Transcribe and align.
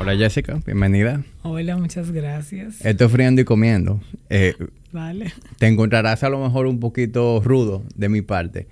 Hola 0.00 0.16
Jessica, 0.16 0.60
bienvenida. 0.66 1.22
Hola, 1.42 1.76
muchas 1.76 2.10
gracias. 2.10 2.84
Estoy 2.84 3.08
friendo 3.08 3.40
y 3.40 3.44
comiendo. 3.44 4.00
Eh, 4.28 4.54
vale. 4.92 5.32
Te 5.58 5.66
encontrarás 5.66 6.22
a 6.24 6.28
lo 6.28 6.42
mejor 6.42 6.66
un 6.66 6.80
poquito 6.80 7.40
rudo 7.42 7.84
de 7.94 8.08
mi 8.08 8.20
parte. 8.20 8.66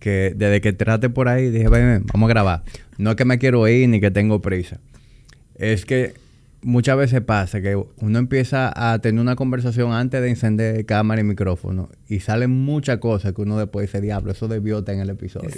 Que 0.00 0.34
desde 0.36 0.60
que 0.60 0.72
trate 0.72 1.08
por 1.08 1.28
ahí 1.28 1.50
dije, 1.50 1.68
ven, 1.68 2.04
vamos 2.12 2.28
a 2.28 2.30
grabar. 2.30 2.64
No 2.98 3.10
es 3.10 3.16
que 3.16 3.24
me 3.24 3.38
quiero 3.38 3.66
ir 3.68 3.88
ni 3.88 4.00
que 4.00 4.10
tengo 4.10 4.42
prisa. 4.42 4.80
Es 5.54 5.86
que 5.86 6.14
muchas 6.62 6.96
veces 6.96 7.20
pasa 7.20 7.60
que 7.60 7.76
uno 7.76 8.18
empieza 8.18 8.72
a 8.74 8.98
tener 8.98 9.20
una 9.20 9.36
conversación 9.36 9.92
antes 9.92 10.20
de 10.20 10.30
encender 10.30 10.86
cámara 10.86 11.20
y 11.20 11.24
micrófono 11.24 11.90
y 12.08 12.20
salen 12.20 12.50
muchas 12.50 12.98
cosas 12.98 13.32
que 13.32 13.42
uno 13.42 13.58
después 13.58 13.86
dice, 13.86 14.00
diablo, 14.00 14.32
eso 14.32 14.48
debió 14.48 14.78
estar 14.78 14.94
en 14.94 15.00
el 15.00 15.10
episodio. 15.10 15.50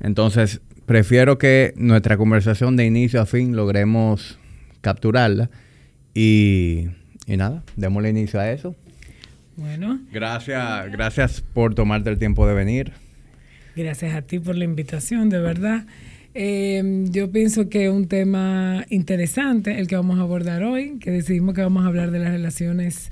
Entonces, 0.00 0.60
prefiero 0.86 1.38
que 1.38 1.72
nuestra 1.76 2.16
conversación 2.16 2.76
de 2.76 2.84
inicio 2.84 3.20
a 3.20 3.26
fin 3.26 3.56
logremos 3.56 4.38
capturarla 4.80 5.50
y, 6.14 6.88
y 7.26 7.36
nada, 7.36 7.62
démosle 7.76 8.10
inicio 8.10 8.40
a 8.40 8.50
eso. 8.50 8.74
Bueno. 9.56 10.00
Gracias, 10.10 10.90
gracias 10.90 11.40
por 11.40 11.74
tomarte 11.74 12.10
el 12.10 12.18
tiempo 12.18 12.46
de 12.46 12.54
venir. 12.54 12.92
Gracias 13.76 14.14
a 14.14 14.22
ti 14.22 14.38
por 14.38 14.56
la 14.56 14.64
invitación, 14.64 15.30
de 15.30 15.38
verdad. 15.38 15.86
Eh, 16.34 17.04
yo 17.10 17.30
pienso 17.30 17.68
que 17.68 17.86
es 17.86 17.90
un 17.90 18.08
tema 18.08 18.86
interesante 18.88 19.78
el 19.78 19.86
que 19.86 19.96
vamos 19.96 20.18
a 20.18 20.22
abordar 20.22 20.62
hoy, 20.64 20.98
que 20.98 21.10
decidimos 21.10 21.54
que 21.54 21.62
vamos 21.62 21.84
a 21.84 21.88
hablar 21.88 22.10
de 22.10 22.18
las 22.18 22.30
relaciones 22.30 23.10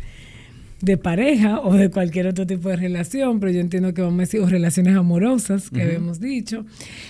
de 0.81 0.97
pareja 0.97 1.61
o 1.61 1.75
de 1.75 1.91
cualquier 1.91 2.27
otro 2.27 2.47
tipo 2.47 2.71
de 2.71 2.77
relación, 2.77 3.39
pero 3.39 3.53
yo 3.53 3.61
entiendo 3.61 3.93
que 3.93 4.01
vamos 4.01 4.19
a 4.19 4.21
decir 4.23 4.41
relaciones 4.43 4.97
amorosas, 4.97 5.69
que 5.69 5.83
habíamos 5.83 6.21
dicho. 6.21 6.65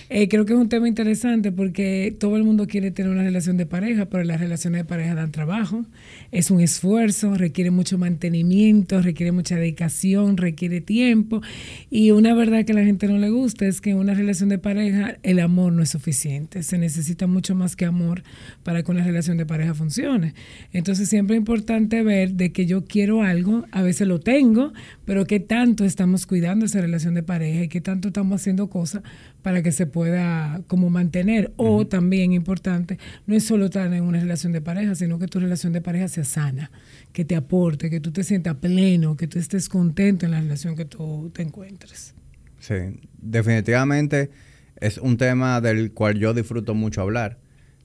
Eh, 0.09 0.27
creo 0.27 0.45
que 0.45 0.53
es 0.53 0.59
un 0.59 0.67
tema 0.67 0.89
interesante 0.89 1.51
porque 1.51 2.13
todo 2.19 2.35
el 2.35 2.43
mundo 2.43 2.67
quiere 2.67 2.91
tener 2.91 3.11
una 3.11 3.23
relación 3.23 3.55
de 3.55 3.65
pareja, 3.65 4.07
pero 4.07 4.23
las 4.25 4.41
relaciones 4.41 4.81
de 4.81 4.85
pareja 4.85 5.15
dan 5.15 5.31
trabajo, 5.31 5.85
es 6.31 6.49
un 6.49 6.61
esfuerzo, 6.61 7.35
requiere 7.35 7.71
mucho 7.71 7.97
mantenimiento, 7.97 9.01
requiere 9.01 9.31
mucha 9.31 9.55
dedicación, 9.55 10.37
requiere 10.37 10.81
tiempo. 10.81 11.41
Y 11.89 12.11
una 12.11 12.33
verdad 12.33 12.65
que 12.65 12.71
a 12.71 12.75
la 12.75 12.83
gente 12.83 13.07
no 13.07 13.17
le 13.17 13.29
gusta 13.29 13.65
es 13.65 13.81
que 13.81 13.91
en 13.91 13.97
una 13.97 14.13
relación 14.13 14.49
de 14.49 14.57
pareja 14.57 15.17
el 15.23 15.39
amor 15.39 15.73
no 15.73 15.83
es 15.83 15.89
suficiente, 15.89 16.63
se 16.63 16.77
necesita 16.77 17.27
mucho 17.27 17.53
más 17.55 17.75
que 17.75 17.85
amor 17.85 18.23
para 18.63 18.83
que 18.83 18.91
una 18.91 19.03
relación 19.03 19.37
de 19.37 19.45
pareja 19.45 19.73
funcione. 19.73 20.33
Entonces 20.71 21.09
siempre 21.09 21.35
es 21.35 21.39
importante 21.39 22.03
ver 22.03 22.33
de 22.33 22.51
que 22.51 22.65
yo 22.65 22.85
quiero 22.85 23.23
algo, 23.23 23.65
a 23.71 23.81
veces 23.81 24.07
lo 24.07 24.19
tengo, 24.19 24.73
pero 25.11 25.25
qué 25.25 25.41
tanto 25.41 25.83
estamos 25.83 26.25
cuidando 26.25 26.65
esa 26.65 26.79
relación 26.79 27.15
de 27.15 27.21
pareja 27.21 27.63
y 27.63 27.67
qué 27.67 27.81
tanto 27.81 28.07
estamos 28.07 28.39
haciendo 28.39 28.69
cosas 28.69 29.03
para 29.41 29.61
que 29.61 29.73
se 29.73 29.85
pueda 29.85 30.61
como 30.67 30.89
mantener. 30.89 31.51
O 31.57 31.85
también 31.85 32.31
importante, 32.31 32.97
no 33.27 33.35
es 33.35 33.43
solo 33.43 33.65
estar 33.65 33.91
en 33.93 34.03
una 34.03 34.21
relación 34.21 34.53
de 34.53 34.61
pareja, 34.61 34.95
sino 34.95 35.19
que 35.19 35.27
tu 35.27 35.41
relación 35.41 35.73
de 35.73 35.81
pareja 35.81 36.07
sea 36.07 36.23
sana, 36.23 36.71
que 37.11 37.25
te 37.25 37.35
aporte, 37.35 37.89
que 37.89 37.99
tú 37.99 38.13
te 38.13 38.23
sientas 38.23 38.55
pleno, 38.55 39.17
que 39.17 39.27
tú 39.27 39.37
estés 39.37 39.67
contento 39.67 40.25
en 40.25 40.31
la 40.31 40.39
relación 40.39 40.77
que 40.77 40.85
tú 40.85 41.29
te 41.33 41.41
encuentres. 41.41 42.15
Sí, 42.59 42.75
definitivamente 43.21 44.31
es 44.77 44.97
un 44.97 45.17
tema 45.17 45.59
del 45.59 45.91
cual 45.91 46.19
yo 46.19 46.33
disfruto 46.33 46.73
mucho 46.73 47.01
hablar. 47.01 47.37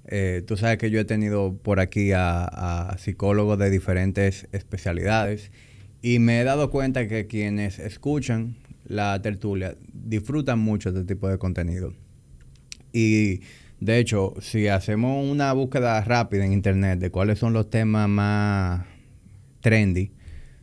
Eh, 0.07 0.45
tú 0.47 0.57
sabes 0.57 0.79
que 0.79 0.93
yo 0.93 1.01
he 1.01 1.05
tenido 1.05 1.57
por 1.57 1.81
aquí 1.81 2.13
a, 2.13 2.45
a, 2.45 2.99
psicólogos 2.99 3.59
de 3.59 3.69
diferentes 3.69 4.47
especialidades 4.53 5.51
y 6.07 6.21
me 6.21 6.41
he 6.41 6.45
dado 6.45 6.71
cuenta 6.71 7.09
que 7.09 7.27
quienes 7.27 7.81
escuchan 7.81 8.55
la 8.87 9.21
tertulia 9.23 9.75
disfrutan 9.93 10.61
mucho 10.61 10.93
de 10.93 11.01
este 11.01 11.15
tipo 11.15 11.29
de 11.29 11.37
contenido. 11.37 11.95
Y 12.93 13.41
de 13.81 13.99
hecho, 13.99 14.35
si 14.41 14.69
hacemos 14.69 15.29
una 15.29 15.53
búsqueda 15.53 16.01
rápida 16.05 16.45
en 16.45 16.53
internet 16.53 17.01
de 17.01 17.11
cuáles 17.11 17.41
son 17.41 17.55
los 17.55 17.71
temas 17.71 18.09
más 18.09 18.87
trendy, 19.61 20.13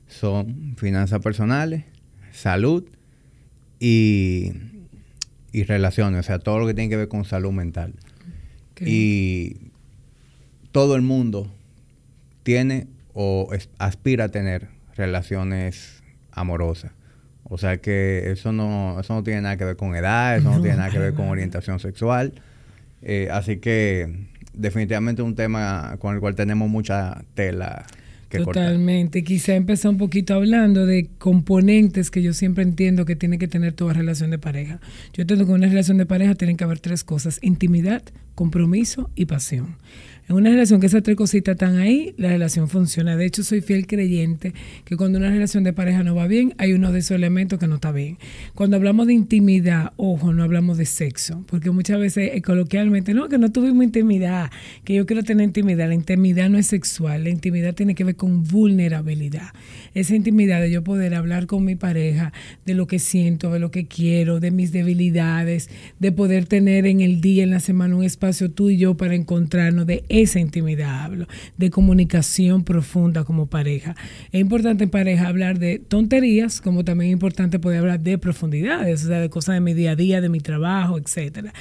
son 0.07 0.75
finanzas 0.77 1.19
personales, 1.19 1.83
salud 2.31 2.85
y, 3.81 4.53
y 5.51 5.63
relaciones, 5.63 6.21
o 6.21 6.23
sea, 6.23 6.39
todo 6.39 6.59
lo 6.59 6.67
que 6.67 6.73
tiene 6.73 6.89
que 6.89 6.95
ver 6.95 7.09
con 7.09 7.25
salud 7.25 7.51
mental. 7.51 7.95
Y 8.79 9.57
todo 10.71 10.95
el 10.95 11.01
mundo 11.01 11.53
tiene 12.43 12.87
o 13.13 13.49
aspira 13.77 14.23
a 14.23 14.29
tener 14.29 14.69
relaciones 14.95 16.03
amorosas. 16.31 16.91
O 17.43 17.57
sea 17.57 17.77
que 17.77 18.31
eso 18.31 18.51
no, 18.51 18.99
eso 18.99 19.13
no 19.13 19.23
tiene 19.23 19.41
nada 19.41 19.57
que 19.57 19.65
ver 19.65 19.75
con 19.75 19.95
edad, 19.95 20.37
eso 20.37 20.49
no, 20.49 20.61
tiene 20.61 20.77
nada 20.77 20.89
que 20.89 20.99
ver 20.99 21.13
con 21.13 21.27
orientación 21.27 21.79
sexual. 21.79 22.33
Eh, 23.01 23.27
así 23.31 23.57
que 23.57 24.27
definitivamente 24.53 25.21
un 25.21 25.35
tema 25.35 25.97
con 25.99 26.15
el 26.15 26.21
cual 26.21 26.35
tenemos 26.35 26.69
mucha 26.69 27.23
tela 27.33 27.85
que 28.29 28.39
Totalmente. 28.39 29.23
Quizá 29.23 29.53
empezar 29.53 29.91
un 29.91 29.99
poquito 29.99 30.33
hablando 30.33 30.87
de 30.87 31.07
componentes 31.19 32.09
que 32.09 32.23
yo 32.23 32.33
siempre 32.33 32.63
entiendo 32.63 33.05
que 33.05 33.15
tiene 33.15 33.37
que 33.37 33.47
tener 33.47 33.73
toda 33.73 33.93
relación 33.93 34.31
de 34.31 34.39
pareja. 34.39 34.79
Yo 35.13 35.21
entiendo 35.21 35.45
que 35.45 35.51
en 35.51 35.57
una 35.57 35.67
relación 35.67 35.97
de 35.97 36.07
pareja 36.07 36.33
tienen 36.33 36.57
que 36.57 36.63
haber 36.63 36.79
tres 36.79 37.03
cosas, 37.03 37.37
intimidad, 37.43 38.01
compromiso 38.33 39.11
y 39.13 39.25
pasión. 39.25 39.77
En 40.29 40.37
una 40.37 40.49
relación 40.49 40.79
que 40.79 40.87
esas 40.87 41.03
tres 41.03 41.17
cositas 41.17 41.53
están 41.53 41.77
ahí, 41.77 42.13
la 42.17 42.29
relación 42.29 42.69
funciona. 42.69 43.17
De 43.17 43.25
hecho, 43.25 43.43
soy 43.43 43.59
fiel 43.59 43.85
creyente 43.87 44.53
que 44.85 44.95
cuando 44.95 45.17
una 45.19 45.29
relación 45.29 45.65
de 45.65 45.73
pareja 45.73 46.01
no 46.03 46.15
va 46.15 46.27
bien, 46.27 46.53
hay 46.57 46.71
uno 46.71 46.93
de 46.93 46.99
esos 46.99 47.11
elementos 47.11 47.59
que 47.59 47.67
no 47.67 47.75
está 47.75 47.91
bien. 47.91 48.17
Cuando 48.55 48.77
hablamos 48.77 49.07
de 49.07 49.13
intimidad, 49.13 49.91
ojo, 49.97 50.31
no 50.31 50.43
hablamos 50.43 50.77
de 50.77 50.85
sexo, 50.85 51.43
porque 51.47 51.71
muchas 51.71 51.99
veces 51.99 52.31
eh, 52.33 52.41
coloquialmente, 52.41 53.13
no, 53.13 53.27
que 53.27 53.37
no 53.37 53.51
tuvimos 53.51 53.83
intimidad, 53.83 54.49
que 54.85 54.93
yo 54.93 55.05
quiero 55.05 55.23
tener 55.23 55.43
intimidad. 55.43 55.89
La 55.89 55.95
intimidad 55.95 56.49
no 56.49 56.57
es 56.57 56.67
sexual, 56.67 57.25
la 57.25 57.29
intimidad 57.29 57.73
tiene 57.73 57.93
que 57.93 58.05
ver 58.05 58.15
con 58.15 58.45
vulnerabilidad. 58.45 59.49
Esa 59.93 60.15
intimidad 60.15 60.61
de 60.61 60.71
yo 60.71 60.83
poder 60.83 61.13
hablar 61.13 61.45
con 61.45 61.63
mi 61.65 61.75
pareja 61.75 62.33
de 62.65 62.73
lo 62.73 62.87
que 62.87 62.99
siento, 62.99 63.51
de 63.51 63.59
lo 63.59 63.71
que 63.71 63.85
quiero, 63.85 64.39
de 64.39 64.51
mis 64.51 64.71
debilidades, 64.71 65.69
de 65.99 66.11
poder 66.11 66.45
tener 66.45 66.85
en 66.85 67.01
el 67.01 67.21
día, 67.21 67.43
en 67.43 67.51
la 67.51 67.59
semana, 67.59 67.95
un 67.95 68.03
espacio 68.03 68.49
tú 68.49 68.69
y 68.69 68.77
yo 68.77 68.95
para 68.95 69.15
encontrarnos, 69.15 69.85
de 69.85 70.03
esa 70.09 70.39
intimidad 70.39 71.03
hablo, 71.03 71.27
de 71.57 71.69
comunicación 71.69 72.63
profunda 72.63 73.23
como 73.23 73.47
pareja. 73.47 73.95
Es 74.31 74.41
importante 74.41 74.85
en 74.85 74.89
pareja 74.89 75.27
hablar 75.27 75.59
de 75.59 75.79
tonterías, 75.79 76.61
como 76.61 76.83
también 76.83 77.09
es 77.09 77.13
importante 77.13 77.59
poder 77.59 77.79
hablar 77.79 77.99
de 77.99 78.17
profundidades, 78.17 79.03
o 79.03 79.07
sea, 79.07 79.19
de 79.19 79.29
cosas 79.29 79.55
de 79.55 79.61
mi 79.61 79.73
día 79.73 79.91
a 79.91 79.95
día, 79.95 80.21
de 80.21 80.29
mi 80.29 80.39
trabajo, 80.39 80.97
etcétera. 80.97 81.53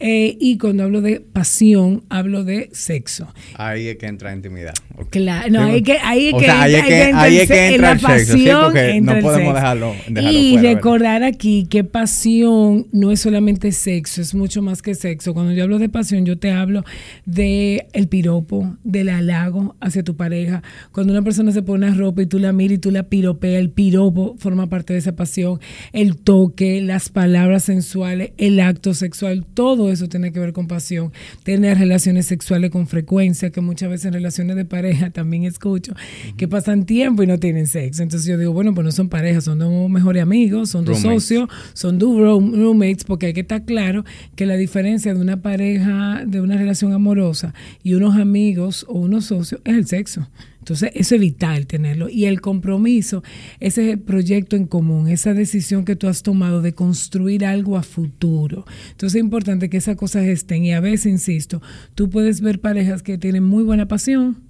Eh, 0.00 0.36
y 0.38 0.58
cuando 0.58 0.84
hablo 0.84 1.00
de 1.00 1.20
pasión, 1.20 2.04
hablo 2.08 2.44
de 2.44 2.68
sexo. 2.72 3.32
Ahí 3.54 3.88
es 3.88 3.96
que 3.96 4.06
entra 4.06 4.32
intimidad. 4.32 4.74
Claro, 5.10 5.50
no, 5.50 5.62
ahí, 5.62 5.82
que, 5.82 5.98
ahí, 6.02 6.28
es 6.28 6.34
que, 6.34 6.50
ahí 6.50 6.74
es 6.74 6.84
que, 6.84 7.02
ahí 7.14 7.38
es 7.38 7.48
que 7.48 7.66
entra 7.74 7.94
la 7.94 8.00
pasión, 8.00 8.72
sí, 8.72 9.00
no 9.00 9.18
podemos 9.20 9.54
dejarlo, 9.54 9.94
Y 10.08 10.58
recordar 10.58 11.22
aquí 11.22 11.66
que 11.68 11.84
pasión 11.84 12.86
no 12.92 13.12
es 13.12 13.20
solamente 13.20 13.72
sexo, 13.72 14.20
es 14.20 14.34
mucho 14.34 14.62
más 14.62 14.82
que 14.82 14.94
sexo. 14.94 15.34
Cuando 15.34 15.52
yo 15.52 15.64
hablo 15.64 15.78
de 15.78 15.88
pasión, 15.88 16.24
yo 16.24 16.38
te 16.38 16.52
hablo 16.52 16.84
de 17.26 17.86
el 17.92 18.08
piropo, 18.08 18.76
del 18.84 19.08
halago 19.08 19.76
hacia 19.80 20.02
tu 20.02 20.16
pareja. 20.16 20.62
Cuando 20.92 21.12
una 21.12 21.22
persona 21.22 21.52
se 21.52 21.62
pone 21.62 21.86
una 21.86 21.96
ropa 21.96 22.22
y 22.22 22.26
tú 22.26 22.38
la 22.38 22.52
miras 22.52 22.76
y 22.76 22.78
tú 22.78 22.90
la 22.90 23.04
piropeas, 23.04 23.60
el 23.60 23.70
piropo 23.70 24.36
forma 24.38 24.68
parte 24.68 24.92
de 24.92 25.00
esa 25.00 25.16
pasión. 25.16 25.60
El 25.92 26.16
toque, 26.16 26.80
las 26.80 27.08
palabras 27.08 27.64
sensuales, 27.64 28.32
el 28.36 28.60
acto 28.60 28.94
sexual, 28.94 29.44
todo 29.54 29.87
eso 29.90 30.08
tiene 30.08 30.32
que 30.32 30.40
ver 30.40 30.52
con 30.52 30.66
pasión. 30.66 31.12
Tener 31.42 31.78
relaciones 31.78 32.26
sexuales 32.26 32.70
con 32.70 32.86
frecuencia, 32.86 33.50
que 33.50 33.60
muchas 33.60 33.90
veces 33.90 34.06
en 34.06 34.14
relaciones 34.14 34.56
de 34.56 34.64
pareja 34.64 35.10
también 35.12 35.44
escucho, 35.44 35.94
que 36.36 36.48
pasan 36.48 36.84
tiempo 36.84 37.22
y 37.22 37.26
no 37.26 37.38
tienen 37.38 37.66
sexo. 37.66 38.02
Entonces 38.02 38.28
yo 38.28 38.38
digo, 38.38 38.52
bueno, 38.52 38.74
pues 38.74 38.84
no 38.84 38.92
son 38.92 39.08
parejas, 39.08 39.44
son 39.44 39.58
dos 39.58 39.90
mejores 39.90 40.22
amigos, 40.22 40.70
son 40.70 40.84
dos 40.84 41.00
socios, 41.00 41.48
son 41.72 41.98
dos 41.98 42.18
roommates, 42.18 43.04
porque 43.04 43.26
hay 43.26 43.32
que 43.32 43.40
estar 43.40 43.64
claro 43.64 44.04
que 44.36 44.46
la 44.46 44.56
diferencia 44.56 45.14
de 45.14 45.20
una 45.20 45.42
pareja, 45.42 46.22
de 46.26 46.40
una 46.40 46.56
relación 46.56 46.92
amorosa 46.92 47.54
y 47.82 47.94
unos 47.94 48.16
amigos 48.16 48.84
o 48.88 48.98
unos 48.98 49.26
socios 49.26 49.60
es 49.64 49.74
el 49.74 49.86
sexo. 49.86 50.28
Entonces, 50.68 50.90
eso 50.94 51.14
es 51.14 51.20
vital 51.20 51.66
tenerlo. 51.66 52.10
Y 52.10 52.26
el 52.26 52.42
compromiso, 52.42 53.22
ese 53.58 53.96
proyecto 53.96 54.54
en 54.54 54.66
común, 54.66 55.08
esa 55.08 55.32
decisión 55.32 55.86
que 55.86 55.96
tú 55.96 56.08
has 56.08 56.22
tomado 56.22 56.60
de 56.60 56.74
construir 56.74 57.46
algo 57.46 57.78
a 57.78 57.82
futuro. 57.82 58.66
Entonces, 58.90 59.16
es 59.16 59.24
importante 59.24 59.70
que 59.70 59.78
esas 59.78 59.96
cosas 59.96 60.24
estén. 60.24 60.64
Y 60.64 60.74
a 60.74 60.80
veces, 60.80 61.06
insisto, 61.06 61.62
tú 61.94 62.10
puedes 62.10 62.42
ver 62.42 62.60
parejas 62.60 63.02
que 63.02 63.16
tienen 63.16 63.44
muy 63.44 63.64
buena 63.64 63.88
pasión, 63.88 64.42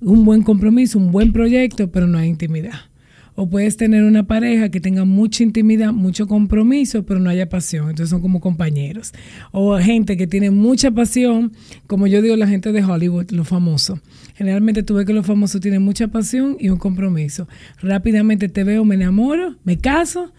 un 0.00 0.24
buen 0.24 0.42
compromiso, 0.42 0.98
un 0.98 1.12
buen 1.12 1.32
proyecto, 1.32 1.90
pero 1.90 2.06
no 2.06 2.16
hay 2.16 2.28
intimidad. 2.28 2.89
O 3.34 3.48
puedes 3.48 3.76
tener 3.76 4.04
una 4.04 4.26
pareja 4.26 4.68
que 4.68 4.80
tenga 4.80 5.04
mucha 5.04 5.42
intimidad, 5.42 5.92
mucho 5.92 6.26
compromiso, 6.26 7.04
pero 7.04 7.20
no 7.20 7.30
haya 7.30 7.48
pasión. 7.48 7.90
Entonces 7.90 8.10
son 8.10 8.20
como 8.20 8.40
compañeros. 8.40 9.12
O 9.52 9.76
gente 9.78 10.16
que 10.16 10.26
tiene 10.26 10.50
mucha 10.50 10.90
pasión, 10.90 11.52
como 11.86 12.06
yo 12.06 12.22
digo, 12.22 12.36
la 12.36 12.46
gente 12.46 12.72
de 12.72 12.84
Hollywood, 12.84 13.30
los 13.30 13.48
famosos. 13.48 14.00
Generalmente 14.34 14.82
tú 14.82 14.94
ves 14.94 15.06
que 15.06 15.12
los 15.12 15.26
famosos 15.26 15.60
tienen 15.60 15.82
mucha 15.82 16.08
pasión 16.08 16.56
y 16.58 16.68
un 16.68 16.78
compromiso. 16.78 17.48
Rápidamente 17.82 18.48
te 18.48 18.64
veo, 18.64 18.84
me 18.84 18.94
enamoro, 18.94 19.56
me 19.64 19.78
caso 19.78 20.32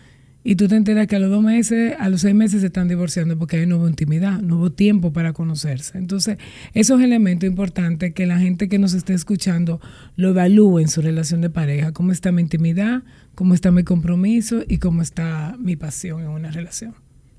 y 0.44 0.56
tú 0.56 0.68
te 0.68 0.76
enteras 0.76 1.08
que 1.08 1.16
a 1.16 1.20
los 1.20 1.30
dos 1.30 1.44
meses, 1.44 1.94
a 2.00 2.10
los 2.10 2.22
seis 2.22 2.34
meses 2.34 2.62
se 2.62 2.68
están 2.68 2.88
divorciando 2.88 3.38
porque 3.38 3.58
hay 3.58 3.66
nueva 3.66 3.88
intimidad, 3.88 4.42
nuevo 4.42 4.72
tiempo 4.72 5.14
para 5.14 5.34
conocerse. 5.34 5.98
Entonces, 5.98 6.38
esos 6.74 7.02
elementos 7.02 7.48
importantes 7.48 8.14
que 8.14 8.26
la 8.26 8.40
gente 8.40 8.68
que 8.68 8.80
nos 8.80 8.94
esté 8.94 9.14
escuchando 9.14 9.80
lo 10.16 10.30
evalúe 10.30 10.80
en 10.80 10.88
su 10.88 11.02
relación 11.02 11.42
de 11.42 11.50
pareja, 11.50 11.92
cómo 11.92 12.12
está 12.12 12.32
mi 12.32 12.42
intimidad, 12.42 13.04
cómo 13.36 13.54
está 13.54 13.72
mi 13.72 13.84
compromiso 13.84 14.64
y 14.68 14.78
cómo 14.78 15.02
está 15.02 15.56
mi 15.60 15.76
pasión 15.76 16.22
en 16.22 16.30
una 16.30 16.50
relación 16.50 16.96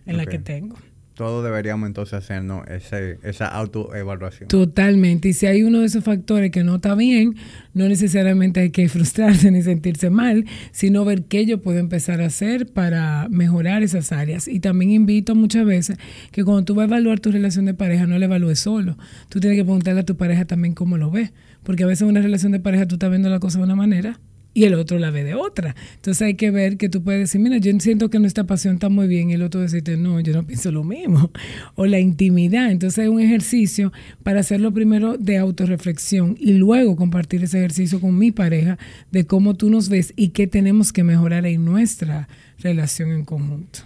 en 0.06 0.16
la 0.16 0.26
que 0.26 0.38
tengo 0.38 0.76
todos 1.14 1.44
deberíamos 1.44 1.86
entonces 1.86 2.14
hacernos 2.14 2.66
ese, 2.68 3.18
esa 3.22 3.46
autoevaluación. 3.46 4.48
Totalmente. 4.48 5.28
Y 5.28 5.32
si 5.32 5.46
hay 5.46 5.62
uno 5.62 5.80
de 5.80 5.86
esos 5.86 6.02
factores 6.04 6.50
que 6.50 6.64
no 6.64 6.76
está 6.76 6.94
bien, 6.94 7.36
no 7.74 7.88
necesariamente 7.88 8.60
hay 8.60 8.70
que 8.70 8.88
frustrarse 8.90 9.50
ni 9.50 9.62
sentirse 9.62 10.10
mal, 10.10 10.44
sino 10.70 11.04
ver 11.04 11.24
qué 11.24 11.44
yo 11.44 11.60
puedo 11.60 11.78
empezar 11.78 12.20
a 12.20 12.26
hacer 12.26 12.66
para 12.66 13.28
mejorar 13.30 13.82
esas 13.82 14.12
áreas. 14.12 14.48
Y 14.48 14.60
también 14.60 14.90
invito 14.90 15.34
muchas 15.34 15.66
veces 15.66 15.98
que 16.30 16.44
cuando 16.44 16.64
tú 16.64 16.74
vas 16.74 16.84
a 16.84 16.88
evaluar 16.88 17.20
tu 17.20 17.30
relación 17.30 17.66
de 17.66 17.74
pareja, 17.74 18.06
no 18.06 18.18
la 18.18 18.24
evalúes 18.24 18.60
solo. 18.60 18.96
Tú 19.28 19.40
tienes 19.40 19.58
que 19.58 19.64
preguntarle 19.64 20.00
a 20.00 20.06
tu 20.06 20.16
pareja 20.16 20.44
también 20.44 20.74
cómo 20.74 20.96
lo 20.96 21.10
ves. 21.10 21.32
Porque 21.62 21.84
a 21.84 21.86
veces 21.86 22.02
en 22.02 22.08
una 22.08 22.20
relación 22.20 22.52
de 22.52 22.60
pareja 22.60 22.86
tú 22.86 22.96
estás 22.96 23.10
viendo 23.10 23.28
la 23.28 23.38
cosa 23.38 23.58
de 23.58 23.64
una 23.64 23.76
manera 23.76 24.18
y 24.54 24.64
el 24.64 24.74
otro 24.74 24.98
la 24.98 25.10
ve 25.10 25.24
de 25.24 25.34
otra. 25.34 25.74
Entonces 25.94 26.22
hay 26.22 26.34
que 26.34 26.50
ver 26.50 26.76
que 26.76 26.88
tú 26.88 27.02
puedes 27.02 27.20
decir, 27.20 27.40
mira, 27.40 27.56
yo 27.58 27.72
siento 27.80 28.10
que 28.10 28.18
nuestra 28.18 28.44
pasión 28.44 28.74
está 28.74 28.88
muy 28.88 29.08
bien 29.08 29.30
y 29.30 29.34
el 29.34 29.42
otro 29.42 29.60
decirte, 29.60 29.96
no, 29.96 30.20
yo 30.20 30.32
no 30.34 30.46
pienso 30.46 30.70
lo 30.70 30.84
mismo. 30.84 31.30
O 31.74 31.86
la 31.86 31.98
intimidad. 31.98 32.70
Entonces 32.70 33.04
es 33.04 33.10
un 33.10 33.20
ejercicio 33.20 33.92
para 34.22 34.40
hacerlo 34.40 34.72
primero 34.72 35.16
de 35.16 35.38
autorreflexión 35.38 36.36
y 36.38 36.52
luego 36.52 36.96
compartir 36.96 37.42
ese 37.42 37.58
ejercicio 37.58 38.00
con 38.00 38.18
mi 38.18 38.30
pareja 38.30 38.78
de 39.10 39.26
cómo 39.26 39.54
tú 39.54 39.70
nos 39.70 39.88
ves 39.88 40.12
y 40.16 40.28
qué 40.28 40.46
tenemos 40.46 40.92
que 40.92 41.02
mejorar 41.02 41.46
en 41.46 41.64
nuestra 41.64 42.28
relación 42.58 43.10
en 43.10 43.24
conjunto. 43.24 43.80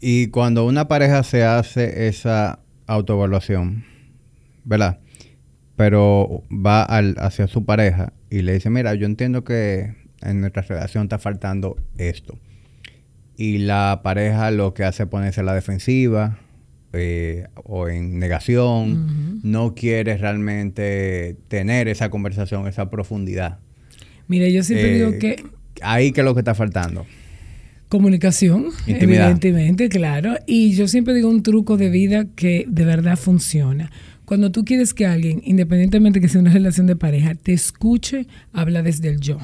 Y 0.00 0.28
cuando 0.28 0.66
una 0.66 0.88
pareja 0.88 1.22
se 1.22 1.44
hace 1.44 2.08
esa 2.08 2.60
autoevaluación, 2.86 3.84
¿verdad? 4.64 4.98
Pero 5.76 6.42
va 6.50 6.82
al, 6.82 7.14
hacia 7.18 7.46
su 7.46 7.64
pareja 7.64 8.12
y 8.32 8.40
le 8.40 8.54
dice, 8.54 8.70
mira, 8.70 8.94
yo 8.94 9.04
entiendo 9.04 9.44
que 9.44 9.92
en 10.22 10.40
nuestra 10.40 10.62
relación 10.62 11.02
está 11.02 11.18
faltando 11.18 11.76
esto. 11.98 12.38
Y 13.36 13.58
la 13.58 14.00
pareja 14.02 14.50
lo 14.50 14.72
que 14.72 14.84
hace 14.84 15.02
es 15.02 15.08
ponerse 15.10 15.40
a 15.40 15.44
la 15.44 15.54
defensiva 15.54 16.38
eh, 16.94 17.48
o 17.64 17.88
en 17.88 18.18
negación, 18.18 19.42
no 19.42 19.74
quiere 19.74 20.16
realmente 20.16 21.36
tener 21.48 21.88
esa 21.88 22.08
conversación, 22.08 22.66
esa 22.66 22.88
profundidad. 22.88 23.58
Mira, 24.28 24.48
yo 24.48 24.62
siempre 24.62 24.94
digo 24.94 25.10
eh, 25.10 25.18
que... 25.18 25.44
Ahí 25.82 26.12
que 26.12 26.22
es 26.22 26.24
lo 26.24 26.32
que 26.32 26.40
está 26.40 26.54
faltando. 26.54 27.04
Comunicación, 27.90 28.68
evidentemente, 28.86 29.90
claro. 29.90 30.36
Y 30.46 30.74
yo 30.74 30.88
siempre 30.88 31.12
digo 31.12 31.28
un 31.28 31.42
truco 31.42 31.76
de 31.76 31.90
vida 31.90 32.24
que 32.34 32.64
de 32.66 32.86
verdad 32.86 33.16
funciona. 33.16 33.90
Cuando 34.32 34.50
tú 34.50 34.64
quieres 34.64 34.94
que 34.94 35.04
alguien, 35.04 35.42
independientemente 35.44 36.18
que 36.18 36.26
sea 36.26 36.40
una 36.40 36.54
relación 36.54 36.86
de 36.86 36.96
pareja, 36.96 37.34
te 37.34 37.52
escuche, 37.52 38.26
habla 38.54 38.82
desde 38.82 39.10
el 39.10 39.20
yo. 39.20 39.36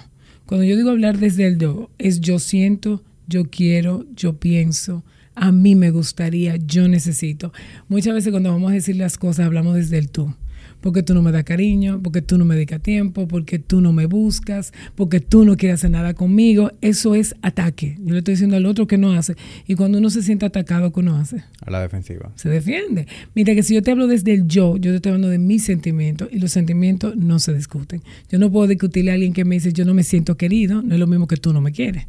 Cuando 0.46 0.64
yo 0.64 0.78
digo 0.78 0.88
hablar 0.88 1.18
desde 1.18 1.46
el 1.46 1.58
yo, 1.58 1.90
es 1.98 2.22
yo 2.22 2.38
siento, 2.38 3.02
yo 3.26 3.50
quiero, 3.50 4.06
yo 4.16 4.38
pienso, 4.38 5.04
a 5.34 5.52
mí 5.52 5.74
me 5.74 5.90
gustaría, 5.90 6.56
yo 6.56 6.88
necesito. 6.88 7.52
Muchas 7.88 8.14
veces 8.14 8.30
cuando 8.30 8.50
vamos 8.50 8.70
a 8.70 8.76
decir 8.76 8.96
las 8.96 9.18
cosas 9.18 9.44
hablamos 9.44 9.74
desde 9.74 9.98
el 9.98 10.08
tú 10.08 10.34
porque 10.80 11.02
tú 11.02 11.14
no 11.14 11.22
me 11.22 11.32
das 11.32 11.44
cariño, 11.44 12.00
porque 12.02 12.22
tú 12.22 12.38
no 12.38 12.44
me 12.44 12.54
dedicas 12.54 12.82
tiempo, 12.82 13.26
porque 13.28 13.58
tú 13.58 13.80
no 13.80 13.92
me 13.92 14.06
buscas, 14.06 14.72
porque 14.94 15.20
tú 15.20 15.44
no 15.44 15.56
quieres 15.56 15.80
hacer 15.80 15.90
nada 15.90 16.14
conmigo. 16.14 16.72
Eso 16.80 17.14
es 17.14 17.34
ataque. 17.42 17.96
Yo 18.00 18.12
le 18.12 18.18
estoy 18.18 18.34
diciendo 18.34 18.56
al 18.56 18.66
otro 18.66 18.86
que 18.86 18.98
no 18.98 19.12
hace. 19.12 19.36
Y 19.66 19.74
cuando 19.74 19.98
uno 19.98 20.10
se 20.10 20.22
siente 20.22 20.46
atacado, 20.46 20.92
¿qué 20.92 21.00
uno 21.00 21.16
hace? 21.16 21.42
A 21.60 21.70
la 21.70 21.80
defensiva. 21.80 22.32
Se 22.36 22.48
defiende. 22.48 23.06
Mira 23.34 23.54
que 23.54 23.62
si 23.62 23.74
yo 23.74 23.82
te 23.82 23.90
hablo 23.90 24.06
desde 24.06 24.34
el 24.34 24.46
yo, 24.46 24.76
yo 24.76 24.90
te 24.90 24.96
estoy 24.96 25.10
hablando 25.10 25.28
de 25.28 25.38
mis 25.38 25.64
sentimientos 25.64 26.28
y 26.30 26.38
los 26.38 26.52
sentimientos 26.52 27.16
no 27.16 27.38
se 27.38 27.54
discuten. 27.54 28.02
Yo 28.30 28.38
no 28.38 28.50
puedo 28.50 28.66
discutirle 28.66 29.10
a 29.10 29.14
alguien 29.14 29.32
que 29.32 29.44
me 29.44 29.56
dice 29.56 29.72
yo 29.72 29.84
no 29.84 29.94
me 29.94 30.02
siento 30.02 30.36
querido, 30.36 30.82
no 30.82 30.94
es 30.94 31.00
lo 31.00 31.06
mismo 31.06 31.26
que 31.26 31.36
tú 31.36 31.52
no 31.52 31.60
me 31.60 31.72
quieres 31.72 32.06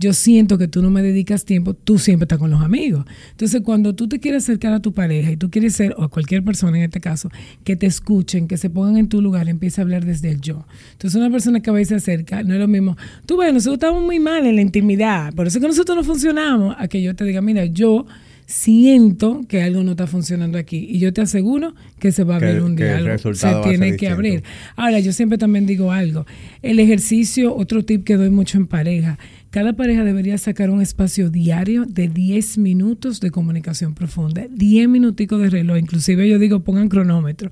yo 0.00 0.14
siento 0.14 0.56
que 0.56 0.66
tú 0.66 0.80
no 0.80 0.90
me 0.90 1.02
dedicas 1.02 1.44
tiempo, 1.44 1.74
tú 1.74 1.98
siempre 1.98 2.24
estás 2.24 2.38
con 2.38 2.50
los 2.50 2.62
amigos. 2.62 3.04
Entonces, 3.32 3.60
cuando 3.62 3.94
tú 3.94 4.08
te 4.08 4.18
quieres 4.18 4.44
acercar 4.44 4.72
a 4.72 4.80
tu 4.80 4.94
pareja 4.94 5.30
y 5.30 5.36
tú 5.36 5.50
quieres 5.50 5.74
ser, 5.74 5.94
o 5.98 6.04
a 6.04 6.08
cualquier 6.08 6.42
persona 6.42 6.78
en 6.78 6.84
este 6.84 7.00
caso, 7.00 7.30
que 7.64 7.76
te 7.76 7.84
escuchen, 7.84 8.48
que 8.48 8.56
se 8.56 8.70
pongan 8.70 8.96
en 8.96 9.10
tu 9.10 9.20
lugar, 9.20 9.46
empieza 9.50 9.82
a 9.82 9.84
hablar 9.84 10.06
desde 10.06 10.30
el 10.30 10.40
yo. 10.40 10.64
Entonces, 10.92 11.20
una 11.20 11.30
persona 11.30 11.60
que 11.60 11.70
va 11.70 11.82
y 11.82 11.84
se 11.84 11.96
acerca, 11.96 12.42
no 12.42 12.54
es 12.54 12.60
lo 12.60 12.66
mismo, 12.66 12.96
tú 13.26 13.36
ves, 13.36 13.52
nosotros 13.52 13.74
estamos 13.74 14.02
muy 14.02 14.18
mal 14.18 14.46
en 14.46 14.56
la 14.56 14.62
intimidad, 14.62 15.34
por 15.34 15.46
eso 15.46 15.58
es 15.58 15.62
que 15.62 15.68
nosotros 15.68 15.94
no 15.94 16.02
funcionamos, 16.02 16.74
a 16.78 16.88
que 16.88 17.02
yo 17.02 17.14
te 17.14 17.24
diga, 17.24 17.42
mira, 17.42 17.66
yo 17.66 18.06
siento 18.50 19.42
que 19.48 19.62
algo 19.62 19.84
no 19.84 19.92
está 19.92 20.08
funcionando 20.08 20.58
aquí 20.58 20.84
y 20.90 20.98
yo 20.98 21.12
te 21.12 21.20
aseguro 21.20 21.72
que 22.00 22.10
se 22.10 22.24
va 22.24 22.34
a 22.34 22.36
abrir 22.38 22.62
un 22.62 22.74
diálogo. 22.74 23.34
se 23.34 23.54
tiene 23.62 23.96
que 23.96 24.08
abrir. 24.08 24.42
Ahora, 24.74 24.98
yo 24.98 25.12
siempre 25.12 25.38
también 25.38 25.66
digo 25.66 25.92
algo. 25.92 26.26
El 26.60 26.80
ejercicio, 26.80 27.54
otro 27.54 27.84
tip 27.84 28.02
que 28.02 28.16
doy 28.16 28.30
mucho 28.30 28.58
en 28.58 28.66
pareja, 28.66 29.18
cada 29.50 29.72
pareja 29.72 30.04
debería 30.04 30.38
sacar 30.38 30.70
un 30.70 30.80
espacio 30.80 31.28
diario 31.28 31.84
de 31.84 32.06
10 32.06 32.58
minutos 32.58 33.20
de 33.20 33.32
comunicación 33.32 33.94
profunda, 33.94 34.46
10 34.48 34.88
minuticos 34.88 35.40
de 35.42 35.50
reloj, 35.50 35.76
inclusive 35.76 36.28
yo 36.28 36.38
digo 36.38 36.60
pongan 36.60 36.88
cronómetro, 36.88 37.50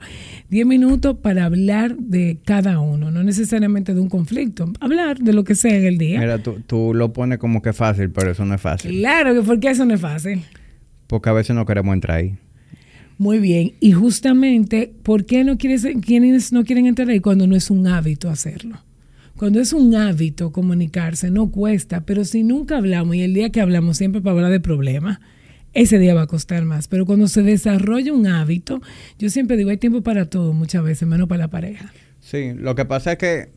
10 0.49 0.67
minutos 0.67 1.17
para 1.21 1.45
hablar 1.45 1.97
de 1.97 2.39
cada 2.45 2.79
uno, 2.79 3.11
no 3.11 3.25
necesariamente 3.25 3.95
de 3.95 4.01
un 4.01 4.09
conflicto, 4.09 4.73
hablar 4.79 5.19
de 5.19 5.33
lo 5.33 5.43
que 5.43 5.57
sea 5.57 5.77
en 5.77 5.87
el 5.87 5.99
día. 5.99 6.21
Mira, 6.21 6.39
tú, 6.39 6.61
tú 6.67 6.95
lo 6.95 7.13
pones 7.13 7.39
como 7.39 7.63
que 7.63 7.73
fácil, 7.73 8.11
pero 8.11 8.31
eso 8.31 8.45
no 8.45 8.55
es 8.55 8.61
fácil. 8.61 8.93
Claro, 8.93 9.35
que 9.35 9.43
¿por 9.43 9.59
qué 9.59 9.71
eso 9.71 9.85
no 9.85 9.95
es 9.95 10.01
fácil? 10.01 10.43
Porque 11.09 11.31
a 11.31 11.33
veces 11.33 11.57
no 11.57 11.67
queremos 11.67 11.95
entrar 11.95 12.19
ahí. 12.19 12.37
Muy 13.19 13.41
bien, 13.41 13.73
y 13.81 13.91
justamente, 13.91 14.93
¿por 15.03 15.27
qué 15.27 15.43
no 15.43 15.59
quieres, 15.59 15.85
quienes 16.07 16.53
no 16.53 16.63
quieren 16.63 16.87
entrar 16.87 17.09
ahí 17.09 17.19
cuando 17.19 17.49
no 17.49 17.57
es 17.57 17.73
un 17.73 17.89
hábito 17.89 18.31
hacerlo? 18.31 18.79
Cuando 19.39 19.61
es 19.61 19.73
un 19.73 19.95
hábito 19.95 20.51
comunicarse, 20.51 21.31
no 21.31 21.53
cuesta, 21.53 22.01
pero 22.01 22.25
si 22.25 22.43
nunca 22.43 22.77
hablamos 22.77 23.15
y 23.15 23.23
el 23.23 23.35
día 23.35 23.51
que 23.51 23.61
hablamos 23.61 23.97
siempre 23.97 24.21
para 24.21 24.35
hablar 24.35 24.51
de 24.51 24.59
problemas, 24.59 25.21
ese 25.75 26.01
día 26.01 26.13
va 26.13 26.23
a 26.23 26.27
costar 26.27 26.65
más. 26.65 26.89
Pero 26.89 27.07
cuando 27.07 27.29
se 27.29 27.43
desarrolla 27.43 28.13
un 28.13 28.27
hábito, 28.27 28.83
yo 29.17 29.31
siempre 29.31 29.57
digo, 29.57 29.71
hay 29.71 29.77
tiempo 29.77 30.03
para 30.03 30.29
todo 30.29 30.53
muchas 30.53 30.83
veces, 30.83 31.07
menos 31.07 31.29
para 31.29 31.45
la 31.45 31.49
pareja. 31.49 31.93
Sí, 32.19 32.53
lo 32.53 32.75
que 32.75 32.85
pasa 32.85 33.13
es 33.13 33.19
que 33.19 33.49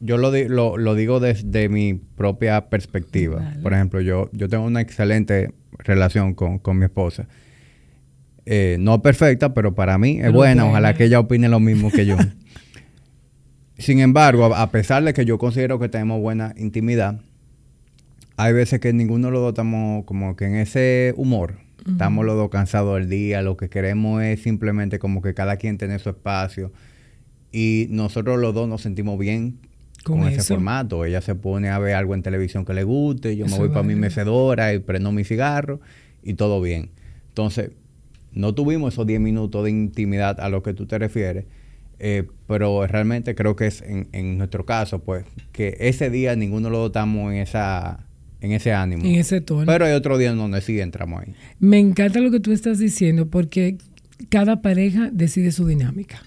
yo, 0.00 0.16
lo, 0.16 0.78
lo, 0.78 0.94
digo 0.94 1.20
desde 1.20 1.68
mi 1.68 1.92
propia 1.92 2.70
perspectiva. 2.70 3.56
Por 3.62 3.74
ejemplo, 3.74 4.00
yo, 4.00 4.30
yo 4.32 4.48
tengo 4.48 4.64
una 4.64 4.80
excelente 4.80 5.52
relación 5.80 6.32
con, 6.32 6.78
mi 6.78 6.86
esposa. 6.86 7.28
Eh, 8.46 8.78
no 8.80 9.02
perfecta, 9.02 9.52
pero 9.52 9.74
para 9.74 9.98
mí 9.98 10.20
es 10.22 10.32
buena. 10.32 10.64
Ojalá 10.64 10.94
que 10.94 11.04
ella 11.04 11.20
opine 11.20 11.50
lo 11.50 11.60
mismo 11.60 11.90
que 11.90 12.06
yo. 12.06 12.16
Sin 13.78 14.00
embargo, 14.00 14.54
a 14.54 14.70
pesar 14.70 15.02
de 15.02 15.12
que 15.14 15.24
yo 15.24 15.38
considero 15.38 15.78
que 15.78 15.88
tenemos 15.88 16.20
buena 16.20 16.54
intimidad, 16.56 17.20
hay 18.36 18.52
veces 18.52 18.80
que 18.80 18.92
ninguno 18.92 19.28
de 19.28 19.32
los 19.32 19.42
dos 19.42 19.50
estamos 19.50 20.04
como 20.04 20.36
que 20.36 20.46
en 20.46 20.56
ese 20.56 21.14
humor. 21.16 21.58
Estamos 21.86 22.24
los 22.24 22.36
dos 22.36 22.48
cansados 22.48 22.98
del 22.98 23.10
día, 23.10 23.42
lo 23.42 23.58
que 23.58 23.68
queremos 23.68 24.22
es 24.22 24.42
simplemente 24.42 24.98
como 24.98 25.20
que 25.20 25.34
cada 25.34 25.58
quien 25.58 25.76
tiene 25.76 25.98
su 25.98 26.08
espacio. 26.08 26.72
Y 27.52 27.88
nosotros 27.90 28.40
los 28.40 28.54
dos 28.54 28.68
nos 28.68 28.80
sentimos 28.80 29.18
bien 29.18 29.58
con, 30.02 30.26
ese 30.26 30.42
formato. 30.42 31.04
Ella 31.04 31.20
se 31.20 31.34
pone 31.34 31.68
a 31.68 31.78
ver 31.78 31.94
algo 31.94 32.14
en 32.14 32.22
televisión 32.22 32.64
que 32.64 32.72
le 32.72 32.84
guste, 32.84 33.36
yo 33.36 33.46
me 33.46 33.58
voy 33.58 33.68
para 33.68 33.82
mi 33.82 33.96
mecedora 33.96 34.72
y 34.72 34.78
prendo 34.78 35.12
mi 35.12 35.24
cigarro 35.24 35.80
y 36.22 36.34
todo 36.34 36.62
bien. 36.62 36.90
Entonces, 37.28 37.72
no 38.32 38.54
tuvimos 38.54 38.94
esos 38.94 39.06
10 39.06 39.20
minutos 39.20 39.62
de 39.64 39.70
intimidad 39.70 40.40
a 40.40 40.48
lo 40.48 40.62
que 40.62 40.72
tú 40.72 40.86
te 40.86 40.98
refieres 40.98 41.44
eh, 41.98 42.26
pero 42.46 42.86
realmente 42.86 43.34
creo 43.34 43.56
que 43.56 43.66
es 43.66 43.82
en, 43.82 44.38
nuestro 44.38 44.64
caso, 44.64 45.00
pues, 45.02 45.24
que 45.52 45.76
ese 45.80 46.10
día 46.10 46.36
ninguno 46.36 46.70
lo 46.70 46.86
estamos 46.86 47.32
en 47.32 47.38
esa 47.38 48.06
en 48.40 48.52
ese 48.52 48.72
ánimo. 48.72 49.04
En 49.04 49.14
ese 49.14 49.40
tono. 49.40 49.64
Pero 49.64 49.86
hay 49.86 49.92
otro 49.92 50.18
día 50.18 50.30
en 50.30 50.36
donde 50.36 50.60
sí 50.60 50.78
entramos 50.78 51.22
ahí. 51.22 51.34
Me 51.60 51.78
encanta 51.78 52.20
lo 52.20 52.30
que 52.30 52.40
tú 52.40 52.52
estás 52.52 52.78
diciendo 52.78 53.26
porque 53.28 53.78
cada 54.28 54.60
pareja 54.60 55.08
decide 55.10 55.50
su 55.50 55.66
dinámica. 55.66 56.22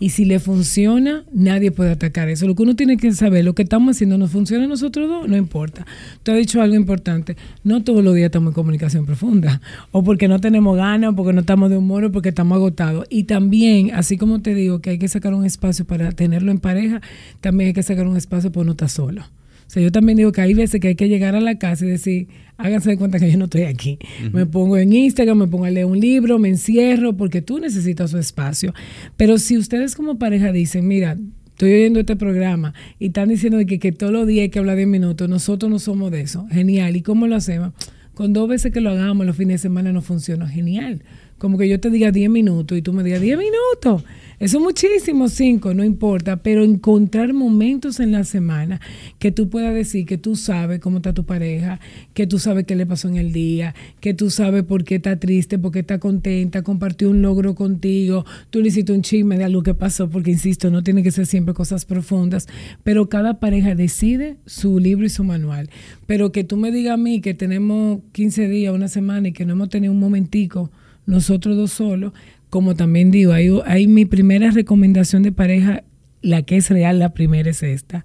Y 0.00 0.10
si 0.10 0.24
le 0.24 0.38
funciona, 0.38 1.24
nadie 1.32 1.72
puede 1.72 1.90
atacar 1.90 2.28
eso. 2.28 2.46
Lo 2.46 2.54
que 2.54 2.62
uno 2.62 2.76
tiene 2.76 2.96
que 2.96 3.12
saber, 3.12 3.44
lo 3.44 3.54
que 3.54 3.62
estamos 3.62 3.96
haciendo 3.96 4.16
nos 4.16 4.30
funciona 4.30 4.64
a 4.64 4.68
nosotros 4.68 5.08
dos, 5.08 5.28
no 5.28 5.36
importa. 5.36 5.86
Tú 6.22 6.32
has 6.32 6.38
dicho 6.38 6.62
algo 6.62 6.76
importante, 6.76 7.36
no 7.64 7.82
todos 7.82 8.04
los 8.04 8.14
días 8.14 8.26
estamos 8.26 8.50
en 8.50 8.54
comunicación 8.54 9.06
profunda, 9.06 9.60
o 9.90 10.04
porque 10.04 10.28
no 10.28 10.40
tenemos 10.40 10.76
ganas, 10.76 11.10
o 11.10 11.16
porque 11.16 11.32
no 11.32 11.40
estamos 11.40 11.70
de 11.70 11.76
humor, 11.76 12.04
o 12.04 12.12
porque 12.12 12.28
estamos 12.28 12.56
agotados. 12.56 13.06
Y 13.10 13.24
también, 13.24 13.92
así 13.94 14.16
como 14.16 14.40
te 14.40 14.54
digo 14.54 14.80
que 14.80 14.90
hay 14.90 14.98
que 14.98 15.08
sacar 15.08 15.34
un 15.34 15.44
espacio 15.44 15.84
para 15.84 16.12
tenerlo 16.12 16.52
en 16.52 16.58
pareja, 16.58 17.00
también 17.40 17.68
hay 17.68 17.74
que 17.74 17.82
sacar 17.82 18.06
un 18.06 18.16
espacio 18.16 18.52
para 18.52 18.64
no 18.64 18.72
estar 18.72 18.88
solo. 18.88 19.24
O 19.68 19.70
sea, 19.70 19.82
yo 19.82 19.92
también 19.92 20.16
digo 20.16 20.32
que 20.32 20.40
hay 20.40 20.54
veces 20.54 20.80
que 20.80 20.88
hay 20.88 20.94
que 20.94 21.10
llegar 21.10 21.36
a 21.36 21.42
la 21.42 21.58
casa 21.58 21.84
y 21.84 21.90
decir, 21.90 22.28
háganse 22.56 22.88
de 22.88 22.96
cuenta 22.96 23.18
que 23.18 23.30
yo 23.30 23.36
no 23.36 23.44
estoy 23.44 23.64
aquí. 23.64 23.98
Me 24.32 24.46
pongo 24.46 24.78
en 24.78 24.94
Instagram, 24.94 25.36
me 25.36 25.46
pongo 25.46 25.66
a 25.66 25.70
leer 25.70 25.84
un 25.84 26.00
libro, 26.00 26.38
me 26.38 26.48
encierro, 26.48 27.18
porque 27.18 27.42
tú 27.42 27.58
necesitas 27.58 28.10
su 28.10 28.16
espacio. 28.16 28.72
Pero 29.18 29.36
si 29.36 29.58
ustedes 29.58 29.94
como 29.94 30.18
pareja 30.18 30.52
dicen, 30.52 30.88
mira, 30.88 31.18
estoy 31.48 31.74
oyendo 31.74 32.00
este 32.00 32.16
programa 32.16 32.72
y 32.98 33.08
están 33.08 33.28
diciendo 33.28 33.58
que, 33.66 33.78
que 33.78 33.92
todos 33.92 34.10
los 34.10 34.26
días 34.26 34.44
hay 34.44 34.48
que 34.48 34.58
hablar 34.58 34.76
10 34.76 34.88
minutos, 34.88 35.28
nosotros 35.28 35.70
no 35.70 35.78
somos 35.78 36.10
de 36.12 36.22
eso. 36.22 36.46
Genial. 36.50 36.96
¿Y 36.96 37.02
cómo 37.02 37.26
lo 37.26 37.36
hacemos? 37.36 37.74
Con 38.14 38.32
dos 38.32 38.48
veces 38.48 38.72
que 38.72 38.80
lo 38.80 38.88
hagamos 38.88 39.26
los 39.26 39.36
fines 39.36 39.60
de 39.60 39.68
semana 39.68 39.92
no 39.92 40.00
funciona. 40.00 40.48
Genial. 40.48 41.02
Como 41.38 41.56
que 41.56 41.68
yo 41.68 41.80
te 41.80 41.90
diga 41.90 42.10
10 42.10 42.30
minutos 42.30 42.76
y 42.76 42.82
tú 42.82 42.92
me 42.92 43.02
digas 43.02 43.20
10 43.20 43.38
minutos. 43.38 44.04
Eso 44.40 44.58
es 44.58 44.62
muchísimo, 44.62 45.28
cinco, 45.28 45.74
no 45.74 45.82
importa, 45.82 46.36
pero 46.36 46.62
encontrar 46.62 47.32
momentos 47.32 47.98
en 47.98 48.12
la 48.12 48.22
semana 48.22 48.80
que 49.18 49.32
tú 49.32 49.50
puedas 49.50 49.74
decir 49.74 50.06
que 50.06 50.16
tú 50.16 50.36
sabes 50.36 50.78
cómo 50.78 50.98
está 50.98 51.12
tu 51.12 51.24
pareja, 51.24 51.80
que 52.14 52.28
tú 52.28 52.38
sabes 52.38 52.64
qué 52.64 52.76
le 52.76 52.86
pasó 52.86 53.08
en 53.08 53.16
el 53.16 53.32
día, 53.32 53.74
que 53.98 54.14
tú 54.14 54.30
sabes 54.30 54.62
por 54.62 54.84
qué 54.84 54.96
está 54.96 55.18
triste, 55.18 55.58
por 55.58 55.72
qué 55.72 55.80
está 55.80 55.98
contenta, 55.98 56.62
compartió 56.62 57.10
un 57.10 57.20
logro 57.20 57.56
contigo, 57.56 58.24
tú 58.50 58.60
le 58.60 58.68
hiciste 58.68 58.92
un 58.92 59.02
chisme 59.02 59.36
de 59.38 59.42
algo 59.42 59.64
que 59.64 59.74
pasó, 59.74 60.08
porque 60.08 60.30
insisto, 60.30 60.70
no 60.70 60.84
tiene 60.84 61.02
que 61.02 61.10
ser 61.10 61.26
siempre 61.26 61.52
cosas 61.52 61.84
profundas, 61.84 62.46
pero 62.84 63.08
cada 63.08 63.40
pareja 63.40 63.74
decide 63.74 64.36
su 64.46 64.78
libro 64.78 65.04
y 65.04 65.08
su 65.08 65.24
manual. 65.24 65.68
Pero 66.06 66.30
que 66.30 66.44
tú 66.44 66.56
me 66.56 66.70
digas 66.70 66.94
a 66.94 66.96
mí 66.96 67.20
que 67.20 67.34
tenemos 67.34 68.02
15 68.12 68.48
días, 68.48 68.72
una 68.72 68.86
semana 68.86 69.26
y 69.26 69.32
que 69.32 69.44
no 69.44 69.54
hemos 69.54 69.68
tenido 69.68 69.92
un 69.92 69.98
momentico 69.98 70.70
nosotros 71.08 71.56
dos 71.56 71.72
solos, 71.72 72.12
como 72.50 72.76
también 72.76 73.10
digo, 73.10 73.32
hay, 73.32 73.86
mi 73.86 74.04
primera 74.04 74.50
recomendación 74.50 75.22
de 75.22 75.32
pareja, 75.32 75.82
la 76.20 76.42
que 76.42 76.58
es 76.58 76.68
real, 76.68 76.98
la 76.98 77.14
primera 77.14 77.48
es 77.48 77.62
esta. 77.62 78.04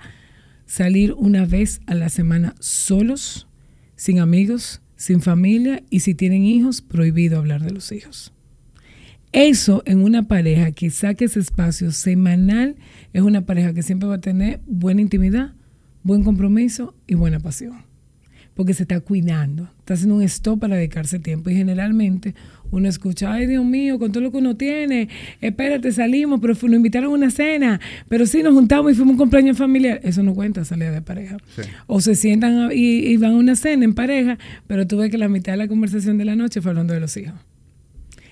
Salir 0.65 1.13
una 1.13 1.45
vez 1.45 1.81
a 1.85 1.95
la 1.95 2.07
semana 2.07 2.55
solos, 2.61 3.47
sin 3.97 4.19
amigos, 4.19 4.81
sin 4.95 5.21
familia 5.21 5.83
y 5.89 5.99
si 5.99 6.15
tienen 6.15 6.45
hijos, 6.45 6.81
prohibido 6.81 7.39
hablar 7.39 7.61
de 7.61 7.71
los 7.71 7.91
hijos. 7.91 8.31
Eso 9.33 9.83
en 9.85 10.01
una 10.01 10.23
pareja 10.23 10.71
que 10.71 10.89
saque 10.89 11.25
ese 11.25 11.41
espacio 11.41 11.91
semanal 11.91 12.77
es 13.11 13.21
una 13.21 13.45
pareja 13.45 13.73
que 13.73 13.83
siempre 13.83 14.07
va 14.07 14.15
a 14.15 14.21
tener 14.21 14.61
buena 14.65 15.01
intimidad, 15.01 15.53
buen 16.03 16.23
compromiso 16.23 16.95
y 17.05 17.15
buena 17.15 17.41
pasión 17.41 17.92
porque 18.55 18.73
se 18.73 18.83
está 18.83 18.99
cuidando, 18.99 19.69
está 19.79 19.95
haciendo 19.95 20.15
un 20.15 20.23
stop 20.23 20.59
para 20.59 20.75
dedicarse 20.75 21.19
tiempo. 21.19 21.49
Y 21.49 21.55
generalmente 21.55 22.35
uno 22.71 22.87
escucha, 22.87 23.33
ay 23.33 23.47
Dios 23.47 23.65
mío, 23.65 23.99
con 23.99 24.11
todo 24.11 24.23
lo 24.23 24.31
que 24.31 24.37
uno 24.37 24.55
tiene, 24.55 25.09
espérate, 25.41 25.91
salimos, 25.91 26.39
pero 26.39 26.53
nos 26.53 26.63
invitaron 26.63 27.11
a 27.11 27.13
una 27.13 27.31
cena, 27.31 27.79
pero 28.09 28.25
sí 28.25 28.43
nos 28.43 28.53
juntamos 28.53 28.91
y 28.91 28.95
fuimos 28.95 29.11
a 29.11 29.13
un 29.13 29.17
cumpleaños 29.17 29.57
familiar. 29.57 29.99
Eso 30.03 30.23
no 30.23 30.33
cuenta 30.33 30.65
salida 30.65 30.91
de 30.91 31.01
pareja. 31.01 31.37
O 31.87 32.01
se 32.01 32.15
sientan 32.15 32.69
y, 32.73 33.17
van 33.17 33.31
a 33.31 33.35
una 33.35 33.55
cena 33.55 33.85
en 33.85 33.93
pareja, 33.93 34.37
pero 34.67 34.85
tú 34.87 34.97
ves 34.97 35.09
que 35.09 35.17
la 35.17 35.29
mitad 35.29 35.53
de 35.53 35.57
la 35.57 35.67
conversación 35.67 36.17
de 36.17 36.25
la 36.25 36.35
noche 36.35 36.61
fue 36.61 36.71
hablando 36.71 36.93
de 36.93 36.99
los 36.99 37.15
hijos. 37.17 37.35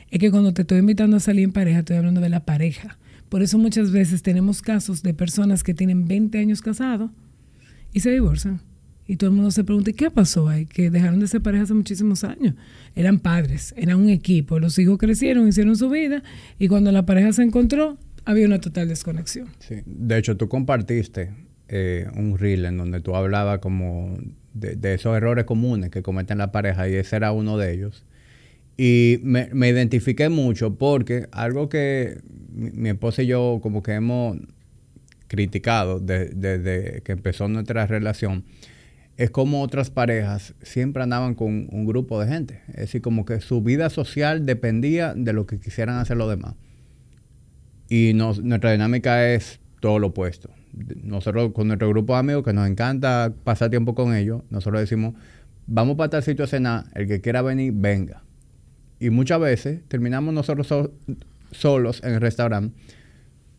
Es 0.10 0.20
que 0.20 0.30
cuando 0.30 0.54
te 0.54 0.63
estoy 0.63 0.80
invitando 0.80 1.18
a 1.18 1.20
salir 1.20 1.46
en 1.46 1.54
pareja, 1.54 1.80
estoy 1.80 1.98
hablando 1.98 2.22
de 2.22 2.30
la 2.30 2.42
pareja. 2.46 2.98
Por 3.30 3.42
eso 3.42 3.58
muchas 3.58 3.92
veces 3.92 4.22
tenemos 4.22 4.62
casos 4.62 5.04
de 5.04 5.13
personas 5.13 5.63
que 5.63 5.74
tienen 5.74 6.06
20 6.06 6.38
años 6.38 6.62
casados 6.62 7.12
y 7.94 8.01
se 8.01 8.12
divorcian 8.12 8.60
y 9.12 9.18
todo 9.18 9.30
el 9.30 9.36
mundo 9.36 9.51
se 9.51 9.65
pregunta, 9.65 9.91
¿qué 9.91 10.10
pasó 10.10 10.48
ahí? 10.48 10.65
Que 10.65 10.89
dejaron 10.89 11.20
de 11.20 11.27
ser 11.27 11.41
pareja 11.41 11.65
hace 11.65 11.74
muchísimos 11.74 12.24
años. 12.24 12.56
Eran 12.96 13.20
padres, 13.20 13.74
eran 13.75 14.00
un 14.00 14.08
equipo. 14.08 14.58
Los 14.58 14.80
hijos 14.80 14.98
crecieron, 14.98 15.50
hicieron 15.50 15.75
su 15.75 15.89
vida 15.89 16.24
y 16.58 16.70
cuando 16.70 16.94
la 16.94 17.06
pareja 17.06 17.34
se 17.34 17.44
encontró, 17.44 17.98
había 18.24 18.46
una 18.46 18.62
total 18.62 18.88
desconexión. 18.88 19.50
Sí. 19.60 19.82
De 19.86 20.18
hecho, 20.18 20.38
tú 20.38 20.48
compartiste 20.48 21.32
eh, 21.68 22.08
un 22.15 22.38
reel 22.38 22.63
en 22.63 22.77
donde 22.77 23.01
tú 23.01 23.13
hablabas 23.13 23.60
como 23.60 24.18
de, 24.53 24.94
esos 24.94 25.18
errores 25.18 25.44
comunes 25.44 25.89
que 25.89 26.01
cometen 26.01 26.38
la 26.38 26.53
pareja 26.53 26.88
y 26.88 26.94
ese 26.94 27.18
era 27.18 27.34
uno 27.34 27.58
de 27.58 27.74
ellos. 27.74 28.06
Y 28.77 29.20
me, 29.24 29.50
identifiqué 29.68 30.30
mucho 30.30 30.75
porque 30.75 31.27
algo 31.34 31.68
que 31.68 32.22
mi, 32.53 32.88
esposa 32.88 33.24
y 33.24 33.27
yo 33.27 33.60
como 33.62 33.84
que 33.84 33.91
hemos 33.91 34.38
criticado 35.27 36.00
desde 36.00 37.01
que 37.03 37.12
empezó 37.12 37.50
nuestra 37.50 37.86
relación 37.88 38.46
es 39.22 39.30
como 39.30 39.62
otras 39.62 39.92
parejas 39.92 40.56
siempre 40.63 41.04
andaban 41.04 41.36
con 41.36 41.68
un 41.72 41.86
grupo 41.86 42.20
de 42.20 42.28
gente. 42.28 42.62
Es 42.70 42.78
decir, 42.78 43.04
como 43.04 43.24
que 43.24 43.40
su 43.40 43.62
vida 43.62 43.92
social 43.92 44.48
dependía 44.48 45.13
de 45.13 45.32
lo 45.32 45.46
que 45.46 45.60
quisieran 45.60 46.00
hacer 46.00 46.18
los 46.18 46.28
demás. 46.28 46.56
Y 47.88 48.13
nuestra 48.16 48.72
dinámica 48.72 49.30
es 49.30 49.60
todo 49.80 50.00
lo 50.00 50.08
opuesto. 50.08 50.50
Nosotros 51.04 51.51
con 51.54 51.68
nuestro 51.68 51.88
grupo 51.90 52.13
de 52.13 52.20
amigos, 52.20 52.44
que 52.44 52.51
nos 52.51 52.68
encanta 52.68 53.32
pasar 53.44 53.70
tiempo 53.70 53.94
con 53.94 54.16
ellos, 54.16 54.42
nosotros 54.50 54.82
decimos, 54.82 55.13
vamos 55.68 55.98
para 55.98 56.10
tal 56.10 56.24
sitio 56.24 56.46
a 56.46 56.48
cenar, 56.48 56.86
el 56.96 57.08
que 57.08 57.22
quiera 57.22 57.44
venir, 57.44 57.74
venga. 57.75 58.24
Y 59.00 59.12
muchas 59.12 59.40
veces 59.40 59.82
terminamos 59.88 60.34
nosotros 60.34 60.90
solos 61.51 62.01
en 62.04 62.13
el 62.16 62.22
restaurante, 62.22 62.75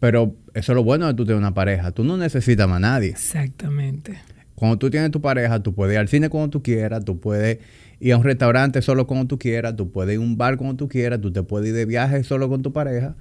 pero 0.00 0.34
eso 0.54 0.72
es 0.72 0.74
lo 0.74 0.82
bueno 0.82 1.06
de 1.06 1.14
tú 1.14 1.24
tener 1.24 1.38
una 1.38 1.54
pareja. 1.54 1.92
Tú 1.92 2.02
no 2.02 2.16
necesitas 2.16 2.68
más 2.68 2.78
a 2.78 2.80
nadie. 2.80 3.10
Exactamente. 3.10 4.18
Cuando 4.62 4.78
tú 4.78 4.90
tienes 4.90 5.10
tu 5.10 5.20
pareja, 5.20 5.60
tú 5.60 5.74
puedes 5.74 5.92
ir 5.94 5.98
al 5.98 6.06
cine 6.06 6.28
cuando 6.28 6.48
tú 6.48 6.62
quieras, 6.62 7.04
tú 7.04 7.18
puedes 7.18 7.58
ir 7.98 8.12
a 8.12 8.16
un 8.16 8.22
restaurante 8.22 8.80
solo 8.80 9.08
cuando 9.08 9.26
tú 9.26 9.36
quieras, 9.36 9.74
tú 9.74 9.90
puedes 9.90 10.14
ir 10.14 10.20
a 10.20 10.22
un 10.22 10.36
bar 10.36 10.56
cuando 10.56 10.76
tú 10.76 10.88
quieras, 10.88 11.20
tú 11.20 11.32
te 11.32 11.42
puedes 11.42 11.70
ir 11.70 11.74
de 11.74 11.84
viaje 11.84 12.22
solo 12.22 12.48
con 12.48 12.62
tu 12.62 12.72
pareja. 12.72 13.16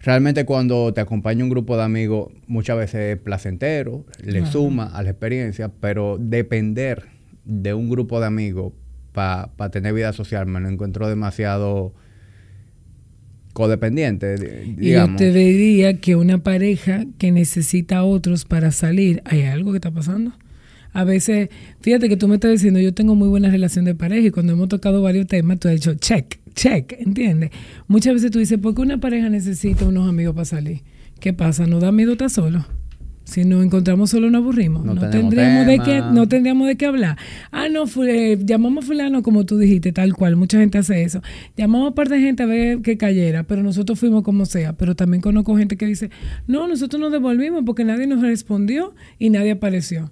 Realmente 0.00 0.44
cuando 0.44 0.92
te 0.92 1.00
acompaña 1.00 1.44
un 1.44 1.50
grupo 1.50 1.76
de 1.76 1.84
amigos, 1.84 2.32
muchas 2.48 2.76
veces 2.76 3.14
es 3.14 3.22
placentero, 3.22 4.04
le 4.24 4.46
suma 4.46 4.86
a 4.86 5.00
la 5.04 5.10
experiencia, 5.10 5.70
pero 5.80 6.18
depender 6.18 7.04
de 7.44 7.72
un 7.72 7.88
grupo 7.88 8.18
de 8.18 8.26
amigos 8.26 8.72
para 9.12 9.70
tener 9.70 9.94
vida 9.94 10.12
social 10.12 10.46
me 10.46 10.58
lo 10.58 10.68
encuentro 10.68 11.08
demasiado 11.08 11.94
codependiente, 13.52 14.34
digamos. 14.76 15.20
Y 15.20 15.24
yo 15.24 15.30
te 15.30 15.32
diría 15.32 16.00
que 16.00 16.16
una 16.16 16.38
pareja 16.38 17.04
que 17.16 17.30
necesita 17.30 17.98
a 17.98 18.02
otros 18.02 18.44
para 18.44 18.72
salir, 18.72 19.22
¿hay 19.24 19.42
algo 19.42 19.70
que 19.70 19.76
está 19.76 19.92
pasando? 19.92 20.32
A 20.98 21.04
veces, 21.04 21.48
fíjate 21.80 22.08
que 22.08 22.16
tú 22.16 22.26
me 22.26 22.34
estás 22.34 22.50
diciendo, 22.50 22.80
yo 22.80 22.92
tengo 22.92 23.14
muy 23.14 23.28
buena 23.28 23.48
relación 23.48 23.84
de 23.84 23.94
pareja 23.94 24.26
y 24.26 24.30
cuando 24.32 24.54
hemos 24.54 24.68
tocado 24.68 25.00
varios 25.00 25.28
temas, 25.28 25.60
tú 25.60 25.68
has 25.68 25.74
dicho, 25.74 25.94
check, 25.94 26.40
check, 26.54 26.92
¿entiendes? 26.98 27.52
Muchas 27.86 28.14
veces 28.14 28.32
tú 28.32 28.40
dices, 28.40 28.58
¿por 28.58 28.74
qué 28.74 28.80
una 28.82 28.98
pareja 28.98 29.28
necesita 29.28 29.86
unos 29.86 30.08
amigos 30.08 30.34
para 30.34 30.44
salir? 30.44 30.80
¿Qué 31.20 31.32
pasa? 31.32 31.68
¿No 31.68 31.78
da 31.78 31.92
miedo 31.92 32.10
estar 32.10 32.30
solo? 32.30 32.66
Si 33.22 33.44
nos 33.44 33.64
encontramos 33.64 34.10
solo 34.10 34.28
nos 34.28 34.42
aburrimos. 34.42 34.84
No, 34.84 34.96
tendríamos 35.08 35.68
de 35.68 35.78
qué, 35.78 36.00
no 36.00 36.26
tendríamos 36.26 36.66
de 36.66 36.74
qué 36.76 36.86
hablar. 36.86 37.16
Ah, 37.52 37.68
no, 37.68 37.84
eh, 38.04 38.36
llamamos 38.44 38.82
a 38.82 38.86
fulano 38.88 39.22
como 39.22 39.46
tú 39.46 39.56
dijiste, 39.56 39.92
tal 39.92 40.14
cual. 40.14 40.34
Mucha 40.34 40.58
gente 40.58 40.78
hace 40.78 41.04
eso. 41.04 41.22
Llamamos 41.56 41.92
a 41.92 41.94
par 41.94 42.08
de 42.08 42.18
gente 42.18 42.42
a 42.42 42.46
ver 42.46 42.82
que 42.82 42.96
cayera, 42.96 43.44
pero 43.44 43.62
nosotros 43.62 44.00
fuimos 44.00 44.24
como 44.24 44.46
sea. 44.46 44.72
Pero 44.72 44.96
también 44.96 45.20
conozco 45.20 45.56
gente 45.56 45.76
que 45.76 45.86
dice, 45.86 46.10
no, 46.48 46.66
nosotros 46.66 47.00
nos 47.00 47.12
devolvimos 47.12 47.62
porque 47.64 47.84
nadie 47.84 48.08
nos 48.08 48.20
respondió 48.20 48.96
y 49.20 49.30
nadie 49.30 49.52
apareció 49.52 50.10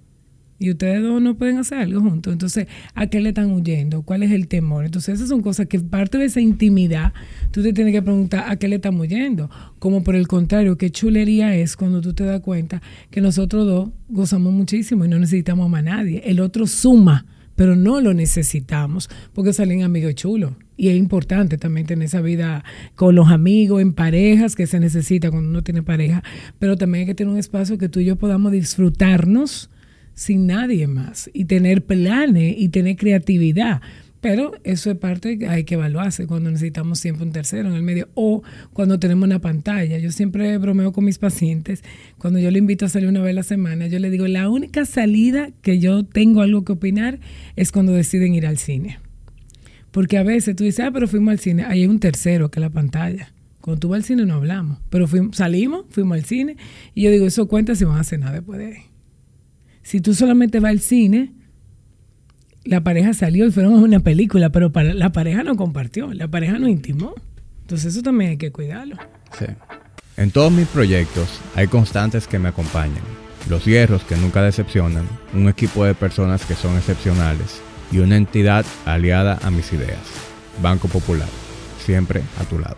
y 0.59 0.71
ustedes 0.71 1.03
dos 1.03 1.21
no 1.21 1.35
pueden 1.35 1.57
hacer 1.57 1.79
algo 1.79 2.01
juntos. 2.01 2.33
Entonces, 2.33 2.67
¿a 2.95 3.07
qué 3.07 3.21
le 3.21 3.29
están 3.29 3.51
huyendo? 3.51 4.01
¿Cuál 4.01 4.23
es 4.23 4.31
el 4.31 4.47
temor? 4.47 4.85
Entonces, 4.85 5.15
esas 5.15 5.29
son 5.29 5.41
cosas 5.41 5.67
que 5.67 5.79
parte 5.79 6.17
de 6.17 6.25
esa 6.25 6.41
intimidad, 6.41 7.13
tú 7.51 7.61
te 7.61 7.73
tienes 7.73 7.93
que 7.93 8.01
preguntar 8.01 8.45
a 8.47 8.55
qué 8.55 8.67
le 8.67 8.77
están 8.77 8.99
huyendo. 8.99 9.49
Como 9.79 10.03
por 10.03 10.15
el 10.15 10.27
contrario, 10.27 10.77
qué 10.77 10.89
chulería 10.89 11.55
es 11.55 11.75
cuando 11.75 12.01
tú 12.01 12.13
te 12.13 12.23
das 12.23 12.41
cuenta 12.41 12.81
que 13.11 13.21
nosotros 13.21 13.65
dos 13.65 13.89
gozamos 14.09 14.53
muchísimo 14.53 15.05
y 15.05 15.07
no 15.07 15.19
necesitamos 15.19 15.71
a 15.73 15.81
nadie. 15.81 16.23
El 16.25 16.39
otro 16.39 16.65
suma, 16.65 17.25
pero 17.55 17.75
no 17.75 18.01
lo 18.01 18.13
necesitamos 18.13 19.09
porque 19.33 19.53
salen 19.53 19.83
amigos 19.83 20.15
chulos. 20.15 20.53
Y 20.75 20.89
es 20.89 20.97
importante 20.97 21.57
también 21.57 21.87
tener 21.87 22.05
esa 22.05 22.21
vida 22.21 22.63
con 22.95 23.15
los 23.15 23.29
amigos, 23.29 23.81
en 23.81 23.93
parejas, 23.93 24.55
que 24.55 24.67
se 24.67 24.79
necesita 24.79 25.31
cuando 25.31 25.49
uno 25.49 25.63
tiene 25.63 25.81
pareja. 25.81 26.23
Pero 26.59 26.77
también 26.77 27.01
hay 27.01 27.05
que 27.07 27.15
tener 27.15 27.33
un 27.33 27.39
espacio 27.39 27.79
que 27.79 27.89
tú 27.89 27.99
y 27.99 28.05
yo 28.05 28.15
podamos 28.15 28.51
disfrutarnos 28.51 29.71
sin 30.17 30.47
nadie 30.47 30.87
más 30.87 31.29
y 31.31 31.45
tener 31.45 31.85
planes 31.85 32.55
y 32.57 32.69
tener 32.69 32.95
creatividad. 32.95 33.81
Pero 34.19 34.53
eso 34.63 34.89
es 34.89 34.97
parte, 34.97 35.37
hay 35.47 35.63
que 35.63 35.75
evaluarse 35.75 36.25
cuando 36.25 36.49
necesitamos 36.49 36.97
siempre 36.99 37.23
un 37.23 37.31
tercero 37.31 37.69
en 37.69 37.75
el 37.75 37.83
medio 37.83 38.09
o 38.15 38.41
cuando 38.73 38.97
tenemos 38.97 39.25
una 39.25 39.39
pantalla. 39.39 39.99
Yo 39.99 40.11
siempre 40.11 40.57
bromeo 40.57 40.91
con 40.91 41.05
mis 41.05 41.19
pacientes. 41.19 41.83
Cuando 42.17 42.39
yo 42.39 42.49
le 42.49 42.57
invito 42.57 42.85
a 42.85 42.89
salir 42.89 43.07
una 43.07 43.21
vez 43.21 43.29
a 43.29 43.35
la 43.35 43.43
semana, 43.43 43.85
yo 43.85 43.99
le 43.99 44.09
digo, 44.09 44.27
la 44.27 44.49
única 44.49 44.85
salida 44.85 45.51
que 45.61 45.77
yo 45.77 46.03
tengo 46.03 46.41
algo 46.41 46.65
que 46.65 46.73
opinar 46.73 47.19
es 47.55 47.71
cuando 47.71 47.93
deciden 47.93 48.33
ir 48.33 48.47
al 48.47 48.57
cine. 48.57 48.97
Porque 49.91 50.17
a 50.17 50.23
veces 50.23 50.55
tú 50.55 50.63
dices, 50.63 50.83
ah, 50.83 50.91
pero 50.91 51.07
fuimos 51.07 51.33
al 51.33 51.39
cine. 51.39 51.63
Ahí 51.65 51.81
hay 51.81 51.87
un 51.87 51.99
tercero 51.99 52.49
que 52.49 52.59
la 52.59 52.71
pantalla. 52.71 53.31
Cuando 53.61 53.81
tú 53.81 53.89
vas 53.89 53.97
al 53.97 54.03
cine 54.03 54.25
no 54.25 54.33
hablamos. 54.33 54.79
Pero 54.89 55.07
fuimos, 55.07 55.37
salimos, 55.37 55.85
fuimos 55.89 56.17
al 56.17 56.25
cine. 56.25 56.57
Y 56.95 57.03
yo 57.03 57.11
digo, 57.11 57.27
eso 57.27 57.47
cuenta 57.47 57.75
si 57.75 57.85
van 57.85 58.01
a 58.03 58.17
nada 58.17 58.33
después 58.33 58.57
de 58.57 58.65
ahí. 58.65 58.96
Si 59.87 60.01
tú 60.01 60.13
solamente 60.13 60.59
vas 60.59 60.71
al 60.71 60.81
cine, 60.81 61.31
la 62.65 62.83
pareja 62.83 63.13
salió 63.13 63.45
y 63.47 63.51
fueron 63.51 63.75
a 63.75 63.77
una 63.77 64.01
película, 64.01 64.49
pero 64.49 64.69
para, 64.69 64.93
la 64.93 65.13
pareja 65.13 65.43
no 65.43 65.55
compartió, 65.55 66.13
la 66.13 66.27
pareja 66.27 66.59
no 66.59 66.67
intimó. 66.67 67.15
Entonces 67.61 67.93
eso 67.93 68.03
también 68.03 68.31
hay 68.31 68.37
que 68.37 68.51
cuidarlo. 68.51 68.97
Sí. 69.39 69.45
En 70.17 70.31
todos 70.31 70.51
mis 70.51 70.67
proyectos 70.67 71.39
hay 71.55 71.67
constantes 71.67 72.27
que 72.27 72.37
me 72.37 72.49
acompañan. 72.49 73.01
Los 73.49 73.63
hierros 73.63 74.03
que 74.03 74.17
nunca 74.17 74.41
decepcionan, 74.41 75.07
un 75.33 75.47
equipo 75.47 75.85
de 75.85 75.93
personas 75.93 76.45
que 76.45 76.55
son 76.55 76.75
excepcionales 76.75 77.61
y 77.89 77.99
una 77.99 78.17
entidad 78.17 78.65
aliada 78.83 79.39
a 79.41 79.51
mis 79.51 79.71
ideas. 79.71 80.03
Banco 80.61 80.89
Popular, 80.89 81.29
siempre 81.79 82.23
a 82.41 82.43
tu 82.43 82.59
lado. 82.59 82.75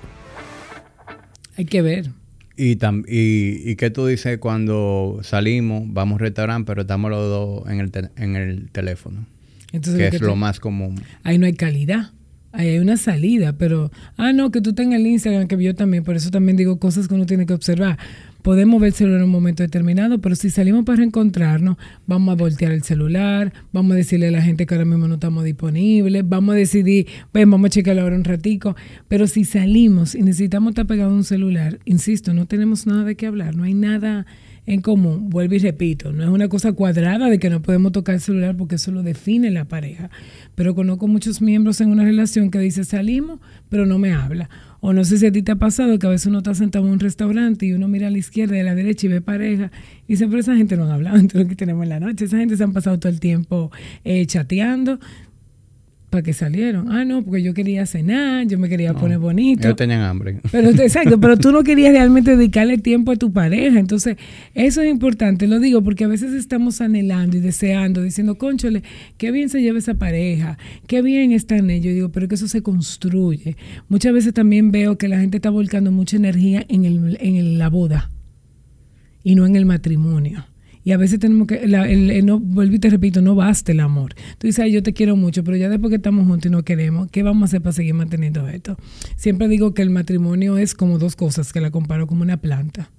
Hay 1.57 1.65
que 1.65 1.81
ver. 1.81 2.11
Y, 2.59 2.77
y, 3.07 3.71
y, 3.71 3.75
qué 3.77 3.89
tú 3.89 4.05
dices 4.05 4.37
cuando 4.37 5.21
salimos, 5.23 5.83
vamos 5.85 6.11
a 6.11 6.15
un 6.15 6.19
restaurante, 6.19 6.67
pero 6.67 6.81
estamos 6.81 7.09
los 7.09 7.21
dos 7.21 7.69
en 7.69 7.79
el, 7.79 7.91
en 8.17 8.35
el 8.35 8.69
teléfono? 8.69 9.25
Entonces, 9.71 10.09
que 10.09 10.17
es 10.17 10.21
lo 10.21 10.35
más 10.35 10.59
común. 10.59 11.01
Ahí 11.23 11.37
no 11.37 11.45
hay 11.45 11.53
calidad. 11.53 12.11
Ahí 12.51 12.67
hay 12.67 12.79
una 12.79 12.97
salida, 12.97 13.53
pero, 13.53 13.91
ah, 14.17 14.33
no, 14.33 14.51
que 14.51 14.59
tú 14.59 14.73
tengas 14.73 14.99
el 14.99 15.07
Instagram, 15.07 15.47
que 15.47 15.61
yo 15.63 15.73
también, 15.73 16.03
por 16.03 16.17
eso 16.17 16.31
también 16.31 16.57
digo 16.57 16.79
cosas 16.79 17.07
que 17.07 17.13
uno 17.13 17.25
tiene 17.25 17.45
que 17.45 17.53
observar. 17.53 17.97
Podemos 18.41 18.79
ver 18.79 18.89
el 18.89 18.93
celular 18.93 19.19
en 19.19 19.25
un 19.25 19.31
momento 19.31 19.63
determinado, 19.63 20.21
pero 20.21 20.33
si 20.35 20.49
salimos 20.49 20.85
para 20.85 20.97
reencontrarnos, 20.97 21.77
vamos 22.07 22.31
a 22.31 22.35
voltear 22.35 22.71
el 22.71 22.83
celular, 22.83 23.51
vamos 23.73 23.91
a 23.93 23.95
decirle 23.95 24.29
a 24.29 24.31
la 24.31 24.41
gente 24.41 24.65
que 24.65 24.75
ahora 24.75 24.85
mismo 24.85 25.07
no 25.07 25.15
estamos 25.15 25.43
disponibles, 25.43 26.27
vamos 26.27 26.53
a 26.53 26.57
decidir, 26.57 27.07
ven, 27.33 27.51
vamos 27.51 27.67
a 27.67 27.69
checarlo 27.71 28.01
ahora 28.01 28.15
un 28.15 28.23
ratico. 28.23 28.77
Pero 29.09 29.27
si 29.27 29.43
salimos 29.43 30.15
y 30.15 30.21
necesitamos 30.21 30.71
estar 30.71 30.87
pegados 30.87 31.11
a 31.11 31.15
un 31.15 31.23
celular, 31.25 31.79
insisto, 31.83 32.33
no 32.33 32.45
tenemos 32.45 32.87
nada 32.87 33.03
de 33.03 33.15
qué 33.15 33.27
hablar, 33.27 33.55
no 33.55 33.63
hay 33.63 33.73
nada 33.73 34.25
en 34.65 34.81
común. 34.81 35.29
Vuelvo 35.29 35.55
y 35.55 35.59
repito, 35.59 36.13
no 36.13 36.23
es 36.23 36.29
una 36.29 36.47
cosa 36.47 36.71
cuadrada 36.71 37.27
de 37.27 37.39
que 37.39 37.49
no 37.49 37.61
podemos 37.61 37.91
tocar 37.91 38.15
el 38.15 38.21
celular 38.21 38.55
porque 38.55 38.75
eso 38.75 38.91
lo 38.91 39.03
define 39.03 39.51
la 39.51 39.65
pareja. 39.65 40.11
Pero 40.55 40.75
conozco 40.75 41.07
muchos 41.07 41.41
miembros 41.41 41.81
en 41.81 41.89
una 41.89 42.03
relación 42.03 42.51
que 42.51 42.59
dice 42.59 42.83
salimos, 42.83 43.39
pero 43.67 43.85
no 43.85 43.97
me 43.97 44.13
habla 44.13 44.49
o 44.81 44.93
no 44.93 45.03
sé 45.03 45.17
si 45.17 45.25
a 45.25 45.31
ti 45.31 45.41
te 45.41 45.51
ha 45.51 45.55
pasado 45.55 45.99
que 45.99 46.07
a 46.07 46.09
veces 46.09 46.27
uno 46.27 46.39
está 46.39 46.53
sentado 46.53 46.85
en 46.85 46.91
un 46.93 46.99
restaurante 46.99 47.65
y 47.65 47.73
uno 47.73 47.87
mira 47.87 48.07
a 48.07 48.11
la 48.11 48.17
izquierda 48.17 48.55
y 48.57 48.61
a 48.61 48.63
la 48.63 48.75
derecha 48.75 49.07
y 49.07 49.09
ve 49.09 49.21
pareja 49.21 49.71
y 50.07 50.13
dice, 50.13 50.27
pero 50.27 50.39
esa 50.39 50.55
gente 50.55 50.77
no 50.77 50.85
ha 50.85 50.93
hablado 50.93 51.17
entre 51.19 51.43
lo 51.43 51.49
que 51.49 51.55
tenemos 51.55 51.83
en 51.83 51.89
la 51.89 51.99
noche. 51.99 52.25
Esa 52.25 52.37
gente 52.37 52.55
se 52.57 52.63
han 52.63 52.73
pasado 52.73 52.99
todo 52.99 53.11
el 53.11 53.19
tiempo 53.19 53.71
eh, 54.03 54.25
chateando. 54.25 54.99
¿Para 56.09 56.23
qué 56.23 56.33
salieron? 56.33 56.91
Ah, 56.91 57.05
no, 57.05 57.23
porque 57.23 57.43
yo 57.43 57.53
quería 57.53 57.85
cenar, 57.85 58.47
yo 58.47 58.57
me 58.57 58.67
quería 58.67 58.95
poner 58.95 59.19
bonito. 59.19 59.67
Ellos 59.67 59.77
tenían 59.77 60.01
hambre. 60.01 60.39
Pero, 60.51 60.69
exacto, 60.81 61.19
pero 61.19 61.37
tú 61.37 61.51
no 61.51 61.63
querías 61.63 61.91
realmente 61.91 62.35
dedicarle 62.35 62.79
tiempo 62.79 63.11
a 63.11 63.15
tu 63.15 63.31
pareja. 63.31 63.79
Entonces, 63.79 64.17
eso 64.55 64.81
es 64.81 64.89
importante, 64.89 65.47
lo 65.47 65.59
digo, 65.59 65.83
porque 65.83 66.05
a 66.05 66.07
veces 66.07 66.33
estamos 66.33 66.81
anhelando 66.81 67.37
y 67.37 67.41
deseando, 67.41 68.01
diciendo, 68.01 68.39
conchole, 68.39 68.81
qué 69.17 69.31
bien 69.31 69.49
se 69.49 69.61
lleva 69.61 69.77
esa 69.77 69.93
pareja, 69.93 70.57
qué 70.87 71.03
bien 71.03 71.31
están 71.31 71.69
ellos. 71.69 71.85
Yo 71.85 71.93
digo, 71.93 72.09
pero 72.09 72.27
que 72.27 72.35
eso 72.35 72.47
se 72.47 72.63
construye. 72.63 73.55
Muchas 73.87 74.11
veces 74.11 74.33
también 74.33 74.71
veo 74.71 74.97
que 74.97 75.07
la 75.07 75.19
gente 75.19 75.37
está 75.37 75.51
volcando 75.51 75.91
mucha 75.91 76.17
energía 76.17 76.65
en, 76.69 76.85
el, 76.85 77.17
en 77.21 77.59
la 77.59 77.69
boda 77.69 78.09
y 79.23 79.35
no 79.35 79.45
en 79.45 79.55
el 79.55 79.65
matrimonio. 79.65 80.48
Y 80.89 80.91
a 80.91 80.97
veces 80.97 81.19
tenemos 81.19 81.45
que, 81.45 81.57
el, 81.57 82.25
no, 82.25 82.39
vuelvo 82.39 82.73
y 82.73 82.79
te 82.79 82.89
repito, 82.89 83.21
no 83.21 83.35
basta 83.35 83.71
el 83.71 83.79
amor. 83.79 84.15
Tú 84.39 84.47
dices, 84.47 84.73
yo 84.73 84.81
te 84.81 84.91
quiero 84.91 85.15
mucho, 85.15 85.43
pero 85.43 85.55
ya 85.55 85.69
después 85.69 85.91
que 85.91 85.97
estamos 85.97 86.25
juntos 86.25 86.47
y 86.47 86.49
no 86.49 86.63
queremos, 86.63 87.11
¿qué 87.11 87.21
vamos 87.21 87.43
a 87.43 87.45
hacer 87.45 87.61
para 87.61 87.73
seguir 87.73 87.93
manteniendo 87.93 88.49
esto? 88.49 88.75
Siempre 89.15 89.47
digo 89.47 89.75
que 89.75 89.83
el 89.83 89.91
matrimonio 89.91 90.57
es 90.57 90.73
como 90.73 90.97
dos 90.97 91.15
cosas, 91.15 91.53
que 91.53 91.61
la 91.61 91.69
comparo 91.69 92.07
como 92.07 92.23
una 92.23 92.37
planta 92.37 92.89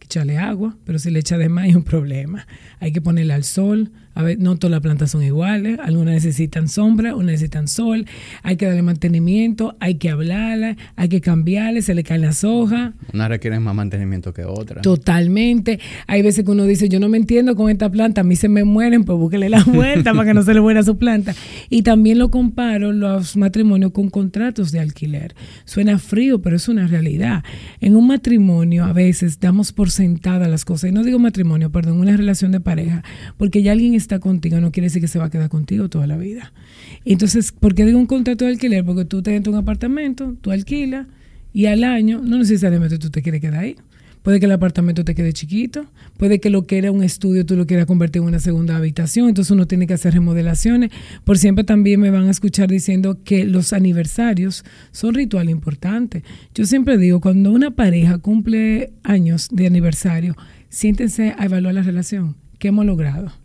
echarle 0.00 0.38
agua, 0.38 0.76
pero 0.84 1.00
si 1.00 1.10
le 1.10 1.18
echa 1.18 1.36
de 1.36 1.48
más 1.48 1.64
hay 1.64 1.74
un 1.74 1.82
problema. 1.82 2.46
Hay 2.78 2.92
que 2.92 3.00
ponerle 3.00 3.32
al 3.32 3.42
sol. 3.42 3.90
A 4.14 4.22
ver, 4.22 4.38
no 4.38 4.56
todas 4.56 4.72
las 4.72 4.80
plantas 4.80 5.10
son 5.10 5.22
iguales. 5.22 5.78
Algunas 5.82 6.14
necesitan 6.14 6.68
sombra, 6.68 7.14
otras 7.14 7.26
necesitan 7.26 7.68
sol. 7.68 8.06
Hay 8.42 8.56
que 8.56 8.66
darle 8.66 8.82
mantenimiento, 8.82 9.76
hay 9.80 9.96
que 9.96 10.10
hablarla, 10.10 10.76
hay 10.96 11.08
que 11.08 11.20
cambiarle, 11.20 11.82
se 11.82 11.94
le 11.94 12.04
caen 12.04 12.22
las 12.22 12.44
hojas. 12.44 12.92
Una 13.12 13.28
requiere 13.28 13.58
más 13.60 13.74
mantenimiento 13.74 14.32
que 14.32 14.44
otra. 14.44 14.82
Totalmente. 14.82 15.80
Hay 16.06 16.22
veces 16.22 16.44
que 16.44 16.50
uno 16.50 16.64
dice, 16.64 16.88
yo 16.88 17.00
no 17.00 17.08
me 17.08 17.16
entiendo 17.16 17.56
con 17.56 17.70
esta 17.70 17.90
planta, 17.90 18.20
a 18.20 18.24
mí 18.24 18.36
se 18.36 18.48
me 18.48 18.64
mueren, 18.64 19.04
pues 19.04 19.18
búsquele 19.18 19.48
la 19.48 19.64
vuelta 19.66 20.12
para 20.12 20.26
que 20.26 20.34
no 20.34 20.42
se 20.42 20.54
le 20.54 20.60
muera 20.60 20.82
su 20.82 20.98
planta. 20.98 21.34
Y 21.70 21.82
también 21.82 22.18
lo 22.18 22.30
comparo 22.30 22.92
los 22.92 23.36
matrimonios 23.36 23.92
con 23.92 24.10
contratos 24.10 24.72
de 24.72 24.80
alquiler. 24.80 25.34
Suena 25.64 25.98
frío, 25.98 26.42
pero 26.42 26.56
es 26.56 26.68
una 26.68 26.86
realidad. 26.86 27.44
En 27.80 27.96
un 27.96 28.06
matrimonio 28.06 28.84
a 28.84 28.92
veces 28.92 29.40
damos 29.40 29.72
por 29.72 29.90
sentadas 29.90 30.48
las 30.48 30.64
cosas. 30.64 30.90
Y 30.90 30.92
no 30.92 31.02
digo 31.02 31.18
matrimonio, 31.18 31.70
perdón, 31.70 32.00
una 32.00 32.16
relación 32.16 32.52
de 32.52 32.60
pareja. 32.60 33.02
Porque 33.36 33.62
ya 33.62 33.72
alguien 33.72 33.94
está 34.02 34.18
contigo, 34.18 34.60
no 34.60 34.72
quiere 34.72 34.86
decir 34.86 35.00
que 35.00 35.08
se 35.08 35.18
va 35.18 35.26
a 35.26 35.30
quedar 35.30 35.48
contigo 35.48 35.88
toda 35.88 36.06
la 36.06 36.16
vida. 36.16 36.52
Entonces, 37.04 37.52
¿por 37.52 37.74
qué 37.74 37.86
digo 37.86 37.98
un 37.98 38.06
contrato 38.06 38.44
de 38.44 38.50
alquiler? 38.50 38.84
Porque 38.84 39.04
tú 39.04 39.22
te 39.22 39.34
entras 39.34 39.54
un 39.54 39.60
apartamento, 39.60 40.36
tú 40.40 40.50
alquilas 40.50 41.06
y 41.52 41.66
al 41.66 41.84
año, 41.84 42.20
no 42.22 42.38
necesariamente 42.38 42.98
tú 42.98 43.10
te 43.10 43.22
quieres 43.22 43.40
quedar 43.40 43.60
ahí. 43.60 43.76
Puede 44.22 44.38
que 44.38 44.46
el 44.46 44.52
apartamento 44.52 45.04
te 45.04 45.16
quede 45.16 45.32
chiquito, 45.32 45.86
puede 46.16 46.38
que 46.38 46.48
lo 46.48 46.64
que 46.64 46.78
era 46.78 46.92
un 46.92 47.02
estudio 47.02 47.44
tú 47.44 47.56
lo 47.56 47.66
quieras 47.66 47.86
convertir 47.86 48.22
en 48.22 48.28
una 48.28 48.38
segunda 48.38 48.76
habitación, 48.76 49.28
entonces 49.28 49.50
uno 49.50 49.66
tiene 49.66 49.88
que 49.88 49.94
hacer 49.94 50.14
remodelaciones. 50.14 50.90
Por 51.24 51.38
siempre 51.38 51.64
también 51.64 51.98
me 51.98 52.10
van 52.10 52.28
a 52.28 52.30
escuchar 52.30 52.70
diciendo 52.70 53.18
que 53.24 53.44
los 53.44 53.72
aniversarios 53.72 54.64
son 54.92 55.14
ritual 55.14 55.50
importante. 55.50 56.22
Yo 56.54 56.66
siempre 56.66 56.98
digo, 56.98 57.20
cuando 57.20 57.50
una 57.50 57.72
pareja 57.72 58.18
cumple 58.18 58.92
años 59.02 59.48
de 59.50 59.66
aniversario, 59.66 60.36
siéntense 60.68 61.34
a 61.36 61.44
evaluar 61.44 61.74
la 61.74 61.82
relación. 61.82 62.36
¿Qué 62.60 62.68
hemos 62.68 62.86
logrado? 62.86 63.41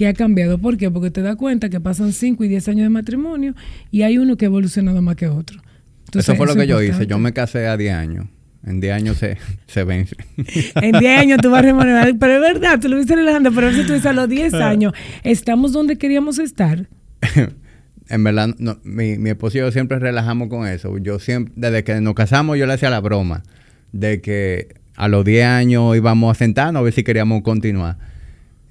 ¿Qué 0.00 0.08
ha 0.08 0.14
cambiado? 0.14 0.56
¿Por 0.56 0.78
qué? 0.78 0.90
Porque 0.90 1.10
te 1.10 1.20
das 1.20 1.36
cuenta 1.36 1.68
que 1.68 1.78
pasan 1.78 2.14
5 2.14 2.42
y 2.44 2.48
10 2.48 2.68
años 2.68 2.84
de 2.84 2.88
matrimonio 2.88 3.54
y 3.90 4.00
hay 4.00 4.16
uno 4.16 4.38
que 4.38 4.46
ha 4.46 4.48
evolucionado 4.48 5.02
más 5.02 5.14
que 5.14 5.28
otro. 5.28 5.60
eso 6.14 6.34
fue 6.36 6.46
lo 6.46 6.56
que 6.56 6.66
yo 6.66 6.80
hice. 6.80 7.06
Yo 7.06 7.18
me 7.18 7.34
casé 7.34 7.66
a 7.66 7.76
10 7.76 7.94
años. 7.94 8.26
En 8.64 8.80
10 8.80 8.94
años 8.94 9.18
se, 9.18 9.36
se 9.66 9.84
vence. 9.84 10.16
en 10.76 10.98
10 10.98 11.18
años 11.18 11.38
tú 11.42 11.50
vas 11.50 11.58
a 11.58 11.62
remodelar. 11.66 12.14
Pero 12.18 12.32
es 12.32 12.40
verdad, 12.40 12.80
tú 12.80 12.88
lo 12.88 12.96
viste 12.96 13.14
relajando, 13.14 13.52
pero 13.52 13.66
veces 13.66 13.86
tú 13.86 13.92
dices 13.92 14.06
a 14.06 14.14
los 14.14 14.26
10 14.26 14.54
ah. 14.54 14.68
años, 14.70 14.94
¿estamos 15.22 15.74
donde 15.74 15.98
queríamos 15.98 16.38
estar? 16.38 16.88
en 18.08 18.24
verdad, 18.24 18.56
mi, 18.82 19.18
mi 19.18 19.28
esposo 19.28 19.58
y 19.58 19.60
yo 19.60 19.70
siempre 19.70 19.98
relajamos 19.98 20.48
con 20.48 20.66
eso. 20.66 20.96
Yo 20.96 21.18
siempre, 21.18 21.52
desde 21.58 21.84
que 21.84 22.00
nos 22.00 22.14
casamos, 22.14 22.56
yo 22.56 22.64
le 22.64 22.72
hacía 22.72 22.88
la 22.88 23.00
broma 23.00 23.42
de 23.92 24.22
que 24.22 24.76
a 24.96 25.08
los 25.08 25.26
10 25.26 25.44
años 25.44 25.94
íbamos 25.94 26.34
a 26.34 26.38
sentarnos 26.38 26.80
a 26.80 26.84
ver 26.84 26.94
si 26.94 27.04
queríamos 27.04 27.42
continuar. 27.42 27.98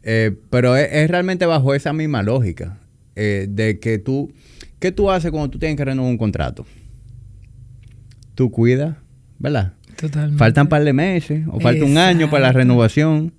Eh, 0.04 0.36
pero 0.50 0.76
es, 0.76 1.10
realmente 1.10 1.46
bajo 1.46 1.74
esa 1.74 1.94
misma 1.94 2.24
lógica 2.24 2.78
eh, 3.16 3.48
de 3.50 3.80
que 3.80 3.98
tú, 4.00 4.32
¿qué 4.80 4.92
tú 4.92 5.12
haces 5.12 5.32
cuando 5.32 5.50
tú 5.50 5.60
tienes 5.60 5.78
que 5.78 5.86
renovar 5.86 6.12
un 6.12 6.18
contrato? 6.18 6.66
Tú 8.36 8.52
cuidas, 8.52 8.96
¿verdad? 9.38 9.74
Faltan 10.38 10.66
un 10.66 10.70
par 10.70 10.84
de 10.84 10.94
meses 10.94 11.46
o 11.52 11.60
falta 11.60 11.84
un 11.84 11.98
año 11.98 12.30
para 12.30 12.44
la 12.44 12.52
renovación. 12.54 13.34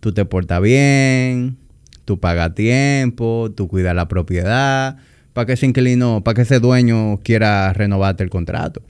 Tú 0.00 0.12
te 0.12 0.26
portas 0.26 0.60
bien, 0.60 1.56
tú 2.04 2.20
pagas 2.20 2.54
tiempo, 2.54 3.50
tú 3.56 3.66
cuidas 3.66 3.94
la 3.94 4.06
propiedad, 4.06 4.98
para 5.32 5.46
que 5.46 5.52
ese 5.54 5.66
inquilino, 5.66 6.22
para 6.22 6.34
que 6.34 6.42
ese 6.42 6.60
dueño 6.60 7.20
quiera 7.22 7.72
renovarte 7.72 8.22
el 8.22 8.30
contrato. 8.30 8.82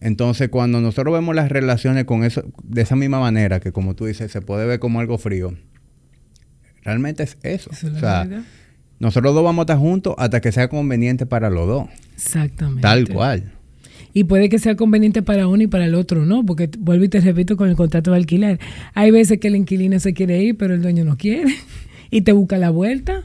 Entonces, 0.00 0.48
cuando 0.48 0.80
nosotros 0.80 1.12
vemos 1.12 1.34
las 1.34 1.50
relaciones 1.50 2.04
con 2.04 2.24
eso, 2.24 2.42
de 2.62 2.80
esa 2.80 2.96
misma 2.96 3.20
manera, 3.20 3.60
que 3.60 3.70
como 3.70 3.94
tú 3.94 4.06
dices, 4.06 4.32
se 4.32 4.40
puede 4.40 4.66
ver 4.66 4.78
como 4.78 5.00
algo 5.00 5.18
frío, 5.18 5.54
realmente 6.82 7.22
es 7.22 7.38
eso. 7.42 7.70
o 7.70 7.98
sea, 7.98 8.28
nosotros 8.98 9.34
dos 9.34 9.42
vamos 9.44 9.60
a 9.60 9.62
estar 9.62 9.78
juntos 9.78 10.14
hasta 10.18 10.40
que 10.40 10.52
sea 10.52 10.68
conveniente 10.68 11.26
para 11.26 11.50
los 11.50 11.66
dos. 11.66 11.88
Exactamente. 12.14 12.82
Tal 12.82 13.08
cual. 13.08 13.52
Y 14.12 14.24
puede 14.24 14.48
que 14.48 14.58
sea 14.58 14.76
conveniente 14.76 15.22
para 15.22 15.46
uno 15.46 15.62
y 15.62 15.66
para 15.68 15.84
el 15.84 15.94
otro, 15.94 16.26
¿no? 16.26 16.44
Porque 16.44 16.68
vuelvo 16.78 17.04
y 17.04 17.08
te 17.08 17.20
repito 17.20 17.56
con 17.56 17.68
el 17.68 17.76
contrato 17.76 18.10
de 18.10 18.16
alquiler. 18.16 18.58
Hay 18.94 19.10
veces 19.10 19.38
que 19.38 19.48
el 19.48 19.56
inquilino 19.56 20.00
se 20.00 20.14
quiere 20.14 20.42
ir, 20.42 20.56
pero 20.56 20.74
el 20.74 20.82
dueño 20.82 21.04
no 21.04 21.16
quiere. 21.16 21.54
Y 22.12 22.22
te 22.22 22.32
busca 22.32 22.58
la 22.58 22.70
vuelta. 22.70 23.22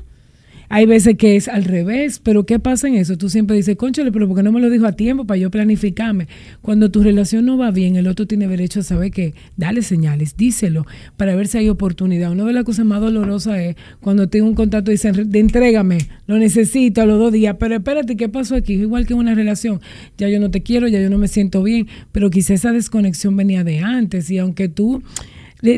Hay 0.70 0.86
veces 0.86 1.18
que 1.18 1.36
es 1.36 1.48
al 1.48 1.64
revés, 1.64 2.20
pero 2.20 2.46
¿qué 2.46 2.60
pasa 2.60 2.88
en 2.88 2.96
eso? 2.96 3.18
Tú 3.18 3.30
siempre 3.30 3.56
dices, 3.56 3.76
conchale, 3.76 4.12
pero 4.12 4.28
¿por 4.28 4.38
qué 4.38 4.44
no 4.44 4.52
me 4.52 4.62
lo 4.62 4.70
dijo 4.70 4.86
a 4.86 4.94
tiempo 4.94 5.26
para 5.26 5.38
yo 5.38 5.52
planificarme? 5.52 6.28
Cuando 6.62 6.92
tu 6.92 7.04
relación 7.04 7.46
no 7.46 7.58
va 7.58 7.72
bien, 7.72 7.96
el 7.96 8.08
otro 8.08 8.26
tiene 8.26 8.48
derecho 8.48 8.80
a 8.80 8.84
saber 8.84 9.12
que 9.12 9.34
dale 9.58 9.82
señales, 9.82 10.36
díselo, 10.38 10.86
para 11.18 11.36
ver 11.36 11.48
si 11.48 11.58
hay 11.60 11.70
oportunidad. 11.70 12.32
Una 12.32 12.46
de 12.46 12.54
las 12.54 12.64
cosas 12.64 12.86
más 12.86 13.02
dolorosas 13.02 13.58
es 13.60 13.76
cuando 14.02 14.30
tengo 14.30 14.48
un 14.48 14.56
contacto 14.56 14.92
y 14.92 14.96
dicen, 14.96 15.30
entrégame, 15.34 16.00
lo 16.28 16.38
necesito 16.38 17.02
a 17.02 17.06
los 17.06 17.20
dos 17.20 17.32
días, 17.32 17.56
pero 17.60 17.76
espérate, 17.76 18.16
¿qué 18.16 18.30
pasó 18.30 18.56
aquí? 18.56 18.74
Igual 18.74 19.06
que 19.06 19.14
en 19.14 19.20
una 19.20 19.36
relación, 19.36 19.82
ya 20.18 20.30
yo 20.30 20.40
no 20.40 20.52
te 20.52 20.62
quiero, 20.62 20.88
ya 20.88 21.00
yo 21.02 21.10
no 21.10 21.18
me 21.18 21.28
siento 21.28 21.64
bien, 21.64 21.88
pero 22.12 22.30
quizá 22.30 22.54
esa 22.54 22.72
desconexión 22.72 23.36
venía 23.38 23.64
de 23.64 23.80
antes 23.80 24.30
y 24.32 24.40
aunque 24.40 24.70
tú 24.70 25.04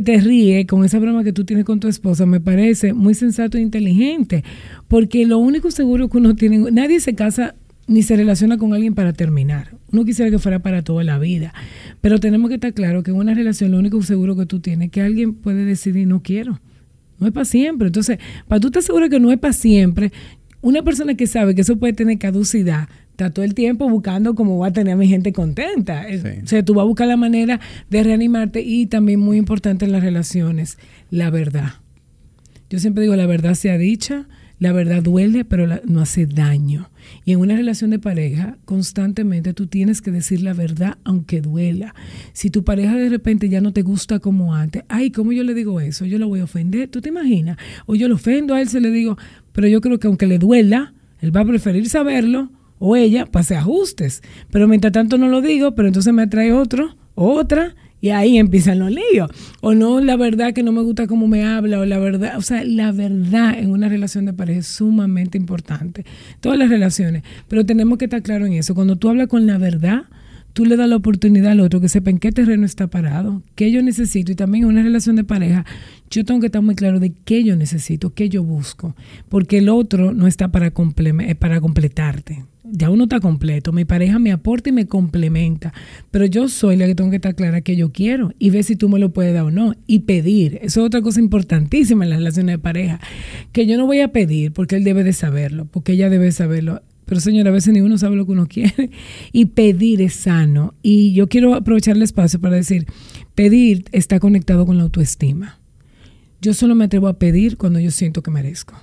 te 0.01 0.19
ríe 0.19 0.65
con 0.65 0.83
esa 0.83 0.99
broma 0.99 1.23
que 1.23 1.33
tú 1.33 1.45
tienes 1.45 1.65
con 1.65 1.79
tu 1.79 1.87
esposa, 1.87 2.25
me 2.25 2.39
parece 2.39 2.93
muy 2.93 3.13
sensato 3.13 3.57
e 3.57 3.61
inteligente, 3.61 4.43
porque 4.87 5.25
lo 5.25 5.37
único 5.37 5.71
seguro 5.71 6.09
que 6.09 6.17
uno 6.17 6.35
tiene, 6.35 6.71
nadie 6.71 6.99
se 6.99 7.15
casa 7.15 7.55
ni 7.87 8.03
se 8.03 8.17
relaciona 8.17 8.57
con 8.57 8.73
alguien 8.73 8.93
para 8.93 9.13
terminar. 9.13 9.75
Uno 9.91 10.03
quisiera 10.03 10.29
que 10.29 10.39
fuera 10.39 10.59
para 10.59 10.81
toda 10.81 11.03
la 11.03 11.17
vida, 11.17 11.53
pero 12.01 12.19
tenemos 12.19 12.49
que 12.49 12.55
estar 12.55 12.73
claro 12.73 13.01
que 13.01 13.11
en 13.11 13.17
una 13.17 13.33
relación 13.33 13.71
lo 13.71 13.79
único 13.79 14.01
seguro 14.01 14.35
que 14.35 14.45
tú 14.45 14.59
tienes 14.59 14.87
es 14.87 14.91
que 14.91 15.01
alguien 15.01 15.33
puede 15.33 15.63
decidir 15.65 16.07
no 16.07 16.21
quiero. 16.21 16.59
No 17.19 17.25
es 17.25 17.33
para 17.33 17.45
siempre. 17.45 17.87
Entonces, 17.87 18.19
para 18.47 18.59
tú 18.59 18.67
estar 18.67 18.83
seguro 18.83 19.09
que 19.09 19.19
no 19.19 19.31
es 19.31 19.39
para 19.39 19.53
siempre, 19.53 20.11
una 20.67 20.83
persona 20.83 21.15
que 21.15 21.27
sabe 21.27 21.55
que 21.55 21.61
eso 21.61 21.77
puede 21.77 21.93
tener 21.93 22.17
caducidad, 22.17 22.89
está 23.11 23.29
todo 23.29 23.45
el 23.45 23.53
tiempo 23.53 23.89
buscando 23.89 24.35
cómo 24.35 24.57
va 24.57 24.67
a 24.67 24.73
tener 24.73 24.95
a 24.95 24.97
mi 24.97 25.07
gente 25.07 25.31
contenta. 25.31 26.05
O 26.43 26.47
sea, 26.47 26.63
tú 26.63 26.73
vas 26.73 26.83
a 26.83 26.87
buscar 26.87 27.07
la 27.07 27.15
manera 27.15 27.61
de 27.89 28.03
reanimarte 28.03 28.61
y 28.61 28.85
también 28.87 29.21
muy 29.21 29.37
importante 29.37 29.85
en 29.85 29.93
las 29.93 30.03
relaciones, 30.03 30.77
la 31.09 31.29
verdad. 31.29 31.75
Yo 32.69 32.79
siempre 32.79 33.03
digo, 33.03 33.15
la 33.15 33.27
verdad 33.27 33.53
sea 33.53 33.77
dicha, 33.77 34.27
La 34.59 34.71
verdad 34.71 35.03
duele, 35.03 35.45
pero 35.45 35.67
no 35.85 36.01
hace 36.01 36.25
daño. 36.25 36.89
Y 37.25 37.33
en 37.33 37.39
una 37.39 37.55
relación 37.55 37.91
de 37.91 37.99
pareja, 37.99 38.57
constantemente 38.65 39.53
tú 39.53 39.67
tienes 39.67 40.01
que 40.01 40.09
decir 40.09 40.41
la 40.41 40.53
verdad 40.53 40.97
aunque 41.03 41.41
duela. 41.41 41.93
Si 42.33 42.49
tu 42.49 42.63
pareja 42.63 42.95
de 42.95 43.09
repente 43.09 43.49
ya 43.49 43.61
no 43.61 43.71
te 43.71 43.83
gusta 43.83 44.17
como 44.17 44.55
antes, 44.55 44.83
ay, 44.89 45.11
¿cómo 45.11 45.31
yo 45.31 45.43
le 45.43 45.53
digo 45.53 45.79
eso? 45.79 46.05
Yo 46.05 46.17
lo 46.17 46.27
voy 46.27 46.39
a 46.39 46.45
ofender, 46.45 46.89
¿tú 46.89 47.01
te 47.01 47.09
imaginas? 47.09 47.57
O 47.85 47.93
yo 47.95 48.07
lo 48.07 48.15
ofendo 48.15 48.55
a 48.55 48.61
él, 48.61 48.67
se 48.67 48.81
le 48.81 48.89
digo, 48.89 49.15
pero 49.57 49.69
yo 49.69 49.81
creo 49.81 49.97
que 49.97 50.05
aunque 50.05 50.27
le 50.27 50.37
duela, 50.37 50.93
él 51.19 51.35
va 51.35 51.41
a 51.41 51.45
preferir 51.45 51.89
saberlo 51.89 52.51
o 52.77 52.95
ella 52.95 53.27
hacer 53.33 53.57
ajustes. 53.57 54.21
Pero 54.51 54.67
mientras 54.67 54.93
tanto 54.93 55.17
no 55.17 55.29
lo 55.29 55.41
digo, 55.41 55.73
pero 55.73 55.87
entonces 55.87 56.13
me 56.13 56.21
atrae 56.21 56.53
otro, 56.53 56.95
otra, 57.15 57.73
y 57.99 58.09
ahí 58.09 58.37
empiezan 58.37 58.77
los 58.77 58.91
líos. 58.91 59.31
O 59.61 59.73
no, 59.73 59.99
la 59.99 60.15
verdad 60.15 60.53
que 60.53 60.61
no 60.61 60.71
me 60.71 60.83
gusta 60.83 61.07
cómo 61.07 61.27
me 61.27 61.43
habla, 61.43 61.79
o 61.79 61.85
la 61.85 61.97
verdad, 61.97 62.37
o 62.37 62.41
sea, 62.43 62.63
la 62.63 62.91
verdad 62.91 63.57
en 63.57 63.71
una 63.71 63.89
relación 63.89 64.25
de 64.25 64.33
pareja 64.33 64.59
es 64.59 64.67
sumamente 64.67 65.39
importante. 65.39 66.05
Todas 66.39 66.59
las 66.59 66.69
relaciones, 66.69 67.23
pero 67.47 67.65
tenemos 67.65 67.97
que 67.97 68.05
estar 68.05 68.21
claro 68.21 68.45
en 68.45 68.53
eso. 68.53 68.75
Cuando 68.75 68.97
tú 68.97 69.09
hablas 69.09 69.27
con 69.27 69.47
la 69.47 69.57
verdad, 69.57 70.03
tú 70.57 70.65
le 70.65 70.75
das 70.75 70.89
la 70.89 70.95
oportunidad 70.95 71.51
al 71.51 71.59
otro 71.59 71.79
que 71.79 71.87
sepa 71.87 72.09
en 72.09 72.17
qué 72.17 72.31
terreno 72.31 72.65
está 72.65 72.87
parado, 72.87 73.43
qué 73.53 73.71
yo 73.71 73.83
necesito. 73.83 74.31
Y 74.31 74.35
también 74.35 74.63
en 74.63 74.71
una 74.71 74.81
relación 74.81 75.15
de 75.15 75.23
pareja, 75.23 75.67
yo 76.09 76.25
tengo 76.25 76.39
que 76.39 76.47
estar 76.47 76.63
muy 76.63 76.73
claro 76.73 76.99
de 76.99 77.13
qué 77.25 77.43
yo 77.43 77.55
necesito, 77.55 78.15
qué 78.15 78.27
yo 78.27 78.43
busco. 78.43 78.95
Porque 79.29 79.59
el 79.59 79.69
otro 79.69 80.15
no 80.15 80.25
está 80.25 80.47
para, 80.47 80.73
eh, 80.73 81.35
para 81.35 81.61
completarte 81.61 82.43
ya 82.69 82.89
uno 82.89 83.03
está 83.03 83.19
completo, 83.21 83.71
mi 83.71 83.85
pareja 83.85 84.19
me 84.19 84.33
aporta 84.33 84.69
y 84.69 84.73
me 84.73 84.87
complementa, 84.87 85.73
pero 86.11 86.25
yo 86.25 86.49
soy 86.49 86.75
la 86.75 86.85
que 86.85 86.95
tengo 86.95 87.09
que 87.11 87.15
estar 87.15 87.33
clara 87.33 87.61
que 87.61 87.77
yo 87.77 87.93
quiero 87.93 88.33
y 88.39 88.49
ver 88.49 88.65
si 88.65 88.75
tú 88.75 88.89
me 88.89 88.99
lo 88.99 89.13
puedes 89.13 89.33
dar 89.33 89.43
o 89.43 89.51
no 89.51 89.73
y 89.85 89.99
pedir. 89.99 90.55
Eso 90.61 90.81
es 90.81 90.87
otra 90.87 91.01
cosa 91.01 91.21
importantísima 91.21 92.03
en 92.03 92.09
las 92.09 92.19
relaciones 92.19 92.55
de 92.55 92.59
pareja, 92.59 92.99
que 93.53 93.67
yo 93.67 93.77
no 93.77 93.85
voy 93.85 94.01
a 94.01 94.09
pedir 94.09 94.51
porque 94.51 94.75
él 94.75 94.83
debe 94.83 95.05
de 95.05 95.13
saberlo, 95.13 95.65
porque 95.65 95.93
ella 95.93 96.09
debe 96.09 96.29
saberlo. 96.33 96.81
Pero 97.07 97.21
señora, 97.21 97.49
a 97.49 97.53
veces 97.53 97.73
ni 97.73 97.79
uno 97.79 97.97
sabe 97.97 98.17
lo 98.17 98.25
que 98.25 98.33
uno 98.33 98.47
quiere 98.47 98.91
y 99.31 99.45
pedir 99.45 100.01
es 100.01 100.13
sano. 100.13 100.75
Y 100.83 101.13
yo 101.13 101.27
quiero 101.27 101.55
aprovechar 101.55 101.95
el 101.95 102.03
espacio 102.03 102.39
para 102.41 102.57
decir, 102.57 102.85
pedir 103.33 103.85
está 103.93 104.19
conectado 104.19 104.65
con 104.65 104.77
la 104.77 104.83
autoestima. 104.83 105.57
Yo 106.41 106.53
solo 106.53 106.75
me 106.75 106.83
atrevo 106.83 107.07
a 107.07 107.17
pedir 107.17 107.55
cuando 107.55 107.79
yo 107.79 107.91
siento 107.91 108.21
que 108.21 108.29
merezco. 108.29 108.75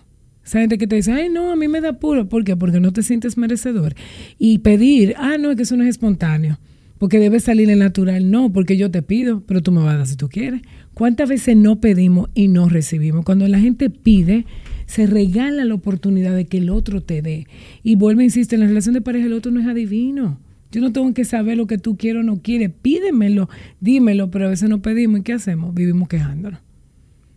Esa 0.42 0.60
gente 0.60 0.78
que 0.78 0.86
te 0.86 0.96
dice, 0.96 1.12
ay, 1.12 1.28
no, 1.28 1.52
a 1.52 1.56
mí 1.56 1.68
me 1.68 1.82
da 1.82 1.98
puro. 1.98 2.26
¿Por 2.28 2.44
qué? 2.44 2.56
Porque 2.56 2.80
no 2.80 2.92
te 2.94 3.02
sientes 3.02 3.36
merecedor. 3.36 3.94
Y 4.38 4.58
pedir, 4.58 5.14
ah, 5.18 5.36
no, 5.38 5.50
es 5.50 5.56
que 5.56 5.62
eso 5.64 5.76
no 5.76 5.82
es 5.82 5.90
espontáneo. 5.90 6.58
Porque 6.98 7.18
debe 7.18 7.40
salir 7.40 7.68
en 7.68 7.80
natural. 7.80 8.30
No, 8.30 8.52
porque 8.52 8.78
yo 8.78 8.90
te 8.90 9.02
pido, 9.02 9.42
pero 9.46 9.62
tú 9.62 9.70
me 9.70 9.82
vas 9.82 9.94
a 9.94 9.98
dar 9.98 10.06
si 10.06 10.16
tú 10.16 10.30
quieres. 10.30 10.62
¿Cuántas 10.94 11.28
veces 11.28 11.58
no 11.58 11.80
pedimos 11.80 12.30
y 12.34 12.48
no 12.48 12.70
recibimos? 12.70 13.26
Cuando 13.26 13.46
la 13.48 13.58
gente 13.58 13.90
pide, 13.90 14.46
se 14.86 15.06
regala 15.06 15.64
la 15.64 15.74
oportunidad 15.74 16.34
de 16.34 16.46
que 16.46 16.58
el 16.58 16.70
otro 16.70 17.02
te 17.02 17.22
dé. 17.22 17.46
Y 17.82 17.96
vuelve, 17.96 18.24
insiste, 18.24 18.56
en 18.56 18.62
la 18.62 18.66
relación 18.66 18.94
de 18.94 19.00
pareja 19.00 19.26
el 19.26 19.32
otro 19.32 19.52
no 19.52 19.60
es 19.60 19.66
adivino. 19.66 20.38
Yo 20.72 20.80
no 20.80 20.92
tengo 20.92 21.12
que 21.14 21.24
saber 21.24 21.56
lo 21.56 21.66
que 21.66 21.78
tú 21.78 21.96
quieres 21.96 22.20
o 22.20 22.24
no 22.24 22.42
quieres. 22.42 22.70
Pídemelo, 22.82 23.48
dímelo, 23.80 24.30
pero 24.30 24.46
a 24.46 24.50
veces 24.50 24.68
no 24.68 24.82
pedimos. 24.82 25.20
¿Y 25.20 25.22
qué 25.22 25.34
hacemos? 25.34 25.74
Vivimos 25.74 26.08
quejándonos 26.08 26.60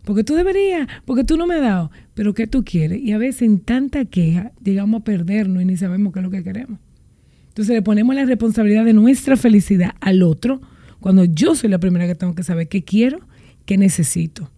porque 0.08 0.24
tú 0.24 0.34
deberías, 0.36 0.88
porque 1.04 1.22
tú 1.22 1.36
no 1.36 1.46
me 1.46 1.56
has 1.56 1.60
dado, 1.60 1.90
pero 2.14 2.32
¿qué 2.32 2.46
tú 2.46 2.64
quieres? 2.64 2.98
Y 3.02 3.12
a 3.12 3.18
veces 3.18 3.42
en 3.42 3.60
tanta 3.60 4.06
queja 4.06 4.52
llegamos 4.64 5.02
a 5.02 5.04
perdernos 5.04 5.62
y 5.62 5.66
ni 5.66 5.76
sabemos 5.76 6.14
qué 6.14 6.20
es 6.20 6.24
lo 6.24 6.30
que 6.30 6.42
queremos. 6.42 6.78
Entonces 7.48 7.74
le 7.74 7.82
ponemos 7.82 8.14
la 8.14 8.24
responsabilidad 8.24 8.86
de 8.86 8.94
nuestra 8.94 9.36
felicidad 9.36 9.90
al 10.00 10.22
otro 10.22 10.62
cuando 11.00 11.26
yo 11.26 11.54
soy 11.54 11.68
la 11.68 11.78
primera 11.78 12.06
que 12.06 12.14
tengo 12.14 12.34
que 12.34 12.42
saber 12.42 12.68
qué 12.68 12.84
quiero, 12.84 13.20
qué 13.66 13.76
necesito. 13.76 14.50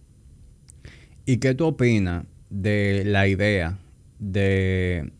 ¿Y 1.25 1.35
qué 1.35 1.53
tú 1.53 1.65
opinas 1.65 2.23
de 2.51 3.03
la 3.05 3.27
idea 3.27 3.79
de 4.19 5.11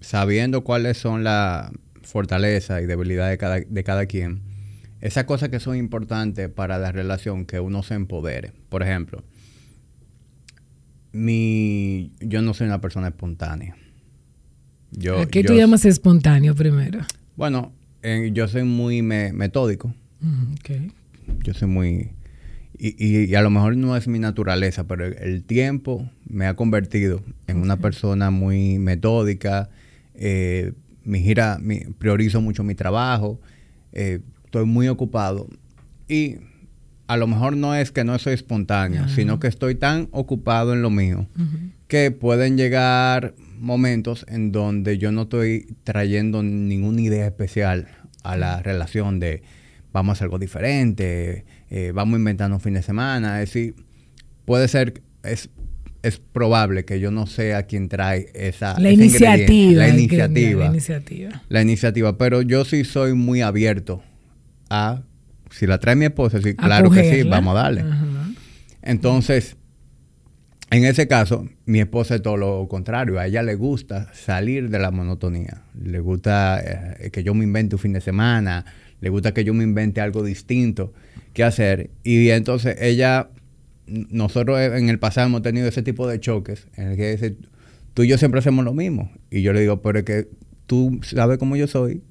sabiendo 0.00 0.64
cuáles 0.64 0.98
son 0.98 1.24
las 1.24 1.70
fortalezas 2.02 2.82
y 2.82 2.86
debilidades 2.86 3.32
de 3.32 3.38
cada, 3.38 3.60
de 3.60 3.84
cada 3.84 4.04
quien? 4.04 4.42
Esas 5.00 5.24
cosas 5.24 5.48
que 5.48 5.60
son 5.60 5.76
importantes 5.76 6.48
para 6.48 6.78
la 6.78 6.92
relación, 6.92 7.46
que 7.46 7.60
uno 7.60 7.82
se 7.82 7.94
empodere. 7.94 8.52
Por 8.68 8.82
ejemplo, 8.82 9.22
mi, 11.12 12.12
yo 12.20 12.42
no 12.42 12.54
soy 12.54 12.66
una 12.66 12.80
persona 12.80 13.08
espontánea. 13.08 13.76
Yo, 14.90 15.20
¿A 15.20 15.26
qué 15.26 15.44
tú 15.44 15.54
llamas 15.54 15.84
espontáneo 15.84 16.54
primero? 16.54 17.00
Bueno, 17.36 17.72
yo 18.32 18.48
soy 18.48 18.64
muy 18.64 19.02
metódico. 19.02 19.94
okay. 20.58 20.90
Yo 21.42 21.54
soy 21.54 21.68
muy... 21.68 22.10
Y, 22.76 23.26
y, 23.26 23.34
a 23.34 23.42
lo 23.42 23.50
mejor 23.50 23.76
no 23.76 23.96
es 23.96 24.08
mi 24.08 24.18
naturaleza, 24.18 24.84
pero 24.84 25.04
el, 25.06 25.44
tiempo 25.44 26.10
me 26.28 26.46
ha 26.46 26.54
convertido 26.54 27.22
en 27.46 27.58
una 27.58 27.76
persona 27.76 28.30
muy 28.30 28.78
metódica. 28.78 29.70
Eh, 30.14 30.72
mi 31.04 31.20
gira, 31.20 31.58
mi, 31.60 31.80
priorizo 31.98 32.40
mucho 32.40 32.64
mi 32.64 32.74
trabajo. 32.74 33.40
Eh, 33.92 34.20
estoy 34.44 34.66
muy 34.66 34.88
ocupado. 34.88 35.48
Y 36.08 36.36
a 37.06 37.16
lo 37.16 37.26
mejor 37.26 37.56
no 37.56 37.74
es 37.74 37.92
que 37.92 38.04
no 38.04 38.18
soy 38.18 38.34
espontáneo, 38.34 39.08
sino 39.08 39.38
que 39.38 39.46
estoy 39.46 39.74
tan 39.74 40.08
ocupado 40.10 40.72
en 40.72 40.82
lo 40.82 40.90
mío 40.90 41.26
que 41.88 42.10
pueden 42.10 42.56
llegar 42.56 43.34
momentos 43.58 44.24
en 44.28 44.52
donde 44.52 44.98
yo 44.98 45.12
no 45.12 45.22
estoy 45.22 45.76
trayendo 45.84 46.42
ninguna 46.42 47.00
idea 47.02 47.26
especial 47.26 47.88
a 48.22 48.36
la 48.36 48.62
relación 48.62 49.20
de 49.20 49.42
vamos 49.92 50.10
a 50.10 50.12
hacer 50.14 50.24
algo 50.24 50.38
diferente, 50.38 51.44
eh, 51.70 51.92
vamos 51.94 52.14
a 52.14 52.18
inventar 52.18 52.52
un 52.52 52.60
fin 52.60 52.74
de 52.74 52.82
semana. 52.82 53.42
Es 53.42 53.50
decir, 53.50 53.74
puede 54.44 54.68
ser, 54.68 55.02
es, 55.22 55.50
es 56.02 56.18
probable 56.18 56.84
que 56.84 57.00
yo 57.00 57.10
no 57.10 57.26
sea 57.26 57.64
quien 57.64 57.88
trae 57.88 58.30
esa, 58.34 58.78
la 58.78 58.90
iniciativa. 58.90 59.82
La 59.82 59.88
iniciativa. 59.88 60.64
La 60.64 60.70
iniciativa. 60.70 61.42
La 61.48 61.62
iniciativa. 61.62 62.18
Pero 62.18 62.42
yo 62.42 62.64
sí 62.64 62.84
soy 62.84 63.14
muy 63.14 63.40
abierto 63.40 64.02
a 64.70 65.02
si 65.50 65.66
la 65.66 65.78
trae 65.78 65.94
mi 65.94 66.04
esposa, 66.04 66.40
sí, 66.42 66.54
claro 66.54 66.90
que 66.90 67.14
sí, 67.14 67.28
vamos 67.28 67.56
a 67.56 67.62
darle. 67.62 67.84
Entonces, 68.82 69.56
en 70.70 70.84
ese 70.84 71.06
caso, 71.06 71.48
mi 71.66 71.80
esposa 71.80 72.16
es 72.16 72.22
todo 72.22 72.36
lo 72.36 72.66
contrario. 72.68 73.20
A 73.20 73.26
ella 73.26 73.42
le 73.42 73.54
gusta 73.54 74.12
salir 74.12 74.70
de 74.70 74.78
la 74.80 74.90
monotonía. 74.90 75.62
Le 75.80 76.00
gusta 76.00 76.60
eh, 76.98 77.10
que 77.10 77.22
yo 77.22 77.34
me 77.34 77.44
invente 77.44 77.76
un 77.76 77.78
fin 77.78 77.92
de 77.92 78.00
semana. 78.00 78.64
Le 79.00 79.10
gusta 79.10 79.32
que 79.32 79.44
yo 79.44 79.54
me 79.54 79.62
invente 79.62 80.00
algo 80.00 80.24
distinto 80.24 80.92
que 81.34 81.44
hacer. 81.44 81.90
Y 82.02 82.30
entonces 82.30 82.76
ella, 82.80 83.28
nosotros 83.86 84.58
en 84.58 84.88
el 84.88 84.98
pasado 84.98 85.26
hemos 85.26 85.42
tenido 85.42 85.68
ese 85.68 85.82
tipo 85.82 86.08
de 86.08 86.18
choques 86.18 86.68
en 86.76 86.88
el 86.88 86.96
que 86.96 87.10
dice, 87.10 87.36
tú 87.92 88.04
y 88.04 88.08
yo 88.08 88.16
siempre 88.16 88.38
hacemos 88.38 88.64
lo 88.64 88.72
mismo. 88.72 89.10
Y 89.30 89.42
yo 89.42 89.52
le 89.52 89.60
digo, 89.60 89.82
pero 89.82 89.98
es 89.98 90.04
que 90.06 90.28
tú 90.66 91.00
sabes 91.02 91.36
cómo 91.38 91.56
yo 91.56 91.66
soy 91.66 92.02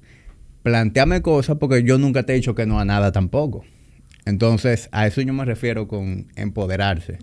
planteame 0.64 1.20
cosas 1.20 1.58
porque 1.60 1.84
yo 1.84 1.98
nunca 1.98 2.24
te 2.24 2.32
he 2.32 2.36
dicho 2.36 2.54
que 2.54 2.66
no 2.66 2.80
a 2.80 2.84
nada 2.84 3.12
tampoco. 3.12 3.64
Entonces, 4.26 4.88
a 4.90 5.06
eso 5.06 5.20
yo 5.20 5.34
me 5.34 5.44
refiero 5.44 5.86
con 5.86 6.28
empoderarse. 6.34 7.18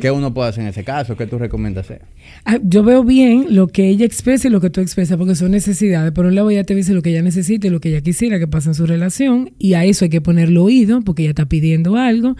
¿Qué 0.00 0.10
uno 0.10 0.34
puede 0.34 0.50
hacer 0.50 0.64
en 0.64 0.68
ese 0.68 0.84
caso? 0.84 1.16
¿Qué 1.16 1.26
tú 1.26 1.38
recomiendas 1.38 1.86
hacer? 1.86 2.02
Ah, 2.44 2.58
yo 2.62 2.82
veo 2.82 3.04
bien 3.04 3.46
lo 3.50 3.68
que 3.68 3.88
ella 3.88 4.04
expresa 4.04 4.48
y 4.48 4.50
lo 4.50 4.60
que 4.60 4.68
tú 4.68 4.82
expresas, 4.82 5.16
porque 5.16 5.34
son 5.34 5.52
necesidades. 5.52 6.12
Por 6.12 6.26
un 6.26 6.34
lado, 6.34 6.50
ella 6.50 6.64
te 6.64 6.74
dice 6.74 6.92
lo 6.92 7.00
que 7.00 7.10
ella 7.10 7.22
necesita 7.22 7.66
y 7.66 7.70
lo 7.70 7.80
que 7.80 7.88
ella 7.88 8.02
quisiera 8.02 8.38
que 8.38 8.46
pase 8.46 8.68
en 8.68 8.74
su 8.74 8.84
relación, 8.84 9.52
y 9.58 9.74
a 9.74 9.84
eso 9.86 10.04
hay 10.04 10.10
que 10.10 10.20
ponerle 10.20 10.58
oído, 10.58 11.00
porque 11.00 11.22
ella 11.22 11.30
está 11.30 11.46
pidiendo 11.46 11.96
algo. 11.96 12.36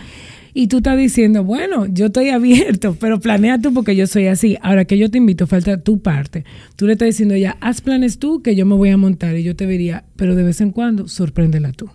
Y 0.53 0.69
tú 0.69 0.79
estás 0.79 0.99
diciendo, 0.99 1.45
bueno, 1.45 1.87
yo 1.87 2.07
estoy 2.07 2.31
abierto, 2.31 2.97
pero 3.01 3.19
planea 3.19 3.59
tú 3.61 3.73
porque 3.73 3.97
yo 3.97 4.07
soy 4.07 4.27
así. 4.27 4.59
Ahora 4.61 4.85
que 4.85 4.99
yo 4.99 5.11
te 5.11 5.19
invito, 5.19 5.47
falta 5.47 5.83
tu 5.83 6.01
parte. 6.03 6.45
Tú 6.77 6.87
le 6.87 6.95
estás 6.95 7.07
diciendo 7.07 7.35
ya, 7.37 7.57
haz 7.61 7.81
planes 7.81 8.19
tú 8.19 8.43
que 8.43 8.55
yo 8.55 8.67
me 8.67 8.75
voy 8.75 8.91
a 8.91 8.97
montar 8.99 9.37
y 9.37 9.43
yo 9.43 9.57
te 9.57 9.67
diría, 9.67 10.05
pero 10.17 10.35
de 10.35 10.43
vez 10.43 10.61
en 10.61 10.71
cuando, 10.71 11.09
sorpréndela 11.09 11.73
tú 11.73 11.91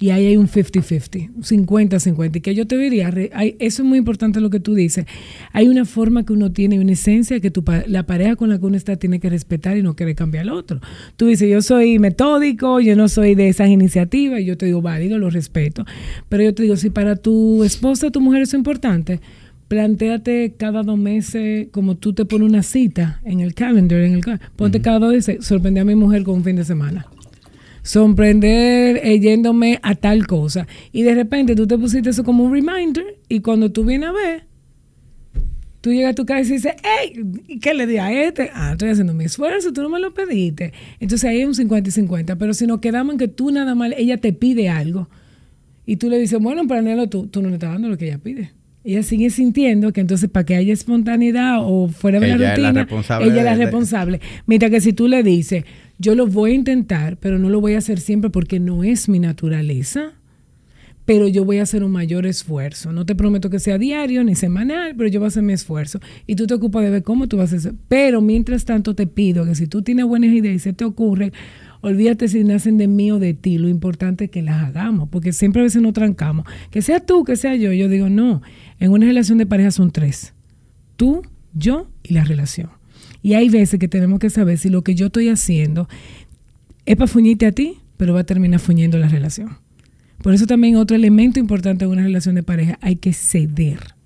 y 0.00 0.10
ahí 0.10 0.26
hay 0.26 0.36
un 0.36 0.46
50-50, 0.46 1.32
50-50. 1.40 2.36
Y 2.36 2.40
que 2.40 2.54
yo 2.54 2.66
te 2.66 2.76
diría, 2.76 3.08
eso 3.08 3.82
es 3.82 3.88
muy 3.88 3.98
importante 3.98 4.40
lo 4.40 4.48
que 4.48 4.60
tú 4.60 4.74
dices. 4.74 5.06
Hay 5.52 5.68
una 5.68 5.84
forma 5.84 6.24
que 6.24 6.32
uno 6.32 6.52
tiene, 6.52 6.78
una 6.78 6.92
esencia 6.92 7.40
que 7.40 7.50
tu, 7.50 7.64
la 7.86 8.04
pareja 8.04 8.36
con 8.36 8.48
la 8.48 8.58
que 8.58 8.66
uno 8.66 8.76
está 8.76 8.96
tiene 8.96 9.18
que 9.18 9.28
respetar 9.28 9.76
y 9.76 9.82
no 9.82 9.96
quiere 9.96 10.14
cambiar 10.14 10.42
al 10.42 10.50
otro. 10.50 10.80
Tú 11.16 11.26
dices, 11.26 11.50
yo 11.50 11.62
soy 11.62 11.98
metódico, 11.98 12.80
yo 12.80 12.94
no 12.94 13.08
soy 13.08 13.34
de 13.34 13.48
esas 13.48 13.68
iniciativas, 13.68 14.40
y 14.40 14.44
yo 14.44 14.56
te 14.56 14.66
digo, 14.66 14.82
válido, 14.82 15.18
lo 15.18 15.30
respeto. 15.30 15.84
Pero 16.28 16.44
yo 16.44 16.54
te 16.54 16.62
digo, 16.62 16.76
si 16.76 16.90
para 16.90 17.16
tu 17.16 17.64
esposa, 17.64 18.10
tu 18.10 18.20
mujer 18.20 18.42
es 18.42 18.54
importante, 18.54 19.20
planteate 19.66 20.54
cada 20.56 20.84
dos 20.84 20.98
meses, 20.98 21.68
como 21.72 21.96
tú 21.96 22.12
te 22.12 22.24
pones 22.24 22.48
una 22.48 22.62
cita 22.62 23.20
en 23.24 23.40
el 23.40 23.54
calendar, 23.54 24.00
en 24.00 24.14
el, 24.14 24.22
ponte 24.54 24.80
cada 24.80 25.00
dos 25.00 25.12
meses, 25.12 25.44
sorprende 25.44 25.80
a 25.80 25.84
mi 25.84 25.96
mujer 25.96 26.22
con 26.22 26.36
un 26.36 26.44
fin 26.44 26.54
de 26.56 26.64
semana 26.64 27.06
sorprender 27.88 29.00
eh, 29.02 29.18
yéndome 29.18 29.78
a 29.82 29.94
tal 29.94 30.26
cosa. 30.26 30.66
Y 30.92 31.04
de 31.04 31.14
repente 31.14 31.56
tú 31.56 31.66
te 31.66 31.78
pusiste 31.78 32.10
eso 32.10 32.22
como 32.22 32.44
un 32.44 32.52
reminder 32.52 33.18
y 33.30 33.40
cuando 33.40 33.72
tú 33.72 33.82
vienes 33.82 34.10
a 34.10 34.12
ver, 34.12 34.44
tú 35.80 35.90
llegas 35.90 36.10
a 36.10 36.14
tu 36.14 36.26
casa 36.26 36.50
y 36.50 36.56
dices, 36.56 36.74
hey, 36.82 37.18
¿y 37.46 37.60
qué 37.60 37.72
le 37.72 37.86
di 37.86 37.96
a 37.96 38.12
este? 38.12 38.50
Ah, 38.52 38.72
estoy 38.72 38.90
haciendo 38.90 39.14
mi 39.14 39.24
esfuerzo, 39.24 39.72
tú 39.72 39.80
no 39.80 39.88
me 39.88 40.00
lo 40.00 40.12
pediste. 40.12 40.74
Entonces 41.00 41.30
ahí 41.30 41.40
es 41.40 41.46
un 41.46 41.54
50 41.54 41.88
y 41.88 41.92
50, 41.92 42.36
pero 42.36 42.52
si 42.52 42.66
nos 42.66 42.80
quedamos 42.80 43.14
en 43.14 43.18
que 43.18 43.28
tú 43.28 43.50
nada 43.50 43.74
más, 43.74 43.92
ella 43.96 44.18
te 44.18 44.34
pide 44.34 44.68
algo 44.68 45.08
y 45.86 45.96
tú 45.96 46.10
le 46.10 46.18
dices, 46.18 46.38
bueno, 46.38 46.66
planealo 46.66 47.08
tú, 47.08 47.26
tú 47.28 47.40
no 47.40 47.48
le 47.48 47.54
estás 47.54 47.72
dando 47.72 47.88
lo 47.88 47.96
que 47.96 48.08
ella 48.08 48.18
pide. 48.18 48.52
Ella 48.84 49.02
sigue 49.02 49.30
sintiendo 49.30 49.92
que 49.92 50.00
entonces 50.00 50.30
para 50.30 50.46
que 50.46 50.56
haya 50.56 50.72
espontaneidad 50.72 51.58
o 51.60 51.88
fuera 51.88 52.20
de 52.20 52.28
la 52.28 52.50
rutina, 52.50 52.86
ella 53.20 53.38
es 53.38 53.44
la 53.44 53.54
responsable. 53.54 54.20
Mientras 54.46 54.70
que 54.70 54.80
si 54.80 54.92
tú 54.92 55.08
le 55.08 55.22
dices, 55.22 55.64
yo 55.98 56.14
lo 56.14 56.26
voy 56.26 56.52
a 56.52 56.54
intentar, 56.54 57.16
pero 57.18 57.38
no 57.38 57.50
lo 57.50 57.60
voy 57.60 57.74
a 57.74 57.78
hacer 57.78 58.00
siempre 58.00 58.30
porque 58.30 58.60
no 58.60 58.84
es 58.84 59.08
mi 59.08 59.18
naturaleza, 59.18 60.12
pero 61.08 61.26
yo 61.26 61.44
voy 61.46 61.58
a 61.58 61.62
hacer 61.62 61.82
un 61.82 61.90
mayor 61.90 62.26
esfuerzo. 62.26 62.92
No 62.92 63.06
te 63.06 63.14
prometo 63.14 63.48
que 63.48 63.58
sea 63.58 63.78
diario 63.78 64.22
ni 64.24 64.34
semanal, 64.34 64.94
pero 64.94 65.08
yo 65.08 65.20
voy 65.20 65.26
a 65.26 65.28
hacer 65.28 65.42
mi 65.42 65.54
esfuerzo. 65.54 66.00
Y 66.26 66.36
tú 66.36 66.46
te 66.46 66.52
ocupas 66.52 66.84
de 66.84 66.90
ver 66.90 67.02
cómo 67.02 67.28
tú 67.28 67.38
vas 67.38 67.52
a 67.54 67.56
hacer. 67.56 67.72
Pero 67.88 68.20
mientras 68.20 68.66
tanto 68.66 68.94
te 68.94 69.06
pido 69.06 69.46
que 69.46 69.54
si 69.54 69.66
tú 69.66 69.80
tienes 69.80 70.04
buenas 70.04 70.30
ideas 70.30 70.54
y 70.54 70.58
se 70.58 70.74
te 70.74 70.84
ocurre, 70.84 71.32
olvídate 71.80 72.28
si 72.28 72.44
nacen 72.44 72.76
de 72.76 72.88
mí 72.88 73.10
o 73.10 73.18
de 73.18 73.32
ti. 73.32 73.56
Lo 73.56 73.68
importante 73.68 74.24
es 74.24 74.30
que 74.30 74.42
las 74.42 74.62
hagamos, 74.62 75.08
porque 75.08 75.32
siempre 75.32 75.62
a 75.62 75.64
veces 75.64 75.80
nos 75.80 75.94
trancamos. 75.94 76.46
Que 76.70 76.82
sea 76.82 77.00
tú, 77.00 77.24
que 77.24 77.36
sea 77.36 77.56
yo. 77.56 77.72
Yo 77.72 77.88
digo, 77.88 78.10
no, 78.10 78.42
en 78.80 78.92
una 78.92 79.06
relación 79.06 79.38
de 79.38 79.46
pareja 79.46 79.70
son 79.70 79.90
tres. 79.90 80.34
Tú, 80.96 81.22
yo 81.54 81.88
y 82.02 82.14
la 82.14 82.24
relación. 82.24 82.70
Y 83.22 83.34
hay 83.34 83.48
veces 83.48 83.78
que 83.78 83.88
tenemos 83.88 84.18
que 84.20 84.30
saber 84.30 84.58
si 84.58 84.68
lo 84.68 84.82
que 84.82 84.94
yo 84.94 85.06
estoy 85.06 85.28
haciendo 85.28 85.88
es 86.86 86.96
para 86.96 87.08
fuñirte 87.08 87.46
a 87.46 87.52
ti, 87.52 87.78
pero 87.96 88.14
va 88.14 88.20
a 88.20 88.24
terminar 88.24 88.60
fuñendo 88.60 88.98
la 88.98 89.08
relación. 89.08 89.58
Por 90.22 90.34
eso 90.34 90.46
también 90.46 90.76
otro 90.76 90.96
elemento 90.96 91.38
importante 91.38 91.84
en 91.84 91.90
una 91.90 92.02
relación 92.02 92.34
de 92.34 92.42
pareja, 92.42 92.78
hay 92.80 92.96
que 92.96 93.12
ceder. 93.12 93.97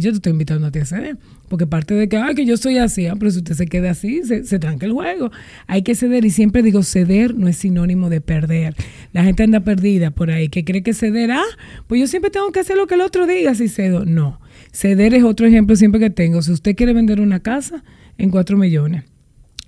Y 0.00 0.02
yo 0.02 0.12
te 0.12 0.16
estoy 0.16 0.32
invitando 0.32 0.66
a 0.66 0.70
ti 0.70 0.78
a 0.78 0.86
ceder. 0.86 1.18
Porque 1.50 1.66
parte 1.66 1.92
de 1.92 2.08
que, 2.08 2.16
ay, 2.16 2.34
que 2.34 2.46
yo 2.46 2.56
soy 2.56 2.78
así, 2.78 3.06
ah, 3.06 3.16
pero 3.18 3.30
si 3.30 3.38
usted 3.38 3.54
se 3.54 3.66
queda 3.66 3.90
así, 3.90 4.22
se, 4.24 4.44
se 4.44 4.58
tranca 4.58 4.86
el 4.86 4.92
juego. 4.92 5.30
Hay 5.66 5.82
que 5.82 5.94
ceder. 5.94 6.24
Y 6.24 6.30
siempre 6.30 6.62
digo, 6.62 6.82
ceder 6.82 7.34
no 7.34 7.48
es 7.48 7.58
sinónimo 7.58 8.08
de 8.08 8.22
perder. 8.22 8.74
La 9.12 9.24
gente 9.24 9.42
anda 9.42 9.60
perdida 9.60 10.10
por 10.10 10.30
ahí, 10.30 10.48
que 10.48 10.64
cree 10.64 10.82
que 10.82 10.94
ceder, 10.94 11.32
ah, 11.32 11.44
pues 11.86 12.00
yo 12.00 12.06
siempre 12.06 12.30
tengo 12.30 12.50
que 12.50 12.60
hacer 12.60 12.78
lo 12.78 12.86
que 12.86 12.94
el 12.94 13.02
otro 13.02 13.26
diga 13.26 13.54
si 13.54 13.68
cedo. 13.68 14.06
No. 14.06 14.40
Ceder 14.72 15.12
es 15.12 15.22
otro 15.22 15.46
ejemplo 15.46 15.76
siempre 15.76 16.00
que 16.00 16.08
tengo. 16.08 16.40
Si 16.40 16.50
usted 16.50 16.74
quiere 16.74 16.94
vender 16.94 17.20
una 17.20 17.40
casa 17.40 17.84
en 18.16 18.30
cuatro 18.30 18.56
millones, 18.56 19.04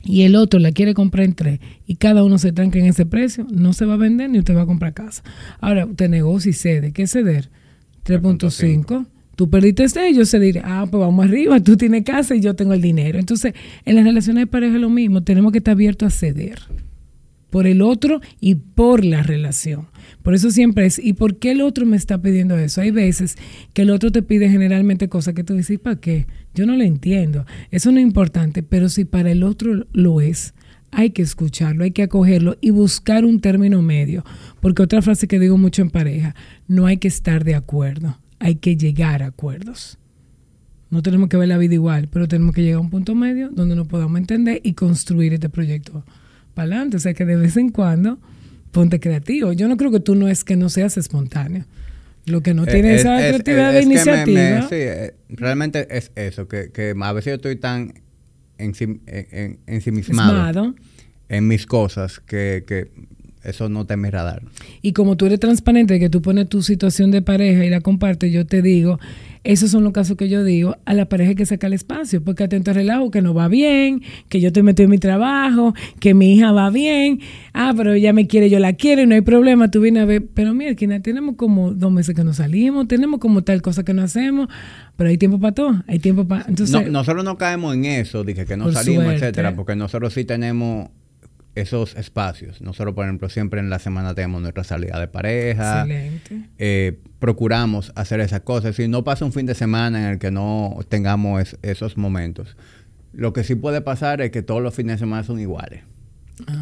y 0.03 0.23
el 0.23 0.35
otro 0.35 0.59
la 0.61 0.73
quiere 0.73 0.95
comprar 0.95 1.27
en 1.27 1.35
tres 1.35 1.61
y 1.87 1.95
cada 1.97 2.25
uno 2.25 2.39
se 2.39 2.53
tranca 2.53 2.79
en 2.79 2.87
ese 2.87 3.07
precio, 3.07 3.47
no 3.51 3.73
se 3.73 3.85
va 3.85 3.95
a 3.95 3.99
vender 3.99 4.31
ni 4.31 4.39
usted 4.39 4.57
va 4.57 4.63
a 4.63 4.67
comprar 4.67 4.95
casa. 4.95 5.23
Ahora, 5.61 5.85
usted 5.85 6.09
negocia 6.09 6.51
y 6.51 6.55
cede. 6.55 6.93
¿Qué 6.93 7.07
ceder? 7.07 7.51
3.5. 8.05 9.07
Tú 9.43 9.51
perdiste 9.51 10.15
yo 10.15 10.25
cederé, 10.25 10.63
ah, 10.65 10.87
pues 10.89 11.01
vamos 11.01 11.25
arriba, 11.25 11.59
tú 11.59 11.77
tienes 11.77 12.05
casa 12.05 12.37
y 12.37 12.41
yo 12.41 12.55
tengo 12.55 12.75
el 12.75 12.81
dinero. 12.81 13.19
Entonces, 13.19 13.55
en 13.85 13.97
las 13.97 14.05
relaciones 14.05 14.43
de 14.43 14.47
pareja 14.47 14.77
es 14.77 14.81
lo 14.81 14.89
mismo, 14.89 15.25
tenemos 15.25 15.51
que 15.51 15.59
estar 15.59 15.73
abiertos 15.73 16.15
a 16.15 16.17
ceder 16.17 16.61
por 17.51 17.67
el 17.67 17.83
otro 17.83 18.21
y 18.39 18.55
por 18.55 19.05
la 19.05 19.25
relación. 19.25 19.89
Por 20.23 20.37
eso 20.37 20.53
siempre 20.53 20.87
es, 20.87 21.01
¿y 21.01 21.15
por 21.15 21.41
qué 21.41 21.51
el 21.51 21.61
otro 21.61 21.87
me 21.87 21.97
está 21.97 22.23
pidiendo 22.23 22.57
eso? 22.57 22.83
Hay 22.83 22.93
veces 22.93 23.35
que 23.73 23.83
el 23.83 23.91
otro 23.91 24.13
te 24.13 24.23
pide 24.23 24.49
generalmente 24.49 25.09
cosas 25.09 25.35
que 25.35 25.43
tú 25.43 25.57
dices, 25.57 25.81
¿para 25.81 25.97
qué? 25.97 26.29
Yo 26.55 26.65
no 26.65 26.77
lo 26.77 26.85
entiendo. 26.85 27.45
Eso 27.73 27.91
no 27.91 27.99
es 27.99 28.05
importante, 28.05 28.63
pero 28.63 28.89
si 28.89 29.05
para 29.05 29.33
el 29.33 29.43
otro 29.43 29.89
lo 29.93 30.21
es, 30.21 30.55
hay 30.93 31.11
que 31.11 31.23
escucharlo, 31.23 31.83
hay 31.83 31.91
que 31.91 32.05
acogerlo 32.05 32.59
y 32.61 32.71
buscar 32.71 33.25
un 33.25 33.41
término 33.41 33.83
medio. 33.83 34.25
Porque 34.61 34.83
otra 34.83 35.03
frase 35.03 35.27
que 35.27 35.41
digo 35.41 35.59
mucho 35.59 35.83
en 35.83 35.91
pareja, 35.91 36.37
no 36.69 36.87
hay 36.87 36.99
que 36.99 37.09
estar 37.09 37.43
de 37.43 37.57
acuerdo, 37.57 38.21
hay 38.43 38.57
que 38.57 38.77
llegar 38.77 39.23
a 39.23 39.27
acuerdos. 39.27 39.99
No 40.91 41.01
tenemos 41.01 41.29
que 41.29 41.37
ver 41.37 41.49
la 41.49 41.59
vida 41.59 41.75
igual, 41.75 42.09
pero 42.13 42.29
tenemos 42.29 42.55
que 42.55 42.63
llegar 42.63 42.79
a 42.79 42.81
un 42.81 42.91
punto 42.91 43.15
medio 43.15 43.49
donde 43.51 43.77
nos 43.77 43.87
podamos 43.87 44.19
entender 44.19 44.61
y 44.63 44.75
construir 44.75 45.33
este 45.33 45.49
proyecto 45.49 46.05
para 46.55 46.67
adelante. 46.67 46.97
O 46.97 47.01
sea 47.01 47.15
que 47.15 47.25
de 47.25 47.37
vez 47.37 47.57
en 47.57 47.71
cuando 47.71 48.19
ponte 48.73 48.99
creativo. 48.99 49.53
Yo 49.53 49.69
no 49.69 49.77
creo 49.77 49.93
que 49.93 50.01
tú 50.01 50.17
no 50.17 50.29
es 50.29 50.43
que 50.43 50.57
no 50.57 50.69
seas 50.69 50.97
espontáneo. 50.97 51.65
Lo 52.27 52.41
que 52.41 52.53
no 52.53 52.65
eh, 52.65 52.73
tiene 52.73 52.97
esa 52.97 53.17
creatividad 53.17 53.73
de 53.73 53.83
iniciativa. 53.83 54.63
sí, 54.63 54.75
eh, 54.75 55.15
realmente 55.29 55.87
es 55.91 56.11
eso, 56.15 56.49
que, 56.49 56.71
que, 56.73 56.95
a 57.01 57.13
veces 57.13 57.31
yo 57.31 57.35
estoy 57.37 57.57
tan 57.57 57.95
ensimismado 58.59 60.75
en 61.29 61.49
mis 61.49 61.67
cosas 61.67 62.21
que, 62.21 62.65
que 62.67 62.91
eso 63.45 63.69
no 63.69 63.87
te 63.87 63.97
mi 63.97 64.11
radar. 64.11 64.43
Y 64.83 64.93
como 64.93 65.17
tú 65.17 65.27
eres 65.27 65.41
transparente, 65.41 65.99
que 65.99 66.11
tú 66.11 66.23
pones 66.23 66.49
tu 66.49 66.63
situación 66.63 67.11
de 67.11 67.23
pareja 67.23 67.65
y 67.65 67.71
la 67.71 67.81
compartes, 67.81 68.33
yo 68.33 68.47
te 68.47 68.63
digo, 68.63 68.99
esos 69.45 69.71
son 69.71 69.83
los 69.83 69.93
casos 69.93 70.17
que 70.17 70.29
yo 70.29 70.45
digo, 70.45 70.77
a 70.85 70.95
la 70.95 71.07
pareja 71.07 71.31
hay 71.31 71.35
que 71.35 71.47
sacar 71.47 71.69
el 71.69 71.75
espacio, 71.75 72.23
porque 72.23 72.45
atento 72.45 72.71
al 72.71 72.77
relajo, 72.77 73.11
que 73.11 73.23
no 73.23 73.35
va 73.35 73.49
bien, 73.49 74.03
que 74.29 74.41
yo 74.41 74.53
te 74.53 74.63
metí 74.63 74.85
en 74.85 74.91
mi 74.91 74.99
trabajo, 74.99 75.75
que 75.99 76.15
mi 76.15 76.35
hija 76.35 76.53
va 76.53 76.71
bien, 76.71 77.21
ah, 77.53 77.75
pero 77.77 77.93
ella 77.93 78.13
me 78.13 78.29
quiere, 78.29 78.49
yo 78.49 78.61
la 78.61 78.75
quiero 78.75 79.03
y 79.03 79.07
no 79.07 79.15
hay 79.15 79.23
problema, 79.23 79.71
tú 79.71 79.81
vienes 79.81 80.05
a 80.05 80.07
ver, 80.07 80.25
pero 80.33 80.55
mira, 80.55 80.75
tenemos 81.01 81.35
como 81.37 81.73
dos 81.73 81.91
meses 81.91 82.15
que 82.15 82.23
no 82.23 82.35
salimos, 82.35 82.87
tenemos 82.87 83.19
como 83.19 83.43
tal 83.43 83.63
cosa 83.63 83.85
que 83.85 83.93
no 83.93 84.03
hacemos, 84.03 84.49
pero 84.97 85.11
hay 85.11 85.19
tiempo 85.19 85.41
para 85.41 85.55
todo, 85.55 85.83
hay 85.89 85.99
tiempo 85.99 86.25
para... 86.27 86.45
Entonces, 86.47 86.89
nosotros 86.91 87.25
no 87.25 87.37
caemos 87.37 87.75
en 87.75 87.87
eso, 87.87 88.23
dije 88.23 88.47
que 88.47 88.57
no 88.57 88.71
salimos, 88.71 89.13
etcétera, 89.15 89.57
porque 89.57 89.75
nosotros 89.75 90.15
sí 90.15 90.25
tenemos 90.25 90.91
esos 91.55 91.97
espacios. 91.97 92.61
Nosotros, 92.61 92.95
por 92.95 93.05
ejemplo, 93.05 93.29
siempre 93.29 93.61
en 93.61 93.71
la 93.71 93.79
semana 93.79 94.15
tenemos 94.15 94.41
nuestra 94.41 94.65
salida 94.65 94.99
de 94.99 95.09
pareja. 95.09 95.83
Excelente. 95.83 96.49
Eh, 96.59 96.99
procuramos 97.19 97.93
hacer 97.95 98.21
esas 98.21 98.41
cosas. 98.41 98.77
Si 98.77 98.89
no 98.89 99.05
pasa 99.05 99.25
un 99.25 99.33
fin 99.33 99.47
de 99.47 99.55
semana 99.55 100.01
en 100.01 100.07
el 100.13 100.19
que 100.19 100.31
no 100.31 100.79
tengamos 100.89 101.57
esos 101.63 101.97
momentos. 101.97 102.57
Lo 103.13 103.33
que 103.33 103.45
sí 103.45 103.55
puede 103.55 103.83
pasar 103.83 104.23
es 104.23 104.31
que 104.31 104.43
todos 104.43 104.63
los 104.63 104.75
fines 104.75 104.95
de 104.95 104.99
semana 105.01 105.23
son 105.23 105.39
iguales. 105.39 105.83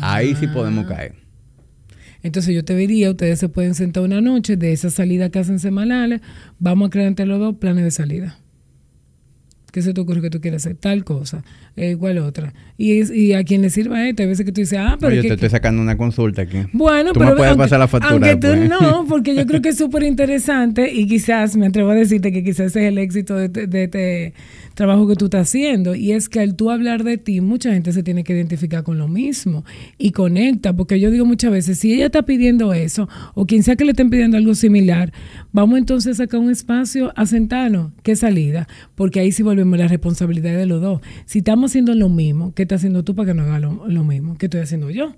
Ahí 0.00 0.34
sí 0.34 0.48
podemos 0.48 0.86
ah. 0.86 0.88
caer. 0.88 1.14
Entonces 2.22 2.54
yo 2.54 2.64
te 2.64 2.74
diría, 2.76 3.10
ustedes 3.10 3.38
se 3.38 3.48
pueden 3.48 3.74
sentar 3.74 4.02
una 4.02 4.20
noche 4.20 4.56
de 4.56 4.72
esa 4.72 4.90
salida 4.90 5.30
que 5.30 5.38
hacen 5.38 5.58
semanales, 5.58 6.20
vamos 6.58 6.88
a 6.88 6.90
crear 6.90 7.06
entre 7.06 7.24
los 7.24 7.38
dos 7.38 7.56
planes 7.56 7.84
de 7.84 7.90
salida. 7.90 8.38
¿Qué 9.72 9.82
se 9.82 9.94
te 9.94 10.00
ocurre 10.00 10.20
que 10.20 10.30
tú 10.30 10.40
quieres 10.40 10.66
hacer? 10.66 10.76
Tal 10.76 11.04
cosa, 11.04 11.44
eh, 11.76 11.90
igual 11.90 12.18
otra. 12.18 12.52
Y, 12.76 13.02
y 13.12 13.32
a 13.34 13.44
quien 13.44 13.62
le 13.62 13.70
sirva 13.70 14.08
esto, 14.08 14.22
hay 14.22 14.28
veces 14.28 14.46
que 14.46 14.52
tú 14.52 14.60
dices, 14.60 14.78
ah, 14.80 14.96
pero. 14.98 15.14
yo 15.14 15.22
te 15.22 15.34
estoy 15.34 15.50
sacando 15.50 15.82
una 15.82 15.96
consulta 15.96 16.42
aquí. 16.42 16.58
Bueno, 16.72 17.12
tú 17.12 17.20
pero. 17.20 17.32
me 17.32 17.36
puedes 17.36 17.56
pasar 17.56 17.78
la 17.78 17.88
factura. 17.88 18.12
Aunque 18.12 18.36
tú 18.36 18.56
no, 18.68 19.04
porque 19.08 19.34
yo 19.34 19.46
creo 19.46 19.60
que 19.60 19.70
es 19.70 19.76
súper 19.76 20.02
interesante 20.04 20.90
y 20.92 21.06
quizás 21.06 21.56
me 21.56 21.66
atrevo 21.66 21.90
a 21.90 21.94
decirte 21.94 22.32
que 22.32 22.42
quizás 22.42 22.68
ese 22.68 22.80
es 22.80 22.88
el 22.88 22.98
éxito 22.98 23.36
de, 23.36 23.48
de, 23.48 23.66
de, 23.66 23.84
este 23.84 24.34
trabajo 24.74 25.06
que 25.06 25.14
tú 25.14 25.26
estás 25.26 25.48
haciendo. 25.48 25.94
Y 25.94 26.12
es 26.12 26.28
que 26.28 26.40
al 26.40 26.56
tú 26.56 26.70
hablar 26.70 27.04
de 27.04 27.18
ti, 27.18 27.42
mucha 27.42 27.72
gente 27.72 27.92
se 27.92 28.02
tiene 28.02 28.24
que 28.24 28.32
identificar 28.32 28.82
con 28.82 28.96
lo 28.96 29.08
mismo 29.08 29.64
y 29.98 30.12
conecta, 30.12 30.74
porque 30.74 30.98
yo 30.98 31.10
digo 31.10 31.26
muchas 31.26 31.52
veces, 31.52 31.78
si 31.78 31.92
ella 31.92 32.06
está 32.06 32.22
pidiendo 32.22 32.72
eso, 32.72 33.08
o 33.34 33.44
quien 33.46 33.62
sea 33.62 33.76
que 33.76 33.84
le 33.84 33.90
estén 33.90 34.08
pidiendo 34.08 34.38
algo 34.38 34.54
similar, 34.54 35.12
vamos 35.52 35.78
entonces 35.78 36.18
a 36.18 36.24
sacar 36.24 36.40
un 36.40 36.50
espacio 36.50 37.12
a 37.14 37.26
sentarnos. 37.26 37.92
¿Qué 38.02 38.16
salida? 38.16 38.68
Porque 38.94 39.20
ahí 39.20 39.32
sí 39.32 39.42
volvemos 39.42 39.74
a 39.78 39.82
la 39.82 39.88
responsabilidad 39.88 40.56
de 40.56 40.64
los 40.64 40.80
dos. 40.80 41.02
Si 41.26 41.40
estamos 41.40 41.59
haciendo 41.66 41.94
lo 41.94 42.08
mismo, 42.08 42.54
¿qué 42.54 42.62
estás 42.62 42.80
haciendo 42.80 43.02
tú 43.02 43.14
para 43.14 43.28
que 43.28 43.34
no 43.34 43.42
haga 43.42 43.58
lo, 43.58 43.88
lo 43.88 44.04
mismo? 44.04 44.36
¿Qué 44.38 44.46
estoy 44.46 44.60
haciendo 44.60 44.90
yo? 44.90 45.14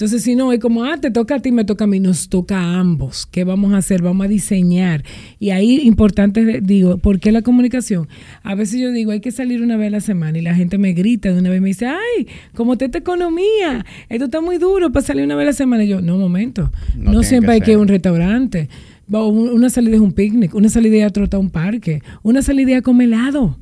Entonces, 0.00 0.22
si 0.22 0.34
no, 0.34 0.50
es 0.50 0.60
como, 0.60 0.84
ah, 0.84 0.96
te 0.96 1.10
toca 1.10 1.34
a 1.34 1.40
ti, 1.40 1.52
me 1.52 1.66
toca 1.66 1.84
a 1.84 1.86
mí, 1.86 2.00
nos 2.00 2.30
toca 2.30 2.58
a 2.58 2.80
ambos. 2.80 3.26
¿Qué 3.26 3.44
vamos 3.44 3.74
a 3.74 3.76
hacer? 3.76 4.00
Vamos 4.00 4.24
a 4.24 4.28
diseñar. 4.30 5.04
Y 5.38 5.50
ahí, 5.50 5.80
importante, 5.82 6.62
digo, 6.62 6.96
¿por 6.96 7.20
qué 7.20 7.32
la 7.32 7.42
comunicación? 7.42 8.08
A 8.42 8.54
veces 8.54 8.80
yo 8.80 8.92
digo, 8.92 9.10
hay 9.10 9.20
que 9.20 9.30
salir 9.30 9.60
una 9.60 9.76
vez 9.76 9.88
a 9.88 9.90
la 9.90 10.00
semana 10.00 10.38
y 10.38 10.40
la 10.40 10.54
gente 10.54 10.78
me 10.78 10.94
grita 10.94 11.30
de 11.30 11.38
una 11.38 11.50
vez 11.50 11.58
y 11.58 11.60
me 11.60 11.68
dice, 11.68 11.86
ay, 11.86 12.28
como 12.54 12.78
te 12.78 12.86
esta 12.86 12.96
economía, 12.96 13.84
esto 14.08 14.24
está 14.24 14.40
muy 14.40 14.56
duro 14.56 14.90
para 14.90 15.04
salir 15.04 15.24
una 15.24 15.36
vez 15.36 15.42
a 15.42 15.46
la 15.48 15.52
semana. 15.52 15.84
Y 15.84 15.88
yo, 15.88 16.00
no, 16.00 16.16
momento, 16.16 16.72
no, 16.96 17.22
siempre 17.22 17.52
hay 17.52 17.60
que 17.60 17.72
ir 17.72 17.76
a 17.76 17.80
un 17.80 17.88
restaurante. 17.88 18.70
Una 19.06 19.68
salida 19.68 19.96
es 19.96 20.00
un 20.00 20.12
picnic, 20.12 20.54
una 20.54 20.70
salida 20.70 21.04
a 21.04 21.10
trotar 21.10 21.36
a 21.36 21.40
un 21.40 21.50
parque, 21.50 22.02
una 22.22 22.40
salida 22.40 22.78
a 22.78 22.80
comer 22.80 23.08
helado 23.08 23.58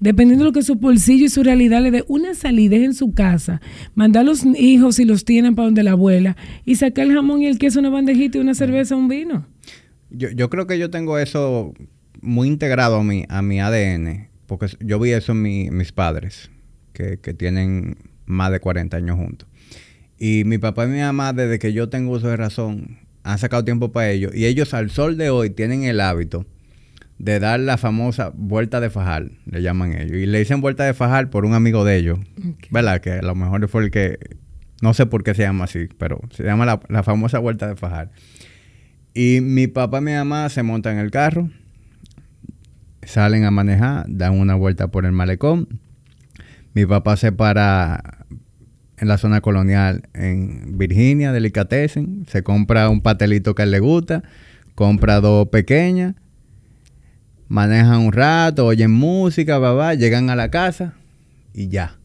dependiendo 0.00 0.44
de 0.44 0.48
lo 0.50 0.52
que 0.52 0.62
su 0.62 0.74
bolsillo 0.76 1.26
y 1.26 1.28
su 1.28 1.42
realidad 1.42 1.82
le 1.82 1.90
dé, 1.90 2.04
una 2.08 2.34
salida 2.34 2.76
en 2.76 2.94
su 2.94 3.12
casa, 3.12 3.60
mandar 3.94 4.22
a 4.22 4.24
los 4.24 4.44
hijos 4.44 4.96
si 4.96 5.04
los 5.04 5.24
tienen 5.24 5.54
para 5.54 5.66
donde 5.66 5.82
la 5.82 5.92
abuela 5.92 6.36
y 6.64 6.76
sacar 6.76 7.06
el 7.06 7.14
jamón 7.14 7.42
y 7.42 7.46
el 7.46 7.58
queso, 7.58 7.80
una 7.80 7.90
bandejita 7.90 8.38
y 8.38 8.40
una 8.40 8.54
cerveza, 8.54 8.96
un 8.96 9.08
vino. 9.08 9.46
Yo, 10.10 10.30
yo 10.30 10.50
creo 10.50 10.66
que 10.66 10.78
yo 10.78 10.90
tengo 10.90 11.18
eso 11.18 11.72
muy 12.20 12.48
integrado 12.48 12.96
a 12.96 13.04
mi, 13.04 13.24
a 13.28 13.42
mi 13.42 13.60
ADN, 13.60 14.28
porque 14.46 14.66
yo 14.80 14.98
vi 14.98 15.10
eso 15.10 15.32
en 15.32 15.76
mis 15.76 15.92
padres, 15.92 16.50
que, 16.92 17.18
que 17.18 17.34
tienen 17.34 17.96
más 18.26 18.50
de 18.50 18.60
40 18.60 18.96
años 18.96 19.16
juntos. 19.16 19.48
Y 20.18 20.44
mi 20.44 20.58
papá 20.58 20.86
y 20.86 20.88
mi 20.88 20.98
mamá, 20.98 21.32
desde 21.32 21.58
que 21.58 21.72
yo 21.72 21.88
tengo 21.88 22.12
uso 22.12 22.28
de 22.28 22.36
razón, 22.36 22.98
han 23.22 23.38
sacado 23.38 23.64
tiempo 23.64 23.92
para 23.92 24.10
ellos. 24.10 24.34
Y 24.34 24.46
ellos 24.46 24.74
al 24.74 24.90
sol 24.90 25.16
de 25.16 25.30
hoy 25.30 25.50
tienen 25.50 25.84
el 25.84 26.00
hábito 26.00 26.46
de 27.20 27.38
dar 27.38 27.60
la 27.60 27.76
famosa 27.76 28.32
vuelta 28.34 28.80
de 28.80 28.88
fajar, 28.88 29.30
le 29.44 29.60
llaman 29.60 29.92
ellos. 29.92 30.16
Y 30.16 30.24
le 30.24 30.38
dicen 30.38 30.62
vuelta 30.62 30.84
de 30.84 30.94
fajar 30.94 31.28
por 31.28 31.44
un 31.44 31.52
amigo 31.52 31.84
de 31.84 31.96
ellos, 31.96 32.18
¿verdad? 32.70 33.02
Que 33.02 33.12
a 33.12 33.22
lo 33.22 33.34
mejor 33.34 33.68
fue 33.68 33.84
el 33.84 33.90
que, 33.90 34.18
no 34.80 34.94
sé 34.94 35.04
por 35.04 35.22
qué 35.22 35.34
se 35.34 35.42
llama 35.42 35.64
así, 35.64 35.86
pero 35.98 36.18
se 36.30 36.44
llama 36.44 36.80
la, 36.88 37.02
famosa 37.02 37.38
vuelta 37.38 37.68
de 37.68 37.76
fajar. 37.76 38.10
Y 39.12 39.40
mi 39.42 39.66
papá 39.66 39.98
y 39.98 40.00
mi 40.00 40.12
mamá 40.12 40.48
se 40.48 40.62
montan 40.62 40.94
en 40.94 41.00
el 41.00 41.10
carro, 41.10 41.50
salen 43.02 43.44
a 43.44 43.50
manejar, 43.50 44.06
dan 44.08 44.38
una 44.38 44.54
vuelta 44.54 44.88
por 44.88 45.04
el 45.04 45.12
malecón. 45.12 45.68
Mi 46.72 46.86
papá 46.86 47.18
se 47.18 47.32
para 47.32 48.24
en 48.96 49.08
la 49.08 49.18
zona 49.18 49.42
colonial 49.42 50.08
en 50.14 50.78
Virginia, 50.78 51.32
Delicatessen, 51.32 52.24
se 52.28 52.42
compra 52.42 52.88
un 52.88 53.02
patelito 53.02 53.54
que 53.54 53.60
a 53.60 53.64
él 53.66 53.72
le 53.72 53.80
gusta, 53.80 54.22
compra 54.74 55.20
dos 55.20 55.48
pequeñas 55.48 56.14
manejan 57.50 57.98
un 57.98 58.12
rato, 58.12 58.64
oyen 58.64 58.92
música, 58.92 59.58
va, 59.58 59.94
llegan 59.94 60.30
a 60.30 60.36
la 60.36 60.50
casa 60.50 60.94
y 61.52 61.68
ya. 61.68 61.96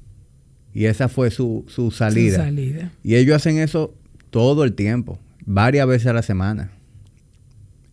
Y 0.73 0.85
esa 0.85 1.07
fue 1.07 1.29
su, 1.29 1.63
su, 1.67 1.91
salida. 1.91 2.37
su 2.37 2.43
salida. 2.43 2.91
Y 3.03 3.15
ellos 3.15 3.37
hacen 3.37 3.59
eso 3.59 3.93
todo 4.31 4.63
el 4.65 4.73
tiempo, 4.73 5.19
varias 5.45 5.87
veces 5.87 6.07
a 6.07 6.13
la 6.13 6.23
semana. 6.23 6.71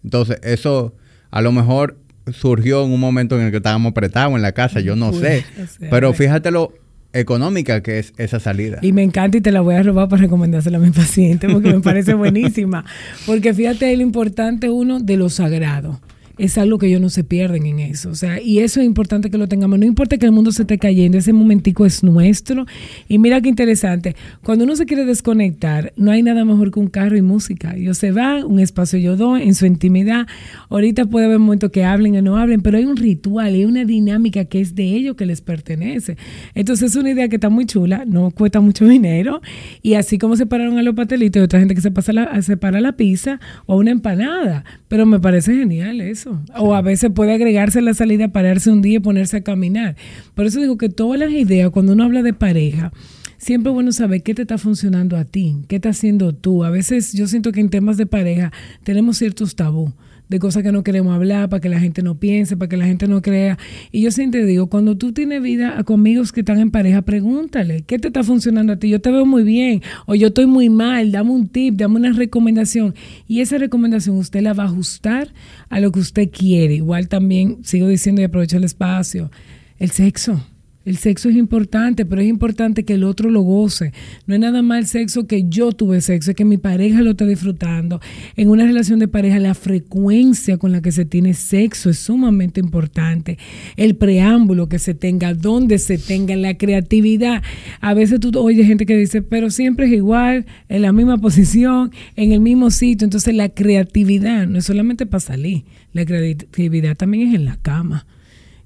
Entonces, 0.02 0.40
eso 0.42 0.96
a 1.30 1.42
lo 1.42 1.52
mejor 1.52 1.98
surgió 2.32 2.84
en 2.84 2.90
un 2.90 2.98
momento 2.98 3.38
en 3.38 3.44
el 3.44 3.50
que 3.50 3.58
estábamos 3.58 3.90
apretados 3.90 4.34
en 4.34 4.42
la 4.42 4.52
casa, 4.52 4.80
yo 4.80 4.96
no 4.96 5.12
sé. 5.12 5.44
Pero 5.90 6.14
fíjate 6.14 6.50
lo 6.50 6.72
económica 7.12 7.82
que 7.82 7.98
es 7.98 8.14
esa 8.16 8.40
salida. 8.40 8.78
Y 8.80 8.94
me 8.94 9.02
encanta 9.02 9.36
y 9.36 9.40
te 9.42 9.52
la 9.52 9.60
voy 9.60 9.74
a 9.74 9.82
robar 9.82 10.08
para 10.08 10.22
recomendársela 10.22 10.78
a 10.78 10.80
mi 10.80 10.90
paciente 10.90 11.50
porque 11.50 11.70
me 11.70 11.80
parece 11.80 12.14
buenísima. 12.14 12.86
Porque 13.26 13.52
fíjate 13.52 13.94
lo 13.94 14.02
importante 14.02 14.70
uno 14.70 15.00
de 15.00 15.18
lo 15.18 15.28
sagrado 15.28 16.00
es 16.42 16.58
algo 16.58 16.76
que 16.76 16.88
ellos 16.88 17.00
no 17.00 17.08
se 17.08 17.22
pierden 17.22 17.66
en 17.66 17.78
eso. 17.78 18.10
O 18.10 18.16
sea, 18.16 18.42
y 18.42 18.58
eso 18.58 18.80
es 18.80 18.86
importante 18.86 19.30
que 19.30 19.38
lo 19.38 19.46
tengamos. 19.46 19.78
No 19.78 19.86
importa 19.86 20.18
que 20.18 20.26
el 20.26 20.32
mundo 20.32 20.50
se 20.50 20.62
esté 20.62 20.76
cayendo, 20.76 21.16
ese 21.16 21.32
momentico 21.32 21.86
es 21.86 22.02
nuestro. 22.02 22.66
Y 23.06 23.18
mira 23.18 23.40
qué 23.40 23.48
interesante, 23.48 24.16
cuando 24.42 24.64
uno 24.64 24.74
se 24.74 24.84
quiere 24.84 25.04
desconectar, 25.04 25.92
no 25.96 26.10
hay 26.10 26.24
nada 26.24 26.44
mejor 26.44 26.72
que 26.72 26.80
un 26.80 26.88
carro 26.88 27.16
y 27.16 27.22
música. 27.22 27.76
Ellos 27.76 27.96
se 27.96 28.10
van, 28.10 28.44
un 28.44 28.58
espacio 28.58 28.98
yo 28.98 29.16
doy, 29.16 29.42
en 29.42 29.54
su 29.54 29.66
intimidad. 29.66 30.26
Ahorita 30.68 31.04
puede 31.04 31.26
haber 31.26 31.38
momentos 31.38 31.70
que 31.70 31.84
hablen 31.84 32.16
o 32.16 32.22
no 32.22 32.36
hablen, 32.36 32.60
pero 32.60 32.76
hay 32.76 32.86
un 32.86 32.96
ritual, 32.96 33.54
hay 33.54 33.64
una 33.64 33.84
dinámica 33.84 34.44
que 34.44 34.60
es 34.60 34.74
de 34.74 34.82
ellos 34.82 35.14
que 35.14 35.26
les 35.26 35.42
pertenece. 35.42 36.16
Entonces 36.56 36.90
es 36.90 36.96
una 36.96 37.10
idea 37.10 37.28
que 37.28 37.36
está 37.36 37.50
muy 37.50 37.66
chula, 37.66 38.04
no 38.04 38.32
cuesta 38.32 38.60
mucho 38.60 38.84
dinero. 38.88 39.42
Y 39.80 39.94
así 39.94 40.18
como 40.18 40.34
separaron 40.34 40.76
a 40.76 40.82
los 40.82 40.96
patelitos, 40.96 41.38
hay 41.38 41.44
otra 41.44 41.60
gente 41.60 41.76
que 41.76 41.82
se 41.82 41.92
pasa 41.92 42.12
la, 42.12 42.42
separa 42.42 42.80
la 42.80 42.96
pizza 42.96 43.38
o 43.66 43.76
una 43.76 43.92
empanada. 43.92 44.64
Pero 44.88 45.06
me 45.06 45.20
parece 45.20 45.54
genial 45.54 46.00
eso. 46.00 46.31
O 46.56 46.74
a 46.74 46.82
veces 46.82 47.10
puede 47.14 47.32
agregarse 47.32 47.80
la 47.82 47.94
salida, 47.94 48.28
pararse 48.28 48.70
un 48.70 48.82
día 48.82 48.96
y 48.96 49.00
ponerse 49.00 49.38
a 49.38 49.40
caminar. 49.42 49.96
Por 50.34 50.46
eso 50.46 50.60
digo 50.60 50.76
que 50.78 50.88
todas 50.88 51.18
las 51.18 51.30
ideas, 51.30 51.70
cuando 51.70 51.92
uno 51.92 52.04
habla 52.04 52.22
de 52.22 52.32
pareja, 52.32 52.92
siempre 53.38 53.70
es 53.70 53.74
bueno 53.74 53.92
saber 53.92 54.22
qué 54.22 54.34
te 54.34 54.42
está 54.42 54.58
funcionando 54.58 55.16
a 55.16 55.24
ti, 55.24 55.56
qué 55.68 55.76
estás 55.76 55.98
haciendo 55.98 56.34
tú. 56.34 56.64
A 56.64 56.70
veces 56.70 57.12
yo 57.12 57.26
siento 57.26 57.52
que 57.52 57.60
en 57.60 57.70
temas 57.70 57.96
de 57.96 58.06
pareja 58.06 58.52
tenemos 58.84 59.18
ciertos 59.18 59.56
tabú 59.56 59.92
de 60.32 60.40
cosas 60.40 60.62
que 60.62 60.72
no 60.72 60.82
queremos 60.82 61.14
hablar, 61.14 61.48
para 61.48 61.60
que 61.60 61.68
la 61.68 61.78
gente 61.78 62.02
no 62.02 62.16
piense, 62.16 62.56
para 62.56 62.68
que 62.68 62.76
la 62.76 62.86
gente 62.86 63.06
no 63.06 63.22
crea. 63.22 63.58
Y 63.92 64.02
yo 64.02 64.10
siempre 64.10 64.44
digo, 64.44 64.66
cuando 64.68 64.96
tú 64.96 65.12
tienes 65.12 65.42
vida 65.42 65.82
con 65.84 66.00
amigos 66.00 66.32
que 66.32 66.40
están 66.40 66.58
en 66.58 66.70
pareja, 66.70 67.02
pregúntale, 67.02 67.82
¿qué 67.82 67.98
te 67.98 68.08
está 68.08 68.24
funcionando 68.24 68.72
a 68.72 68.76
ti? 68.76 68.88
Yo 68.88 69.00
te 69.00 69.10
veo 69.10 69.26
muy 69.26 69.44
bien 69.44 69.82
o 70.06 70.14
yo 70.14 70.28
estoy 70.28 70.46
muy 70.46 70.68
mal, 70.68 71.12
dame 71.12 71.30
un 71.30 71.48
tip, 71.48 71.76
dame 71.76 71.96
una 71.96 72.12
recomendación. 72.12 72.94
Y 73.28 73.40
esa 73.40 73.58
recomendación 73.58 74.16
usted 74.16 74.40
la 74.40 74.54
va 74.54 74.64
a 74.64 74.66
ajustar 74.66 75.28
a 75.68 75.80
lo 75.80 75.92
que 75.92 76.00
usted 76.00 76.30
quiere. 76.30 76.74
Igual 76.74 77.08
también, 77.08 77.58
sigo 77.62 77.86
diciendo 77.86 78.20
y 78.20 78.24
aprovecho 78.24 78.56
el 78.56 78.64
espacio, 78.64 79.30
el 79.78 79.90
sexo. 79.90 80.42
El 80.84 80.96
sexo 80.96 81.28
es 81.28 81.36
importante, 81.36 82.04
pero 82.04 82.20
es 82.20 82.28
importante 82.28 82.84
que 82.84 82.94
el 82.94 83.04
otro 83.04 83.30
lo 83.30 83.42
goce. 83.42 83.92
No 84.26 84.34
es 84.34 84.40
nada 84.40 84.62
más 84.62 84.78
el 84.78 84.86
sexo 84.86 85.26
que 85.26 85.44
yo 85.48 85.72
tuve 85.72 86.00
sexo, 86.00 86.30
es 86.30 86.36
que 86.36 86.44
mi 86.44 86.56
pareja 86.56 87.02
lo 87.02 87.12
está 87.12 87.24
disfrutando. 87.24 88.00
En 88.36 88.48
una 88.48 88.64
relación 88.64 88.98
de 88.98 89.06
pareja, 89.06 89.38
la 89.38 89.54
frecuencia 89.54 90.58
con 90.58 90.72
la 90.72 90.82
que 90.82 90.90
se 90.90 91.04
tiene 91.04 91.34
sexo 91.34 91.90
es 91.90 91.98
sumamente 91.98 92.60
importante. 92.60 93.38
El 93.76 93.94
preámbulo 93.94 94.68
que 94.68 94.78
se 94.78 94.94
tenga, 94.94 95.34
dónde 95.34 95.78
se 95.78 95.98
tenga, 95.98 96.34
la 96.34 96.56
creatividad. 96.58 97.42
A 97.80 97.94
veces 97.94 98.18
tú 98.18 98.30
oyes 98.38 98.66
gente 98.66 98.86
que 98.86 98.96
dice, 98.96 99.22
pero 99.22 99.50
siempre 99.50 99.86
es 99.86 99.92
igual, 99.92 100.46
en 100.68 100.82
la 100.82 100.92
misma 100.92 101.18
posición, 101.18 101.92
en 102.16 102.32
el 102.32 102.40
mismo 102.40 102.70
sitio. 102.70 103.04
Entonces 103.04 103.34
la 103.34 103.48
creatividad 103.50 104.46
no 104.46 104.58
es 104.58 104.64
solamente 104.64 105.06
para 105.06 105.20
salir, 105.20 105.64
la 105.92 106.04
creatividad 106.04 106.96
también 106.96 107.28
es 107.28 107.34
en 107.34 107.44
la 107.44 107.56
cama. 107.56 108.06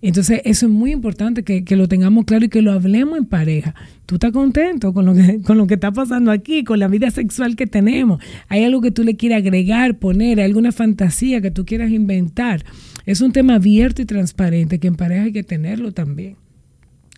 Entonces, 0.09 0.41
eso 0.45 0.67
es 0.67 0.73
muy 0.73 0.93
importante 0.93 1.43
que, 1.43 1.77
lo 1.77 1.89
tengamos 1.89 2.27
claro 2.27 2.45
y 2.45 2.49
que 2.49 2.63
lo 2.63 2.71
hablemos 2.71 3.19
en 3.19 3.25
pareja. 3.25 3.75
¿Tú 4.07 4.15
estás 4.15 4.31
contento 4.31 4.95
con 4.95 5.05
lo, 5.05 5.15
que, 5.15 5.43
con 5.45 5.59
lo 5.59 5.67
que 5.67 5.75
está 5.75 5.91
pasando 5.91 6.31
aquí, 6.31 6.63
con 6.63 6.79
la 6.79 6.87
vida 6.87 7.11
sexual 7.11 7.57
que 7.57 7.67
tenemos? 7.67 8.23
¿Hay 8.47 8.63
algo 8.63 8.81
que 8.81 8.93
tú 8.93 9.03
le 9.03 9.17
quieras 9.17 9.39
agregar, 9.39 9.99
poner, 9.99 10.41
alguna 10.41 10.71
fantasía 10.71 11.41
que 11.41 11.51
tú 11.51 11.65
quieras 11.65 11.91
inventar? 11.91 12.65
Es 13.05 13.21
un 13.21 13.33
tema 13.33 13.57
abierto 13.57 14.01
y 14.01 14.05
transparente 14.05 14.79
que 14.79 14.87
en 14.87 14.95
pareja 14.95 15.25
hay 15.25 15.33
que 15.33 15.43
tenerlo 15.43 15.91
también. 15.91 16.37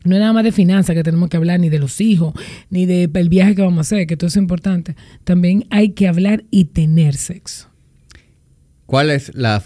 No 0.04 0.14
es 0.14 0.20
nada 0.20 0.32
más 0.32 0.44
de 0.44 0.52
finanzas 0.52 0.96
que 0.96 1.02
tenemos 1.02 1.28
que 1.28 1.36
hablar, 1.36 1.60
ni 1.60 1.68
de 1.68 1.80
los 1.80 2.00
hijos, 2.00 2.32
ni 2.70 2.86
del 2.86 3.28
viaje 3.28 3.54
que 3.54 3.60
vamos 3.60 3.76
a 3.76 3.80
hacer, 3.82 4.06
que 4.06 4.16
todo 4.16 4.28
es 4.28 4.36
importante. 4.36 4.96
También 5.24 5.66
hay 5.68 5.90
que 5.90 6.08
hablar 6.08 6.44
y 6.50 6.64
tener 6.64 7.16
sexo. 7.16 7.68
¿Cuál 8.86 9.10
es 9.10 9.34
la 9.34 9.62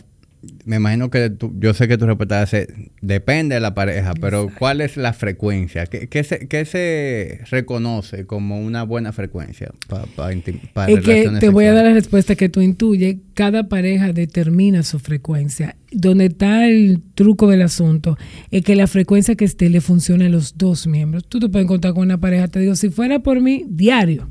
me 0.64 0.76
imagino 0.76 1.10
que 1.10 1.32
yo 1.58 1.74
sé 1.74 1.88
que 1.88 1.98
tu 1.98 2.06
respuesta 2.06 2.42
es, 2.42 2.68
depende 3.00 3.56
de 3.56 3.60
la 3.60 3.74
pareja, 3.74 4.14
pero 4.20 4.48
¿cuál 4.58 4.80
es 4.80 4.96
la 4.96 5.12
frecuencia? 5.12 5.86
¿Qué, 5.86 6.64
se, 6.64 7.40
reconoce 7.50 8.26
como 8.26 8.60
una 8.60 8.84
buena 8.84 9.12
frecuencia 9.12 9.70
para 9.88 10.32
Es 10.32 11.00
que 11.00 11.30
te 11.40 11.48
voy 11.48 11.64
a 11.64 11.72
dar 11.72 11.86
la 11.86 11.94
respuesta 11.94 12.36
que 12.36 12.48
tú 12.48 12.60
intuyes. 12.60 13.16
Cada 13.34 13.68
pareja 13.68 14.12
determina 14.12 14.82
su 14.82 14.98
frecuencia. 14.98 15.76
Donde 15.90 16.26
está 16.26 16.68
el 16.68 17.02
truco 17.14 17.48
del 17.48 17.62
asunto 17.62 18.16
es 18.50 18.62
que 18.62 18.76
la 18.76 18.86
frecuencia 18.86 19.34
que 19.34 19.44
esté 19.44 19.68
le 19.68 19.80
funcione 19.80 20.26
a 20.26 20.28
los 20.30 20.56
dos 20.56 20.86
miembros. 20.86 21.26
Tú 21.28 21.38
te 21.38 21.48
puedes 21.48 21.64
encontrar 21.64 21.94
con 21.94 22.04
una 22.04 22.18
pareja, 22.18 22.48
te 22.48 22.60
digo, 22.60 22.74
si 22.76 22.88
fuera 22.88 23.18
por 23.18 23.40
mí, 23.40 23.64
diario 23.68 24.28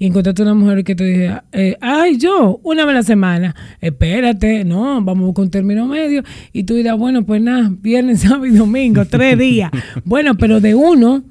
y 0.00 0.06
encontraste 0.06 0.40
una 0.42 0.54
mujer 0.54 0.82
que 0.82 0.94
te 0.94 1.04
dije, 1.04 1.30
eh, 1.52 1.76
ay, 1.82 2.16
yo, 2.16 2.58
una 2.62 2.86
vez 2.86 2.92
a 2.92 2.94
la 2.94 3.02
semana, 3.02 3.54
espérate, 3.82 4.64
no, 4.64 5.02
vamos 5.02 5.34
con 5.34 5.50
término 5.50 5.86
medio. 5.86 6.22
Y 6.54 6.62
tú 6.62 6.74
dirás, 6.74 6.96
bueno, 6.96 7.26
pues 7.26 7.42
nada, 7.42 7.70
viernes, 7.82 8.20
sábado 8.22 8.46
y 8.46 8.52
domingo, 8.52 9.04
tres 9.04 9.36
días. 9.38 9.70
bueno, 10.06 10.38
pero 10.38 10.58
de 10.62 10.74
uno, 10.74 11.22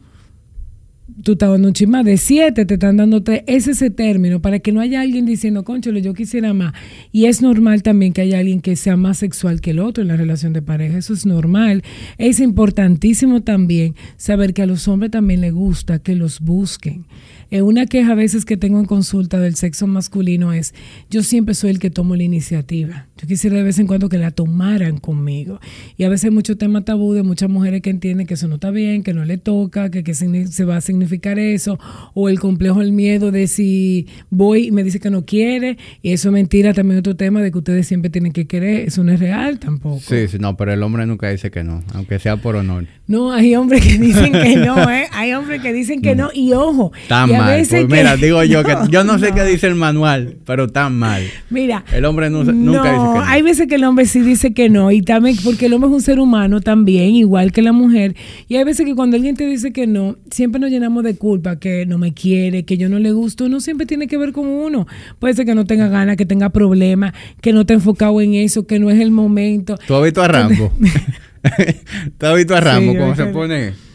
tú 1.23 1.31
estás 1.31 1.49
dando 1.49 1.69
un 1.69 1.73
chisma, 1.73 2.03
de 2.03 2.17
siete 2.17 2.63
te 2.67 2.75
están 2.75 2.97
dando 2.97 3.23
tres. 3.23 3.41
Ese 3.47 3.71
es 3.71 3.77
ese 3.77 3.89
término, 3.89 4.39
para 4.39 4.59
que 4.59 4.71
no 4.71 4.81
haya 4.81 5.01
alguien 5.01 5.25
diciendo, 5.25 5.63
concholo, 5.63 5.97
yo 5.97 6.13
quisiera 6.13 6.53
más. 6.53 6.73
Y 7.11 7.25
es 7.25 7.41
normal 7.41 7.81
también 7.81 8.13
que 8.13 8.21
haya 8.21 8.37
alguien 8.37 8.61
que 8.61 8.75
sea 8.75 8.97
más 8.97 9.17
sexual 9.17 9.61
que 9.61 9.71
el 9.71 9.79
otro 9.79 10.03
en 10.03 10.09
la 10.09 10.15
relación 10.15 10.53
de 10.53 10.61
pareja, 10.61 10.99
eso 10.99 11.15
es 11.15 11.25
normal. 11.25 11.81
Es 12.19 12.39
importantísimo 12.39 13.41
también 13.41 13.95
saber 14.17 14.53
que 14.53 14.61
a 14.61 14.67
los 14.67 14.87
hombres 14.87 15.09
también 15.09 15.41
les 15.41 15.55
gusta 15.55 15.97
que 15.97 16.15
los 16.15 16.39
busquen 16.39 17.05
eh, 17.51 17.61
una 17.61 17.85
queja 17.85 18.13
a 18.13 18.15
veces 18.15 18.45
que 18.45 18.57
tengo 18.57 18.79
en 18.79 18.85
consulta 18.85 19.39
del 19.39 19.55
sexo 19.55 19.87
masculino 19.87 20.53
es, 20.53 20.73
yo 21.09 21.23
siempre 21.23 21.55
soy 21.55 21.71
el 21.71 21.79
que 21.79 21.89
tomo 21.89 22.15
la 22.15 22.23
iniciativa. 22.23 23.07
Yo 23.21 23.27
quisiera 23.27 23.57
de 23.57 23.63
vez 23.63 23.79
en 23.79 23.87
cuando 23.87 24.07
que 24.07 24.17
la 24.17 24.31
tomaran 24.31 24.97
conmigo. 24.97 25.59
Y 25.97 26.03
a 26.05 26.09
veces 26.09 26.25
hay 26.25 26.31
mucho 26.31 26.57
tema 26.57 26.85
tabú 26.85 27.13
de 27.13 27.23
muchas 27.23 27.49
mujeres 27.49 27.81
que 27.81 27.89
entienden 27.89 28.25
que 28.27 28.35
eso 28.35 28.47
no 28.47 28.55
está 28.55 28.71
bien, 28.71 29.03
que 29.03 29.13
no 29.13 29.25
le 29.25 29.37
toca, 29.37 29.89
que, 29.91 30.03
que 30.03 30.13
se 30.13 30.65
va 30.65 30.77
a 30.77 30.81
significar 30.81 31.37
eso, 31.39 31.77
o 32.13 32.29
el 32.29 32.39
complejo, 32.39 32.81
el 32.81 32.91
miedo 32.91 33.31
de 33.31 33.47
si 33.47 34.07
voy 34.29 34.67
y 34.67 34.71
me 34.71 34.83
dice 34.83 34.99
que 34.99 35.09
no 35.09 35.25
quiere, 35.25 35.77
y 36.01 36.13
eso 36.13 36.29
es 36.29 36.33
mentira, 36.33 36.73
también 36.73 36.99
otro 36.99 37.15
tema 37.15 37.41
de 37.41 37.51
que 37.51 37.57
ustedes 37.57 37.87
siempre 37.87 38.09
tienen 38.09 38.31
que 38.31 38.47
querer, 38.47 38.87
eso 38.87 39.03
no 39.03 39.11
es 39.11 39.19
real 39.19 39.59
tampoco. 39.59 39.99
Sí, 39.99 40.27
sí, 40.27 40.37
no, 40.39 40.55
pero 40.55 40.73
el 40.73 40.81
hombre 40.83 41.05
nunca 41.05 41.29
dice 41.29 41.51
que 41.51 41.63
no, 41.63 41.83
aunque 41.93 42.19
sea 42.19 42.37
por 42.37 42.55
honor. 42.55 42.85
No, 43.07 43.31
hay 43.31 43.55
hombres 43.55 43.85
que 43.85 43.97
dicen 43.97 44.31
que 44.31 44.55
no, 44.55 44.89
¿eh? 44.91 45.07
Hay 45.11 45.33
hombres 45.33 45.61
que 45.61 45.73
dicen 45.73 46.01
que 46.01 46.15
no, 46.15 46.29
y 46.33 46.53
ojo. 46.53 46.91
Tan 47.07 47.31
mal. 47.31 47.65
Pues 47.67 47.87
mira, 47.87 48.15
digo 48.15 48.43
yo 48.43 48.63
que 48.63 48.75
yo 48.89 49.03
no, 49.03 49.17
sé 49.19 49.31
qué 49.33 49.43
dice 49.43 49.67
el 49.67 49.75
manual, 49.75 50.37
pero 50.45 50.67
tan 50.67 50.97
mal. 50.97 51.23
Mira. 51.49 51.83
El 51.91 52.05
hombre 52.05 52.29
nunca 52.29 52.51
dice 52.53 53.08
no 53.13 53.21
hay 53.21 53.41
veces 53.41 53.67
que 53.67 53.75
el 53.75 53.83
hombre 53.83 54.05
sí 54.05 54.21
dice 54.21 54.53
que 54.53 54.69
no, 54.69 54.91
y 54.91 55.01
también 55.01 55.37
porque 55.43 55.67
el 55.67 55.73
hombre 55.73 55.89
es 55.89 55.95
un 55.95 56.01
ser 56.01 56.19
humano 56.19 56.61
también, 56.61 57.15
igual 57.15 57.51
que 57.51 57.61
la 57.61 57.71
mujer. 57.71 58.15
Y 58.47 58.55
hay 58.55 58.63
veces 58.63 58.85
que 58.85 58.95
cuando 58.95 59.15
alguien 59.15 59.35
te 59.35 59.45
dice 59.45 59.71
que 59.71 59.87
no, 59.87 60.17
siempre 60.31 60.59
nos 60.59 60.69
llenamos 60.69 61.03
de 61.03 61.15
culpa, 61.15 61.57
que 61.57 61.85
no 61.85 61.97
me 61.97 62.13
quiere, 62.13 62.65
que 62.65 62.77
yo 62.77 62.89
no 62.89 62.99
le 62.99 63.11
gusto. 63.11 63.49
No 63.49 63.59
siempre 63.59 63.85
tiene 63.85 64.07
que 64.07 64.17
ver 64.17 64.31
con 64.31 64.47
uno. 64.47 64.87
Puede 65.19 65.33
ser 65.33 65.45
que 65.45 65.55
no 65.55 65.65
tenga 65.65 65.87
ganas, 65.87 66.17
que 66.17 66.25
tenga 66.25 66.49
problemas, 66.49 67.13
que 67.41 67.53
no 67.53 67.61
esté 67.61 67.73
enfocado 67.73 68.19
en 68.21 68.35
eso, 68.35 68.65
que 68.65 68.79
no 68.79 68.89
es 68.89 68.99
el 68.99 69.11
momento. 69.11 69.77
¿Tú 69.87 69.95
has 69.95 70.03
visto 70.03 70.21
a 70.21 70.27
Rambo? 70.27 70.71
¿Tú 72.17 72.25
has 72.25 72.35
visto 72.35 72.55
a 72.55 72.61
Rambo 72.61 72.95
cómo 72.97 73.15
se 73.15 73.25
pone? 73.27 73.88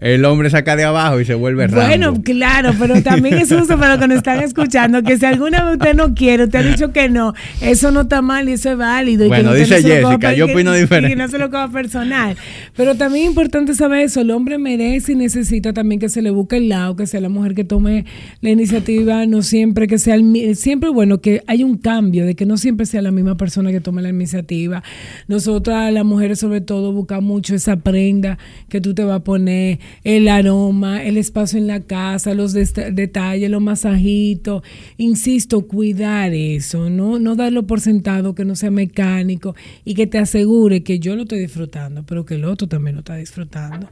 El 0.00 0.24
hombre 0.24 0.48
saca 0.48 0.76
de 0.76 0.84
abajo 0.84 1.20
y 1.20 1.24
se 1.24 1.34
vuelve 1.34 1.66
raro. 1.66 1.86
Bueno, 1.88 2.22
claro, 2.22 2.72
pero 2.78 3.02
también 3.02 3.38
es 3.38 3.52
justo 3.52 3.76
para 3.78 3.94
los 3.94 3.98
que 3.98 4.08
nos 4.08 4.16
están 4.18 4.40
escuchando, 4.40 5.02
que 5.02 5.18
si 5.18 5.26
alguna 5.26 5.64
vez 5.64 5.74
usted 5.74 5.94
no 5.94 6.14
quiere, 6.14 6.44
usted 6.44 6.60
ha 6.60 6.62
dicho 6.62 6.92
que 6.92 7.08
no, 7.08 7.34
eso 7.60 7.90
no 7.90 8.02
está 8.02 8.22
mal 8.22 8.48
y 8.48 8.52
eso 8.52 8.70
es 8.70 8.78
válido. 8.78 9.26
bueno, 9.26 9.52
dice 9.54 9.82
Jessica, 9.82 10.34
yo 10.34 10.46
opino 10.46 10.72
diferente. 10.72 11.14
Y 11.14 11.16
no 11.16 11.26
se 11.26 11.38
lo 11.38 11.50
coja 11.50 11.68
personal. 11.68 12.36
Pero 12.76 12.94
también 12.94 13.24
es 13.24 13.30
importante 13.30 13.74
saber 13.74 14.02
eso, 14.02 14.20
el 14.20 14.30
hombre 14.30 14.56
merece 14.58 15.12
y 15.12 15.14
necesita 15.16 15.72
también 15.72 16.00
que 16.00 16.08
se 16.08 16.22
le 16.22 16.30
busque 16.30 16.58
el 16.58 16.68
lado, 16.68 16.94
que 16.94 17.06
sea 17.06 17.20
la 17.20 17.28
mujer 17.28 17.54
que 17.54 17.64
tome 17.64 18.04
la 18.40 18.50
iniciativa, 18.50 19.26
no 19.26 19.42
siempre 19.42 19.88
que 19.88 19.98
sea, 19.98 20.14
el, 20.14 20.54
siempre 20.54 20.90
bueno, 20.90 21.20
que 21.20 21.42
hay 21.48 21.64
un 21.64 21.76
cambio, 21.76 22.24
de 22.24 22.36
que 22.36 22.46
no 22.46 22.56
siempre 22.56 22.86
sea 22.86 23.02
la 23.02 23.10
misma 23.10 23.36
persona 23.36 23.72
que 23.72 23.80
tome 23.80 24.00
la 24.00 24.10
iniciativa. 24.10 24.84
Nosotras, 25.26 25.92
las 25.92 26.04
mujeres 26.04 26.38
sobre 26.38 26.60
todo, 26.60 26.92
buscamos 26.92 27.24
mucho 27.24 27.56
esa 27.56 27.76
prenda 27.76 28.38
que 28.68 28.80
tú 28.80 28.94
te 28.94 29.02
vas 29.02 29.16
a 29.16 29.24
poner 29.24 29.80
el 30.04 30.28
aroma, 30.28 31.02
el 31.04 31.16
espacio 31.16 31.58
en 31.58 31.66
la 31.66 31.80
casa, 31.80 32.34
los 32.34 32.52
detalles, 32.52 33.50
los 33.50 33.62
masajitos. 33.62 34.62
Insisto, 34.96 35.66
cuidar 35.66 36.32
eso, 36.32 36.90
¿no? 36.90 37.18
no 37.18 37.36
darlo 37.36 37.66
por 37.66 37.80
sentado, 37.80 38.34
que 38.34 38.44
no 38.44 38.56
sea 38.56 38.70
mecánico 38.70 39.54
y 39.84 39.94
que 39.94 40.06
te 40.06 40.18
asegure 40.18 40.82
que 40.82 40.98
yo 40.98 41.16
lo 41.16 41.22
estoy 41.22 41.40
disfrutando, 41.40 42.04
pero 42.04 42.24
que 42.24 42.34
el 42.34 42.44
otro 42.44 42.68
también 42.68 42.96
lo 42.96 43.00
está 43.00 43.16
disfrutando. 43.16 43.88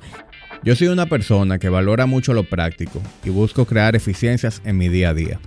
Yo 0.62 0.74
soy 0.74 0.88
una 0.88 1.06
persona 1.06 1.58
que 1.58 1.68
valora 1.68 2.06
mucho 2.06 2.34
lo 2.34 2.44
práctico 2.44 3.00
y 3.24 3.30
busco 3.30 3.66
crear 3.66 3.94
eficiencias 3.94 4.62
en 4.64 4.78
mi 4.78 4.88
día 4.88 5.10
a 5.10 5.14
día. 5.14 5.40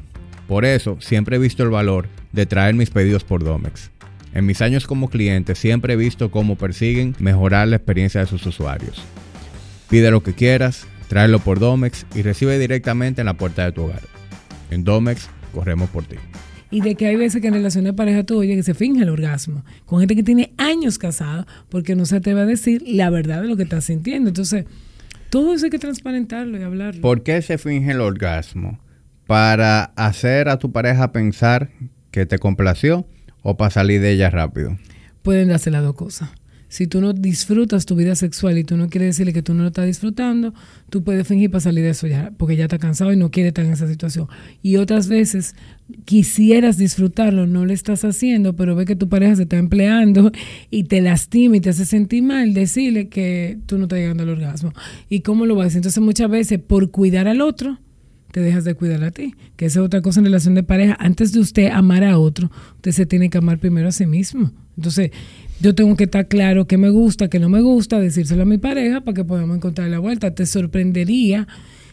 Por 0.47 0.65
eso, 0.65 0.97
siempre 0.99 1.35
he 1.35 1.39
visto 1.39 1.63
el 1.63 1.69
valor 1.69 2.07
de 2.31 2.45
traer 2.45 2.73
mis 2.73 2.89
pedidos 2.89 3.23
por 3.23 3.43
Domex. 3.43 3.91
En 4.33 4.45
mis 4.45 4.61
años 4.61 4.85
como 4.85 5.09
cliente 5.09 5.55
siempre 5.55 5.93
he 5.93 5.97
visto 5.97 6.29
cómo 6.29 6.55
persiguen 6.55 7.15
mejorar 7.19 7.67
la 7.67 7.77
experiencia 7.77 8.21
de 8.21 8.27
sus 8.27 8.45
usuarios. 8.45 9.03
Pide 9.89 10.11
lo 10.11 10.21
que 10.21 10.33
quieras, 10.33 10.85
tráelo 11.07 11.39
por 11.39 11.59
Domex 11.59 12.05
y 12.13 12.21
recibe 12.21 12.59
directamente 12.59 13.21
en 13.21 13.25
la 13.25 13.33
puerta 13.33 13.65
de 13.65 13.71
tu 13.71 13.83
hogar. 13.83 14.01
En 14.69 14.83
Domex, 14.83 15.29
corremos 15.51 15.89
por 15.89 16.05
ti. 16.05 16.17
Y 16.71 16.81
de 16.81 16.93
que 16.93 17.07
hay 17.07 17.15
veces 17.15 17.41
que 17.41 17.47
en 17.47 17.55
relaciones 17.55 17.91
de 17.91 17.97
pareja 17.97 18.23
tú 18.23 18.37
oye 18.37 18.55
que 18.55 18.61
se 18.61 18.75
finge 18.75 19.01
el 19.01 19.09
orgasmo. 19.09 19.65
Con 19.85 19.99
gente 19.99 20.15
que 20.15 20.21
tiene 20.21 20.53
años 20.57 20.99
casada 20.99 21.47
porque 21.69 21.95
no 21.95 22.05
se 22.05 22.17
atreve 22.17 22.41
a 22.41 22.45
decir 22.45 22.83
la 22.85 23.09
verdad 23.09 23.41
de 23.41 23.47
lo 23.47 23.57
que 23.57 23.63
está 23.63 23.81
sintiendo. 23.81 24.29
Entonces, 24.29 24.65
todo 25.31 25.53
eso 25.55 25.65
hay 25.65 25.71
que 25.71 25.79
transparentarlo 25.79 26.59
y 26.59 26.61
hablarlo. 26.61 27.01
¿Por 27.01 27.23
qué 27.23 27.41
se 27.41 27.57
finge 27.57 27.91
el 27.91 28.01
orgasmo? 28.01 28.79
¿Para 29.25 29.85
hacer 29.95 30.49
a 30.49 30.59
tu 30.59 30.71
pareja 30.71 31.11
pensar 31.11 31.71
que 32.11 32.27
te 32.27 32.37
complació 32.37 33.07
o 33.41 33.57
para 33.57 33.71
salir 33.71 34.01
de 34.01 34.11
ella 34.11 34.29
rápido? 34.29 34.77
Pueden 35.23 35.49
darse 35.49 35.71
las 35.71 35.81
dos 35.81 35.95
cosas. 35.95 36.29
Si 36.69 36.87
tú 36.87 37.01
no 37.01 37.13
disfrutas 37.13 37.85
tu 37.85 37.95
vida 37.95 38.15
sexual 38.15 38.57
y 38.59 38.63
tú 38.63 38.77
no 38.77 38.89
quieres 38.89 39.09
decirle 39.15 39.33
que 39.33 39.41
tú 39.41 39.53
no 39.55 39.63
lo 39.63 39.69
estás 39.69 39.87
disfrutando, 39.87 40.53
tú 40.89 41.03
puedes 41.03 41.27
fingir 41.27 41.49
para 41.49 41.61
salir 41.61 41.83
de 41.83 41.89
eso 41.89 42.05
ya, 42.07 42.31
porque 42.37 42.55
ya 42.55 42.65
está 42.65 42.77
cansado 42.77 43.11
y 43.11 43.17
no 43.17 43.31
quiere 43.31 43.49
estar 43.49 43.65
en 43.65 43.73
esa 43.73 43.87
situación. 43.87 44.27
Y 44.61 44.77
otras 44.77 45.07
veces 45.07 45.55
quisieras 46.05 46.77
disfrutarlo, 46.77 47.47
no 47.47 47.65
lo 47.65 47.73
estás 47.73 48.05
haciendo, 48.05 48.55
pero 48.55 48.75
ve 48.75 48.85
que 48.85 48.95
tu 48.95 49.09
pareja 49.09 49.35
se 49.35 49.43
está 49.43 49.57
empleando 49.57 50.31
y 50.69 50.83
te 50.83 51.01
lastima 51.01 51.57
y 51.57 51.59
te 51.59 51.71
hace 51.71 51.85
sentir 51.85 52.21
mal, 52.21 52.53
decirle 52.53 53.09
que 53.09 53.57
tú 53.65 53.77
no 53.77 53.85
estás 53.85 53.99
llegando 53.99 54.23
al 54.23 54.29
orgasmo. 54.29 54.71
¿Y 55.09 55.21
cómo 55.21 55.47
lo 55.47 55.55
vas? 55.55 55.75
Entonces 55.75 56.01
muchas 56.01 56.29
veces 56.29 56.59
por 56.59 56.91
cuidar 56.91 57.27
al 57.27 57.41
otro, 57.41 57.79
te 58.31 58.41
dejas 58.41 58.63
de 58.63 58.75
cuidar 58.75 59.03
a 59.03 59.11
ti. 59.11 59.33
Que 59.55 59.65
esa 59.65 59.79
es 59.79 59.85
otra 59.85 60.01
cosa 60.01 60.19
en 60.19 60.25
relación 60.25 60.53
de 60.53 60.63
pareja. 60.63 60.95
Antes 60.99 61.31
de 61.31 61.39
usted 61.39 61.71
amar 61.71 62.03
a 62.03 62.19
otro, 62.19 62.51
usted 62.75 62.91
se 62.91 63.05
tiene 63.05 63.29
que 63.29 63.37
amar 63.37 63.59
primero 63.59 63.87
a 63.87 63.91
sí 63.91 64.05
mismo. 64.05 64.51
Entonces, 64.77 65.11
yo 65.61 65.75
tengo 65.75 65.95
que 65.95 66.05
estar 66.05 66.27
claro 66.27 66.67
qué 66.67 66.77
me 66.77 66.89
gusta, 66.89 67.29
qué 67.29 67.39
no 67.39 67.49
me 67.49 67.61
gusta, 67.61 67.99
decírselo 67.99 68.43
a 68.43 68.45
mi 68.45 68.57
pareja 68.57 69.01
para 69.01 69.15
que 69.15 69.25
podamos 69.25 69.57
encontrar 69.57 69.89
la 69.89 69.99
vuelta. 69.99 70.33
Te 70.33 70.45
sorprendería 70.45 71.47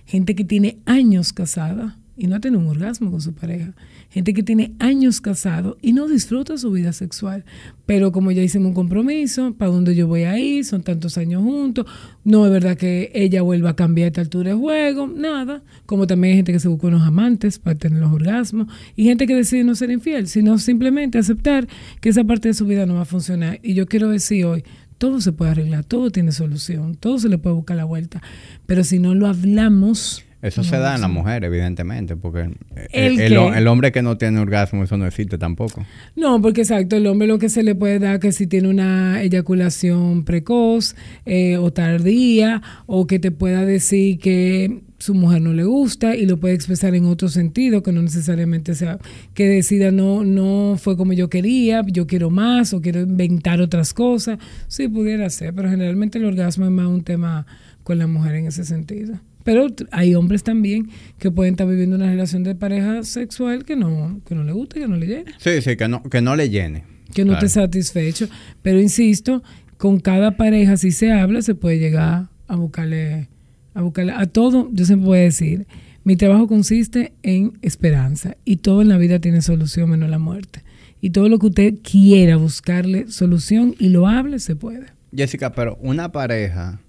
gente 0.07 0.35
que 0.35 0.45
tiene 0.45 0.79
años 0.87 1.33
casada 1.33 1.97
y 2.17 2.27
no 2.27 2.37
ha 2.37 2.41
tenido 2.41 2.61
un 2.61 2.69
orgasmo 2.69 3.11
con 3.11 3.21
su 3.21 3.35
pareja. 3.35 3.75
Gente 4.11 4.33
que 4.33 4.43
tiene 4.43 4.73
años 4.79 5.21
casado 5.21 5.77
y 5.83 5.93
no 5.93 6.09
disfruta 6.09 6.57
su 6.57 6.71
vida 6.71 6.93
sexual. 6.93 7.45
Pero 7.85 8.13
como 8.13 8.33
ya 8.33 8.43
hicimos 8.43 8.69
un 8.69 8.75
compromiso, 8.75 9.55
para 9.55 9.71
dónde 9.71 9.95
yo 9.95 10.07
voy 10.07 10.23
a 10.23 10.39
ir, 10.39 10.65
son 10.65 10.83
tantos 10.83 11.19
años 11.19 11.43
juntos, 11.43 11.87
no 12.25 12.47
es 12.47 12.53
verdad 12.53 12.77
que 12.77 13.11
ella 13.15 13.43
vuelva 13.43 13.71
a 13.71 13.77
cambiar 13.77 14.09
esta 14.09 14.23
altura 14.23 14.51
de 14.51 14.57
juego, 14.57 15.07
nada. 15.07 15.63
Como 15.85 16.07
también 16.07 16.33
hay 16.33 16.37
gente 16.39 16.53
que 16.53 16.61
se 16.61 16.69
busca 16.69 16.87
unos 16.87 17.03
amantes 17.03 17.59
para 17.59 17.79
tener 17.79 18.01
los 18.01 18.13
orgasmos 18.13 18.69
y 18.97 19.05
gente 19.05 19.27
que 19.27 19.35
decide 19.35 19.65
no 19.65 19.75
ser 19.75 19.91
infiel, 19.91 20.27
sino 20.27 20.59
simplemente 20.59 21.19
aceptar 21.19 21.69
que 22.01 22.09
esa 22.09 22.25
parte 22.25 22.49
de 22.49 22.55
su 22.55 22.67
vida 22.67 22.87
no 22.87 22.95
va 22.95 23.03
a 23.03 23.07
funcionar. 23.07 23.61
Y 23.63 23.75
yo 23.75 23.87
quiero 23.87 24.09
decir 24.09 24.45
hoy, 24.47 24.65
todo 24.99 25.21
se 25.21 25.33
puede 25.33 25.51
arreglar, 25.51 25.85
todo 25.85 26.11
tiene 26.11 26.33
solución, 26.33 26.95
todo 26.95 27.19
se 27.19 27.29
le 27.29 27.39
puede 27.39 27.55
buscar 27.55 27.77
la 27.77 27.85
vuelta. 27.85 28.23
Pero 28.67 28.83
si 28.83 28.99
no 28.99 29.15
lo 29.15 29.27
hablamos, 29.27 30.26
eso 30.47 30.63
se 30.65 30.79
da 30.79 30.95
en 30.95 31.01
la 31.01 31.09
mujer, 31.09 31.45
evidentemente, 31.45 32.17
porque 32.17 32.51
el, 32.93 33.67
hombre 33.67 33.93
que 33.93 34.03
no 34.03 34.17
tiene 34.17 34.39
orgasmo, 34.39 34.85
eso 34.85 34.97
no 34.97 35.07
existe 35.07 35.39
tampoco. 35.39 35.85
No, 36.15 36.41
porque 36.41 36.63
exacto, 36.63 36.97
el 36.97 37.07
hombre 37.07 37.27
lo 37.27 37.39
que 37.39 37.49
se 37.49 37.63
le 37.63 37.75
puede 37.75 37.99
dar 37.99 38.21
que 38.21 38.33
si 38.33 38.47
tiene 38.47 38.69
una 38.69 39.23
eyaculación 39.23 40.25
precoz 40.25 40.95
eh, 41.25 41.57
o 41.57 41.73
tardía, 41.73 42.63
o 42.87 43.07
que 43.07 43.19
te 43.19 43.31
pueda 43.31 43.65
decir 43.65 44.19
que 44.19 44.83
su 44.99 45.15
mujer 45.15 45.43
no 45.43 45.53
le 45.53 45.65
gusta 45.65 46.17
y 46.17 46.27
lo 46.27 46.39
puede 46.39 46.55
expresar 46.55 46.95
en 46.95 47.05
otro 47.07 47.29
sentido, 47.29 47.83
que 47.83 47.93
no 47.93 48.03
necesariamente 48.03 48.75
sea 48.75 48.99
que 49.35 49.47
decida 49.47 49.91
no, 49.91 50.25
no 50.25 50.77
fue 50.79 50.97
como 50.97 51.13
yo 51.13 51.29
quería, 51.29 51.83
yo 51.87 52.07
quiero 52.07 52.31
más 52.31 52.73
o 52.73 52.81
quiero 52.81 53.01
inventar 53.01 53.61
otras 53.61 53.93
cosas. 53.93 54.39
Sí, 54.69 54.89
pudiera 54.89 55.29
ser, 55.31 55.55
pero 55.55 55.69
generalmente 55.69 56.19
el 56.19 56.25
orgasmo 56.25 56.65
es 56.65 56.71
más 56.71 56.87
un 56.87 57.03
tema 57.03 57.47
con 57.83 57.99
la 57.99 58.07
mujer 58.07 58.37
en 58.37 58.47
ese 58.47 58.65
sentido. 58.65 59.21
Pero 59.47 59.69
hay 59.93 60.17
hombres 60.17 60.43
también 60.43 60.89
que 61.19 61.31
pueden 61.31 61.55
estar 61.55 61.69
viviendo 61.69 61.95
una 61.95 62.11
relación 62.11 62.43
de 62.43 62.57
pareja 62.57 63.05
sexual 63.05 63.65
que 63.65 63.77
no, 63.77 64.21
que 64.27 64.35
no 64.35 64.43
le 64.43 64.51
guste, 64.51 64.81
que 64.81 64.89
no 64.89 64.97
le 64.97 65.07
llene. 65.07 65.35
Sí, 65.39 65.63
sí, 65.63 65.77
que 65.77 65.87
no, 65.87 66.03
que 66.03 66.21
no 66.21 66.35
le 66.35 66.51
llene. 66.51 66.83
Que 67.15 67.25
no 67.25 67.35
esté 67.35 67.49
satisfecho. 67.49 68.29
Pero 68.63 68.81
insisto, 68.81 69.45
con 69.77 70.01
cada 70.01 70.37
pareja, 70.37 70.77
si 70.77 70.91
se 70.91 71.13
habla, 71.13 71.43
se 71.43 71.55
puede 71.55 71.79
llegar 71.79 72.27
a 72.49 72.57
buscarle, 72.57 73.29
a 73.73 73.83
buscarle 73.83 74.15
a 74.17 74.27
todo. 74.27 74.69
Yo 74.73 74.85
siempre 74.85 75.07
voy 75.07 75.19
a 75.19 75.23
decir, 75.23 75.69
mi 76.03 76.17
trabajo 76.17 76.49
consiste 76.49 77.13
en 77.23 77.53
esperanza 77.63 78.37
y 78.45 78.57
todo 78.57 78.83
en 78.83 78.89
la 78.89 78.99
vida 78.99 79.21
tiene 79.21 79.43
solución 79.43 79.91
menos 79.91 80.11
la 80.11 80.19
muerte. 80.19 80.65
Y 81.01 81.11
todo 81.11 81.29
lo 81.29 81.39
que 81.39 81.47
usted 81.47 81.75
quiera 81.85 82.37
buscarle 82.37 83.13
solución 83.13 83.77
y 83.79 83.91
lo 83.91 84.09
hable, 84.09 84.41
se 84.41 84.57
puede. 84.57 84.87
Jessica, 85.15 85.53
pero 85.53 85.79
una 85.81 86.11
pareja 86.11 86.81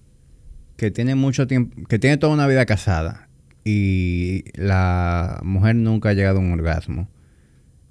que 0.77 0.91
tiene 0.91 1.15
mucho 1.15 1.47
tiempo, 1.47 1.85
que 1.87 1.99
tiene 1.99 2.17
toda 2.17 2.33
una 2.33 2.47
vida 2.47 2.65
casada 2.65 3.27
y 3.65 4.45
la 4.55 5.41
mujer 5.43 5.75
nunca 5.75 6.09
ha 6.09 6.13
llegado 6.13 6.37
a 6.37 6.41
un 6.41 6.53
orgasmo, 6.53 7.09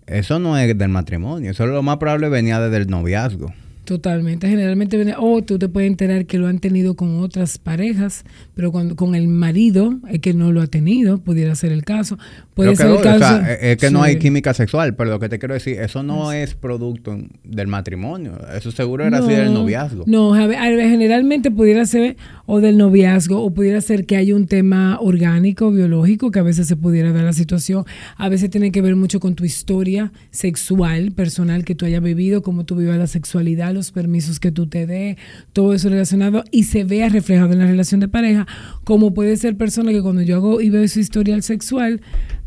eso 0.06 0.38
no 0.38 0.56
es 0.56 0.78
del 0.78 0.88
matrimonio, 0.88 1.50
eso 1.50 1.64
es 1.64 1.70
lo 1.70 1.82
más 1.82 1.98
probable 1.98 2.28
venía 2.28 2.60
desde 2.60 2.78
el 2.78 2.86
noviazgo. 2.86 3.52
Totalmente. 3.86 4.48
Generalmente, 4.48 5.14
o 5.16 5.42
tú 5.42 5.60
te 5.60 5.68
puedes 5.68 5.88
enterar 5.88 6.26
que 6.26 6.38
lo 6.38 6.48
han 6.48 6.58
tenido 6.58 6.96
con 6.96 7.20
otras 7.20 7.56
parejas, 7.56 8.24
pero 8.54 8.72
cuando 8.72 8.96
con 8.96 9.14
el 9.14 9.28
marido 9.28 9.94
es 10.10 10.18
que 10.18 10.34
no 10.34 10.50
lo 10.50 10.60
ha 10.60 10.66
tenido, 10.66 11.18
pudiera 11.18 11.54
ser 11.54 11.70
el 11.70 11.84
caso. 11.84 12.18
Puede 12.54 12.74
ser 12.74 12.90
el 12.90 13.00
caso. 13.00 13.46
es 13.60 13.76
que 13.76 13.90
no 13.92 14.02
hay 14.02 14.18
química 14.18 14.54
sexual, 14.54 14.96
pero 14.96 15.10
lo 15.10 15.20
que 15.20 15.28
te 15.28 15.38
quiero 15.38 15.54
decir, 15.54 15.78
eso 15.78 16.02
no 16.02 16.32
es 16.32 16.56
producto 16.56 17.16
del 17.44 17.68
matrimonio. 17.68 18.36
Eso 18.56 18.72
seguro 18.72 19.04
era 19.04 19.18
así 19.18 19.32
del 19.32 19.54
noviazgo. 19.54 20.02
No, 20.08 20.34
generalmente 20.34 21.52
pudiera 21.52 21.86
ser 21.86 22.16
o 22.46 22.60
del 22.60 22.78
noviazgo, 22.78 23.42
o 23.42 23.52
pudiera 23.52 23.80
ser 23.80 24.06
que 24.06 24.16
hay 24.16 24.32
un 24.32 24.46
tema 24.46 24.98
orgánico, 25.00 25.70
biológico, 25.70 26.30
que 26.30 26.38
a 26.38 26.42
veces 26.42 26.66
se 26.68 26.76
pudiera 26.76 27.12
dar 27.12 27.24
la 27.24 27.32
situación. 27.32 27.84
A 28.16 28.28
veces 28.28 28.50
tiene 28.50 28.72
que 28.72 28.82
ver 28.82 28.96
mucho 28.96 29.20
con 29.20 29.34
tu 29.34 29.44
historia 29.44 30.12
sexual, 30.30 31.12
personal 31.12 31.64
que 31.64 31.74
tú 31.74 31.84
hayas 31.84 32.02
vivido, 32.02 32.42
cómo 32.42 32.64
tú 32.64 32.76
vivas 32.76 32.98
la 32.98 33.06
sexualidad 33.06 33.74
los 33.74 33.92
permisos 33.92 34.40
que 34.40 34.52
tú 34.52 34.66
te 34.66 34.86
dé, 34.86 35.16
todo 35.52 35.74
eso 35.74 35.88
relacionado 35.88 36.44
y 36.50 36.64
se 36.64 36.84
vea 36.84 37.08
reflejado 37.08 37.52
en 37.52 37.58
la 37.58 37.66
relación 37.66 38.00
de 38.00 38.08
pareja, 38.08 38.46
como 38.84 39.14
puede 39.14 39.36
ser 39.36 39.56
persona 39.56 39.92
que 39.92 40.02
cuando 40.02 40.22
yo 40.22 40.36
hago 40.36 40.60
y 40.60 40.70
veo 40.70 40.86
su 40.88 41.00
historial 41.00 41.42
sexual, 41.42 42.00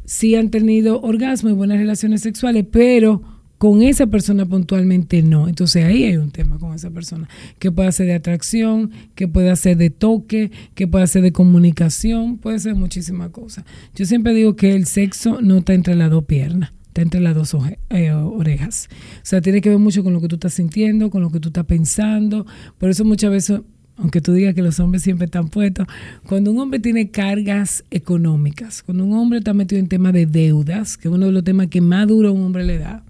sí 0.05 0.35
han 0.35 0.49
tenido 0.49 1.01
orgasmo 1.01 1.49
y 1.49 1.53
buenas 1.53 1.77
relaciones 1.77 2.21
sexuales, 2.21 2.65
pero 2.71 3.38
con 3.59 3.83
esa 3.83 4.07
persona 4.07 4.45
puntualmente 4.45 5.21
no. 5.21 5.47
Entonces 5.47 5.83
ahí 5.83 6.05
hay 6.05 6.17
un 6.17 6.31
tema 6.31 6.57
con 6.57 6.73
esa 6.73 6.89
persona, 6.89 7.27
que 7.59 7.71
puede 7.71 7.91
ser 7.91 8.07
de 8.07 8.15
atracción, 8.15 8.89
que 9.15 9.27
puede 9.27 9.53
ser 9.57 9.77
de 9.77 9.89
toque, 9.91 10.49
que 10.73 10.87
puede 10.87 11.05
ser 11.05 11.21
de 11.21 11.33
comunicación, 11.33 12.37
puede 12.37 12.57
ser 12.57 12.75
muchísimas 12.75 13.29
cosas. 13.29 13.65
Yo 13.93 14.05
siempre 14.05 14.33
digo 14.33 14.55
que 14.55 14.73
el 14.75 14.85
sexo 14.85 15.41
no 15.41 15.57
está 15.57 15.73
entre 15.73 15.95
las 15.95 16.09
dos 16.09 16.23
piernas 16.23 16.71
entre 16.95 17.21
las 17.21 17.33
dos 17.33 17.55
eh, 17.91 18.11
orejas. 18.11 18.89
O 19.17 19.21
sea, 19.23 19.39
tiene 19.39 19.61
que 19.61 19.69
ver 19.69 19.79
mucho 19.79 20.03
con 20.03 20.11
lo 20.11 20.19
que 20.19 20.27
tú 20.27 20.35
estás 20.35 20.55
sintiendo, 20.55 21.09
con 21.09 21.21
lo 21.21 21.29
que 21.29 21.39
tú 21.39 21.47
estás 21.47 21.65
pensando. 21.65 22.45
Por 22.77 22.89
eso 22.89 23.05
muchas 23.05 23.31
veces, 23.31 23.61
aunque 23.95 24.19
tú 24.19 24.33
digas 24.33 24.53
que 24.53 24.61
los 24.61 24.81
hombres 24.81 25.03
siempre 25.03 25.23
están 25.23 25.47
puestos, 25.47 25.87
cuando 26.27 26.51
un 26.51 26.59
hombre 26.59 26.79
tiene 26.79 27.09
cargas 27.09 27.85
económicas, 27.89 28.83
cuando 28.83 29.05
un 29.05 29.13
hombre 29.13 29.39
está 29.39 29.53
metido 29.53 29.79
en 29.79 29.87
temas 29.87 30.11
de 30.11 30.25
deudas, 30.25 30.97
que 30.97 31.07
es 31.07 31.13
uno 31.13 31.27
de 31.27 31.31
los 31.31 31.43
temas 31.45 31.67
que 31.67 31.79
más 31.79 32.05
duro 32.05 32.33
un 32.33 32.41
hombre 32.41 32.65
le 32.65 32.79
da, 32.79 33.05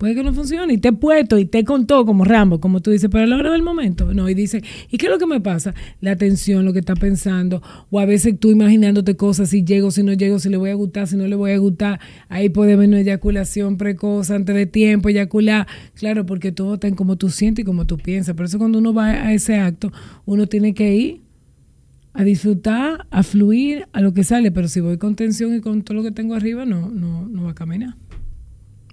puede 0.00 0.14
que 0.14 0.22
no 0.24 0.32
funcione. 0.32 0.72
Y 0.72 0.78
te 0.78 0.88
he 0.88 0.92
puesto 0.92 1.38
y 1.38 1.44
te 1.44 1.62
contó 1.62 2.06
como 2.06 2.24
Rambo, 2.24 2.58
como 2.58 2.80
tú 2.80 2.90
dices, 2.90 3.10
pero 3.12 3.24
a 3.24 3.26
la 3.26 3.36
hora 3.36 3.52
del 3.52 3.62
momento, 3.62 4.14
no. 4.14 4.30
Y 4.30 4.34
dice, 4.34 4.62
¿y 4.90 4.96
qué 4.96 5.06
es 5.06 5.12
lo 5.12 5.18
que 5.18 5.26
me 5.26 5.42
pasa? 5.42 5.74
La 6.00 6.12
atención, 6.12 6.64
lo 6.64 6.72
que 6.72 6.78
está 6.78 6.94
pensando, 6.94 7.62
o 7.90 8.00
a 8.00 8.06
veces 8.06 8.40
tú 8.40 8.50
imaginándote 8.50 9.14
cosas, 9.16 9.50
si 9.50 9.62
llego, 9.62 9.90
si 9.90 10.02
no 10.02 10.14
llego, 10.14 10.38
si 10.38 10.48
le 10.48 10.56
voy 10.56 10.70
a 10.70 10.74
gustar, 10.74 11.06
si 11.06 11.16
no 11.16 11.26
le 11.26 11.36
voy 11.36 11.50
a 11.50 11.58
gustar. 11.58 12.00
Ahí 12.30 12.48
puede 12.48 12.72
haber 12.72 12.88
una 12.88 13.00
eyaculación 13.00 13.76
precoz, 13.76 14.30
antes 14.30 14.56
de 14.56 14.64
tiempo, 14.64 15.10
eyacular. 15.10 15.66
Claro, 15.92 16.24
porque 16.24 16.50
todo 16.50 16.74
está 16.74 16.88
en 16.88 16.94
cómo 16.94 17.16
tú 17.16 17.28
sientes 17.28 17.62
y 17.62 17.66
cómo 17.66 17.84
tú 17.84 17.98
piensas. 17.98 18.34
Por 18.34 18.46
eso 18.46 18.56
cuando 18.56 18.78
uno 18.78 18.94
va 18.94 19.10
a 19.10 19.34
ese 19.34 19.56
acto, 19.56 19.92
uno 20.24 20.46
tiene 20.46 20.72
que 20.72 20.94
ir 20.94 21.20
a 22.14 22.24
disfrutar, 22.24 23.06
a 23.10 23.22
fluir, 23.22 23.86
a 23.92 24.00
lo 24.00 24.14
que 24.14 24.24
sale. 24.24 24.50
Pero 24.50 24.66
si 24.66 24.80
voy 24.80 24.96
con 24.96 25.14
tensión 25.14 25.54
y 25.54 25.60
con 25.60 25.82
todo 25.82 25.98
lo 25.98 26.02
que 26.02 26.10
tengo 26.10 26.34
arriba, 26.34 26.64
no, 26.64 26.88
no, 26.88 27.28
no 27.28 27.44
va 27.44 27.50
a 27.50 27.54
caminar. 27.54 27.96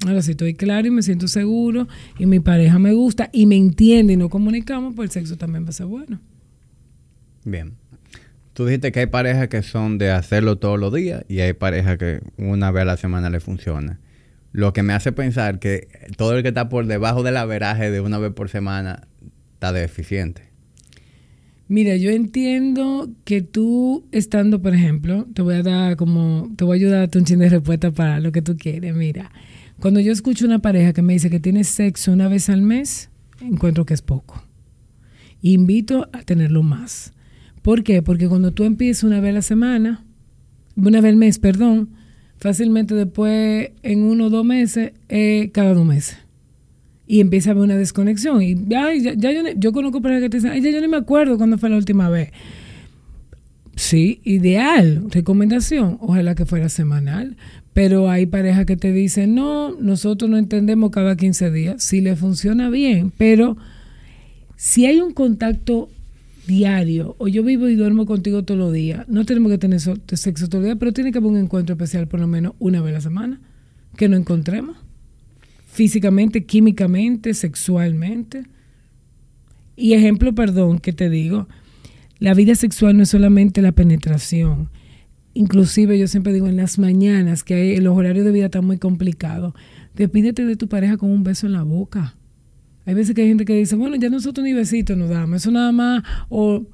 Ahora, 0.06 0.22
si 0.22 0.32
estoy 0.32 0.54
claro 0.54 0.88
y 0.88 0.92
me 0.92 1.02
siento 1.02 1.28
seguro 1.28 1.88
y 2.20 2.26
mi 2.26 2.40
pareja 2.40 2.78
me 2.78 2.94
gusta 2.94 3.30
y 3.34 3.46
me 3.46 3.56
entiende 3.56 4.14
y 4.14 4.18
no 4.18 4.30
comunicamos, 4.30 4.94
pues 4.96 5.10
el 5.10 5.14
sexo 5.14 5.38
también 5.38 5.66
va 5.66 5.70
a 5.70 5.74
ser 5.74 5.88
bueno. 5.88 6.20
Bien. 7.44 7.74
tú 8.54 8.66
dijiste 8.66 8.92
que 8.92 9.02
hay 9.02 9.06
parejas 9.08 9.48
que 9.48 9.64
son 9.64 9.98
de 9.98 10.12
hacerlo 10.12 10.58
todos 10.58 10.80
los 10.80 10.94
días 10.94 11.24
y 11.30 11.40
hay 11.40 11.54
parejas 11.54 11.98
que 11.98 12.20
una 12.38 12.72
vez 12.72 12.82
a 12.84 12.86
la 12.86 12.98
semana 12.98 13.30
le 13.30 13.40
funciona. 13.40 14.00
Lo 14.52 14.74
que 14.74 14.84
me 14.84 14.94
hace 14.94 15.12
pensar 15.12 15.60
que 15.60 15.88
todo 16.16 16.36
el 16.36 16.44
que 16.44 16.50
está 16.50 16.70
por 16.70 16.86
debajo 16.86 17.24
del 17.24 17.38
averaje 17.38 17.90
de 17.92 18.02
una 18.02 18.18
vez 18.18 18.34
por 18.34 18.50
semana 18.50 19.08
está 19.54 19.72
deficiente. 19.74 20.48
Mira, 21.70 21.98
yo 21.98 22.12
entiendo 22.12 23.10
que 23.26 23.42
tú 23.42 24.06
estando, 24.12 24.62
por 24.62 24.74
ejemplo, 24.74 25.28
te 25.34 25.42
voy 25.42 25.56
a 25.56 25.64
dar 25.64 25.98
como, 25.98 26.50
te 26.56 26.64
voy 26.64 26.78
a 26.78 26.80
ayudar 26.80 26.96
a 26.96 27.00
darte 27.02 27.20
un 27.20 27.26
chin 27.26 27.40
de 27.40 27.50
respuesta 27.50 27.92
para 27.92 28.22
lo 28.22 28.32
que 28.32 28.42
tú 28.42 28.56
quieres. 28.56 28.96
Mira, 28.96 29.32
cuando 29.80 30.00
yo 30.00 30.12
escucho 30.12 30.46
una 30.46 30.60
pareja 30.60 30.94
que 30.94 31.02
me 31.02 31.14
dice 31.14 31.30
que 31.30 31.40
tiene 31.40 31.64
sexo 31.64 32.12
una 32.12 32.28
vez 32.28 32.50
al 32.50 32.62
mes, 32.62 33.10
encuentro 33.42 33.86
que 33.86 33.94
es 33.94 34.02
poco. 34.02 34.44
Invito 35.42 36.10
a 36.14 36.24
tenerlo 36.24 36.64
más. 36.64 37.14
¿Por 37.62 37.84
qué? 37.84 38.02
Porque 38.02 38.28
cuando 38.28 38.52
tú 38.52 38.64
empiezas 38.64 39.04
una 39.04 39.20
vez 39.20 39.32
a 39.32 39.34
la 39.34 39.42
semana, 39.42 40.06
una 40.76 41.02
vez 41.02 41.12
al 41.12 41.18
mes, 41.18 41.40
perdón, 41.40 41.90
fácilmente 42.38 42.96
después 42.96 43.72
en 43.84 44.04
uno 44.04 44.26
o 44.26 44.30
dos 44.30 44.46
meses, 44.46 44.94
cada 45.54 45.74
dos 45.74 45.86
meses 45.86 46.18
y 47.08 47.22
empieza 47.22 47.50
a 47.50 47.52
haber 47.52 47.64
una 47.64 47.78
desconexión. 47.78 48.42
Y 48.42 48.56
ya, 48.68 48.94
ya, 48.94 49.14
yo, 49.14 49.42
yo, 49.56 49.72
conozco 49.72 50.02
parejas 50.02 50.24
que 50.24 50.30
te 50.30 50.38
dicen, 50.38 50.52
ay, 50.52 50.62
ya 50.62 50.70
yo 50.70 50.82
no 50.82 50.90
me 50.90 50.98
acuerdo 50.98 51.38
cuándo 51.38 51.58
fue 51.58 51.70
la 51.70 51.78
última 51.78 52.10
vez. 52.10 52.32
Sí, 53.76 54.20
ideal, 54.24 55.06
recomendación, 55.10 55.98
ojalá 56.02 56.36
que 56.36 56.46
fuera 56.46 56.68
semanal, 56.68 57.38
pero 57.78 58.10
hay 58.10 58.26
parejas 58.26 58.66
que 58.66 58.76
te 58.76 58.92
dicen, 58.92 59.36
no, 59.36 59.70
nosotros 59.80 60.32
no 60.32 60.40
entendemos 60.40 60.90
cada 60.90 61.16
15 61.16 61.52
días, 61.52 61.84
si 61.84 62.02
le 62.02 62.16
funciona 62.16 62.72
bien, 62.72 63.14
pero 63.16 63.56
si 64.56 64.88
hay 64.88 65.00
un 65.00 65.14
contacto 65.14 65.88
diario, 66.48 67.16
o 67.20 67.28
yo 67.28 67.44
vivo 67.44 67.70
y 67.70 67.76
duermo 67.76 68.08
contigo 68.08 68.44
todos 68.44 68.60
los 68.60 68.74
días, 68.74 69.08
no 69.08 69.26
tenemos 69.26 69.52
que 69.52 69.60
tener 69.60 69.80
sexo 69.80 70.48
todos 70.48 70.54
los 70.54 70.64
días, 70.64 70.78
pero 70.80 70.92
tiene 70.92 71.12
que 71.12 71.20
haber 71.20 71.30
un 71.30 71.38
encuentro 71.38 71.76
especial 71.76 72.08
por 72.08 72.20
lo 72.20 72.26
menos 72.26 72.54
una 72.58 72.82
vez 72.82 72.94
a 72.94 72.94
la 72.94 73.02
semana, 73.02 73.42
que 73.96 74.10
no 74.10 74.18
encontremos 74.18 74.76
físicamente, 75.72 76.46
químicamente, 76.46 77.36
sexualmente. 77.36 78.46
Y 79.76 79.94
ejemplo, 79.94 80.34
perdón, 80.34 80.80
que 80.80 80.94
te 80.94 81.12
digo, 81.12 81.48
la 82.18 82.34
vida 82.34 82.56
sexual 82.56 82.98
no 82.98 83.04
es 83.04 83.10
solamente 83.10 83.62
la 83.62 83.72
penetración. 83.72 84.72
Inclusive 85.38 86.00
yo 86.00 86.08
siempre 86.08 86.34
digo 86.34 86.48
en 86.48 86.58
las 86.58 86.80
mañanas 86.80 87.44
que 87.44 87.80
los 87.80 87.96
horarios 87.96 88.26
de 88.26 88.32
vida 88.32 88.46
están 88.46 88.66
muy 88.66 88.80
complicados. 88.80 89.54
Despídete 89.94 90.44
de 90.46 90.56
tu 90.56 90.68
pareja 90.68 90.98
con 90.98 91.12
un 91.12 91.24
beso 91.24 91.46
en 91.46 91.54
la 91.54 91.62
boca. 91.62 92.16
Hay 92.88 92.96
veces 92.96 93.14
que 93.14 93.22
hay 93.22 93.28
gente 93.28 93.46
que 93.46 93.54
dice, 93.54 93.76
bueno, 93.76 93.98
ya 93.98 94.10
nosotros 94.10 94.44
ni 94.44 94.54
besitos 94.54 94.98
nos 94.98 95.12
damos, 95.12 95.42
eso 95.42 95.52
nada 95.52 95.72
más, 95.72 96.04
o 96.30 96.66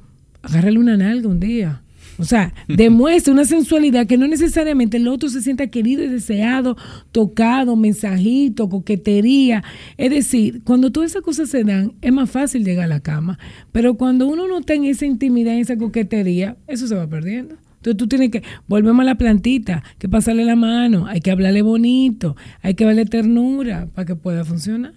agárrale 0.42 0.80
una 0.80 0.96
nalga 0.96 1.28
un 1.28 1.42
día. 1.42 1.84
O 2.18 2.24
sea, 2.24 2.54
demuestra 2.70 3.34
una 3.34 3.44
sensualidad 3.44 4.08
que 4.08 4.18
no 4.18 4.28
necesariamente 4.28 4.96
el 4.96 5.10
otro 5.10 5.28
se 5.28 5.42
sienta 5.42 5.68
querido 5.68 6.02
y 6.02 6.08
deseado, 6.08 6.78
tocado, 7.12 7.76
mensajito, 7.76 8.70
coquetería. 8.70 9.62
Es 9.98 10.10
decir, 10.10 10.62
cuando 10.64 10.90
todas 10.90 11.12
esas 11.12 11.24
cosas 11.24 11.50
se 11.50 11.66
dan, 11.66 11.96
es 12.02 12.14
más 12.14 12.32
fácil 12.32 12.64
llegar 12.64 12.86
a 12.86 12.88
la 12.88 13.02
cama. 13.02 13.38
Pero 13.74 13.96
cuando 13.96 14.26
uno 14.26 14.48
no 14.48 14.60
está 14.60 14.74
en 14.74 14.86
esa 14.86 15.06
intimidad, 15.06 15.54
en 15.54 15.60
esa 15.60 15.78
coquetería, 15.78 16.56
eso 16.68 16.88
se 16.88 16.96
va 16.96 17.08
perdiendo. 17.08 17.58
Entonces 17.84 17.98
tú 17.98 18.08
tienes 18.08 18.32
que, 18.32 18.44
volvemos 18.66 19.02
a 19.02 19.04
la 19.04 19.16
plantita, 19.16 19.84
que 19.98 20.08
pasarle 20.08 20.46
la 20.46 20.56
mano, 20.56 21.06
hay 21.06 21.20
que 21.20 21.32
hablarle 21.32 21.62
bonito, 21.62 22.38
hay 22.62 22.76
que 22.76 22.86
darle 22.86 23.04
ternura 23.04 23.90
para 23.94 24.06
que 24.06 24.16
pueda 24.16 24.46
funcionar. 24.46 24.94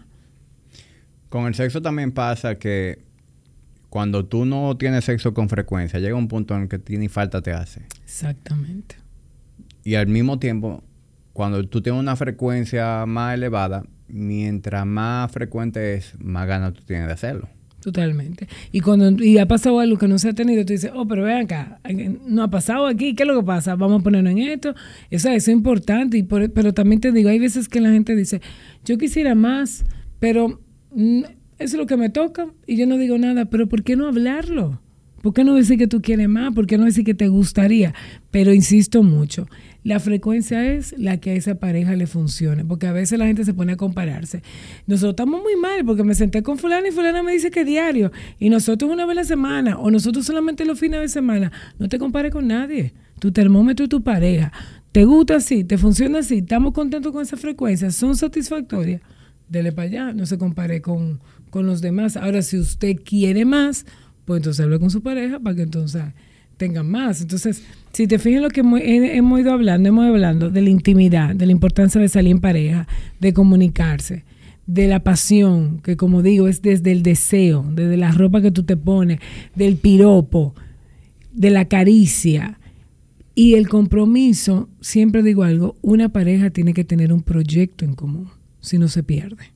Con 1.28 1.46
el 1.46 1.56
sexo 1.56 1.82
también 1.82 2.12
pasa 2.12 2.60
que 2.60 3.02
cuando 3.90 4.24
tú 4.24 4.44
no 4.44 4.76
tienes 4.76 5.04
sexo 5.04 5.34
con 5.34 5.48
frecuencia, 5.48 5.98
llega 5.98 6.14
un 6.14 6.28
punto 6.28 6.54
en 6.54 6.62
el 6.62 6.68
que 6.68 6.78
tiene 6.78 7.08
falta 7.08 7.42
te 7.42 7.50
hace. 7.52 7.82
Exactamente. 8.04 8.94
Y 9.82 9.96
al 9.96 10.06
mismo 10.06 10.38
tiempo, 10.38 10.84
cuando 11.32 11.66
tú 11.66 11.82
tienes 11.82 12.00
una 12.00 12.14
frecuencia 12.14 13.04
más 13.04 13.34
elevada, 13.34 13.82
mientras 14.06 14.86
más 14.86 15.32
frecuente 15.32 15.94
es, 15.94 16.14
más 16.20 16.46
ganas 16.46 16.72
tú 16.72 16.84
tienes 16.84 17.08
de 17.08 17.14
hacerlo. 17.14 17.48
Totalmente. 17.86 18.48
Y 18.72 18.80
cuando 18.80 19.22
y 19.22 19.38
ha 19.38 19.46
pasado 19.46 19.78
algo 19.78 19.96
que 19.96 20.08
no 20.08 20.18
se 20.18 20.30
ha 20.30 20.32
tenido, 20.32 20.66
tú 20.66 20.72
dices, 20.72 20.90
oh, 20.92 21.06
pero 21.06 21.22
vean 21.22 21.44
acá, 21.44 21.78
no 22.26 22.42
ha 22.42 22.50
pasado 22.50 22.88
aquí, 22.88 23.14
¿qué 23.14 23.22
es 23.22 23.28
lo 23.28 23.38
que 23.38 23.46
pasa? 23.46 23.76
Vamos 23.76 24.00
a 24.00 24.02
ponernos 24.02 24.32
en 24.32 24.38
esto. 24.38 24.74
Eso, 25.08 25.28
es 25.28 25.46
importante, 25.46 26.20
pero 26.24 26.74
también 26.74 27.00
te 27.00 27.12
digo, 27.12 27.28
hay 27.28 27.38
veces 27.38 27.68
que 27.68 27.80
la 27.80 27.90
gente 27.90 28.16
dice, 28.16 28.40
yo 28.84 28.98
quisiera 28.98 29.36
más, 29.36 29.84
pero 30.18 30.60
mm, 30.96 31.20
eso 31.20 31.28
es 31.58 31.74
lo 31.74 31.86
que 31.86 31.96
me 31.96 32.10
toca 32.10 32.48
y 32.66 32.76
yo 32.76 32.88
no 32.88 32.98
digo 32.98 33.18
nada, 33.18 33.44
pero 33.44 33.68
¿por 33.68 33.84
qué 33.84 33.94
no 33.94 34.08
hablarlo? 34.08 34.80
¿Por 35.22 35.32
qué 35.32 35.44
no 35.44 35.54
decir 35.54 35.78
que 35.78 35.86
tú 35.86 36.02
quieres 36.02 36.28
más? 36.28 36.52
¿Por 36.54 36.66
qué 36.66 36.78
no 36.78 36.86
decir 36.86 37.04
que 37.04 37.14
te 37.14 37.28
gustaría? 37.28 37.94
Pero 38.32 38.52
insisto 38.52 39.04
mucho, 39.04 39.46
la 39.86 40.00
frecuencia 40.00 40.72
es 40.72 40.94
la 40.98 41.18
que 41.18 41.30
a 41.30 41.34
esa 41.34 41.54
pareja 41.56 41.94
le 41.94 42.06
funcione, 42.06 42.64
porque 42.64 42.86
a 42.86 42.92
veces 42.92 43.18
la 43.18 43.26
gente 43.26 43.44
se 43.44 43.54
pone 43.54 43.74
a 43.74 43.76
compararse. 43.76 44.42
Nosotros 44.86 45.12
estamos 45.12 45.40
muy 45.42 45.54
mal 45.56 45.84
porque 45.84 46.02
me 46.02 46.14
senté 46.14 46.42
con 46.42 46.58
fulana 46.58 46.88
y 46.88 46.90
fulana 46.90 47.22
me 47.22 47.32
dice 47.32 47.50
que 47.50 47.64
diario, 47.64 48.10
y 48.38 48.50
nosotros 48.50 48.90
una 48.90 49.06
vez 49.06 49.12
a 49.12 49.20
la 49.20 49.24
semana, 49.24 49.78
o 49.78 49.90
nosotros 49.90 50.26
solamente 50.26 50.64
los 50.64 50.80
fines 50.80 51.00
de 51.00 51.08
semana. 51.08 51.52
No 51.78 51.88
te 51.88 51.98
compares 51.98 52.32
con 52.32 52.48
nadie. 52.48 52.94
Tu 53.20 53.30
termómetro 53.30 53.86
y 53.86 53.88
tu 53.88 54.02
pareja. 54.02 54.52
¿Te 54.90 55.04
gusta 55.04 55.36
así? 55.36 55.62
¿Te 55.62 55.78
funciona 55.78 56.18
así? 56.18 56.38
¿Estamos 56.38 56.72
contentos 56.72 57.12
con 57.12 57.22
esa 57.22 57.36
frecuencia? 57.36 57.90
¿Son 57.90 58.16
satisfactorias? 58.16 59.00
Dele 59.48 59.70
para 59.70 59.86
allá, 59.86 60.12
no 60.12 60.26
se 60.26 60.36
compare 60.36 60.82
con 60.82 61.20
con 61.50 61.64
los 61.64 61.80
demás. 61.80 62.16
Ahora, 62.16 62.42
si 62.42 62.58
usted 62.58 62.96
quiere 63.02 63.44
más, 63.44 63.86
pues 64.24 64.40
entonces 64.40 64.64
hable 64.64 64.78
con 64.78 64.90
su 64.90 65.02
pareja 65.02 65.38
para 65.40 65.56
que 65.56 65.62
entonces 65.62 66.02
tengan 66.56 66.90
más. 66.90 67.20
Entonces, 67.20 67.62
si 67.96 68.06
te 68.06 68.18
fijas 68.18 68.42
lo 68.42 68.50
que 68.50 68.60
hemos, 68.60 69.40
ido 69.40 69.52
hablando, 69.54 69.88
hemos 69.88 70.04
ido 70.04 70.12
hablando 70.12 70.50
de 70.50 70.60
la 70.60 70.68
intimidad, 70.68 71.34
de 71.34 71.46
la 71.46 71.52
importancia 71.52 71.98
de 71.98 72.10
salir 72.10 72.32
en 72.32 72.42
pareja, 72.42 72.86
de 73.20 73.32
comunicarse, 73.32 74.22
de 74.66 74.86
la 74.86 75.00
pasión, 75.00 75.80
que 75.82 75.96
como 75.96 76.20
digo, 76.20 76.46
es 76.46 76.60
desde 76.60 76.92
el 76.92 77.02
deseo, 77.02 77.64
desde 77.72 77.96
la 77.96 78.12
ropa 78.12 78.42
que 78.42 78.50
tú 78.50 78.64
te 78.64 78.76
pones, 78.76 79.20
del 79.54 79.78
piropo, 79.78 80.54
de 81.32 81.48
la 81.48 81.64
caricia. 81.64 82.58
Y 83.34 83.54
el 83.54 83.66
compromiso, 83.66 84.68
siempre 84.82 85.22
digo 85.22 85.44
algo, 85.44 85.76
una 85.80 86.10
pareja 86.10 86.50
tiene 86.50 86.74
que 86.74 86.84
tener 86.84 87.14
un 87.14 87.22
proyecto 87.22 87.86
en 87.86 87.94
común, 87.94 88.28
si 88.60 88.76
no 88.76 88.88
se 88.88 89.04
pierde. 89.04 89.55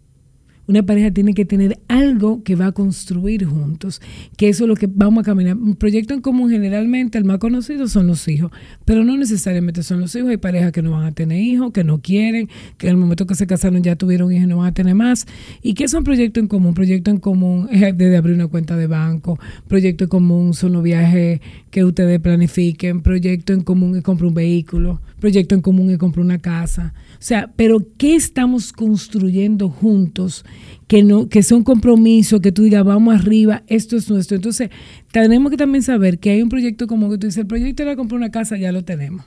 Una 0.71 0.85
pareja 0.85 1.11
tiene 1.11 1.35
que 1.35 1.45
tener 1.45 1.81
algo 1.89 2.45
que 2.45 2.55
va 2.55 2.67
a 2.67 2.73
construir 2.73 3.45
juntos, 3.45 4.01
que 4.37 4.49
eso 4.49 4.63
es 4.63 4.69
lo 4.69 4.77
que 4.77 4.89
vamos 4.89 5.23
a 5.23 5.25
caminar. 5.25 5.57
Un 5.57 5.75
proyecto 5.75 6.15
en 6.15 6.21
común 6.21 6.49
generalmente, 6.49 7.19
el 7.19 7.25
más 7.25 7.39
conocido 7.39 7.89
son 7.89 8.07
los 8.07 8.29
hijos, 8.29 8.53
pero 8.85 9.03
no 9.03 9.17
necesariamente 9.17 9.83
son 9.83 9.99
los 9.99 10.15
hijos. 10.15 10.31
Hay 10.31 10.37
parejas 10.37 10.71
que 10.71 10.81
no 10.81 10.93
van 10.93 11.07
a 11.07 11.11
tener 11.11 11.43
hijos, 11.43 11.73
que 11.73 11.83
no 11.83 12.01
quieren, 12.01 12.49
que 12.79 12.87
en 12.87 12.93
el 12.93 12.99
momento 12.99 13.27
que 13.27 13.35
se 13.35 13.49
casaron 13.49 13.83
ya 13.83 13.97
tuvieron 13.97 14.31
hijos 14.31 14.45
y 14.45 14.47
no 14.47 14.59
van 14.59 14.69
a 14.69 14.73
tener 14.73 14.95
más. 14.95 15.27
¿Y 15.61 15.75
qué 15.75 15.83
es 15.83 15.93
un 15.93 16.05
proyecto 16.05 16.39
en 16.39 16.47
común? 16.47 16.73
Proyecto 16.73 17.11
en 17.11 17.19
común 17.19 17.67
es 17.73 17.81
desde 17.99 18.17
abrir 18.17 18.37
una 18.37 18.47
cuenta 18.47 18.77
de 18.77 18.87
banco, 18.87 19.41
proyecto 19.67 20.05
en 20.05 20.11
común 20.11 20.55
son 20.55 20.75
los 20.75 20.85
viajes 20.85 21.41
que 21.73 21.83
ustedes 21.83 22.21
planifiquen, 22.21 23.01
proyecto 23.03 23.53
en 23.55 23.63
común 23.63 23.97
es 23.97 24.05
comprar 24.05 24.29
un 24.29 24.35
vehículo, 24.35 25.01
proyecto 25.19 25.57
en 25.57 25.63
común 25.63 25.91
es 25.91 25.99
comprar 25.99 26.25
una 26.25 26.39
casa. 26.39 26.95
O 27.21 27.23
sea, 27.23 27.53
pero 27.55 27.87
¿qué 27.99 28.15
estamos 28.15 28.73
construyendo 28.73 29.69
juntos? 29.69 30.43
Que, 30.87 31.03
no, 31.03 31.29
que 31.29 31.43
son 31.43 31.65
compromisos, 31.65 32.41
que 32.41 32.51
tú 32.51 32.63
digas, 32.63 32.83
vamos 32.83 33.15
arriba, 33.15 33.63
esto 33.67 33.99
es 33.99 34.09
nuestro. 34.09 34.37
Entonces, 34.37 34.71
tenemos 35.13 35.51
que 35.51 35.59
también 35.59 35.83
saber 35.83 36.19
que 36.19 36.31
hay 36.31 36.41
un 36.41 36.49
proyecto 36.49 36.87
común 36.87 37.11
que 37.11 37.19
tú 37.19 37.27
dices, 37.27 37.43
el 37.43 37.47
proyecto 37.47 37.83
era 37.83 37.95
comprar 37.95 38.17
una 38.17 38.31
casa, 38.31 38.57
ya 38.57 38.73
lo 38.73 38.85
tenemos. 38.85 39.27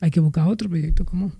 Hay 0.00 0.10
que 0.10 0.20
buscar 0.20 0.48
otro 0.48 0.68
proyecto 0.68 1.06
común. 1.06 1.32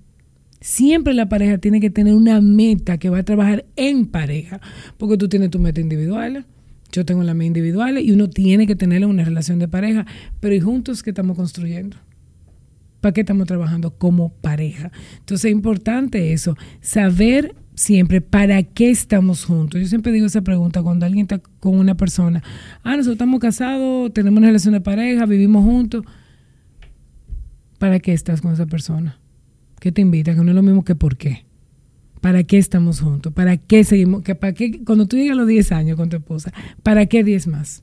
Siempre 0.62 1.12
la 1.12 1.28
pareja 1.28 1.58
tiene 1.58 1.80
que 1.80 1.90
tener 1.90 2.14
una 2.14 2.40
meta 2.40 2.96
que 2.96 3.10
va 3.10 3.18
a 3.18 3.22
trabajar 3.22 3.66
en 3.76 4.06
pareja, 4.06 4.58
porque 4.96 5.18
tú 5.18 5.28
tienes 5.28 5.50
tu 5.50 5.58
meta 5.58 5.82
individual, 5.82 6.46
yo 6.92 7.04
tengo 7.04 7.22
la 7.24 7.34
mía 7.34 7.46
individual 7.46 7.98
y 7.98 8.10
uno 8.10 8.30
tiene 8.30 8.66
que 8.66 8.74
tener 8.74 9.04
una 9.04 9.24
relación 9.24 9.58
de 9.58 9.68
pareja, 9.68 10.06
pero 10.40 10.54
¿y 10.54 10.60
juntos 10.60 11.02
qué 11.02 11.10
estamos 11.10 11.36
construyendo? 11.36 11.98
¿Para 13.00 13.12
qué 13.12 13.20
estamos 13.22 13.46
trabajando 13.46 13.90
como 13.96 14.30
pareja? 14.30 14.92
Entonces 15.18 15.46
es 15.46 15.52
importante 15.52 16.32
eso, 16.32 16.56
saber 16.80 17.54
siempre 17.74 18.20
para 18.20 18.62
qué 18.62 18.90
estamos 18.90 19.44
juntos. 19.44 19.80
Yo 19.80 19.86
siempre 19.86 20.12
digo 20.12 20.26
esa 20.26 20.42
pregunta 20.42 20.82
cuando 20.82 21.06
alguien 21.06 21.24
está 21.24 21.38
con 21.38 21.78
una 21.78 21.96
persona. 21.96 22.42
Ah, 22.82 22.90
nosotros 22.90 23.14
estamos 23.14 23.40
casados, 23.40 24.12
tenemos 24.12 24.38
una 24.38 24.48
relación 24.48 24.74
de 24.74 24.80
pareja, 24.80 25.24
vivimos 25.26 25.64
juntos. 25.64 26.04
¿Para 27.78 27.98
qué 27.98 28.12
estás 28.12 28.42
con 28.42 28.52
esa 28.52 28.66
persona? 28.66 29.18
¿Qué 29.80 29.90
te 29.92 30.02
invita? 30.02 30.34
Que 30.34 30.42
no 30.42 30.50
es 30.50 30.54
lo 30.54 30.62
mismo 30.62 30.84
que 30.84 30.94
por 30.94 31.16
qué. 31.16 31.46
¿Para 32.20 32.44
qué 32.44 32.58
estamos 32.58 33.00
juntos? 33.00 33.32
¿Para 33.32 33.56
qué 33.56 33.82
seguimos? 33.82 34.22
¿Para 34.22 34.52
qué, 34.52 34.84
cuando 34.84 35.06
tú 35.06 35.16
llegas 35.16 35.32
a 35.32 35.36
los 35.36 35.48
10 35.48 35.72
años 35.72 35.96
con 35.96 36.10
tu 36.10 36.16
esposa, 36.18 36.52
¿para 36.82 37.06
qué 37.06 37.24
10 37.24 37.46
más? 37.46 37.82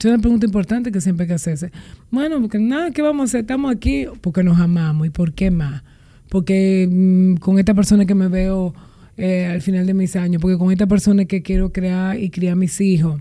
Es 0.00 0.06
una 0.06 0.18
pregunta 0.18 0.46
importante 0.46 0.90
que 0.90 1.00
siempre 1.02 1.24
hay 1.24 1.28
que 1.28 1.34
hacerse. 1.34 1.70
Bueno, 2.10 2.40
porque 2.40 2.58
nada, 2.58 2.90
¿qué 2.90 3.02
vamos 3.02 3.20
a 3.20 3.24
hacer? 3.24 3.40
Estamos 3.42 3.70
aquí 3.70 4.06
porque 4.22 4.42
nos 4.42 4.58
amamos. 4.58 5.06
¿Y 5.06 5.10
por 5.10 5.34
qué 5.34 5.50
más? 5.50 5.82
Porque 6.30 6.88
mm, 6.90 7.34
con 7.34 7.58
esta 7.58 7.74
persona 7.74 8.06
que 8.06 8.14
me 8.14 8.28
veo 8.28 8.72
eh, 9.18 9.44
al 9.44 9.60
final 9.60 9.86
de 9.86 9.92
mis 9.92 10.16
años, 10.16 10.40
porque 10.40 10.56
con 10.56 10.72
esta 10.72 10.86
persona 10.86 11.26
que 11.26 11.42
quiero 11.42 11.70
crear 11.70 12.18
y 12.18 12.30
criar 12.30 12.56
mis 12.56 12.80
hijos, 12.80 13.20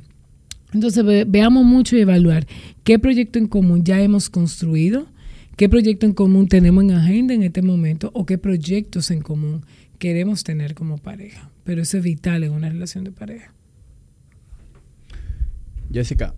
Entonces 0.71 1.03
veamos 1.27 1.65
mucho 1.65 1.97
y 1.97 2.01
evaluar 2.01 2.47
qué 2.85 2.97
proyecto 2.97 3.39
en 3.39 3.47
común 3.47 3.83
ya 3.83 3.99
hemos 3.99 4.29
construido, 4.29 5.07
qué 5.57 5.67
proyecto 5.67 6.05
en 6.05 6.13
común 6.13 6.47
tenemos 6.47 6.85
en 6.85 6.91
agenda 6.91 7.33
en 7.33 7.43
este 7.43 7.61
momento 7.61 8.11
o 8.13 8.25
qué 8.25 8.37
proyectos 8.37 9.11
en 9.11 9.19
común 9.19 9.65
queremos 9.97 10.45
tener 10.45 10.75
como 10.75 10.97
pareja. 10.97 11.49
Pero 11.65 11.81
eso 11.81 11.97
es 11.97 12.03
vital 12.03 12.45
en 12.45 12.53
una 12.53 12.69
relación 12.69 13.03
de 13.03 13.11
pareja. 13.11 13.53
Jessica, 15.91 16.35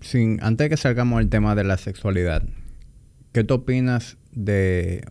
sin, 0.00 0.38
antes 0.42 0.66
de 0.66 0.70
que 0.70 0.76
salgamos 0.76 1.18
al 1.18 1.28
tema 1.28 1.54
de 1.54 1.64
la 1.64 1.76
sexualidad, 1.76 2.42
¿qué 3.32 3.44
tú 3.44 3.54
opinas 3.54 4.16
de, 4.32 5.02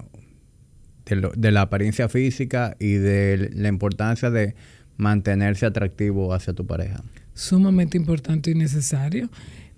de, 1.05 1.51
la 1.51 1.61
apariencia 1.61 2.09
física 2.09 2.75
y 2.79 2.93
de 2.93 3.51
la 3.53 3.69
importancia 3.69 4.29
de 4.29 4.55
mantenerse 4.97 5.65
atractivo 5.65 6.33
hacia 6.33 6.53
tu 6.53 6.65
pareja? 6.65 7.03
Sumamente 7.33 7.97
importante 7.97 8.51
y 8.51 8.55
necesario. 8.55 9.29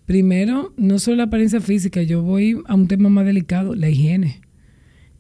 Primero, 0.06 0.74
no 0.76 1.00
solo 1.00 1.18
la 1.18 1.24
apariencia 1.24 1.62
física, 1.62 2.02
yo 2.02 2.22
voy 2.22 2.62
a 2.66 2.76
un 2.76 2.88
tema 2.88 3.10
más 3.10 3.26
delicado, 3.26 3.76
la 3.76 3.90
higiene. 3.90 4.42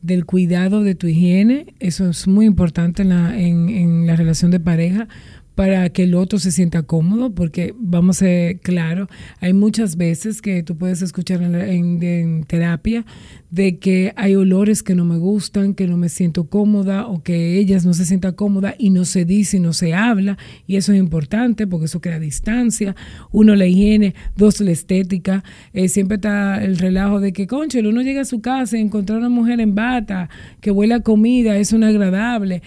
Del 0.01 0.25
cuidado 0.25 0.83
de 0.83 0.95
tu 0.95 1.07
higiene, 1.07 1.73
eso 1.79 2.09
es 2.09 2.27
muy 2.27 2.45
importante 2.45 3.03
en 3.03 3.09
la, 3.09 3.39
en 3.39 4.05
la 4.05 4.17
relación 4.17 4.51
de 4.51 4.59
pareja, 4.59 5.07
para 5.55 5.89
que 5.89 6.03
el 6.03 6.15
otro 6.15 6.39
se 6.39 6.51
sienta 6.51 6.83
cómodo, 6.83 7.33
porque 7.33 7.75
vamos 7.77 8.17
a 8.17 8.19
ser 8.19 8.59
claro, 8.59 9.07
hay 9.39 9.53
muchas 9.53 9.97
veces 9.97 10.41
que 10.41 10.63
tú 10.63 10.75
puedes 10.77 11.01
escuchar 11.01 11.41
en, 11.43 12.43
terapia 12.45 13.05
de 13.51 13.77
que 13.77 14.13
hay 14.15 14.35
olores 14.35 14.81
que 14.81 14.95
no 14.95 15.05
me 15.05 15.17
gustan, 15.17 15.75
que 15.75 15.85
no 15.85 15.95
me 15.95 16.09
siento 16.09 16.45
cómoda 16.45 17.05
o 17.05 17.21
que 17.21 17.59
ellas 17.59 17.85
no 17.85 17.93
se 17.93 18.05
sientan 18.05 18.33
cómoda 18.33 18.73
y 18.79 18.89
no 18.89 19.05
se 19.05 19.25
dice 19.25 19.57
y 19.57 19.59
no 19.59 19.73
se 19.73 19.93
habla, 19.93 20.37
y 20.65 20.77
eso 20.77 20.91
es 20.91 20.99
importante 20.99 21.67
porque 21.67 21.85
eso 21.85 22.01
crea 22.01 22.19
distancia. 22.19 22.95
Uno, 23.31 23.55
la 23.55 23.67
higiene, 23.67 24.15
dos, 24.35 24.59
la 24.59 24.71
estética. 24.71 25.43
Eh, 25.73 25.87
siempre 25.87 26.15
está 26.15 26.63
el 26.63 26.77
relajo 26.77 27.19
de 27.19 27.31
que, 27.31 27.45
concho, 27.45 27.79
uno 27.79 28.01
llega 28.01 28.21
a 28.21 28.25
su 28.25 28.41
casa 28.41 28.77
y 28.77 28.81
encontrar 28.81 29.19
una 29.19 29.29
mujer 29.29 29.59
en 29.59 29.75
bata 29.75 30.29
que 30.61 30.71
huele 30.71 30.95
a 30.95 31.01
comida, 31.01 31.57
es 31.57 31.73
un 31.73 31.83
agradable 31.83 32.63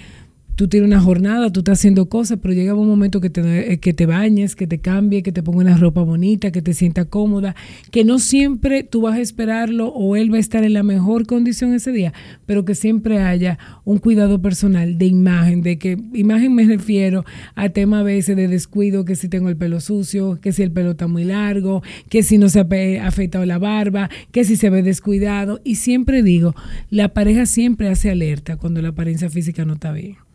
tú 0.57 0.69
tienes 0.69 0.89
una 0.89 1.01
jornada, 1.01 1.53
tú 1.53 1.61
estás 1.61 1.79
haciendo 1.79 2.09
cosas, 2.09 2.39
pero 2.41 2.55
llega 2.55 2.75
un 2.75 2.89
momento 2.89 3.21
que 3.21 3.31
te, 3.31 3.73
eh, 3.73 3.79
que 3.79 3.93
te 3.93 4.07
bañes, 4.07 4.57
que 4.57 4.67
te 4.67 4.79
cambie, 4.79 5.23
que 5.23 5.31
te 5.31 5.43
ponga 5.43 5.61
una 5.61 5.77
ropa 5.77 6.03
bonita, 6.03 6.51
que 6.51 6.63
te 6.63 6.73
sienta 6.73 7.05
cómoda, 7.05 7.55
que 7.91 8.05
no 8.05 8.19
siempre 8.19 8.83
tú 8.83 9.03
vas 9.03 9.17
a 9.17 9.21
esperarlo 9.21 9.89
o 9.89 10.17
él 10.17 10.33
va 10.33 10.39
a 10.39 10.41
estar 10.41 10.65
en 10.65 10.73
la 10.73 10.83
mejor 10.83 11.27
condición 11.27 11.75
ese 11.75 11.93
día, 11.93 12.13
pero 12.47 12.65
que 12.65 12.75
siempre 12.75 13.21
haya 13.21 13.59
un 13.85 13.99
cuidado 13.99 14.41
personal 14.41 14.97
de 14.97 15.05
imagen, 15.05 15.63
de 15.63 15.79
que 15.79 15.99
imagen 16.15 16.55
me 16.55 16.65
refiero 16.65 17.25
a 17.55 17.69
tema 17.69 18.01
a 18.01 18.03
veces 18.03 18.35
de 18.37 18.49
descuido, 18.49 19.05
que 19.05 19.15
si 19.15 19.29
tengo 19.29 19.51
el 19.51 19.57
pelo 19.57 19.81
sucio, 19.81 20.39
que 20.41 20.53
si 20.53 20.63
el 20.63 20.73
pelo 20.73 20.93
está 20.93 21.07
muy 21.07 21.25
largo, 21.25 21.83
que 22.09 22.23
si 22.23 22.39
no 22.39 22.49
se 22.49 22.61
ha 22.61 23.07
afeitado 23.07 23.45
la 23.45 23.59
barba, 23.59 24.09
que 24.33 24.45
si 24.45 24.57
se 24.57 24.71
ve 24.71 24.83
descuidado. 24.83 25.61
Y 25.65 25.77
siempre 25.77 26.23
digo, 26.23 26.55
la 26.91 27.13
pareja 27.13 27.45
siempre 27.45 27.89
hace 27.89 28.11
alerta 28.11 28.57
cuando 28.57 28.81
la 28.81 28.89
apariencia 28.89 29.29
física 29.29 29.65
no 29.67 29.75
está 29.75 29.93
bien. 29.93 30.26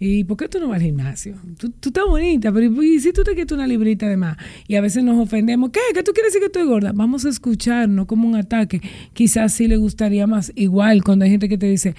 ¿Y 0.00 0.24
por 0.24 0.36
qué 0.36 0.48
tú 0.48 0.58
no 0.58 0.68
vas 0.68 0.76
al 0.76 0.82
gimnasio? 0.82 1.36
Tú, 1.56 1.72
estás 1.80 2.04
bonita, 2.06 2.52
pero 2.52 2.82
¿y 2.82 2.98
si 2.98 3.12
tú 3.12 3.22
te 3.22 3.34
quitas 3.34 3.52
una 3.56 3.66
librita 3.66 4.08
de 4.08 4.16
más? 4.16 4.36
Y 4.66 4.74
a 4.74 4.80
veces 4.80 5.04
nos 5.04 5.18
ofendemos. 5.18 5.70
¿Qué? 5.70 5.80
¿Qué 5.94 6.02
tú 6.02 6.12
quieres 6.12 6.32
decir 6.32 6.40
que 6.40 6.46
estoy 6.46 6.66
gorda? 6.66 6.92
Vamos 6.92 7.24
a 7.24 7.28
escuchar, 7.28 7.88
no 7.88 8.06
como 8.06 8.28
un 8.28 8.34
ataque. 8.34 8.80
Quizás 9.12 9.54
sí 9.54 9.68
le 9.68 9.76
gustaría 9.76 10.26
más. 10.26 10.52
Igual 10.56 11.04
cuando 11.04 11.24
hay 11.24 11.30
gente 11.30 11.48
que 11.48 11.58
te 11.58 11.66
dice, 11.66 11.94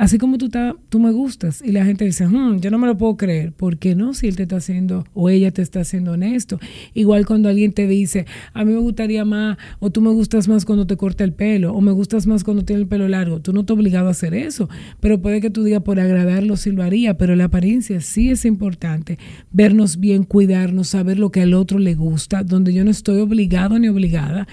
así 0.00 0.16
como 0.16 0.38
tú, 0.38 0.48
tú 0.88 0.98
me 0.98 1.12
gustas. 1.12 1.62
Y 1.62 1.72
la 1.72 1.84
gente 1.84 2.06
dice, 2.06 2.26
hmm, 2.26 2.60
yo 2.60 2.70
no 2.70 2.78
me 2.78 2.86
lo 2.86 2.96
puedo 2.96 3.18
creer, 3.18 3.52
¿por 3.52 3.76
qué 3.76 3.94
no? 3.94 4.14
Si 4.14 4.28
él 4.28 4.34
te 4.34 4.44
está 4.44 4.56
haciendo 4.56 5.04
o 5.12 5.28
ella 5.28 5.50
te 5.50 5.60
está 5.60 5.80
haciendo 5.80 6.12
honesto. 6.12 6.58
Igual 6.94 7.26
cuando 7.26 7.50
alguien 7.50 7.72
te 7.72 7.86
dice, 7.86 8.24
a 8.54 8.64
mí 8.64 8.72
me 8.72 8.78
gustaría 8.78 9.26
más 9.26 9.58
o 9.78 9.90
tú 9.90 10.00
me 10.00 10.08
gustas 10.08 10.48
más 10.48 10.64
cuando 10.64 10.86
te 10.86 10.96
corta 10.96 11.22
el 11.22 11.34
pelo 11.34 11.74
o 11.74 11.82
me 11.82 11.92
gustas 11.92 12.26
más 12.26 12.44
cuando 12.44 12.64
tiene 12.64 12.80
el 12.80 12.88
pelo 12.88 13.08
largo, 13.08 13.40
tú 13.40 13.52
no 13.52 13.66
te 13.66 13.74
obligado 13.74 14.08
a 14.08 14.12
hacer 14.12 14.32
eso, 14.32 14.70
pero 15.00 15.20
puede 15.20 15.42
que 15.42 15.50
tú 15.50 15.64
digas 15.64 15.82
por 15.82 16.00
agradarlo 16.00 16.56
sí 16.56 16.70
lo 16.70 16.82
haría, 16.82 17.18
pero 17.18 17.36
la 17.36 17.44
apariencia 17.44 18.00
sí 18.00 18.30
es 18.30 18.46
importante, 18.46 19.18
vernos 19.52 20.00
bien, 20.00 20.24
cuidarnos, 20.24 20.88
saber 20.88 21.18
lo 21.18 21.30
que 21.30 21.42
al 21.42 21.52
otro 21.52 21.78
le 21.78 21.94
gusta, 21.94 22.42
donde 22.42 22.72
yo 22.72 22.86
no 22.86 22.90
estoy 22.90 23.20
obligado 23.20 23.78
ni 23.78 23.88
obligada 23.88 24.48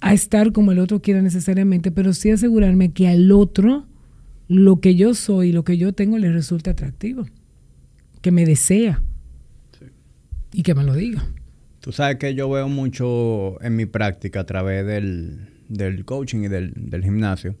a 0.00 0.14
estar 0.14 0.50
como 0.52 0.72
el 0.72 0.78
otro 0.78 1.02
quiera 1.02 1.20
necesariamente, 1.20 1.90
pero 1.90 2.14
sí 2.14 2.30
asegurarme 2.30 2.90
que 2.90 3.06
al 3.06 3.30
otro 3.32 3.86
lo 4.52 4.80
que 4.80 4.94
yo 4.94 5.14
soy, 5.14 5.50
lo 5.50 5.64
que 5.64 5.78
yo 5.78 5.94
tengo 5.94 6.18
le 6.18 6.30
resulta 6.30 6.72
atractivo. 6.72 7.26
Que 8.20 8.30
me 8.30 8.44
desea. 8.44 9.02
Y 10.52 10.62
que 10.62 10.74
me 10.74 10.84
lo 10.84 10.94
diga. 10.94 11.24
Tú 11.80 11.90
sabes 11.90 12.16
que 12.16 12.34
yo 12.34 12.50
veo 12.50 12.68
mucho 12.68 13.60
en 13.62 13.76
mi 13.76 13.86
práctica 13.86 14.40
a 14.40 14.46
través 14.46 14.86
del, 14.86 16.04
coaching 16.04 16.44
y 16.44 16.48
del, 16.48 16.74
del, 16.76 17.02
gimnasio. 17.02 17.56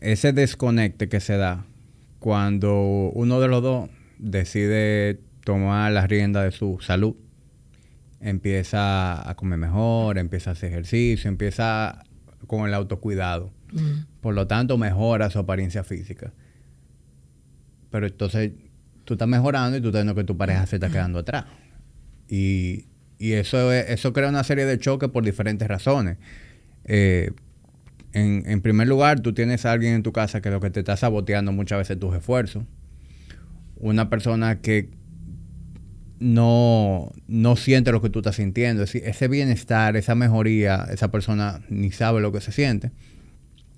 Ese 0.00 0.32
desconecte 0.32 1.08
que 1.08 1.20
se 1.20 1.36
da 1.36 1.66
cuando 2.18 3.10
uno 3.14 3.40
de 3.40 3.48
los 3.48 3.62
dos 3.62 3.88
decide 4.18 5.20
tomar 5.44 5.92
la 5.92 6.06
rienda 6.08 6.42
de 6.42 6.50
su 6.50 6.78
salud. 6.80 7.14
Empieza 8.20 9.30
a 9.30 9.36
comer 9.36 9.58
mejor, 9.60 10.18
empieza 10.18 10.50
a 10.50 10.52
hacer 10.54 10.72
ejercicio, 10.72 11.28
empieza 11.28 12.04
con 12.48 12.66
el 12.66 12.74
autocuidado. 12.74 13.52
Por 14.20 14.34
lo 14.34 14.46
tanto, 14.46 14.78
mejora 14.78 15.30
su 15.30 15.38
apariencia 15.38 15.84
física. 15.84 16.32
Pero 17.90 18.06
entonces 18.06 18.52
tú 19.04 19.14
estás 19.14 19.28
mejorando 19.28 19.78
y 19.78 19.80
tú 19.80 19.88
estás 19.88 20.02
viendo 20.02 20.14
que 20.14 20.24
tu 20.24 20.36
pareja 20.36 20.66
se 20.66 20.76
está 20.76 20.90
quedando 20.90 21.20
atrás. 21.20 21.46
Y, 22.28 22.84
eso, 23.18 23.72
eso 23.72 24.12
crea 24.12 24.28
una 24.28 24.44
serie 24.44 24.64
de 24.64 24.78
choques 24.78 25.08
por 25.08 25.24
diferentes 25.24 25.66
razones. 25.66 26.18
Eh, 26.84 27.32
en, 28.12 28.60
primer 28.62 28.88
lugar, 28.88 29.20
tú 29.20 29.32
tienes 29.32 29.66
a 29.66 29.72
alguien 29.72 29.94
en 29.94 30.02
tu 30.02 30.12
casa 30.12 30.40
que 30.40 30.50
lo 30.50 30.60
que 30.60 30.70
te 30.70 30.80
está 30.80 30.96
saboteando 30.96 31.52
muchas 31.52 31.78
veces 31.78 31.98
tus 31.98 32.14
esfuerzos. 32.14 32.64
Una 33.76 34.10
persona 34.10 34.60
que 34.60 34.90
no, 36.18 37.12
no 37.28 37.56
siente 37.56 37.92
lo 37.92 38.02
que 38.02 38.10
tú 38.10 38.20
estás 38.20 38.36
sintiendo. 38.36 38.82
Ese 38.82 39.28
bienestar, 39.28 39.96
esa 39.96 40.14
mejoría, 40.14 40.86
esa 40.90 41.10
persona 41.10 41.60
ni 41.68 41.90
sabe 41.92 42.20
lo 42.20 42.32
que 42.32 42.40
se 42.40 42.52
siente. 42.52 42.92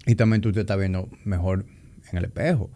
Y 0.06 0.14
también 0.14 0.40
tú 0.40 0.52
te 0.52 0.60
estás 0.60 0.78
viendo 0.78 1.08
mejor 1.24 1.66
en 2.10 2.18
el 2.18 2.24
espejo. 2.24 2.70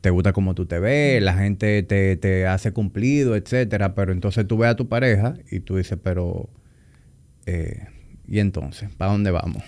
Te 0.00 0.10
gusta 0.10 0.32
cómo 0.32 0.54
tú 0.54 0.66
te 0.66 0.78
ves, 0.78 1.22
la 1.22 1.34
gente 1.34 1.82
te, 1.82 2.46
hace 2.46 2.72
cumplido, 2.72 3.36
etcétera. 3.36 3.94
Pero 3.94 4.12
entonces 4.12 4.46
tú 4.46 4.58
ves 4.58 4.70
a 4.70 4.76
tu 4.76 4.88
pareja 4.88 5.34
y 5.50 5.60
tú 5.60 5.76
dices, 5.76 5.98
pero. 6.02 6.48
Eh, 7.46 7.86
¿Y 8.26 8.38
entonces? 8.38 8.90
¿Para 8.96 9.12
dónde 9.12 9.30
vamos? 9.30 9.62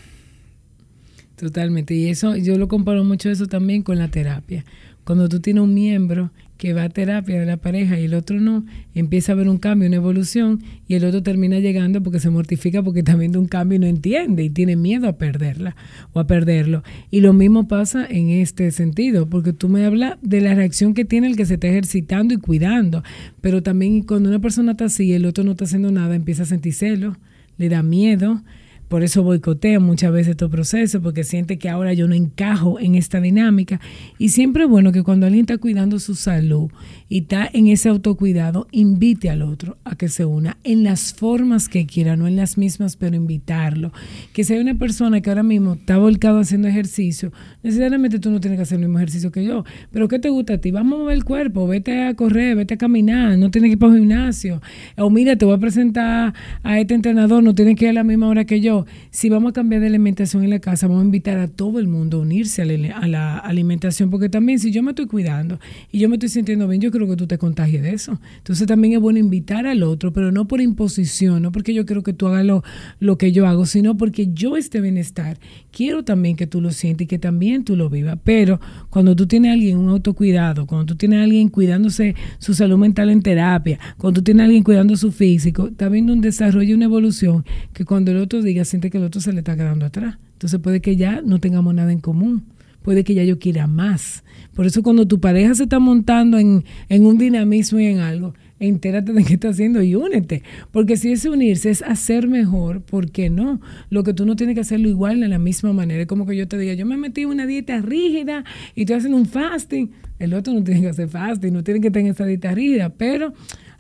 Totalmente. 1.37 1.95
Y 1.95 2.09
eso, 2.09 2.37
yo 2.37 2.57
lo 2.57 2.69
comparo 2.69 3.05
mucho 3.05 3.31
eso 3.31 3.47
también 3.47 3.83
con 3.83 3.99
la 3.99 4.09
terapia. 4.09 4.65
Cuando 5.05 5.29
tú 5.29 5.41
tienes 5.41 5.63
un 5.63 5.75
miembro 5.75 6.31
que 6.57 6.73
va 6.73 6.85
a 6.85 6.89
terapia 6.89 7.39
de 7.39 7.47
la 7.47 7.57
pareja 7.57 7.99
y 7.99 8.05
el 8.05 8.15
otro 8.15 8.41
no, 8.41 8.65
empieza 8.95 9.33
a 9.33 9.35
haber 9.35 9.49
un 9.49 9.59
cambio, 9.59 9.89
una 9.89 9.97
evolución, 9.97 10.63
y 10.89 10.95
el 10.95 11.05
otro 11.05 11.23
termina 11.23 11.59
llegando 11.59 12.03
porque 12.03 12.21
se 12.21 12.31
mortifica 12.31 12.83
porque 12.83 13.01
está 13.01 13.15
viendo 13.17 13.41
un 13.41 13.47
cambio 13.47 13.77
y 13.77 13.79
no 13.81 13.87
entiende 13.87 14.45
y 14.45 14.51
tiene 14.51 14.77
miedo 14.77 15.09
a 15.09 15.19
perderla 15.19 15.77
o 16.13 16.21
a 16.21 16.27
perderlo. 16.27 16.83
Y 17.11 17.21
lo 17.21 17.33
mismo 17.33 17.69
pasa 17.69 18.07
en 18.09 18.31
este 18.31 18.71
sentido, 18.71 19.29
porque 19.29 19.53
tú 19.53 19.69
me 19.69 19.85
hablas 19.85 20.17
de 20.23 20.41
la 20.41 20.55
reacción 20.55 20.95
que 20.95 21.05
tiene 21.05 21.27
el 21.27 21.37
que 21.37 21.47
se 21.47 21.55
está 21.55 21.69
ejercitando 21.69 22.35
y 22.35 22.39
cuidando, 22.39 23.03
pero 23.41 23.63
también 23.63 24.03
cuando 24.03 24.29
una 24.29 24.39
persona 24.39 24.73
está 24.73 24.87
así 24.87 25.07
y 25.07 25.13
el 25.13 25.27
otro 25.27 25.45
no 25.45 25.53
está 25.53 25.65
haciendo 25.65 25.91
nada, 25.91 26.15
empieza 26.15 26.45
a 26.45 26.47
sentir 26.47 26.75
celo, 26.75 27.17
le 27.59 27.69
da 27.69 27.83
miedo, 27.83 28.43
por 28.89 29.03
eso 29.03 29.23
boicotea 29.23 29.81
muchas 29.81 30.13
veces 30.13 30.33
estos 30.33 30.51
procesos, 30.51 31.03
porque 31.03 31.25
siente 31.25 31.59
que 31.59 31.69
ahora 31.69 31.93
yo 31.93 32.07
no 32.07 32.15
encajo 32.15 32.79
en 32.79 32.95
esta 32.95 33.21
dinámica. 33.21 33.81
Y 34.19 34.29
siempre 34.29 34.65
es 34.65 34.71
bueno 34.71 34.93
que 34.93 35.03
cuando 35.03 35.27
alguien 35.27 35.43
está 35.43 35.59
cuidando 35.59 35.99
su 35.99 36.15
salud 36.15 36.71
y 37.09 37.23
está 37.23 37.49
en 37.53 37.67
ese 37.67 37.89
autocuidado, 37.89 38.69
invite 38.71 39.29
al 39.31 39.43
otro 39.43 39.77
a 39.85 39.97
que 39.97 40.09
se 40.09 40.25
una 40.25 40.57
en 40.63 40.85
las 40.85 41.15
formas 41.15 41.69
que 41.69 41.87
quiera, 41.87 42.17
no 42.17 42.29
en 42.29 42.37
las 42.37 42.59
mismas, 42.59 42.97
pero 42.97 43.17
invitarlo. 43.17 43.93
Que 44.33 44.45
sea 44.45 44.61
una 44.61 44.75
persona 44.75 45.21
que 45.21 45.31
ahora 45.31 45.43
mismo 45.43 45.75
está 45.75 45.99
volcado 45.99 46.39
haciendo 46.39 46.69
ejercicio, 46.69 47.33
necesariamente 47.63 48.19
tú 48.19 48.31
no 48.31 48.41
tienes 48.41 48.59
que 48.59 48.63
hacer 48.63 48.77
el 48.77 48.87
mismo 48.87 48.99
ejercicio 48.99 49.33
que 49.33 49.45
yo. 49.45 49.65
Pero 49.91 50.07
¿qué 50.07 50.19
te 50.19 50.29
gusta 50.29 50.55
a 50.55 50.59
ti? 50.59 50.71
Vamos 50.71 50.95
a 50.95 51.03
mover 51.03 51.17
el 51.17 51.25
cuerpo, 51.25 51.67
vete 51.67 52.05
a 52.05 52.15
correr, 52.15 52.57
vete 52.57 52.75
a 52.75 52.77
caminar, 52.77 53.37
no 53.37 53.51
tienes 53.51 53.71
que 53.71 53.73
ir 53.73 53.79
para 53.79 53.95
el 53.95 54.01
gimnasio. 54.01 54.63
O 54.97 55.11
mira, 55.11 55.37
te 55.37 55.45
voy 55.45 55.55
a 55.55 55.59
presentar 55.59 56.35
a 56.63 56.81
este 56.81 56.95
entrenador, 56.95 57.43
no 57.43 57.55
tienes 57.55 57.77
que 57.77 57.87
ir 57.87 57.91
a 57.91 57.95
la 57.95 58.05
misma 58.05 58.29
hora 58.29 58.45
que 58.45 58.61
yo 58.61 58.76
si 59.11 59.29
vamos 59.31 59.51
a 59.51 59.53
cambiar 59.53 59.81
de 59.81 59.87
alimentación 59.87 60.45
en 60.45 60.51
la 60.51 60.59
casa, 60.59 60.87
vamos 60.87 61.03
a 61.03 61.07
invitar 61.07 61.39
a 61.39 61.49
todo 61.49 61.79
el 61.79 61.89
mundo 61.89 62.19
a 62.19 62.21
unirse 62.21 62.63
a 62.63 62.67
la, 63.07 63.39
alimentación, 63.39 64.11
porque 64.11 64.29
también 64.29 64.59
si 64.59 64.71
yo 64.71 64.83
me 64.83 64.91
estoy 64.91 65.07
cuidando 65.07 65.59
y 65.91 66.01
yo 66.01 66.09
me 66.09 66.17
estoy 66.17 66.29
sintiendo 66.29 66.69
bien, 66.69 66.83
yo 66.83 66.91
creo 66.91 67.09
que 67.09 67.17
tú 67.17 67.27
te 67.27 67.39
contagies 67.39 67.83
de 67.83 67.95
eso. 67.95 68.21
Entonces 68.39 68.67
también 68.67 68.95
es 68.95 69.01
bueno 69.01 69.19
invitar 69.19 69.67
al 69.67 69.83
otro, 69.83 70.13
pero 70.13 70.33
no 70.33 70.47
por 70.47 70.61
imposición, 70.61 71.43
no 71.43 71.53
porque 71.53 71.73
yo 71.73 71.87
creo 71.87 72.03
que 72.03 72.13
tú 72.13 72.27
hagas 72.27 72.45
lo, 72.45 72.63
lo 73.01 73.19
que 73.19 73.33
yo 73.33 73.47
hago, 73.47 73.67
sino 73.67 73.97
porque 73.97 74.29
yo 74.33 74.57
esté 74.57 74.81
bienestar. 74.81 75.39
Quiero 75.71 76.05
también 76.05 76.37
que 76.37 76.47
tú 76.47 76.61
lo 76.61 76.71
sientas 76.71 77.05
y 77.05 77.07
que 77.07 77.19
también 77.19 77.65
tú 77.65 77.77
lo 77.77 77.89
vivas. 77.89 78.19
Pero 78.25 78.61
cuando 78.91 79.17
tú 79.17 79.27
tienes 79.27 79.51
a 79.51 79.55
alguien 79.55 79.79
un 79.79 79.89
autocuidado, 79.89 80.67
cuando 80.67 80.87
tú 80.87 80.97
tienes 80.97 81.21
a 81.21 81.23
alguien 81.23 81.49
cuidándose 81.49 82.15
su 82.39 82.55
salud 82.55 82.79
mental 82.79 83.11
en 83.11 83.23
terapia, 83.23 83.79
cuando 83.97 84.21
tú 84.21 84.25
tienes 84.25 84.43
a 84.43 84.45
alguien 84.45 84.63
cuidando 84.63 84.97
su 84.97 85.13
físico, 85.13 85.69
está 85.69 85.89
viendo 85.89 86.13
un 86.13 86.21
desarrollo 86.21 86.77
una 86.77 86.85
evolución 86.85 87.45
que 87.73 87.85
cuando 87.85 88.13
el 88.13 88.19
otro 88.19 88.43
diga 88.43 88.65
siente 88.67 88.91
que 88.91 88.99
el 88.99 89.05
otro 89.05 89.21
se 89.21 89.33
le 89.33 89.39
está 89.39 89.57
quedando 89.57 89.87
atrás. 89.87 90.19
Entonces 90.35 90.61
puede 90.61 90.81
que 90.81 90.97
ya 90.97 91.23
no 91.23 91.39
tengamos 91.39 91.75
nada 91.75 91.93
en 91.93 92.01
común. 92.01 92.45
Puede 92.83 93.03
que 93.03 93.15
ya 93.15 93.25
yo 93.25 93.39
quiera 93.39 93.67
más. 93.67 94.23
Por 94.55 94.67
eso 94.67 94.83
cuando 94.83 95.09
tu 95.09 95.19
pareja 95.19 95.55
se 95.55 95.65
está 95.65 95.79
montando 95.81 96.39
en, 96.39 96.65
en 96.89 97.05
un 97.05 97.19
dinamismo 97.19 97.81
y 97.81 97.87
en 97.87 97.99
algo, 97.99 98.35
entérate 98.61 99.13
de 99.13 99.25
qué 99.25 99.35
está 99.35 99.49
haciendo 99.49 99.83
y 99.83 99.95
únete. 99.95 100.43
Porque 100.71 100.97
si 100.97 101.11
ese 101.11 101.29
unirse 101.29 101.71
es 101.71 101.83
hacer 101.83 102.29
mejor, 102.29 102.83
¿por 102.83 103.11
qué 103.11 103.29
no? 103.29 103.61
Lo 103.91 104.05
que 104.05 104.15
tú 104.15 104.25
no 104.25 104.37
tienes 104.37 104.55
que 104.55 104.61
hacerlo 104.61 104.89
igual 104.89 105.21
de 105.21 105.29
la 105.29 105.39
misma 105.39 105.73
manera. 105.73 106.03
Es 106.03 106.07
como 106.07 106.27
que 106.27 106.37
yo 106.37 106.47
te 106.47 106.59
diga, 106.59 106.75
yo 106.75 106.87
me 106.87 106.97
metí 106.97 107.23
en 107.23 107.31
una 107.31 107.47
dieta 107.47 107.81
rígida 107.81 108.45
y 108.75 108.83
estoy 108.83 108.97
haciendo 108.97 109.19
un 109.19 109.27
fasting. 109.27 109.91
El 110.19 110.33
otro 110.35 110.55
no 110.55 110.63
tiene 110.63 110.81
que 110.81 110.89
hacer 110.89 111.09
fasting, 111.09 111.53
no 111.53 111.65
tiene 111.65 111.81
que 111.81 111.91
tener 111.91 112.13
esa 112.13 112.25
dieta 112.25 112.53
rígida, 112.53 112.91
pero 112.91 113.35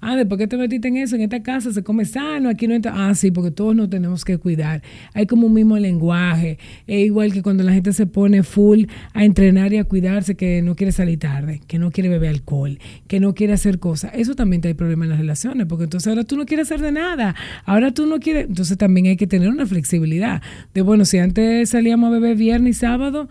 Ah, 0.09 0.15
después 0.15 0.39
que 0.39 0.47
te 0.47 0.57
metiste 0.57 0.87
en 0.87 0.99
eso, 0.99 1.17
en 1.17 1.23
esta 1.23 1.43
casa 1.43 1.73
se 1.73 1.83
come 1.83 2.05
sano, 2.05 2.49
aquí 2.49 2.69
no 2.69 2.75
entra. 2.75 2.93
Ah, 2.95 3.13
sí, 3.17 3.33
porque 3.33 3.51
todos 3.51 3.75
nos 3.75 3.91
tenemos 3.91 4.25
que 4.25 4.39
cuidar. 4.39 4.81
Hay 5.15 5.27
como 5.27 5.49
un 5.49 5.53
mismo 5.53 5.77
lenguaje. 5.79 6.61
Es 6.87 7.05
igual 7.05 7.33
que 7.33 7.43
cuando 7.43 7.65
la 7.65 7.73
gente 7.73 7.93
se 7.93 8.07
pone 8.07 8.45
full 8.45 8.85
a 9.15 9.25
entrenar 9.25 9.73
y 9.73 9.79
a 9.79 9.85
cuidarse, 9.85 10.37
que 10.37 10.63
no 10.63 10.77
quiere 10.77 10.93
salir 10.93 11.19
tarde, 11.19 11.61
que 11.67 11.81
no 11.81 11.91
quiere 11.91 12.09
beber 12.09 12.31
alcohol, 12.31 12.79
que 13.09 13.19
no 13.19 13.35
quiere 13.35 13.55
hacer 13.55 13.81
cosas. 13.81 14.13
Eso 14.15 14.37
también 14.37 14.63
te 14.63 14.69
hay 14.69 14.75
problema 14.75 15.07
en 15.07 15.11
las 15.11 15.19
relaciones, 15.19 15.67
porque 15.67 15.85
entonces 15.85 16.07
ahora 16.07 16.23
tú 16.23 16.37
no 16.37 16.47
quieres 16.47 16.69
hacer 16.69 16.83
de 16.83 16.93
nada. 16.93 17.35
Ahora 17.65 17.91
tú 17.91 18.07
no 18.07 18.21
quieres. 18.21 18.47
Entonces 18.47 18.79
también 18.79 19.07
hay 19.07 19.17
que 19.17 19.27
tener 19.27 19.49
una 19.49 19.67
flexibilidad. 19.67 20.41
De 20.73 20.83
bueno, 20.83 21.05
si 21.05 21.19
antes 21.19 21.71
salíamos 21.71 22.07
a 22.07 22.11
beber 22.13 22.37
viernes 22.37 22.77
y 22.77 22.79
sábado 22.79 23.29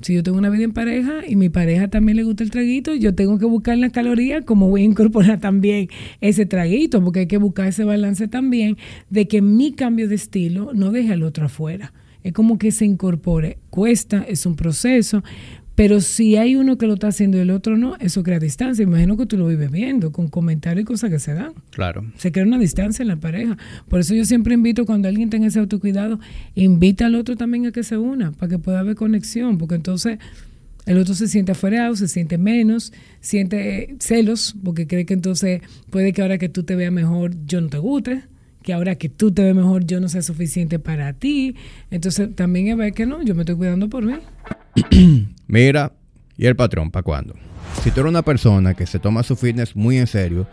si 0.00 0.14
yo 0.14 0.22
tengo 0.22 0.38
una 0.38 0.50
vida 0.50 0.64
en 0.64 0.72
pareja 0.72 1.20
y 1.26 1.36
mi 1.36 1.48
pareja 1.48 1.88
también 1.88 2.16
le 2.16 2.22
gusta 2.22 2.42
el 2.42 2.50
traguito, 2.50 2.94
yo 2.94 3.14
tengo 3.14 3.38
que 3.38 3.44
buscar 3.44 3.76
las 3.78 3.92
calorías 3.92 4.44
cómo 4.44 4.68
voy 4.68 4.82
a 4.82 4.84
incorporar 4.84 5.40
también 5.40 5.88
ese 6.20 6.46
traguito, 6.46 7.02
porque 7.02 7.20
hay 7.20 7.26
que 7.26 7.38
buscar 7.38 7.68
ese 7.68 7.84
balance 7.84 8.28
también 8.28 8.76
de 9.10 9.28
que 9.28 9.42
mi 9.42 9.72
cambio 9.72 10.08
de 10.08 10.14
estilo 10.14 10.72
no 10.74 10.90
deje 10.90 11.12
al 11.12 11.22
otro 11.22 11.46
afuera. 11.46 11.92
Es 12.22 12.34
como 12.34 12.58
que 12.58 12.70
se 12.70 12.84
incorpore. 12.84 13.58
Cuesta, 13.70 14.24
es 14.28 14.44
un 14.44 14.54
proceso, 14.54 15.22
pero 15.80 16.02
si 16.02 16.36
hay 16.36 16.56
uno 16.56 16.76
que 16.76 16.86
lo 16.86 16.92
está 16.92 17.08
haciendo 17.08 17.38
y 17.38 17.40
el 17.40 17.50
otro 17.50 17.78
no, 17.78 17.96
eso 18.00 18.22
crea 18.22 18.38
distancia. 18.38 18.82
Imagino 18.82 19.16
que 19.16 19.24
tú 19.24 19.38
lo 19.38 19.46
vives 19.46 19.70
viendo, 19.70 20.12
con 20.12 20.28
comentarios 20.28 20.82
y 20.82 20.84
cosas 20.84 21.08
que 21.08 21.18
se 21.18 21.32
dan. 21.32 21.54
Claro. 21.70 22.04
Se 22.18 22.30
crea 22.30 22.44
una 22.44 22.58
distancia 22.58 23.02
en 23.02 23.08
la 23.08 23.16
pareja. 23.16 23.56
Por 23.88 24.00
eso 24.00 24.14
yo 24.14 24.26
siempre 24.26 24.52
invito, 24.52 24.84
cuando 24.84 25.08
alguien 25.08 25.30
tenga 25.30 25.46
ese 25.46 25.58
autocuidado, 25.58 26.20
invita 26.54 27.06
al 27.06 27.14
otro 27.14 27.34
también 27.34 27.64
a 27.64 27.72
que 27.72 27.82
se 27.82 27.96
una, 27.96 28.30
para 28.32 28.50
que 28.50 28.58
pueda 28.58 28.80
haber 28.80 28.94
conexión, 28.94 29.56
porque 29.56 29.76
entonces 29.76 30.18
el 30.84 30.98
otro 30.98 31.14
se 31.14 31.28
siente 31.28 31.52
afuera, 31.52 31.96
se 31.96 32.08
siente 32.08 32.36
menos, 32.36 32.92
siente 33.22 33.96
celos, 34.00 34.54
porque 34.62 34.86
cree 34.86 35.06
que 35.06 35.14
entonces 35.14 35.62
puede 35.88 36.12
que 36.12 36.20
ahora 36.20 36.36
que 36.36 36.50
tú 36.50 36.62
te 36.62 36.76
veas 36.76 36.92
mejor, 36.92 37.32
yo 37.46 37.58
no 37.62 37.70
te 37.70 37.78
guste 37.78 38.24
que 38.62 38.72
ahora 38.72 38.96
que 38.96 39.08
tú 39.08 39.32
te 39.32 39.42
ves 39.42 39.54
mejor 39.54 39.84
yo 39.84 40.00
no 40.00 40.08
sea 40.08 40.22
suficiente 40.22 40.78
para 40.78 41.12
ti. 41.12 41.56
Entonces 41.90 42.34
también 42.34 42.68
es 42.68 42.76
ver 42.76 42.92
que 42.92 43.06
no, 43.06 43.22
yo 43.22 43.34
me 43.34 43.42
estoy 43.42 43.56
cuidando 43.56 43.88
por 43.88 44.04
mí. 44.04 44.14
Mira, 45.46 45.92
¿y 46.36 46.46
el 46.46 46.56
patrón 46.56 46.90
para 46.90 47.02
cuándo? 47.02 47.34
Si 47.82 47.90
tú 47.90 48.00
eres 48.00 48.10
una 48.10 48.22
persona 48.22 48.74
que 48.74 48.86
se 48.86 48.98
toma 48.98 49.22
su 49.22 49.36
fitness 49.36 49.74
muy 49.74 49.98
en 49.98 50.06
serio 50.06 50.46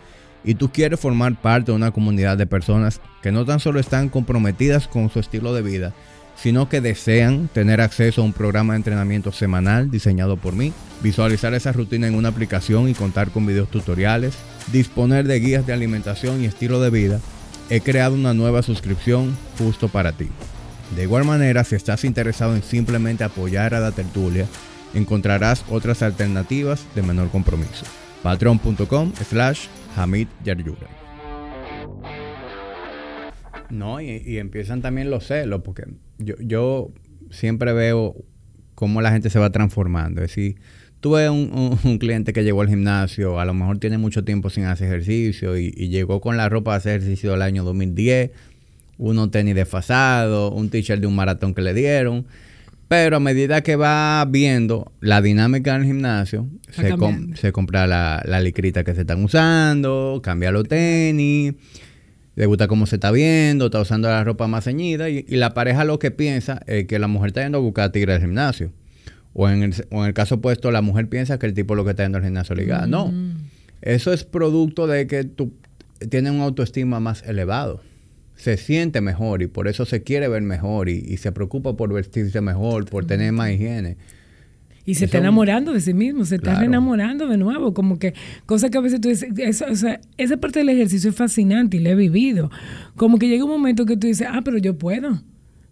y 0.43 0.55
tú 0.55 0.71
quieres 0.71 0.99
formar 0.99 1.39
parte 1.41 1.71
de 1.71 1.75
una 1.75 1.91
comunidad 1.91 2.37
de 2.37 2.47
personas 2.47 3.01
que 3.21 3.31
no 3.31 3.45
tan 3.45 3.59
solo 3.59 3.79
están 3.79 4.09
comprometidas 4.09 4.87
con 4.87 5.09
su 5.09 5.19
estilo 5.19 5.53
de 5.53 5.61
vida, 5.61 5.93
sino 6.37 6.69
que 6.69 6.81
desean 6.81 7.49
tener 7.49 7.81
acceso 7.81 8.21
a 8.21 8.25
un 8.25 8.31
programa 8.31 8.73
de 8.73 8.77
entrenamiento 8.77 9.31
semanal 9.31 9.91
diseñado 9.91 10.37
por 10.37 10.53
mí, 10.53 10.71
visualizar 11.01 11.53
esa 11.53 11.73
rutina 11.73 12.07
en 12.07 12.15
una 12.15 12.29
aplicación 12.29 12.87
y 12.87 12.93
contar 12.93 13.31
con 13.31 13.45
videos 13.45 13.69
tutoriales, 13.69 14.35
disponer 14.71 15.27
de 15.27 15.39
guías 15.39 15.65
de 15.65 15.73
alimentación 15.73 16.41
y 16.41 16.45
estilo 16.45 16.79
de 16.79 16.91
vida, 16.91 17.19
he 17.69 17.81
creado 17.81 18.15
una 18.15 18.33
nueva 18.33 18.61
suscripción 18.63 19.35
justo 19.57 19.89
para 19.89 20.13
ti. 20.13 20.29
De 20.95 21.03
igual 21.03 21.25
manera, 21.25 21.63
si 21.63 21.75
estás 21.75 22.05
interesado 22.05 22.55
en 22.55 22.63
simplemente 22.63 23.23
apoyar 23.23 23.73
a 23.73 23.79
la 23.79 23.91
tertulia, 23.91 24.45
encontrarás 24.93 25.65
otras 25.69 26.01
alternativas 26.01 26.85
de 26.95 27.01
menor 27.01 27.29
compromiso. 27.29 27.85
patreon.com 28.23 29.13
slash 29.29 29.67
Hamid 29.95 30.27
Yaryura. 30.43 30.87
No, 33.69 33.99
y, 33.99 34.37
empiezan 34.37 34.81
también 34.81 35.09
los 35.09 35.27
celos, 35.27 35.61
porque 35.63 35.83
yo, 36.19 36.35
yo 36.39 36.91
siempre 37.31 37.73
veo 37.73 38.15
cómo 38.75 39.01
la 39.01 39.11
gente 39.11 39.29
se 39.29 39.39
va 39.39 39.49
transformando. 39.49 40.21
Es 40.21 40.29
decir, 40.29 40.55
tuve 40.99 41.29
un, 41.29 41.77
un, 41.83 41.97
cliente 41.97 42.33
que 42.33 42.43
llegó 42.43 42.61
al 42.61 42.69
gimnasio, 42.69 43.39
a 43.39 43.45
lo 43.45 43.53
mejor 43.53 43.79
tiene 43.79 43.97
mucho 43.97 44.23
tiempo 44.23 44.49
sin 44.49 44.65
hacer 44.65 44.87
ejercicio 44.87 45.57
y, 45.57 45.73
y 45.75 45.89
llegó 45.89 46.21
con 46.21 46.37
la 46.37 46.49
ropa 46.49 46.71
de 46.71 46.77
hacer 46.77 47.01
ejercicio 47.01 47.31
del 47.31 47.41
año 47.41 47.63
2010 47.63 48.31
unos 48.97 49.31
tenis 49.31 49.55
desfasados, 49.55 50.51
un 50.53 50.69
t-shirt 50.69 50.99
de 50.99 51.07
un 51.07 51.15
maratón 51.15 51.53
que 51.53 51.61
le 51.61 51.73
dieron. 51.73 52.25
Pero 52.87 53.17
a 53.17 53.19
medida 53.19 53.61
que 53.61 53.75
va 53.75 54.25
viendo 54.29 54.93
la 55.01 55.21
dinámica 55.21 55.73
del 55.73 55.83
gimnasio, 55.83 56.47
se, 56.71 57.51
compra 57.51 57.85
la, 57.85 58.23
la, 58.25 58.39
licrita 58.39 58.85
que 58.85 58.95
se 58.95 59.01
están 59.01 59.21
usando, 59.25 60.21
cambia 60.23 60.51
los 60.51 60.69
tenis, 60.69 61.53
le 62.35 62.45
gusta 62.45 62.69
cómo 62.69 62.85
se 62.85 62.95
está 62.95 63.11
viendo, 63.11 63.65
está 63.65 63.81
usando 63.81 64.07
la 64.07 64.23
ropa 64.23 64.47
más 64.47 64.63
ceñida 64.63 65.09
y, 65.09 65.23
la 65.27 65.53
pareja 65.53 65.83
lo 65.83 65.99
que 65.99 66.11
piensa 66.11 66.61
es 66.65 66.87
que 66.87 66.97
la 66.97 67.07
mujer 67.07 67.29
está 67.29 67.43
yendo 67.43 67.57
a 67.57 67.61
buscar 67.61 67.91
tigre 67.91 68.13
del 68.13 68.21
gimnasio. 68.21 68.71
O 69.39 69.47
en, 69.47 69.61
el, 69.61 69.73
o 69.91 70.01
en 70.01 70.07
el 70.07 70.13
caso 70.13 70.35
opuesto, 70.35 70.71
la 70.71 70.81
mujer 70.81 71.07
piensa 71.07 71.37
que 71.37 71.45
el 71.45 71.53
tipo 71.53 71.75
lo 71.75 71.85
que 71.85 71.91
está 71.91 72.03
yendo 72.03 72.17
al 72.17 72.23
gimnasio 72.23 72.55
ligado. 72.55 72.87
No, 72.87 73.07
mm. 73.07 73.35
eso 73.83 74.11
es 74.11 74.23
producto 74.23 74.87
de 74.87 75.05
que 75.05 75.23
tú 75.23 75.53
tienes 76.09 76.31
un 76.31 76.41
autoestima 76.41 76.99
más 76.99 77.23
elevado 77.23 77.81
se 78.37 78.55
siente 78.55 79.01
mejor 79.01 79.41
y 79.41 79.47
por 79.47 79.67
eso 79.67 79.85
se 79.85 80.03
quiere 80.03 80.27
ver 80.27 80.43
mejor 80.43 80.89
y, 80.89 81.17
se 81.17 81.31
preocupa 81.31 81.75
por 81.75 81.91
vestirse 81.91 82.39
mejor, 82.39 82.85
por 82.85 83.05
tener 83.05 83.33
más 83.33 83.51
higiene. 83.51 83.97
Y 84.85 84.95
se 84.95 85.05
está 85.05 85.17
enamorando 85.17 85.73
de 85.73 85.81
sí 85.81 85.93
mismo, 85.93 86.23
se 86.23 86.35
está 86.35 86.63
enamorando 86.63 87.27
de 87.27 87.35
nuevo, 87.35 87.73
como 87.73 87.99
que 87.99 88.13
cosa 88.45 88.69
que 88.69 88.77
a 88.77 88.81
veces 88.81 89.01
tú 89.01 89.09
dices, 89.09 89.29
esa 90.17 90.37
parte 90.37 90.59
del 90.59 90.69
ejercicio 90.69 91.09
es 91.09 91.15
fascinante 91.15 91.75
y 91.75 91.81
la 91.81 91.89
he 91.89 91.95
vivido. 91.95 92.49
Como 92.95 93.17
que 93.17 93.27
llega 93.27 93.43
un 93.43 93.49
momento 93.49 93.85
que 93.85 93.97
tú 93.97 94.07
dices, 94.07 94.27
ah, 94.31 94.41
pero 94.45 94.57
yo 94.59 94.77
puedo. 94.77 95.21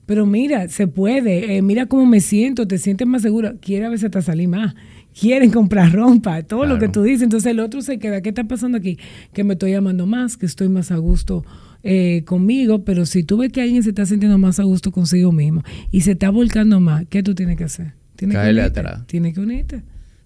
Pero 0.05 0.25
mira, 0.25 0.67
se 0.67 0.87
puede, 0.87 1.57
eh, 1.57 1.61
mira 1.61 1.87
cómo 1.87 2.05
me 2.05 2.19
siento, 2.19 2.67
te 2.67 2.77
sientes 2.77 3.07
más 3.07 3.21
seguro, 3.21 3.55
quiere 3.59 3.85
a 3.85 3.89
veces 3.89 4.05
hasta 4.05 4.21
salir 4.21 4.47
más, 4.47 4.75
quieren 5.19 5.51
comprar 5.51 5.91
rompa, 5.93 6.43
todo 6.43 6.65
lo 6.65 6.77
que 6.77 6.89
tú 6.89 7.03
dices. 7.03 7.23
Entonces 7.23 7.51
el 7.51 7.59
otro 7.59 7.81
se 7.81 7.97
queda, 7.97 8.21
¿qué 8.21 8.29
está 8.29 8.43
pasando 8.43 8.77
aquí? 8.77 8.97
Que 9.33 9.43
me 9.43 9.53
estoy 9.53 9.73
amando 9.73 10.05
más, 10.05 10.37
que 10.37 10.45
estoy 10.45 10.69
más 10.69 10.91
a 10.91 10.97
gusto 10.97 11.43
eh, 11.83 12.23
conmigo, 12.25 12.83
pero 12.83 13.05
si 13.05 13.23
tú 13.23 13.37
ves 13.37 13.51
que 13.51 13.61
alguien 13.61 13.83
se 13.83 13.89
está 13.89 14.05
sintiendo 14.05 14.37
más 14.37 14.59
a 14.59 14.63
gusto 14.63 14.91
consigo 14.91 15.31
mismo 15.31 15.63
y 15.91 16.01
se 16.01 16.11
está 16.11 16.29
volcando 16.29 16.79
más, 16.79 17.05
¿qué 17.09 17.23
tú 17.23 17.35
tienes 17.35 17.57
que 17.57 17.63
hacer? 17.63 17.93
Tienes 18.15 18.37
que 18.37 18.49
unirte. 18.51 18.81
Tienes 19.07 19.33
que 19.33 19.39
unirte. 19.39 19.83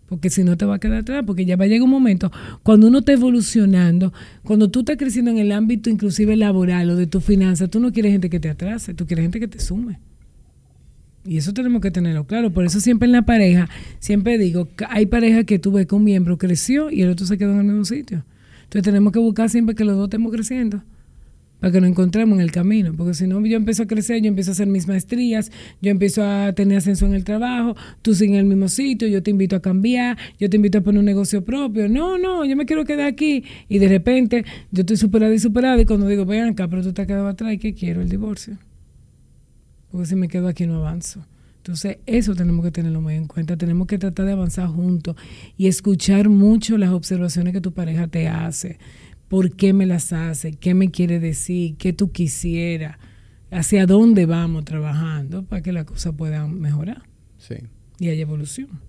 Porque 0.10 0.32
si 0.32 0.44
no 0.44 0.58
te 0.58 0.66
va 0.66 0.76
a 0.76 0.80
quedar 0.80 1.00
atrás, 1.00 1.24
porque 1.26 1.46
ya 1.46 1.56
va 1.56 1.66
a 1.66 1.68
llegar 1.68 1.84
un 1.84 1.92
momento 1.92 2.32
cuando 2.64 2.88
uno 2.88 3.00
está 3.00 3.14
evolucionando, 3.14 4.12
cuando 4.44 4.70
tú 4.70 4.80
estás 4.80 4.98
creciendo 4.98 5.30
en 5.30 5.38
el 5.38 5.52
ámbito 5.52 5.90
inclusive 5.90 6.36
laboral 6.36 6.90
o 6.90 6.96
de 6.96 7.06
tu 7.06 7.22
finanza, 7.22 7.68
tú 7.68 7.80
no 7.80 7.92
quieres 7.92 8.12
gente 8.12 8.30
que 8.30 8.40
te 8.40 8.50
atrase, 8.50 8.96
tú 8.96 9.06
quieres 9.06 9.24
gente 9.24 9.40
que 9.40 9.48
te 9.48 9.60
sume. 9.60 10.00
Y 11.26 11.38
eso 11.38 11.54
tenemos 11.54 11.82
que 11.82 11.92
tenerlo 11.92 12.26
claro. 12.26 12.52
Por 12.52 12.66
eso 12.66 12.80
siempre 12.80 13.06
en 13.06 13.12
la 13.12 13.22
pareja, 13.22 13.70
siempre 14.00 14.40
digo, 14.40 14.68
hay 14.90 15.06
pareja 15.06 15.44
que 15.44 15.60
tú 15.60 15.72
ves 15.72 15.86
que 15.86 15.94
un 15.94 16.04
miembro 16.04 16.40
creció 16.40 16.90
y 16.90 17.04
el 17.04 17.10
otro 17.12 17.28
se 17.28 17.38
quedó 17.38 17.52
en 17.52 17.60
el 17.60 17.66
mismo 17.66 17.86
sitio. 17.86 18.26
Entonces 18.64 18.84
tenemos 18.84 19.14
que 19.14 19.20
buscar 19.20 19.50
siempre 19.50 19.76
que 19.76 19.86
los 19.86 19.96
dos 19.96 20.08
estemos 20.08 20.32
creciendo 20.32 20.82
para 21.60 21.74
que 21.74 21.82
nos 21.82 21.90
encontremos 21.90 22.38
en 22.38 22.42
el 22.42 22.52
camino, 22.52 22.94
porque 22.96 23.14
si 23.14 23.28
no 23.28 23.46
yo 23.46 23.58
empiezo 23.58 23.84
a 23.84 23.86
crecer, 23.86 24.22
yo 24.22 24.28
empiezo 24.28 24.52
a 24.52 24.54
hacer 24.54 24.68
mis 24.68 24.88
maestrías, 24.88 25.52
yo 25.82 25.92
empiezo 25.92 26.24
a 26.24 26.54
tener 26.54 26.78
ascenso 26.78 27.06
en 27.06 27.14
el 27.14 27.24
trabajo, 27.24 27.76
tú 28.02 28.14
sigues 28.14 28.36
en 28.36 28.40
el 28.40 28.46
mismo 28.46 28.70
sitio, 28.70 29.08
yo 29.08 29.22
te 29.22 29.32
invito 29.32 29.56
a 29.56 29.62
cambiar, 29.62 30.18
yo 30.40 30.50
te 30.50 30.56
invito 30.56 30.78
a 30.78 30.82
poner 30.82 31.00
un 31.00 31.06
negocio 31.06 31.44
propio, 31.44 31.90
no, 31.90 32.18
no, 32.18 32.46
yo 32.46 32.56
me 32.56 32.66
quiero 32.66 32.86
quedar 32.86 33.08
aquí 33.08 33.44
y 33.68 33.80
de 33.80 33.88
repente 33.88 34.46
yo 34.72 34.82
estoy 34.82 34.98
superada 34.98 35.34
y 35.34 35.40
superada 35.40 35.82
y 35.82 35.86
cuando 35.86 36.08
digo, 36.08 36.26
vean 36.26 36.50
acá, 36.50 36.68
pero 36.68 36.82
tú 36.82 36.94
te 36.94 37.02
has 37.02 37.08
quedado 37.08 37.28
atrás, 37.28 37.54
¿y 37.54 37.58
qué 37.58 37.74
quiero? 37.74 38.02
El 38.02 38.10
divorcio. 38.10 38.58
Porque 39.92 40.08
si 40.08 40.16
me 40.16 40.28
quedo 40.28 40.48
aquí 40.48 40.66
no 40.68 40.76
avanzo. 40.76 41.26
Entonces, 41.58 41.98
eso 42.06 42.36
tenemos 42.36 42.64
que 42.64 42.72
tenerlo 42.72 43.02
muy 43.02 43.16
en 43.16 43.28
cuenta. 43.28 43.58
Tenemos 43.58 43.86
que 43.86 43.98
tratar 43.98 44.26
de 44.26 44.32
avanzar 44.32 44.68
juntos 44.68 45.16
y 45.58 45.68
escuchar 45.68 46.30
mucho 46.30 46.78
las 46.78 46.92
observaciones 46.92 47.54
que 47.54 47.60
tu 47.60 47.74
pareja 47.74 48.08
te 48.08 48.28
hace 48.28 48.80
por 49.30 49.56
qué 49.56 49.74
me 49.74 49.86
las 49.86 50.12
hace, 50.12 50.54
qué 50.54 50.74
me 50.74 50.92
quiere 50.92 51.20
decir, 51.20 51.78
qué 51.78 51.94
tú 51.94 52.12
quisieras. 52.12 52.98
hacia 53.52 53.86
dónde 53.86 54.26
vamos 54.26 54.66
trabajando 54.66 55.44
para 55.44 55.62
que 55.62 55.72
la 55.72 55.86
cosa 55.86 56.12
pueda 56.12 56.46
mejorar. 56.48 57.04
Sí. 57.38 57.56
Y 58.00 58.10
hay 58.10 58.22
evolución. 58.22 58.82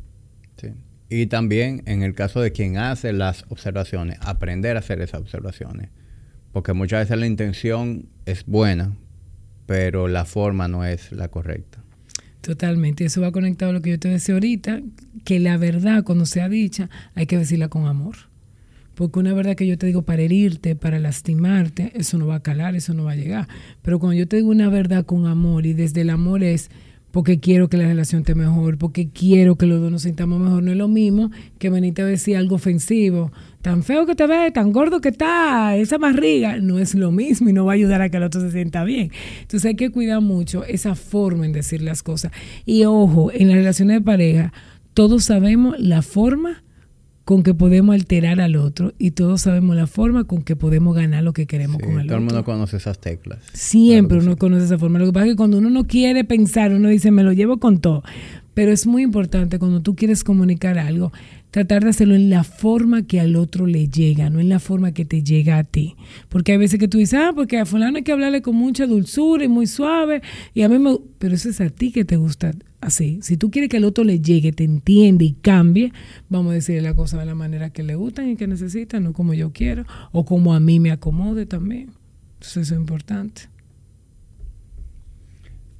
Sí. 0.57 0.69
Y 1.09 1.27
también 1.27 1.83
en 1.87 2.03
el 2.03 2.15
caso 2.15 2.41
de 2.41 2.53
quien 2.53 2.77
hace 2.77 3.13
las 3.13 3.45
observaciones, 3.49 4.19
aprender 4.21 4.77
a 4.77 4.81
hacer 4.81 5.01
esas 5.01 5.21
observaciones. 5.21 5.91
Porque 6.53 6.73
muchas 6.73 7.01
veces 7.05 7.19
la 7.19 7.27
intención 7.27 8.09
es 8.27 8.45
buena, 8.45 8.97
pero 9.67 10.09
la 10.09 10.25
forma 10.25 10.69
no 10.69 10.85
es 10.85 11.13
la 11.13 11.29
correcta. 11.29 11.83
Totalmente. 12.41 13.05
Eso 13.05 13.21
va 13.21 13.33
conectado 13.33 13.71
a 13.71 13.75
lo 13.75 13.83
que 13.83 13.91
yo 13.91 13.99
te 13.99 14.09
decía 14.09 14.35
ahorita, 14.35 14.81
que 15.25 15.39
la 15.41 15.57
verdad 15.59 16.05
cuando 16.05 16.27
sea 16.27 16.49
dicha 16.49 16.89
hay 17.15 17.27
que 17.27 17.39
decirla 17.39 17.69
con 17.69 17.87
amor. 17.87 18.30
Porque 19.01 19.19
una 19.19 19.33
verdad 19.33 19.57
que 19.57 19.67
yo 19.67 19.79
te 19.79 19.87
digo 19.87 20.03
para 20.03 20.21
herirte, 20.21 20.77
para 20.77 20.99
lastimarte, 20.99 21.91
eso 21.95 22.19
no 22.19 22.27
va 22.27 22.35
a 22.35 22.43
calar, 22.43 22.77
eso 22.77 22.93
no 22.93 23.05
va 23.05 23.13
a 23.13 23.17
llegar. 23.17 23.49
Pero 23.81 23.99
cuando 23.99 24.19
yo 24.19 24.29
te 24.29 24.37
digo 24.37 24.51
una 24.51 24.69
verdad 24.69 25.07
con 25.07 25.25
amor 25.25 25.65
y 25.65 25.73
desde 25.73 26.03
el 26.03 26.11
amor 26.11 26.45
es 26.45 26.71
porque 27.11 27.41
quiero 27.41 27.71
que 27.71 27.79
la 27.79 27.87
relación 27.87 28.21
esté 28.21 28.35
mejor, 28.35 28.77
porque 28.77 29.09
quiero 29.09 29.57
que 29.57 29.65
los 29.65 29.81
dos 29.81 29.91
nos 29.91 30.03
sintamos 30.03 30.39
mejor. 30.39 30.63
No 30.63 30.73
es 30.73 30.77
lo 30.77 30.87
mismo 30.87 31.31
que 31.59 31.71
venirte 31.71 32.03
a 32.03 32.05
decir 32.05 32.37
algo 32.37 32.57
ofensivo. 32.57 33.33
Tan 33.63 33.85
feo 33.85 34.05
que 34.05 34.15
te 34.15 34.27
ves, 34.27 34.53
tan 34.53 34.71
gordo 34.71 35.01
que 35.01 35.09
está, 35.09 35.79
esa 35.79 35.97
barriga, 35.97 36.59
no 36.59 36.79
es 36.79 36.95
lo 36.95 37.11
mismo 37.11 37.49
y 37.49 37.55
no 37.55 37.65
va 37.65 37.73
a 37.73 37.77
ayudar 37.77 38.03
a 38.03 38.11
que 38.11 38.19
el 38.19 38.25
otro 38.25 38.43
se 38.43 38.51
sienta 38.51 38.85
bien. 38.85 39.13
Entonces 39.41 39.65
hay 39.65 39.77
que 39.77 39.89
cuidar 39.89 40.21
mucho 40.21 40.63
esa 40.67 40.95
forma 40.95 41.47
en 41.47 41.53
decir 41.53 41.81
las 41.81 42.03
cosas. 42.03 42.33
Y 42.67 42.85
ojo, 42.85 43.33
en 43.33 43.49
las 43.49 43.57
relaciones 43.57 43.97
de 43.97 44.03
pareja, 44.03 44.53
todos 44.93 45.25
sabemos 45.25 45.77
la 45.79 46.03
forma 46.03 46.63
con 47.31 47.45
que 47.45 47.55
podemos 47.55 47.95
alterar 47.95 48.41
al 48.41 48.57
otro 48.57 48.93
y 48.99 49.13
todos 49.13 49.43
sabemos 49.43 49.77
la 49.77 49.87
forma 49.87 50.25
con 50.25 50.43
que 50.43 50.57
podemos 50.57 50.97
ganar 50.97 51.23
lo 51.23 51.33
que 51.33 51.47
queremos 51.47 51.81
con 51.81 51.91
el 51.91 51.99
otro. 51.99 52.09
Todo 52.09 52.17
el 52.17 52.25
mundo 52.25 52.45
conoce 52.45 52.79
esas 52.79 52.99
teclas. 52.99 53.39
Siempre 53.53 54.19
uno 54.19 54.37
conoce 54.37 54.65
esa 54.65 54.79
forma. 54.79 54.99
Lo 54.99 55.07
que 55.07 55.13
pasa 55.13 55.27
es 55.27 55.33
que 55.35 55.37
cuando 55.37 55.59
uno 55.59 55.71
no 55.71 55.87
quiere 55.87 56.25
pensar, 56.25 56.73
uno 56.73 56.89
dice, 56.89 57.13
me 57.13 57.23
lo 57.23 57.33
llevo 57.33 57.59
con 57.61 57.79
todo. 57.79 58.03
Pero 58.61 58.73
es 58.73 58.87
muy 58.87 59.05
importante 59.05 59.59
cuando 59.59 59.81
tú 59.81 59.97
quieres 59.97 60.23
comunicar 60.23 60.79
algo, 60.79 61.15
tratar 61.51 61.83
de 61.83 61.89
hacerlo 61.89 62.15
en 62.15 62.29
la 62.29 62.45
forma 62.45 63.07
que 63.07 63.19
al 63.19 63.37
otro 63.37 63.67
le 63.67 63.89
llega, 63.89 64.29
no 64.29 64.39
en 64.39 64.51
la 64.51 64.59
forma 64.59 64.93
que 64.93 65.07
te 65.07 65.23
llega 65.23 65.57
a 65.57 65.65
ti. 65.65 65.97
Porque 66.29 66.53
hay 66.53 66.59
veces 66.59 66.79
que 66.79 66.87
tú 66.87 66.99
dices, 66.99 67.19
ah, 67.23 67.33
porque 67.35 67.57
a 67.57 67.65
fulano 67.65 67.97
hay 67.97 68.03
que 68.03 68.13
hablarle 68.13 68.43
con 68.43 68.57
mucha 68.57 68.87
dulzura 68.87 69.45
y 69.45 69.49
muy 69.49 69.67
suave, 69.67 70.21
y 70.53 70.61
a 70.61 70.69
mí 70.69 70.79
me... 70.79 70.99
Pero 71.19 71.37
eso 71.37 71.49
es 71.49 71.59
a 71.63 71.71
ti 71.71 71.91
que 71.91 72.05
te 72.05 72.17
gusta 72.19 72.53
así. 72.83 73.21
Si 73.23 73.39
tú 73.39 73.51
quieres 73.51 73.71
que 73.71 73.79
al 73.79 73.85
otro 73.85 74.05
le 74.05 74.21
llegue, 74.21 74.53
te 74.53 74.65
entiende 74.65 75.25
y 75.25 75.33
cambie, 75.33 75.95
vamos 76.29 76.51
a 76.51 76.57
decirle 76.57 76.83
la 76.83 76.95
cosa 76.95 77.19
de 77.19 77.25
la 77.25 77.35
manera 77.35 77.71
que 77.71 77.83
le 77.83 77.95
gustan 77.95 78.29
y 78.29 78.37
que 78.37 78.47
necesitan, 78.47 79.05
no 79.05 79.15
como 79.15 79.33
yo 79.33 79.55
quiero, 79.55 79.87
o 80.13 80.27
como 80.27 80.53
a 80.53 80.61
mí 80.61 80.81
me 80.81 80.91
acomode 80.91 81.47
también. 81.47 81.93
Entonces 82.35 82.59
eso 82.59 82.75
es 82.75 82.79
importante. 82.79 83.45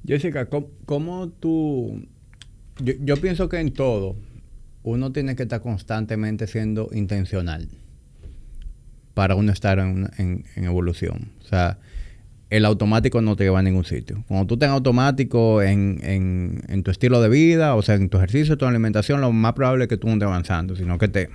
Jessica, 0.03 0.49
¿cómo, 0.87 1.29
tú... 1.29 2.07
yo 2.83 3.17
pienso 3.17 3.49
que 3.49 3.59
en 3.59 3.73
todo, 3.73 4.15
uno 4.83 5.11
tiene 5.11 5.35
que 5.35 5.43
estar 5.43 5.61
constantemente 5.61 6.47
siendo 6.47 6.89
intencional 6.93 7.67
para 9.13 9.35
uno 9.35 9.51
estar 9.51 9.79
en, 9.79 10.45
evolución. 10.55 11.31
O 11.41 11.47
sea, 11.47 11.77
el 12.49 12.65
automático 12.65 13.21
no 13.21 13.35
te 13.35 13.43
lleva 13.43 13.59
a 13.59 13.63
ningún 13.63 13.85
sitio. 13.85 14.23
Cuando 14.27 14.47
tú 14.47 14.53
estás 14.55 14.67
en 14.67 14.73
automático 14.73 15.61
en, 15.61 16.81
tu 16.83 16.91
estilo 16.91 17.21
de 17.21 17.29
vida, 17.29 17.75
o 17.75 17.81
sea, 17.81 17.95
en 17.95 18.09
tu 18.09 18.17
ejercicio, 18.17 18.57
tu 18.57 18.65
alimentación, 18.65 19.21
lo 19.21 19.31
más 19.31 19.53
probable 19.53 19.85
es 19.85 19.89
que 19.89 19.97
tú 19.97 20.07
no 20.07 20.13
estés 20.13 20.27
avanzando, 20.27 20.75
sino 20.75 20.97
que 20.97 21.05
estés 21.05 21.29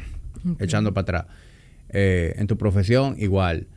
echando 0.59 0.93
para 0.93 1.03
atrás. 1.03 1.27
Eh, 1.91 2.35
en 2.37 2.47
tu 2.47 2.57
profesión, 2.57 3.15
igual. 3.19 3.69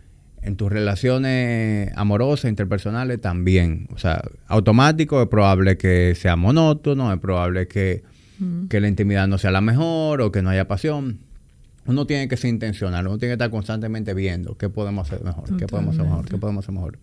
En 0.41 0.55
tus 0.55 0.71
relaciones 0.71 1.91
amorosas, 1.95 2.49
interpersonales, 2.49 3.19
también. 3.19 3.87
O 3.93 3.97
sea, 3.97 4.21
automático 4.47 5.21
es 5.21 5.27
probable 5.27 5.77
que 5.77 6.15
sea 6.15 6.35
monótono, 6.35 7.11
es 7.11 7.19
probable 7.19 7.67
que 7.67 8.03
que 8.69 8.79
la 8.79 8.87
intimidad 8.87 9.27
no 9.27 9.37
sea 9.37 9.51
la 9.51 9.61
mejor 9.61 10.21
o 10.21 10.31
que 10.31 10.41
no 10.41 10.49
haya 10.49 10.67
pasión. 10.67 11.19
Uno 11.85 12.05
tiene 12.05 12.27
que 12.27 12.37
ser 12.37 12.49
intencional, 12.49 13.07
uno 13.07 13.17
tiene 13.17 13.31
que 13.31 13.33
estar 13.33 13.49
constantemente 13.49 14.13
viendo 14.13 14.57
qué 14.57 14.69
podemos 14.69 15.07
hacer 15.07 15.25
mejor, 15.25 15.57
qué 15.57 15.67
podemos 15.67 15.95
hacer 15.95 16.05
mejor, 16.05 16.25
qué 16.25 16.37
podemos 16.37 16.65
hacer 16.65 16.75
mejor. 16.75 16.99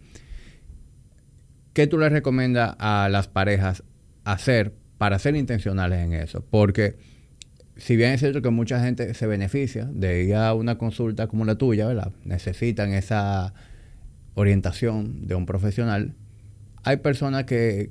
¿Qué 1.73 1.87
tú 1.87 1.99
le 1.99 2.09
recomiendas 2.09 2.75
a 2.79 3.09
las 3.11 3.29
parejas 3.29 3.83
hacer 4.25 4.75
para 4.97 5.19
ser 5.19 5.37
intencionales 5.37 6.05
en 6.05 6.15
eso? 6.15 6.43
Porque 6.49 6.97
si 7.77 7.97
bien 7.97 8.13
es 8.13 8.21
cierto 8.21 8.43
que 8.43 8.51
mucha 8.51 8.83
gente 8.83 9.13
se 9.15 9.27
beneficia 9.27 9.89
de 9.93 10.25
ir 10.25 10.35
a 10.35 10.55
una 10.55 10.79
consulta 10.79 11.27
como 11.27 11.45
la 11.45 11.57
tuya, 11.57 11.87
¿verdad? 11.87 12.13
Necesitan 12.25 12.93
esa 12.93 13.55
orientación 14.35 15.27
de 15.27 15.35
un 15.35 15.47
profesional. 15.47 16.15
Hay 16.85 16.99
personas 16.99 17.45
que, 17.45 17.91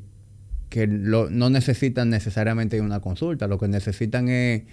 que 0.70 0.88
no 0.88 1.50
necesitan 1.50 2.10
necesariamente 2.10 2.82
una 2.82 3.00
consulta, 3.00 3.48
lo 3.48 3.60
que 3.60 3.68
necesitan 3.68 4.30
es 4.30 4.64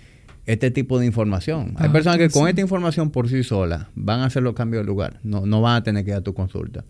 este 0.46 0.70
tipo 0.70 0.98
de 0.98 1.06
información. 1.06 1.74
Hay 1.76 1.88
ah, 1.88 1.92
personas 1.92 2.18
que 2.18 2.28
con 2.28 2.48
esta 2.48 2.60
información 2.60 3.10
por 3.10 3.28
sí 3.28 3.42
sola 3.42 3.90
van 3.94 4.20
a 4.20 4.26
hacer 4.26 4.42
los 4.42 4.54
cambios 4.54 4.82
de 4.82 4.86
lugar, 4.86 5.20
no, 5.22 5.46
no 5.46 5.60
van 5.60 5.76
a 5.76 5.82
tener 5.82 6.04
que 6.04 6.10
ir 6.10 6.16
a 6.16 6.22
tu 6.22 6.34
consulta. 6.34 6.84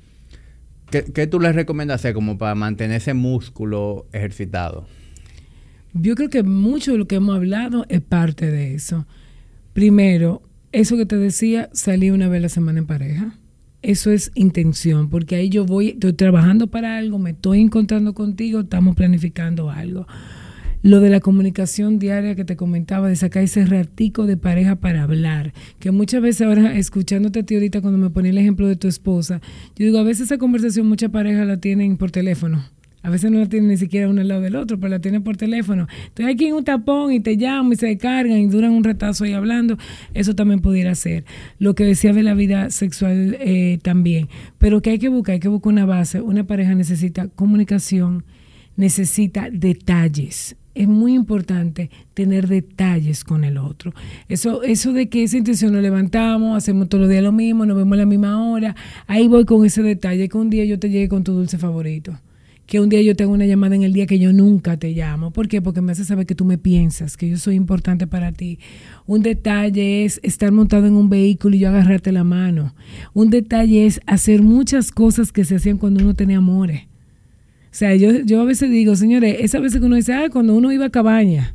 ¿Qué, 0.91 1.27
tú 1.27 1.41
les 1.41 1.55
recomiendas 1.55 2.01
hacer 2.01 2.13
como 2.13 2.37
para 2.37 2.55
mantener 2.55 2.99
ese 2.99 3.15
músculo 3.15 4.07
ejercitado? 4.13 4.87
Yo 5.95 6.15
creo 6.15 6.31
que 6.31 6.43
mucho 6.43 6.93
de 6.93 6.99
lo 6.99 7.07
que 7.07 7.17
hemos 7.17 7.37
hablado 7.37 7.87
es 7.89 8.01
parte 8.01 8.51
de 8.51 8.75
eso. 8.75 9.07
Primero, 9.73 10.43
eso 10.73 10.97
que 10.97 11.07
te 11.07 11.17
decía, 11.17 11.69
salí 11.73 12.11
una 12.11 12.29
vez 12.29 12.43
la 12.43 12.49
semana 12.49 12.79
en 12.79 12.87
pareja 12.87 13.39
eso 13.83 14.13
es 14.13 14.31
intención, 14.35 15.11
porque 15.11 15.35
ahí 15.37 15.49
yo 15.49 15.67
voy, 15.67 15.91
estoy 15.91 16.13
trabajando 16.13 16.69
para 16.69 16.97
algo, 16.97 17.19
me 17.19 17.31
estoy 17.31 17.61
encontrando 17.61 18.15
contigo, 18.15 18.61
estamos 18.61 18.95
planificando 18.95 19.71
algo. 19.71 20.07
Lo 20.83 21.01
de 21.01 21.11
la 21.11 21.21
comunicación 21.21 21.99
diaria 21.99 22.35
que 22.35 22.45
te 22.45 22.57
comentaba, 22.57 23.09
de 23.09 23.17
sacar 23.17 23.43
ese 23.43 23.65
ratico 23.65 24.27
de 24.27 24.37
pareja 24.37 24.77
para 24.77 25.03
hablar, 25.03 25.53
que 25.79 25.91
muchas 25.91 26.23
veces 26.23 26.47
ahora, 26.47 26.77
escuchándote 26.77 27.41
a 27.41 27.43
ti 27.45 27.55
ahorita 27.55 27.81
cuando 27.81 27.99
me 27.99 28.11
ponía 28.11 28.31
el 28.31 28.39
ejemplo 28.39 28.67
de 28.67 28.77
tu 28.77 28.89
esposa, 28.89 29.41
yo 29.77 29.87
digo, 29.87 29.99
a 29.99 30.05
veces 30.05 30.27
esa 30.27 30.39
conversación 30.39 30.89
mucha 30.89 31.09
pareja 31.09 31.45
la 31.45 31.59
tienen 31.59 31.97
por 31.97 32.11
teléfono 32.11 32.65
a 33.03 33.11
veces 33.11 33.31
no 33.31 33.39
la 33.39 33.47
tienen 33.47 33.69
ni 33.69 33.77
siquiera 33.77 34.09
uno 34.09 34.21
al 34.21 34.29
lado 34.29 34.41
del 34.41 34.55
otro, 34.55 34.79
pero 34.79 34.91
la 34.91 35.01
tienen 35.01 35.25
por 35.25 35.37
teléfono. 35.37 35.89
Hay 36.25 36.37
que 36.37 36.45
ir 36.47 36.55
un 36.55 36.65
tapón 36.65 37.13
y 37.13 37.21
te 37.21 37.37
llaman 37.37 37.73
y 37.73 37.77
se 37.77 37.87
descargan 37.87 38.39
y 38.39 38.47
duran 38.47 38.71
un 38.71 38.85
retazo 38.85 39.25
ahí 39.25 39.33
hablando. 39.33 39.77
Eso 40.15 40.35
también 40.35 40.61
pudiera 40.61 40.95
ser. 40.95 41.25
Lo 41.59 41.75
que 41.75 41.85
decía 41.85 42.13
de 42.13 42.23
la 42.23 42.35
vida 42.35 42.71
sexual 42.71 43.37
eh, 43.41 43.79
también. 43.83 44.29
Pero 44.59 44.83
que 44.83 44.91
hay 44.91 44.99
que 44.99 45.09
buscar, 45.09 45.35
hay 45.35 45.41
que 45.41 45.49
buscar 45.49 45.73
una 45.73 45.85
base. 45.85 46.21
Una 46.21 46.45
pareja 46.45 46.77
necesita 46.77 47.27
comunicación, 47.27 48.25
necesita 48.77 49.49
detalles. 49.51 50.55
Es 50.75 50.87
muy 50.87 51.15
importante 51.15 51.91
tener 52.15 52.47
detalles 52.47 53.25
con 53.25 53.43
el 53.43 53.59
otro. 53.59 53.93
Eso, 54.29 54.63
eso 54.63 54.93
de 54.93 55.09
que 55.09 55.25
esa 55.25 55.37
intención 55.37 55.73
nos 55.73 55.83
levantamos, 55.83 56.57
hacemos 56.57 56.89
todos 56.89 57.03
los 57.03 57.11
días 57.11 57.23
lo 57.23 57.33
mismo, 57.33 57.67
nos 57.67 57.77
vemos 57.77 57.95
a 57.95 57.97
la 57.97 58.07
misma 58.07 58.43
hora. 58.49 58.77
Ahí 59.09 59.27
voy 59.27 59.45
con 59.45 59.67
ese 59.67 59.83
detalle, 59.83 60.29
que 60.29 60.39
un 60.39 60.51
día 60.51 60.65
yo 60.65 60.79
te 60.79 60.89
llegue 60.89 61.09
con 61.09 61.25
tu 61.25 61.33
dulce 61.33 61.59
favorito 61.59 62.17
que 62.73 62.81
un 62.81 62.89
día 62.89 63.03
yo 63.03 63.15
tengo 63.15 63.35
una 63.35 63.45
llamada 63.45 63.75
en 63.75 63.83
el 63.83 63.93
día 63.93 64.07
que 64.07 64.19
yo 64.19 64.33
nunca 64.33 64.79
te 64.79 64.93
llamo. 64.93 65.31
¿Por 65.31 65.47
qué? 65.47 65.61
Porque 65.61 65.83
me 65.83 65.93
hace 65.93 66.07
saber 66.07 66.25
que 66.25 66.35
tú 66.35 66.47
me 66.47 66.57
piensas, 66.57 67.19
que 67.19 67.29
yo 67.29 67.37
soy 67.37 67.57
importante 67.57 68.07
para 68.07 68.33
ti. 68.33 68.61
Un 69.05 69.21
detalle 69.21 70.07
es 70.07 70.21
estar 70.23 70.53
montado 70.53 70.87
en 70.87 70.95
un 70.95 71.11
vehículo 71.11 71.55
y 71.55 71.59
yo 71.59 71.69
agarrarte 71.69 72.13
la 72.13 72.25
mano. 72.25 72.75
Un 73.13 73.29
detalle 73.29 73.85
es 73.85 74.01
hacer 74.07 74.41
muchas 74.41 74.91
cosas 74.91 75.33
que 75.33 75.45
se 75.45 75.57
hacían 75.57 75.77
cuando 75.77 76.03
uno 76.03 76.15
tenía 76.15 76.39
amores. 76.39 76.85
O 76.85 77.73
sea, 77.73 77.95
yo, 77.95 78.21
yo 78.25 78.41
a 78.41 78.45
veces 78.45 78.71
digo, 78.71 78.97
señores, 78.97 79.37
esa 79.41 79.61
veces 79.61 79.79
que 79.79 79.85
uno 79.85 79.97
dice, 79.97 80.15
ah, 80.15 80.31
cuando 80.33 80.57
uno 80.57 80.73
iba 80.73 80.87
a 80.87 80.91
cabaña 80.91 81.55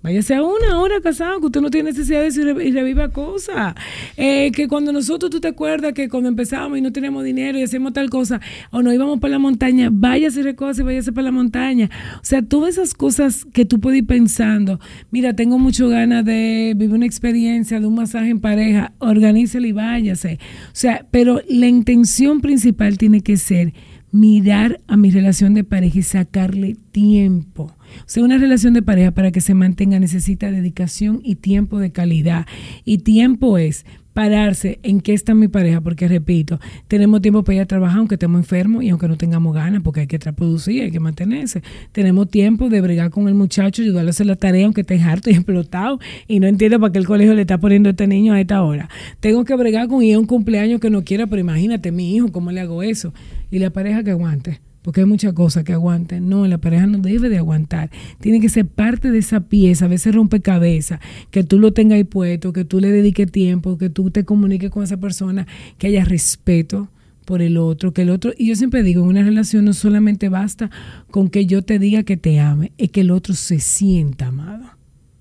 Váyase 0.00 0.36
a 0.36 0.42
una 0.42 0.80
hora 0.80 1.00
casado, 1.02 1.40
que 1.40 1.46
usted 1.46 1.60
no 1.60 1.70
tiene 1.70 1.90
necesidad 1.90 2.20
de 2.20 2.26
decir 2.26 2.46
y 2.46 2.70
reviva 2.70 3.08
cosas. 3.08 3.74
Eh, 4.16 4.52
que 4.52 4.68
cuando 4.68 4.92
nosotros, 4.92 5.28
tú 5.30 5.40
te 5.40 5.48
acuerdas 5.48 5.92
que 5.92 6.08
cuando 6.08 6.28
empezábamos 6.28 6.78
y 6.78 6.80
no 6.80 6.92
teníamos 6.92 7.24
dinero 7.24 7.58
y 7.58 7.62
hacemos 7.62 7.92
tal 7.92 8.08
cosa, 8.08 8.40
o 8.70 8.80
nos 8.80 8.94
íbamos 8.94 9.18
para 9.18 9.32
la 9.32 9.38
montaña, 9.40 9.88
váyase 9.92 10.42
recoge 10.42 10.82
váyase 10.82 11.12
para 11.12 11.24
la 11.24 11.32
montaña. 11.32 11.90
O 12.16 12.24
sea, 12.24 12.42
todas 12.42 12.74
esas 12.74 12.94
cosas 12.94 13.44
que 13.52 13.64
tú 13.64 13.80
puedes 13.80 13.98
ir 13.98 14.06
pensando. 14.06 14.78
Mira, 15.10 15.34
tengo 15.34 15.58
mucho 15.58 15.88
ganas 15.88 16.24
de 16.24 16.74
vivir 16.76 16.94
una 16.94 17.06
experiencia 17.06 17.80
de 17.80 17.86
un 17.86 17.96
masaje 17.96 18.30
en 18.30 18.40
pareja, 18.40 18.92
organícelo 18.98 19.66
y 19.66 19.72
váyase. 19.72 20.38
O 20.66 20.76
sea, 20.76 21.06
pero 21.10 21.40
la 21.48 21.66
intención 21.66 22.40
principal 22.40 22.98
tiene 22.98 23.20
que 23.20 23.36
ser 23.36 23.72
mirar 24.12 24.80
a 24.86 24.96
mi 24.96 25.10
relación 25.10 25.54
de 25.54 25.64
pareja 25.64 25.98
y 25.98 26.02
sacarle 26.02 26.76
tiempo. 26.92 27.77
O 28.00 28.04
sea, 28.06 28.24
una 28.24 28.38
relación 28.38 28.74
de 28.74 28.82
pareja 28.82 29.10
para 29.10 29.30
que 29.30 29.40
se 29.40 29.54
mantenga 29.54 29.98
necesita 29.98 30.50
dedicación 30.50 31.20
y 31.22 31.36
tiempo 31.36 31.78
de 31.78 31.92
calidad. 31.92 32.46
Y 32.84 32.98
tiempo 32.98 33.58
es 33.58 33.84
pararse 34.18 34.80
en 34.82 35.00
qué 35.00 35.14
está 35.14 35.32
mi 35.32 35.46
pareja, 35.46 35.80
porque 35.80 36.08
repito, 36.08 36.58
tenemos 36.88 37.22
tiempo 37.22 37.44
para 37.44 37.54
ir 37.54 37.62
a 37.62 37.66
trabajar 37.66 37.98
aunque 37.98 38.16
estemos 38.16 38.40
enfermos 38.40 38.82
y 38.82 38.88
aunque 38.88 39.06
no 39.06 39.16
tengamos 39.16 39.54
ganas, 39.54 39.80
porque 39.80 40.00
hay 40.00 40.06
que 40.08 40.18
producir, 40.18 40.82
hay 40.82 40.90
que 40.90 40.98
mantenerse. 40.98 41.62
Tenemos 41.92 42.28
tiempo 42.28 42.68
de 42.68 42.80
bregar 42.80 43.10
con 43.10 43.28
el 43.28 43.34
muchacho, 43.34 43.80
ayudarle 43.80 44.08
a 44.08 44.10
hacer 44.10 44.26
la 44.26 44.34
tarea 44.34 44.64
aunque 44.64 44.80
esté 44.80 45.00
harto 45.00 45.30
y 45.30 45.34
explotado 45.34 46.00
y 46.26 46.40
no 46.40 46.48
entiendo 46.48 46.80
para 46.80 46.92
qué 46.92 46.98
el 46.98 47.06
colegio 47.06 47.32
le 47.34 47.42
está 47.42 47.58
poniendo 47.58 47.90
a 47.90 47.92
este 47.92 48.08
niño 48.08 48.32
a 48.32 48.40
esta 48.40 48.60
hora. 48.60 48.88
Tengo 49.20 49.44
que 49.44 49.54
bregar 49.54 49.86
con 49.86 50.02
ir 50.02 50.16
a 50.16 50.18
un 50.18 50.26
cumpleaños 50.26 50.80
que 50.80 50.90
no 50.90 51.04
quiera, 51.04 51.28
pero 51.28 51.38
imagínate, 51.38 51.92
mi 51.92 52.16
hijo, 52.16 52.32
¿cómo 52.32 52.50
le 52.50 52.60
hago 52.60 52.82
eso? 52.82 53.14
Y 53.52 53.60
la 53.60 53.70
pareja 53.70 54.02
que 54.02 54.10
aguante 54.10 54.58
porque 54.88 55.02
hay 55.02 55.06
muchas 55.06 55.34
cosas 55.34 55.64
que 55.64 55.74
aguanten. 55.74 56.30
No, 56.30 56.46
la 56.46 56.56
pareja 56.56 56.86
no 56.86 56.96
debe 56.96 57.28
de 57.28 57.36
aguantar. 57.36 57.90
Tiene 58.20 58.40
que 58.40 58.48
ser 58.48 58.64
parte 58.64 59.10
de 59.10 59.18
esa 59.18 59.40
pieza, 59.40 59.84
a 59.84 59.88
veces 59.88 60.14
rompecabezas, 60.14 60.98
que 61.30 61.44
tú 61.44 61.58
lo 61.58 61.74
tengas 61.74 61.96
ahí 61.96 62.04
puesto, 62.04 62.54
que 62.54 62.64
tú 62.64 62.80
le 62.80 62.90
dediques 62.90 63.30
tiempo, 63.30 63.76
que 63.76 63.90
tú 63.90 64.10
te 64.10 64.24
comuniques 64.24 64.70
con 64.70 64.82
esa 64.82 64.96
persona, 64.96 65.46
que 65.76 65.88
haya 65.88 66.06
respeto 66.06 66.88
por 67.26 67.42
el 67.42 67.58
otro, 67.58 67.92
que 67.92 68.00
el 68.00 68.08
otro, 68.08 68.32
y 68.38 68.46
yo 68.46 68.56
siempre 68.56 68.82
digo, 68.82 69.02
en 69.02 69.08
una 69.08 69.22
relación 69.22 69.66
no 69.66 69.74
solamente 69.74 70.30
basta 70.30 70.70
con 71.10 71.28
que 71.28 71.44
yo 71.44 71.60
te 71.60 71.78
diga 71.78 72.02
que 72.04 72.16
te 72.16 72.40
ame, 72.40 72.72
es 72.78 72.90
que 72.90 73.02
el 73.02 73.10
otro 73.10 73.34
se 73.34 73.60
sienta 73.60 74.28
amado. 74.28 74.77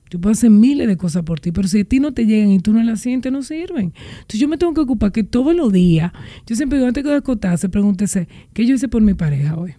Yo 0.10 0.20
puedo 0.20 0.32
hacer 0.32 0.50
miles 0.50 0.88
de 0.88 0.98
cosas 0.98 1.24
por 1.24 1.40
ti, 1.40 1.52
pero 1.52 1.68
si 1.68 1.82
a 1.82 1.84
ti 1.84 2.00
no 2.00 2.14
te 2.14 2.26
llegan 2.26 2.52
y 2.52 2.60
tú 2.60 2.74
no 2.74 2.82
las 2.84 3.02
sientes, 3.02 3.32
no 3.32 3.44
sirven. 3.44 3.94
Entonces 4.12 4.40
yo 4.40 4.48
me 4.48 4.58
tengo 4.58 4.74
que 4.74 4.82
ocupar 4.82 5.12
que 5.12 5.24
todos 5.24 5.56
los 5.56 5.72
días, 5.72 6.12
yo 6.46 6.56
siempre 6.56 6.78
digo, 6.78 6.88
antes 6.88 7.04
de 7.04 7.14
acotarse, 7.14 7.70
pregúntese, 7.70 8.28
¿qué 8.54 8.66
yo 8.66 8.76
hice 8.76 8.88
por 8.88 9.02
mi 9.02 9.14
pareja 9.14 9.58
hoy? 9.58 9.76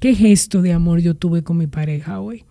¿Qué 0.00 0.14
gesto 0.14 0.62
de 0.62 0.72
amor 0.72 1.00
yo 1.00 1.14
tuve 1.14 1.42
con 1.42 1.58
mi 1.58 1.66
pareja 1.66 2.20
hoy? 2.20 2.44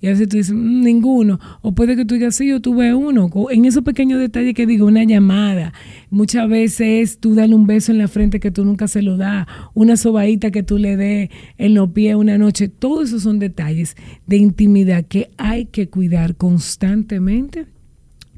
Y 0.00 0.06
a 0.06 0.10
veces 0.10 0.28
tú 0.28 0.36
dices, 0.36 0.54
mm, 0.54 0.82
ninguno. 0.82 1.38
O 1.62 1.72
puede 1.72 1.96
que 1.96 2.04
tú 2.04 2.14
digas, 2.14 2.34
sí, 2.34 2.48
yo 2.48 2.60
tuve 2.60 2.94
uno. 2.94 3.30
En 3.50 3.64
esos 3.64 3.82
pequeños 3.84 4.18
detalles 4.18 4.54
que 4.54 4.66
digo, 4.66 4.86
una 4.86 5.04
llamada. 5.04 5.72
Muchas 6.10 6.48
veces 6.48 7.18
tú 7.18 7.34
dale 7.34 7.54
un 7.54 7.66
beso 7.66 7.92
en 7.92 7.98
la 7.98 8.08
frente 8.08 8.40
que 8.40 8.50
tú 8.50 8.64
nunca 8.64 8.88
se 8.88 9.02
lo 9.02 9.16
das. 9.16 9.46
Una 9.74 9.96
sobadita 9.96 10.50
que 10.50 10.62
tú 10.62 10.78
le 10.78 10.96
des 10.96 11.30
en 11.58 11.74
los 11.74 11.90
pies 11.90 12.14
una 12.14 12.38
noche. 12.38 12.68
Todos 12.68 13.08
esos 13.08 13.22
son 13.22 13.38
detalles 13.38 13.96
de 14.26 14.36
intimidad 14.36 15.04
que 15.04 15.30
hay 15.36 15.66
que 15.66 15.88
cuidar 15.88 16.36
constantemente 16.36 17.66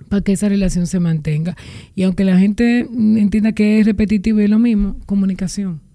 para 0.09 0.23
que 0.23 0.33
esa 0.33 0.49
relación 0.49 0.87
se 0.87 1.01
mantenga. 1.01 1.57
Y 1.95 2.03
aunque 2.03 2.25
la 2.25 2.39
gente 2.39 2.81
entienda 2.81 3.53
que 3.53 3.79
es 3.79 3.87
repetitivo 3.87 4.41
y 4.41 4.49
lo 4.49 4.59
mismo, 4.59 4.97
comunicación 5.07 5.92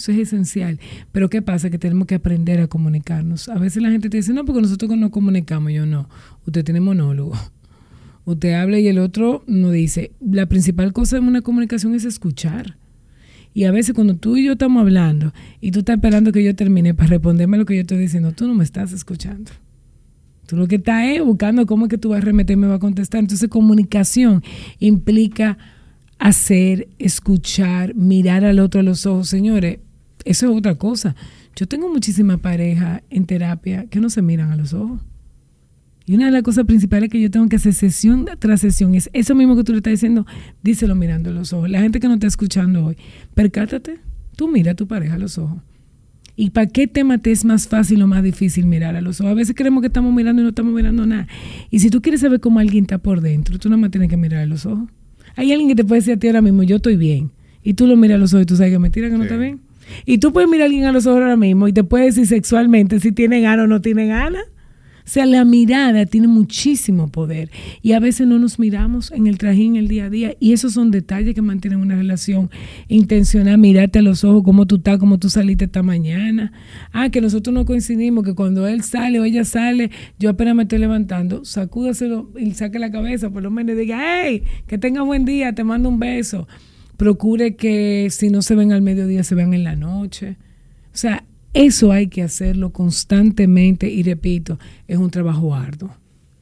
eso 0.00 0.12
es 0.12 0.18
esencial. 0.18 0.80
Pero 1.12 1.28
¿qué 1.28 1.42
pasa? 1.42 1.68
Que 1.68 1.78
tenemos 1.78 2.06
que 2.06 2.14
aprender 2.14 2.58
a 2.60 2.68
comunicarnos. 2.68 3.50
A 3.50 3.58
veces 3.58 3.82
la 3.82 3.90
gente 3.90 4.08
te 4.08 4.16
dice, 4.16 4.32
no, 4.32 4.46
porque 4.46 4.62
nosotros 4.62 4.96
no 4.96 5.10
comunicamos. 5.10 5.72
Yo 5.72 5.84
no. 5.84 6.08
Usted 6.46 6.64
tiene 6.64 6.80
monólogo. 6.80 7.36
Usted 8.24 8.54
habla 8.54 8.78
y 8.78 8.88
el 8.88 8.98
otro 8.98 9.44
no 9.46 9.70
dice. 9.70 10.12
La 10.20 10.46
principal 10.46 10.94
cosa 10.94 11.18
en 11.18 11.24
una 11.24 11.42
comunicación 11.42 11.94
es 11.94 12.06
escuchar. 12.06 12.78
Y 13.52 13.64
a 13.64 13.72
veces 13.72 13.94
cuando 13.94 14.14
tú 14.14 14.38
y 14.38 14.44
yo 14.46 14.52
estamos 14.52 14.80
hablando 14.80 15.34
y 15.60 15.70
tú 15.70 15.80
estás 15.80 15.96
esperando 15.96 16.32
que 16.32 16.42
yo 16.42 16.54
termine 16.54 16.94
para 16.94 17.10
responderme 17.10 17.58
lo 17.58 17.66
que 17.66 17.74
yo 17.74 17.82
estoy 17.82 17.98
diciendo, 17.98 18.32
tú 18.32 18.48
no 18.48 18.54
me 18.54 18.64
estás 18.64 18.92
escuchando. 18.92 19.50
Tú 20.46 20.56
lo 20.56 20.66
que 20.66 20.76
estás 20.76 21.04
es 21.08 21.22
buscando 21.22 21.66
cómo 21.66 21.86
es 21.86 21.90
que 21.90 21.98
tú 21.98 22.10
vas 22.10 22.22
a 22.22 22.24
remeter 22.24 22.56
me 22.56 22.68
va 22.68 22.76
a 22.76 22.78
contestar. 22.78 23.20
Entonces 23.20 23.50
comunicación 23.50 24.42
implica 24.78 25.58
hacer, 26.20 26.88
escuchar, 26.98 27.94
mirar 27.94 28.44
al 28.44 28.60
otro 28.60 28.80
a 28.80 28.84
los 28.84 29.06
ojos. 29.06 29.28
Señores, 29.28 29.78
eso 30.24 30.50
es 30.50 30.56
otra 30.56 30.76
cosa. 30.76 31.14
Yo 31.56 31.66
tengo 31.66 31.92
muchísimas 31.92 32.40
parejas 32.40 33.02
en 33.10 33.26
terapia 33.26 33.86
que 33.86 34.00
no 34.00 34.10
se 34.10 34.22
miran 34.22 34.50
a 34.52 34.56
los 34.56 34.72
ojos. 34.72 35.00
Y 36.06 36.14
una 36.14 36.26
de 36.26 36.32
las 36.32 36.42
cosas 36.42 36.64
principales 36.64 37.08
que 37.08 37.20
yo 37.20 37.30
tengo 37.30 37.48
que 37.48 37.56
hacer 37.56 37.72
sesión 37.72 38.26
tras 38.38 38.62
sesión 38.62 38.94
es 38.94 39.10
eso 39.12 39.34
mismo 39.34 39.56
que 39.56 39.64
tú 39.64 39.72
le 39.72 39.78
estás 39.78 39.92
diciendo, 39.92 40.26
díselo 40.62 40.94
mirando 40.94 41.30
a 41.30 41.32
los 41.32 41.52
ojos. 41.52 41.70
La 41.70 41.80
gente 41.80 42.00
que 42.00 42.08
no 42.08 42.14
está 42.14 42.26
escuchando 42.26 42.86
hoy, 42.86 42.96
percátate, 43.34 43.98
tú 44.34 44.48
mira 44.48 44.72
a 44.72 44.74
tu 44.74 44.88
pareja 44.88 45.14
a 45.14 45.18
los 45.18 45.38
ojos. 45.38 45.58
¿Y 46.36 46.50
para 46.50 46.66
qué 46.66 46.86
tema 46.86 47.18
te 47.18 47.30
es 47.32 47.44
más 47.44 47.68
fácil 47.68 48.02
o 48.02 48.06
más 48.06 48.22
difícil 48.22 48.66
mirar 48.66 48.96
a 48.96 49.02
los 49.02 49.20
ojos? 49.20 49.32
A 49.32 49.34
veces 49.34 49.54
creemos 49.54 49.82
que 49.82 49.88
estamos 49.88 50.12
mirando 50.12 50.40
y 50.40 50.44
no 50.44 50.48
estamos 50.48 50.72
mirando 50.72 51.04
nada. 51.06 51.28
Y 51.70 51.80
si 51.80 51.90
tú 51.90 52.00
quieres 52.00 52.22
saber 52.22 52.40
cómo 52.40 52.58
alguien 52.60 52.84
está 52.84 52.98
por 52.98 53.20
dentro, 53.20 53.58
tú 53.58 53.68
nada 53.68 53.80
más 53.80 53.90
tienes 53.90 54.08
que 54.08 54.16
mirar 54.16 54.40
a 54.40 54.46
los 54.46 54.64
ojos. 54.66 54.88
Hay 55.36 55.52
alguien 55.52 55.68
que 55.68 55.74
te 55.74 55.84
puede 55.84 56.00
decir 56.00 56.14
a 56.14 56.16
ti 56.16 56.26
ahora 56.28 56.42
mismo, 56.42 56.62
yo 56.62 56.76
estoy 56.76 56.96
bien. 56.96 57.30
Y 57.62 57.74
tú 57.74 57.86
lo 57.86 57.96
miras 57.96 58.16
a 58.16 58.18
los 58.18 58.32
ojos 58.32 58.44
y 58.44 58.46
tú 58.46 58.56
sabes 58.56 58.72
que 58.72 58.78
mentira 58.78 59.10
que 59.10 59.18
no 59.18 59.24
está 59.24 59.36
bien. 59.36 59.60
Y 60.06 60.18
tú 60.18 60.32
puedes 60.32 60.48
mirar 60.48 60.62
a 60.62 60.66
alguien 60.66 60.84
a 60.84 60.92
los 60.92 61.06
ojos 61.06 61.20
ahora 61.20 61.36
mismo 61.36 61.68
y 61.68 61.72
te 61.72 61.84
puedes 61.84 62.14
decir 62.14 62.26
sexualmente 62.26 63.00
si 63.00 63.12
tiene 63.12 63.40
ganas 63.40 63.64
o 63.64 63.68
no 63.68 63.80
tiene 63.80 64.06
ganas. 64.06 64.44
O 65.10 65.12
sea, 65.12 65.26
la 65.26 65.44
mirada 65.44 66.06
tiene 66.06 66.28
muchísimo 66.28 67.08
poder 67.08 67.50
y 67.82 67.92
a 67.92 67.98
veces 67.98 68.28
no 68.28 68.38
nos 68.38 68.60
miramos 68.60 69.10
en 69.10 69.26
el 69.26 69.38
trajín 69.38 69.74
el 69.74 69.88
día 69.88 70.04
a 70.04 70.10
día 70.10 70.36
y 70.38 70.52
esos 70.52 70.74
son 70.74 70.92
detalles 70.92 71.34
que 71.34 71.42
mantienen 71.42 71.80
una 71.80 71.96
relación 71.96 72.48
intencional, 72.86 73.58
mirarte 73.58 73.98
a 73.98 74.02
los 74.02 74.22
ojos, 74.22 74.44
cómo 74.44 74.66
tú 74.66 74.76
estás, 74.76 74.98
cómo 74.98 75.18
tú 75.18 75.28
saliste 75.28 75.64
esta 75.64 75.82
mañana. 75.82 76.52
Ah, 76.92 77.08
que 77.08 77.20
nosotros 77.20 77.52
no 77.52 77.64
coincidimos, 77.64 78.24
que 78.24 78.34
cuando 78.34 78.68
él 78.68 78.84
sale 78.84 79.18
o 79.18 79.24
ella 79.24 79.44
sale, 79.44 79.90
yo 80.20 80.30
apenas 80.30 80.54
me 80.54 80.62
estoy 80.62 80.78
levantando, 80.78 81.44
sacúdaselo 81.44 82.30
y 82.38 82.52
saque 82.52 82.78
la 82.78 82.92
cabeza, 82.92 83.30
por 83.30 83.42
lo 83.42 83.50
menos 83.50 83.76
diga, 83.76 83.98
hey, 84.00 84.44
que 84.68 84.78
tenga 84.78 85.02
buen 85.02 85.24
día, 85.24 85.52
te 85.54 85.64
mando 85.64 85.88
un 85.88 85.98
beso 85.98 86.46
procure 87.00 87.56
que 87.56 88.08
si 88.10 88.28
no 88.28 88.42
se 88.42 88.54
ven 88.54 88.72
al 88.72 88.82
mediodía, 88.82 89.24
se 89.24 89.34
vean 89.34 89.54
en 89.54 89.64
la 89.64 89.74
noche. 89.74 90.36
O 90.92 90.96
sea, 90.98 91.24
eso 91.54 91.92
hay 91.92 92.08
que 92.08 92.22
hacerlo 92.22 92.74
constantemente 92.74 93.88
y 93.88 94.02
repito, 94.02 94.58
es 94.86 94.98
un 94.98 95.10
trabajo 95.10 95.54
arduo. 95.54 95.96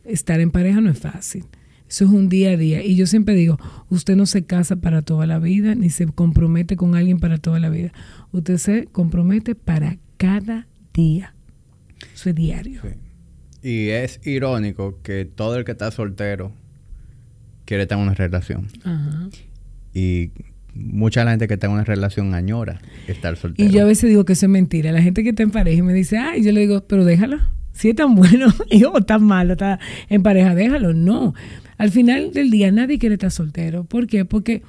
Estar 0.05 0.41
en 0.41 0.51
pareja 0.51 0.81
no 0.81 0.91
es 0.91 0.99
fácil. 0.99 1.45
Eso 1.89 2.07
es 2.07 2.11
un 2.11 2.29
día 2.29 2.51
a 2.51 2.57
día. 2.57 2.85
Y 2.85 2.97
yo 2.97 3.07
siempre 3.07 3.37
digo, 3.37 3.57
usted 3.89 4.17
no 4.17 4.27
se 4.27 4.47
casa 4.47 4.75
para 4.75 5.03
toda 5.03 5.27
la 5.27 5.39
vida, 5.39 5.77
ni 5.77 5.91
se 5.91 6.07
compromete 6.07 6.75
con 6.75 6.97
alguien 6.97 7.21
para 7.21 7.39
toda 7.39 7.61
la 7.61 7.69
vida. 7.69 7.93
Usted 8.33 8.57
se 8.57 8.87
compromete 8.87 9.55
para 9.55 9.97
cada 10.17 10.67
día. 10.93 11.37
Eso 12.13 12.31
es 12.31 12.35
diario. 12.35 12.83
Y 13.63 13.91
es 13.91 14.19
irónico 14.27 14.99
que 15.05 15.25
todo 15.25 15.57
el 15.57 15.65
que 15.65 15.71
está 15.71 15.93
soltero 15.93 16.51
quiere 17.65 17.87
tener 17.87 18.03
una 18.03 18.15
relación. 18.15 18.67
Ajá. 18.83 19.29
Y 19.99 20.31
mucha 20.75 21.29
gente 21.29 21.49
que 21.49 21.55
está 21.55 21.67
en 21.67 21.73
una 21.73 21.83
relación 21.83 22.35
añora 22.35 22.81
estar 23.09 23.37
soltero. 23.37 23.69
Y 23.69 23.73
yo 23.73 23.83
a 23.83 23.85
veces 23.85 24.09
digo 24.09 24.25
que 24.25 24.35
eso 24.35 24.47
es 24.47 24.51
mentira. 24.51 24.93
La 24.93 25.03
gente 25.03 25.25
que 25.25 25.31
está 25.31 25.43
en 25.43 25.51
pareja 25.51 25.79
y 25.79 25.83
me 25.83 25.93
dice, 25.93 26.19
ay, 26.19 26.45
yo 26.45 26.53
le 26.53 26.61
digo, 26.61 26.83
pero 26.87 27.05
déjalo. 27.05 27.39
Si 27.73 27.91
es 27.91 27.97
tan 27.97 28.15
bueno 28.15 28.47
o 28.93 29.01
tan 29.03 29.25
malo, 29.25 29.55
está 29.55 29.81
en 30.09 30.23
pareja, 30.23 30.55
déjalo. 30.55 30.95
No. 30.95 31.35
Al 31.79 31.91
final 31.91 32.33
del 32.33 32.51
día 32.51 32.71
nadie 32.71 32.99
quiere 32.99 33.15
estar 33.17 33.33
soltero. 33.33 33.85
¿Por 33.85 34.07
qué? 34.07 34.25
Porque 34.25 34.63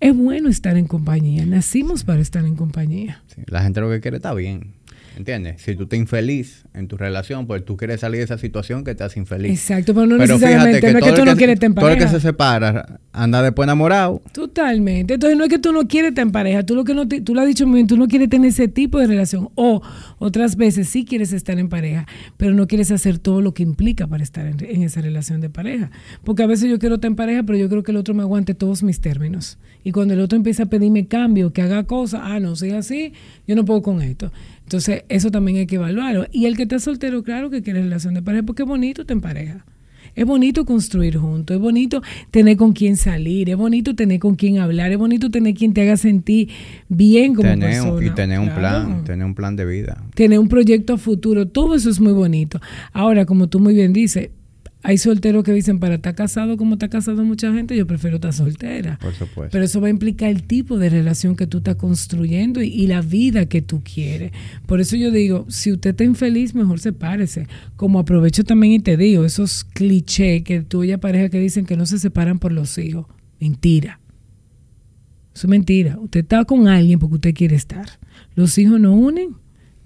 es 0.00 0.14
bueno 0.14 0.50
estar 0.50 0.76
en 0.76 0.86
compañía. 0.86 1.46
Nacimos 1.46 2.04
para 2.04 2.20
estar 2.20 2.44
en 2.44 2.54
compañía. 2.54 3.22
la 3.46 3.62
gente 3.62 3.80
lo 3.80 3.88
que 3.88 4.00
quiere 4.00 4.18
está 4.18 4.34
bien. 4.34 4.74
¿Entiendes? 5.18 5.60
Si 5.62 5.74
tú 5.74 5.82
estás 5.82 5.98
infeliz 5.98 6.64
en 6.74 6.86
tu 6.86 6.96
relación, 6.96 7.48
pues 7.48 7.64
tú 7.64 7.76
quieres 7.76 7.98
salir 8.02 8.18
de 8.18 8.24
esa 8.24 8.38
situación 8.38 8.84
que 8.84 8.94
te 8.94 9.02
hace 9.02 9.18
infeliz. 9.18 9.50
Exacto, 9.50 9.92
pero 9.92 10.06
no 10.06 10.16
necesariamente, 10.16 10.80
que 10.80 10.92
no 10.92 11.00
es 11.00 11.04
que 11.04 11.12
tú 11.12 11.24
no 11.24 11.34
quieres 11.34 11.54
estar 11.54 11.66
en 11.66 11.74
pareja. 11.74 11.96
Todo 11.96 12.06
el 12.06 12.12
que 12.12 12.20
se 12.20 12.20
separa 12.24 13.00
anda 13.12 13.42
después 13.42 13.66
enamorado. 13.66 14.22
Totalmente. 14.32 15.14
Entonces 15.14 15.36
no 15.36 15.42
es 15.42 15.50
que 15.50 15.58
tú 15.58 15.72
no 15.72 15.88
quieres 15.88 16.10
estar 16.10 16.22
en 16.22 16.30
pareja, 16.30 16.62
tú 16.62 16.76
lo 16.76 16.84
que 16.84 16.94
no 16.94 17.08
tú 17.08 17.34
lo 17.34 17.40
has 17.40 17.48
dicho 17.48 17.66
muy 17.66 17.78
bien, 17.78 17.88
tú 17.88 17.96
no 17.96 18.06
quieres 18.06 18.28
tener 18.28 18.50
ese 18.50 18.68
tipo 18.68 19.00
de 19.00 19.08
relación. 19.08 19.48
O 19.56 19.82
otras 20.20 20.54
veces 20.54 20.88
sí 20.88 21.04
quieres 21.04 21.32
estar 21.32 21.58
en 21.58 21.68
pareja, 21.68 22.06
pero 22.36 22.54
no 22.54 22.68
quieres 22.68 22.92
hacer 22.92 23.18
todo 23.18 23.40
lo 23.40 23.54
que 23.54 23.64
implica 23.64 24.06
para 24.06 24.22
estar 24.22 24.46
en, 24.46 24.64
en 24.64 24.84
esa 24.84 25.00
relación 25.00 25.40
de 25.40 25.50
pareja. 25.50 25.90
Porque 26.22 26.44
a 26.44 26.46
veces 26.46 26.70
yo 26.70 26.78
quiero 26.78 26.94
estar 26.94 27.08
en 27.08 27.16
pareja, 27.16 27.42
pero 27.42 27.58
yo 27.58 27.68
creo 27.68 27.82
que 27.82 27.90
el 27.90 27.96
otro 27.96 28.14
me 28.14 28.22
aguante 28.22 28.54
todos 28.54 28.84
mis 28.84 29.00
términos. 29.00 29.58
Y 29.82 29.90
cuando 29.90 30.14
el 30.14 30.20
otro 30.20 30.36
empieza 30.36 30.64
a 30.64 30.66
pedirme 30.66 31.08
cambio, 31.08 31.52
que 31.52 31.62
haga 31.62 31.84
cosas, 31.84 32.20
ah, 32.22 32.38
no, 32.38 32.54
si 32.54 32.70
así, 32.70 33.14
yo 33.48 33.56
no 33.56 33.64
puedo 33.64 33.82
con 33.82 34.00
esto. 34.00 34.30
Entonces, 34.68 35.04
eso 35.08 35.30
también 35.30 35.56
hay 35.56 35.66
que 35.66 35.76
evaluarlo. 35.76 36.26
Y 36.30 36.44
el 36.44 36.54
que 36.54 36.64
está 36.64 36.78
soltero, 36.78 37.22
claro 37.22 37.48
que 37.48 37.62
quiere 37.62 37.80
relación 37.80 38.12
de 38.12 38.20
pareja, 38.20 38.42
porque 38.42 38.64
es 38.64 38.68
bonito 38.68 39.00
estar 39.00 39.14
en 39.14 39.22
pareja. 39.22 39.64
Es 40.14 40.26
bonito 40.26 40.66
construir 40.66 41.16
juntos, 41.16 41.56
es 41.56 41.62
bonito 41.62 42.02
tener 42.30 42.58
con 42.58 42.74
quien 42.74 42.98
salir, 42.98 43.48
es 43.48 43.56
bonito 43.56 43.94
tener 43.94 44.18
con 44.18 44.34
quien 44.34 44.58
hablar, 44.58 44.92
es 44.92 44.98
bonito 44.98 45.30
tener 45.30 45.54
quien 45.54 45.72
te 45.72 45.80
haga 45.80 45.96
sentir 45.96 46.50
bien 46.90 47.34
como 47.34 47.48
persona. 47.48 48.04
Y 48.04 48.10
tener 48.10 48.40
un 48.40 48.50
plan, 48.50 49.04
tener 49.04 49.24
un 49.24 49.34
plan 49.34 49.56
de 49.56 49.64
vida. 49.64 50.04
Tener 50.14 50.38
un 50.38 50.48
proyecto 50.48 50.92
a 50.92 50.98
futuro, 50.98 51.48
todo 51.48 51.74
eso 51.74 51.88
es 51.88 51.98
muy 51.98 52.12
bonito. 52.12 52.60
Ahora, 52.92 53.24
como 53.24 53.46
tú 53.48 53.60
muy 53.60 53.72
bien 53.72 53.94
dices, 53.94 54.28
hay 54.82 54.96
solteros 54.96 55.42
que 55.42 55.52
dicen, 55.52 55.80
para 55.80 55.96
estar 55.96 56.14
casado 56.14 56.56
como 56.56 56.74
está 56.74 56.88
casado 56.88 57.24
mucha 57.24 57.52
gente, 57.52 57.76
yo 57.76 57.86
prefiero 57.86 58.16
estar 58.16 58.32
soltera. 58.32 58.98
Por 59.00 59.12
supuesto. 59.12 59.50
Pero 59.50 59.64
eso 59.64 59.80
va 59.80 59.88
a 59.88 59.90
implicar 59.90 60.30
el 60.30 60.44
tipo 60.44 60.78
de 60.78 60.88
relación 60.88 61.34
que 61.34 61.46
tú 61.46 61.58
estás 61.58 61.76
construyendo 61.76 62.62
y, 62.62 62.86
la 62.86 63.02
vida 63.02 63.46
que 63.46 63.60
tú 63.60 63.82
quieres. 63.82 64.32
Por 64.66 64.80
eso 64.80 64.96
yo 64.96 65.10
digo, 65.10 65.46
si 65.48 65.72
usted 65.72 65.90
está 65.90 66.04
infeliz, 66.04 66.54
mejor 66.54 66.78
sepárese. 66.78 67.48
Como 67.76 67.98
aprovecho 67.98 68.44
también 68.44 68.74
y 68.74 68.80
te 68.80 68.96
digo, 68.96 69.24
esos 69.24 69.64
clichés 69.64 70.42
que 70.42 70.62
tú 70.62 70.84
y 70.84 70.96
pareja 70.96 71.28
que 71.28 71.40
dicen 71.40 71.66
que 71.66 71.76
no 71.76 71.84
se 71.84 71.98
separan 71.98 72.38
por 72.38 72.52
los 72.52 72.78
hijos. 72.78 73.06
Mentira. 73.40 74.00
Eso 75.34 75.46
es 75.46 75.50
mentira. 75.50 75.98
Usted 76.00 76.20
está 76.20 76.44
con 76.44 76.68
alguien 76.68 76.98
porque 76.98 77.16
usted 77.16 77.34
quiere 77.34 77.56
estar. 77.56 77.98
Los 78.34 78.56
hijos 78.58 78.80
no 78.80 78.92
unen 78.92 79.36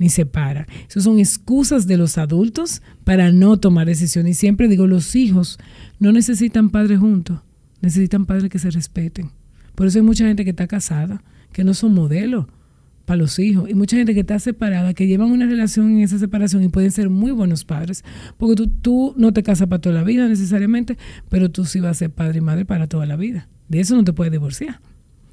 ni 0.03 0.09
separa. 0.09 0.67
Esas 0.89 1.05
son 1.05 1.21
excusas 1.21 1.87
de 1.87 1.97
los 1.97 2.19
adultos 2.19 2.83
para 3.05 3.31
no 3.31 3.57
tomar 3.59 3.87
decisiones. 3.87 4.37
Y 4.37 4.41
siempre 4.41 4.67
digo, 4.67 4.89
los 4.89 5.15
hijos 5.15 5.61
no 6.01 6.11
necesitan 6.11 6.71
padres 6.71 6.99
juntos, 6.99 7.39
necesitan 7.81 8.27
padres 8.27 8.51
que 8.51 8.59
se 8.59 8.71
respeten. 8.71 9.31
Por 9.77 9.87
eso 9.87 10.01
hay 10.01 10.05
mucha 10.05 10.27
gente 10.27 10.43
que 10.43 10.51
está 10.51 10.67
casada, 10.67 11.23
que 11.53 11.63
no 11.63 11.73
son 11.73 11.95
modelos 11.95 12.47
para 13.05 13.17
los 13.17 13.39
hijos. 13.39 13.71
Y 13.71 13.75
mucha 13.75 13.97
gente 13.97 14.13
que 14.13 14.21
está 14.21 14.41
separada, 14.41 14.93
que 14.93 15.07
llevan 15.07 15.31
una 15.31 15.47
relación 15.47 15.93
en 15.93 16.01
esa 16.01 16.19
separación 16.19 16.65
y 16.65 16.69
pueden 16.69 16.91
ser 16.91 17.09
muy 17.09 17.31
buenos 17.31 17.65
padres. 17.65 18.05
Porque 18.39 18.57
tú, 18.57 18.67
tú 18.67 19.15
no 19.17 19.33
te 19.33 19.45
casas 19.45 19.69
para 19.69 19.81
toda 19.81 19.95
la 19.95 20.03
vida 20.03 20.27
necesariamente, 20.27 20.99
pero 21.29 21.49
tú 21.49 21.65
sí 21.65 21.79
vas 21.79 21.93
a 21.93 21.95
ser 21.95 22.11
padre 22.11 22.39
y 22.39 22.41
madre 22.41 22.65
para 22.65 22.89
toda 22.89 23.07
la 23.07 23.15
vida. 23.15 23.49
De 23.69 23.79
eso 23.79 23.95
no 23.95 24.03
te 24.03 24.13
puedes 24.13 24.33
divorciar. 24.33 24.81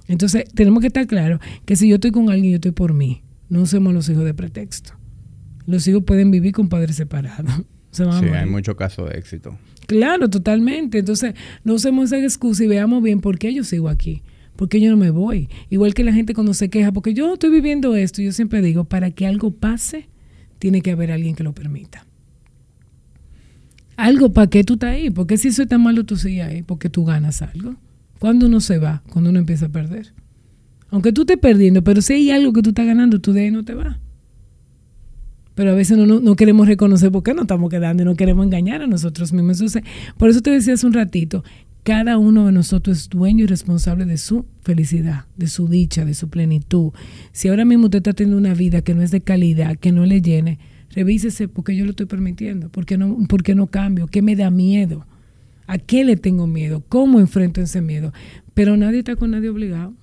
Entonces, 0.07 0.43
tenemos 0.53 0.81
que 0.81 0.87
estar 0.87 1.07
claros 1.07 1.39
que 1.65 1.75
si 1.75 1.89
yo 1.89 1.95
estoy 1.95 2.11
con 2.11 2.29
alguien, 2.29 2.51
yo 2.51 2.55
estoy 2.57 2.71
por 2.71 2.93
mí 2.93 3.23
No 3.49 3.61
usemos 3.61 3.93
los 3.93 4.07
hijos 4.09 4.23
de 4.23 4.33
pretexto. 4.33 4.93
Los 5.65 5.87
hijos 5.87 6.03
pueden 6.03 6.31
vivir 6.31 6.53
con 6.53 6.69
padres 6.69 6.95
separados. 6.95 7.51
sí, 7.91 8.03
hay 8.03 8.49
muchos 8.49 8.75
casos 8.75 9.09
de 9.09 9.17
éxito. 9.17 9.57
Claro, 9.87 10.29
totalmente. 10.29 10.99
Entonces, 10.99 11.33
no 11.63 11.73
usemos 11.73 12.11
esa 12.11 12.23
excusa 12.23 12.63
y 12.63 12.67
veamos 12.67 13.01
bien 13.01 13.21
por 13.21 13.39
qué 13.39 13.53
yo 13.53 13.63
sigo 13.63 13.89
aquí. 13.89 14.21
¿Por 14.55 14.69
qué 14.69 14.81
yo 14.81 14.91
no 14.91 14.97
me 14.97 15.09
voy? 15.09 15.49
Igual 15.69 15.93
que 15.93 16.03
la 16.03 16.13
gente 16.13 16.33
cuando 16.33 16.53
se 16.53 16.69
queja, 16.69 16.91
porque 16.91 17.13
yo 17.13 17.33
estoy 17.33 17.49
viviendo 17.49 17.95
esto, 17.95 18.21
yo 18.21 18.31
siempre 18.33 18.61
digo, 18.61 18.83
para 18.83 19.09
que 19.09 19.25
algo 19.25 19.51
pase, 19.51 20.09
tiene 20.59 20.81
que 20.81 20.91
haber 20.91 21.11
alguien 21.11 21.33
que 21.33 21.43
lo 21.43 21.53
permita. 21.53 22.05
Algo, 23.95 24.31
¿para 24.31 24.47
qué 24.49 24.63
tú 24.63 24.73
estás 24.73 24.91
ahí? 24.91 25.09
¿Por 25.09 25.27
qué 25.27 25.37
si 25.37 25.51
soy 25.51 25.65
tan 25.65 25.81
malo 25.81 26.03
tú 26.03 26.17
sigues 26.17 26.45
ahí? 26.45 26.61
Porque 26.61 26.89
tú 26.89 27.05
ganas 27.05 27.41
algo. 27.41 27.75
¿Cuándo 28.19 28.47
uno 28.47 28.59
se 28.59 28.77
va? 28.77 29.01
Cuando 29.09 29.29
uno 29.29 29.39
empieza 29.39 29.67
a 29.67 29.69
perder. 29.69 30.13
Aunque 30.91 31.11
tú 31.13 31.21
estés 31.21 31.37
perdiendo, 31.37 31.83
pero 31.83 32.01
si 32.01 32.13
hay 32.13 32.31
algo 32.31 32.53
que 32.53 32.61
tú 32.61 32.69
estás 32.69 32.85
ganando, 32.85 33.19
tú 33.19 33.33
de 33.33 33.41
ahí 33.41 33.51
no 33.51 33.63
te 33.63 33.73
vas. 33.73 33.97
Pero 35.55 35.71
a 35.71 35.75
veces 35.75 35.97
no, 35.97 36.05
no, 36.05 36.35
queremos 36.35 36.67
reconocer 36.67 37.11
por 37.11 37.21
qué 37.21 37.33
no 37.33 37.41
estamos 37.41 37.69
quedando 37.69 38.03
y 38.03 38.05
no 38.05 38.15
queremos 38.15 38.45
engañar 38.45 38.81
a 38.81 38.87
nosotros 38.87 39.33
mismos. 39.33 39.57
Entonces, 39.57 39.83
por 40.17 40.29
eso 40.29 40.41
te 40.41 40.51
decía 40.51 40.73
hace 40.73 40.87
un 40.87 40.93
ratito, 40.93 41.43
cada 41.83 42.17
uno 42.17 42.45
de 42.45 42.51
nosotros 42.51 42.97
es 42.97 43.09
dueño 43.09 43.43
y 43.43 43.47
responsable 43.47 44.05
de 44.05 44.17
su 44.17 44.45
felicidad, 44.61 45.25
de 45.37 45.47
su 45.47 45.67
dicha, 45.67 46.05
de 46.05 46.13
su 46.13 46.29
plenitud. 46.29 46.91
Si 47.31 47.49
ahora 47.49 47.65
mismo 47.65 47.85
usted 47.85 47.97
está 47.97 48.13
teniendo 48.13 48.37
una 48.37 48.53
vida 48.53 48.81
que 48.81 48.93
no 48.93 49.01
es 49.01 49.11
de 49.11 49.21
calidad, 49.21 49.75
que 49.75 49.91
no 49.91 50.05
le 50.05 50.21
llene, 50.21 50.59
revísese 50.91 51.47
porque 51.47 51.75
yo 51.75 51.85
lo 51.85 51.91
estoy 51.91 52.05
permitiendo, 52.05 52.69
porque 52.69 52.97
no, 52.97 53.17
no 53.55 53.67
cambio, 53.67 54.07
qué 54.07 54.21
me 54.21 54.35
da 54.35 54.49
miedo, 54.51 55.05
a 55.67 55.77
qué 55.77 56.03
le 56.03 56.15
tengo 56.15 56.47
miedo, 56.47 56.83
cómo 56.87 57.19
enfrento 57.19 57.61
ese 57.61 57.81
miedo. 57.81 58.13
Pero 58.53 58.77
nadie 58.77 58.99
está 58.99 59.15
con 59.15 59.31
nadie 59.31 59.49
obligado. 59.49 59.93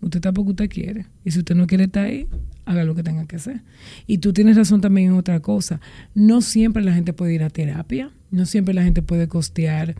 Usted 0.00 0.18
está 0.18 0.32
porque 0.32 0.50
usted 0.50 0.70
quiere. 0.70 1.06
Y 1.24 1.30
si 1.30 1.40
usted 1.40 1.54
no 1.54 1.66
quiere 1.66 1.84
estar 1.84 2.06
ahí, 2.06 2.26
haga 2.64 2.84
lo 2.84 2.94
que 2.94 3.02
tenga 3.02 3.26
que 3.26 3.36
hacer. 3.36 3.62
Y 4.06 4.18
tú 4.18 4.32
tienes 4.32 4.56
razón 4.56 4.80
también 4.80 5.08
en 5.08 5.14
otra 5.14 5.40
cosa. 5.40 5.80
No 6.14 6.40
siempre 6.40 6.84
la 6.84 6.92
gente 6.92 7.12
puede 7.12 7.34
ir 7.34 7.42
a 7.42 7.50
terapia, 7.50 8.10
no 8.30 8.46
siempre 8.46 8.74
la 8.74 8.84
gente 8.84 9.02
puede 9.02 9.28
costear 9.28 9.96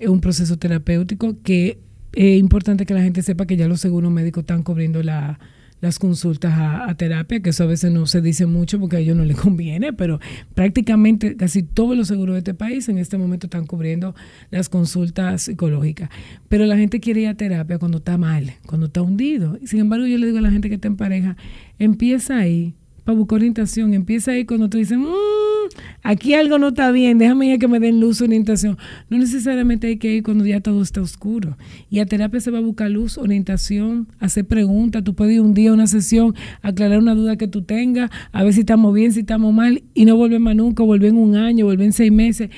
un 0.00 0.20
proceso 0.20 0.58
terapéutico, 0.58 1.36
que 1.42 1.78
es 2.12 2.38
importante 2.38 2.86
que 2.86 2.94
la 2.94 3.02
gente 3.02 3.22
sepa 3.22 3.46
que 3.46 3.56
ya 3.56 3.68
los 3.68 3.80
seguros 3.80 4.10
médicos 4.10 4.42
están 4.42 4.62
cubriendo 4.62 5.02
la, 5.02 5.38
las 5.80 5.98
consultas 5.98 6.54
a, 6.56 6.94
terapia, 6.94 7.40
que 7.40 7.50
eso 7.50 7.64
a 7.64 7.66
veces 7.66 7.90
no 7.90 8.06
se 8.06 8.20
dice 8.20 8.46
mucho 8.46 8.78
porque 8.78 8.96
a 8.96 8.98
ellos 8.98 9.16
no 9.16 9.24
les 9.24 9.36
conviene, 9.40 9.92
pero 9.92 10.20
prácticamente 10.54 11.36
casi 11.36 11.62
todos 11.62 11.96
los 11.96 12.08
seguros 12.08 12.34
de 12.34 12.38
este 12.38 12.54
país 12.54 12.88
en 12.88 12.98
este 12.98 13.18
momento 13.18 13.46
están 13.46 13.66
cubriendo 13.66 14.14
las 14.50 14.68
consultas 14.68 15.42
psicológicas. 15.42 16.10
Pero 16.48 16.66
la 16.66 16.76
gente 16.76 17.00
quiere 17.00 17.22
ir 17.22 17.28
a 17.28 17.34
terapia 17.34 17.78
cuando 17.78 17.98
está 17.98 18.18
mal, 18.18 18.54
cuando 18.66 18.86
está 18.86 19.02
hundido. 19.02 19.58
Sin 19.64 19.80
embargo, 19.80 20.06
yo 20.06 20.18
le 20.18 20.26
digo 20.26 20.38
a 20.38 20.42
la 20.42 20.50
gente 20.50 20.68
que 20.68 20.74
está 20.76 20.88
en 20.88 20.96
pareja, 20.96 21.36
empieza 21.78 22.38
ahí 22.38 22.74
buscar 23.12 23.36
orientación. 23.36 23.94
Empieza 23.94 24.32
ahí 24.32 24.44
cuando 24.44 24.68
tú 24.68 24.78
dices, 24.78 24.98
mmm, 24.98 25.70
aquí 26.02 26.34
algo 26.34 26.58
no 26.58 26.68
está 26.68 26.90
bien, 26.90 27.18
déjame 27.18 27.46
ir 27.52 27.58
que 27.58 27.68
me 27.68 27.80
den 27.80 28.00
luz, 28.00 28.20
orientación. 28.20 28.78
No 29.08 29.18
necesariamente 29.18 29.86
hay 29.86 29.96
que 29.96 30.16
ir 30.16 30.22
cuando 30.22 30.44
ya 30.44 30.60
todo 30.60 30.82
está 30.82 31.00
oscuro. 31.00 31.56
Y 31.90 31.98
a 32.00 32.06
terapia 32.06 32.40
se 32.40 32.50
va 32.50 32.58
a 32.58 32.62
buscar 32.62 32.90
luz, 32.90 33.18
orientación, 33.18 34.08
hacer 34.18 34.44
preguntas. 34.44 35.04
Tú 35.04 35.14
puedes 35.14 35.34
ir 35.34 35.40
un 35.40 35.54
día 35.54 35.70
a 35.70 35.74
una 35.74 35.86
sesión, 35.86 36.34
aclarar 36.62 36.98
una 36.98 37.14
duda 37.14 37.36
que 37.36 37.48
tú 37.48 37.62
tengas, 37.62 38.10
a 38.32 38.44
ver 38.44 38.52
si 38.52 38.60
estamos 38.60 38.94
bien, 38.94 39.12
si 39.12 39.20
estamos 39.20 39.52
mal, 39.54 39.82
y 39.94 40.04
no 40.04 40.16
volver 40.16 40.40
más 40.40 40.56
nunca, 40.56 40.82
volver 40.82 41.10
en 41.10 41.18
un 41.18 41.36
año, 41.36 41.66
volver 41.66 41.86
en 41.86 41.92
seis 41.92 42.12
meses 42.12 42.50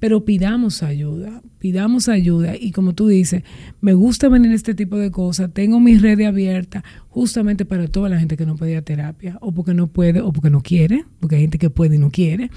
pero 0.00 0.24
pidamos 0.24 0.82
ayuda, 0.82 1.42
pidamos 1.58 2.08
ayuda 2.08 2.56
y 2.58 2.72
como 2.72 2.94
tú 2.94 3.06
dices, 3.06 3.44
me 3.82 3.92
gusta 3.92 4.28
venir 4.28 4.50
este 4.52 4.74
tipo 4.74 4.96
de 4.96 5.10
cosas, 5.10 5.52
tengo 5.52 5.78
mi 5.78 5.98
red 5.98 6.20
abierta 6.22 6.82
justamente 7.08 7.66
para 7.66 7.86
toda 7.86 8.08
la 8.08 8.18
gente 8.18 8.36
que 8.36 8.46
no 8.46 8.56
puede 8.56 8.72
ir 8.72 8.78
a 8.78 8.82
terapia 8.82 9.36
o 9.40 9.52
porque 9.52 9.74
no 9.74 9.86
puede 9.86 10.22
o 10.22 10.32
porque 10.32 10.50
no 10.50 10.62
quiere, 10.62 11.04
porque 11.20 11.36
hay 11.36 11.42
gente 11.42 11.58
que 11.58 11.68
puede 11.68 11.96
y 11.96 11.98
no 11.98 12.10
quiere, 12.10 12.50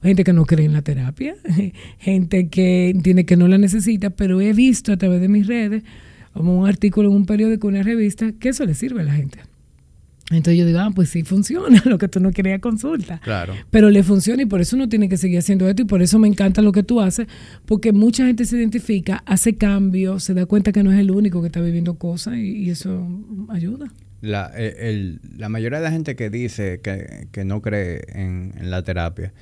gente 0.00 0.22
que 0.22 0.32
no 0.32 0.46
cree 0.46 0.64
en 0.64 0.72
la 0.72 0.82
terapia, 0.82 1.34
gente 1.98 2.48
que 2.48 2.90
entiende 2.90 3.26
que 3.26 3.36
no 3.36 3.48
la 3.48 3.58
necesita, 3.58 4.10
pero 4.10 4.40
he 4.40 4.52
visto 4.52 4.92
a 4.92 4.96
través 4.96 5.20
de 5.20 5.28
mis 5.28 5.48
redes, 5.48 5.82
como 6.32 6.56
un 6.56 6.68
artículo 6.68 7.08
en 7.08 7.16
un 7.16 7.26
periódico, 7.26 7.66
una 7.66 7.82
revista, 7.82 8.30
que 8.32 8.50
eso 8.50 8.64
le 8.64 8.74
sirve 8.74 9.00
a 9.00 9.04
la 9.04 9.14
gente. 9.14 9.40
Entonces 10.30 10.58
yo 10.58 10.66
digo, 10.66 10.80
ah, 10.80 10.90
pues 10.92 11.10
sí 11.10 11.22
funciona 11.22 11.80
lo 11.84 11.98
que 11.98 12.08
tú 12.08 12.18
no 12.18 12.32
querías 12.32 12.60
consulta. 12.60 13.20
Claro. 13.20 13.54
Pero 13.70 13.90
le 13.90 14.02
funciona 14.02 14.42
y 14.42 14.46
por 14.46 14.60
eso 14.60 14.74
uno 14.74 14.88
tiene 14.88 15.08
que 15.08 15.16
seguir 15.16 15.38
haciendo 15.38 15.68
esto 15.68 15.82
y 15.82 15.84
por 15.84 16.02
eso 16.02 16.18
me 16.18 16.26
encanta 16.26 16.62
lo 16.62 16.72
que 16.72 16.82
tú 16.82 17.00
haces, 17.00 17.28
porque 17.64 17.92
mucha 17.92 18.26
gente 18.26 18.44
se 18.44 18.56
identifica, 18.56 19.22
hace 19.26 19.56
cambios, 19.56 20.24
se 20.24 20.34
da 20.34 20.46
cuenta 20.46 20.72
que 20.72 20.82
no 20.82 20.90
es 20.90 20.98
el 20.98 21.12
único 21.12 21.40
que 21.42 21.46
está 21.46 21.60
viviendo 21.60 21.94
cosas 21.94 22.36
y, 22.36 22.70
eso 22.70 23.08
ayuda. 23.48 23.92
La, 24.20 24.50
eh, 24.56 25.18
la 25.36 25.48
mayoría 25.48 25.78
de 25.78 25.84
la 25.84 25.92
gente 25.92 26.16
que 26.16 26.30
dice 26.30 26.80
que, 26.80 27.44
no 27.44 27.62
cree 27.62 28.02
en, 28.08 28.54
en, 28.58 28.70
la 28.70 28.82
terapia 28.82 29.32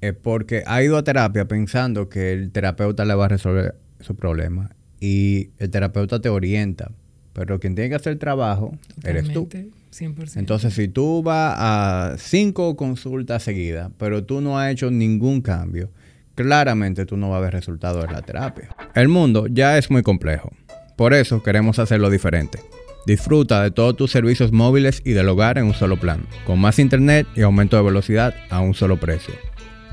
es 0.00 0.14
porque 0.14 0.62
ha 0.66 0.82
ido 0.82 0.96
a 0.96 1.02
terapia 1.02 1.48
pensando 1.48 2.08
que 2.08 2.32
el 2.32 2.52
terapeuta 2.52 3.04
le 3.04 3.14
va 3.14 3.24
a 3.24 3.28
resolver 3.28 3.74
su 3.98 4.14
problema 4.14 4.70
y 5.00 5.50
el 5.58 5.70
terapeuta 5.70 6.20
te 6.20 6.28
orienta, 6.28 6.92
pero 7.32 7.58
quien 7.58 7.74
tiene 7.74 7.90
que 7.90 7.96
hacer 7.96 8.12
el 8.12 8.18
trabajo 8.18 8.76
eres 9.04 9.32
tú. 9.32 9.48
Entonces, 10.36 10.74
si 10.74 10.88
tú 10.88 11.22
vas 11.22 11.54
a 11.58 12.14
cinco 12.18 12.76
consultas 12.76 13.42
seguidas, 13.42 13.90
pero 13.98 14.24
tú 14.24 14.40
no 14.40 14.58
has 14.58 14.72
hecho 14.72 14.90
ningún 14.90 15.42
cambio, 15.42 15.90
claramente 16.34 17.04
tú 17.04 17.16
no 17.16 17.30
vas 17.30 17.38
a 17.38 17.42
ver 17.42 17.52
resultados 17.52 18.06
de 18.06 18.12
la 18.12 18.22
terapia. 18.22 18.74
El 18.94 19.08
mundo 19.08 19.46
ya 19.48 19.76
es 19.76 19.90
muy 19.90 20.02
complejo. 20.02 20.50
Por 20.96 21.14
eso 21.14 21.42
queremos 21.42 21.78
hacerlo 21.78 22.10
diferente. 22.10 22.58
Disfruta 23.06 23.62
de 23.62 23.70
todos 23.70 23.96
tus 23.96 24.10
servicios 24.10 24.52
móviles 24.52 25.02
y 25.04 25.12
del 25.12 25.28
hogar 25.28 25.58
en 25.58 25.64
un 25.64 25.74
solo 25.74 25.98
plan, 25.98 26.24
con 26.46 26.60
más 26.60 26.78
internet 26.78 27.26
y 27.34 27.42
aumento 27.42 27.76
de 27.76 27.82
velocidad 27.82 28.34
a 28.48 28.60
un 28.60 28.74
solo 28.74 28.98
precio. 28.98 29.34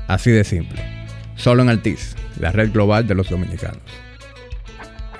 Así 0.06 0.30
de 0.30 0.44
simple. 0.44 0.80
Solo 1.34 1.62
en 1.62 1.68
Altis, 1.70 2.16
la 2.38 2.52
red 2.52 2.72
global 2.72 3.06
de 3.06 3.14
los 3.14 3.28
dominicanos. 3.28 3.82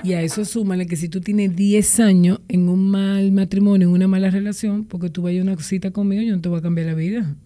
Y 0.03 0.14
a 0.14 0.22
eso 0.22 0.44
súmale 0.44 0.86
que 0.86 0.96
si 0.96 1.09
tú 1.09 1.20
tienes 1.20 1.55
10 1.55 2.01
años 2.01 2.40
en 2.48 2.68
un 2.68 2.90
mal 2.90 3.32
matrimonio, 3.32 3.88
en 3.88 3.94
una 3.94 4.09
mala 4.09 4.30
relación, 4.30 4.84
porque 4.84 5.11
tú 5.11 5.22
vayas 5.22 5.40
a 5.40 5.44
una 5.44 5.57
cosita 5.57 5.90
conmigo, 5.90 6.22
yo 6.22 6.34
no 6.34 6.40
te 6.40 6.48
voy 6.48 6.59
a 6.59 6.62
cambiar 6.62 6.86
la 6.86 6.94
vida. 6.94 7.36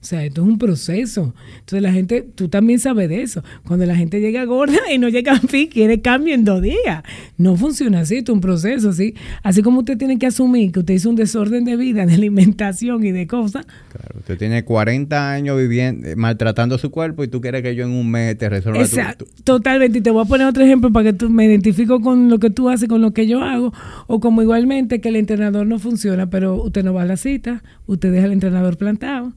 O 0.00 0.04
sea, 0.04 0.24
esto 0.24 0.42
es 0.42 0.48
un 0.48 0.58
proceso. 0.58 1.34
Entonces 1.58 1.82
la 1.82 1.92
gente, 1.92 2.24
tú 2.34 2.48
también 2.48 2.78
sabes 2.78 3.08
de 3.08 3.20
eso. 3.22 3.42
Cuando 3.66 3.84
la 3.84 3.96
gente 3.96 4.20
llega 4.20 4.44
gorda 4.44 4.78
y 4.92 4.98
no 4.98 5.08
llega 5.08 5.32
a 5.32 5.40
fin, 5.40 5.68
quiere 5.68 6.00
cambio 6.00 6.34
en 6.34 6.44
dos 6.44 6.62
días. 6.62 7.02
No 7.36 7.56
funciona 7.56 8.00
así, 8.00 8.18
esto 8.18 8.30
es 8.30 8.34
un 8.36 8.40
proceso, 8.40 8.92
¿sí? 8.92 9.14
Así 9.42 9.60
como 9.60 9.80
usted 9.80 9.98
tiene 9.98 10.16
que 10.18 10.26
asumir 10.26 10.70
que 10.70 10.80
usted 10.80 10.94
hizo 10.94 11.10
un 11.10 11.16
desorden 11.16 11.64
de 11.64 11.76
vida, 11.76 12.06
de 12.06 12.14
alimentación 12.14 13.04
y 13.04 13.10
de 13.10 13.26
cosas. 13.26 13.66
Claro, 13.90 14.20
usted 14.20 14.38
tiene 14.38 14.64
40 14.64 15.32
años 15.32 15.58
viviendo, 15.58 16.06
eh, 16.06 16.14
maltratando 16.14 16.78
su 16.78 16.92
cuerpo 16.92 17.24
y 17.24 17.28
tú 17.28 17.40
quieres 17.40 17.62
que 17.62 17.74
yo 17.74 17.84
en 17.84 17.90
un 17.90 18.08
mes 18.08 18.38
te 18.38 18.48
resuelva 18.48 18.80
Exacto, 18.80 19.26
totalmente. 19.42 19.98
Y 19.98 20.00
te 20.00 20.12
voy 20.12 20.22
a 20.22 20.26
poner 20.26 20.46
otro 20.46 20.62
ejemplo 20.62 20.92
para 20.92 21.10
que 21.10 21.12
tú 21.12 21.28
me 21.28 21.44
identifico 21.44 22.00
con 22.00 22.30
lo 22.30 22.38
que 22.38 22.50
tú 22.50 22.68
haces, 22.68 22.88
con 22.88 23.02
lo 23.02 23.10
que 23.10 23.26
yo 23.26 23.42
hago. 23.42 23.72
O 24.06 24.20
como 24.20 24.42
igualmente 24.42 25.00
que 25.00 25.08
el 25.08 25.16
entrenador 25.16 25.66
no 25.66 25.80
funciona, 25.80 26.30
pero 26.30 26.54
usted 26.62 26.84
no 26.84 26.94
va 26.94 27.02
a 27.02 27.06
la 27.06 27.16
cita, 27.16 27.64
usted 27.86 28.12
deja 28.12 28.26
al 28.26 28.32
entrenador 28.32 28.76
plantado 28.76 29.32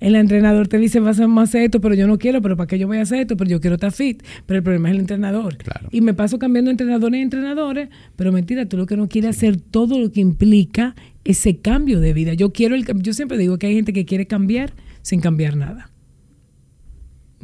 el 0.00 0.14
entrenador 0.14 0.66
te 0.66 0.78
dice, 0.78 0.98
vas 0.98 1.20
a 1.20 1.26
hacer 1.42 1.62
esto, 1.62 1.80
pero 1.80 1.94
yo 1.94 2.06
no 2.06 2.18
quiero, 2.18 2.40
pero 2.40 2.56
¿para 2.56 2.66
qué 2.66 2.78
yo 2.78 2.86
voy 2.86 2.96
a 2.96 3.02
hacer 3.02 3.20
esto? 3.20 3.36
Pero 3.36 3.50
yo 3.50 3.60
quiero 3.60 3.74
estar 3.74 3.92
fit. 3.92 4.22
Pero 4.46 4.58
el 4.58 4.62
problema 4.64 4.88
es 4.88 4.94
el 4.94 5.00
entrenador. 5.00 5.58
Y 5.90 6.00
me 6.00 6.14
paso 6.14 6.38
cambiando 6.38 6.70
entrenadores 6.70 7.18
y 7.18 7.22
entrenadores, 7.22 7.90
pero 8.16 8.32
mentira, 8.32 8.66
tú 8.66 8.78
lo 8.78 8.86
que 8.86 8.96
no 8.96 9.08
quieres 9.08 9.36
hacer 9.36 9.60
todo 9.60 9.98
lo 9.98 10.10
que 10.10 10.20
implica 10.20 10.94
ese 11.24 11.58
cambio 11.58 12.00
de 12.00 12.14
vida. 12.14 12.32
Yo 12.32 12.52
quiero 12.52 12.74
el 12.74 12.86
yo 13.02 13.12
siempre 13.12 13.36
digo 13.36 13.58
que 13.58 13.66
hay 13.66 13.74
gente 13.74 13.92
que 13.92 14.06
quiere 14.06 14.26
cambiar 14.26 14.72
sin 15.02 15.20
cambiar 15.20 15.56
nada. 15.56 15.90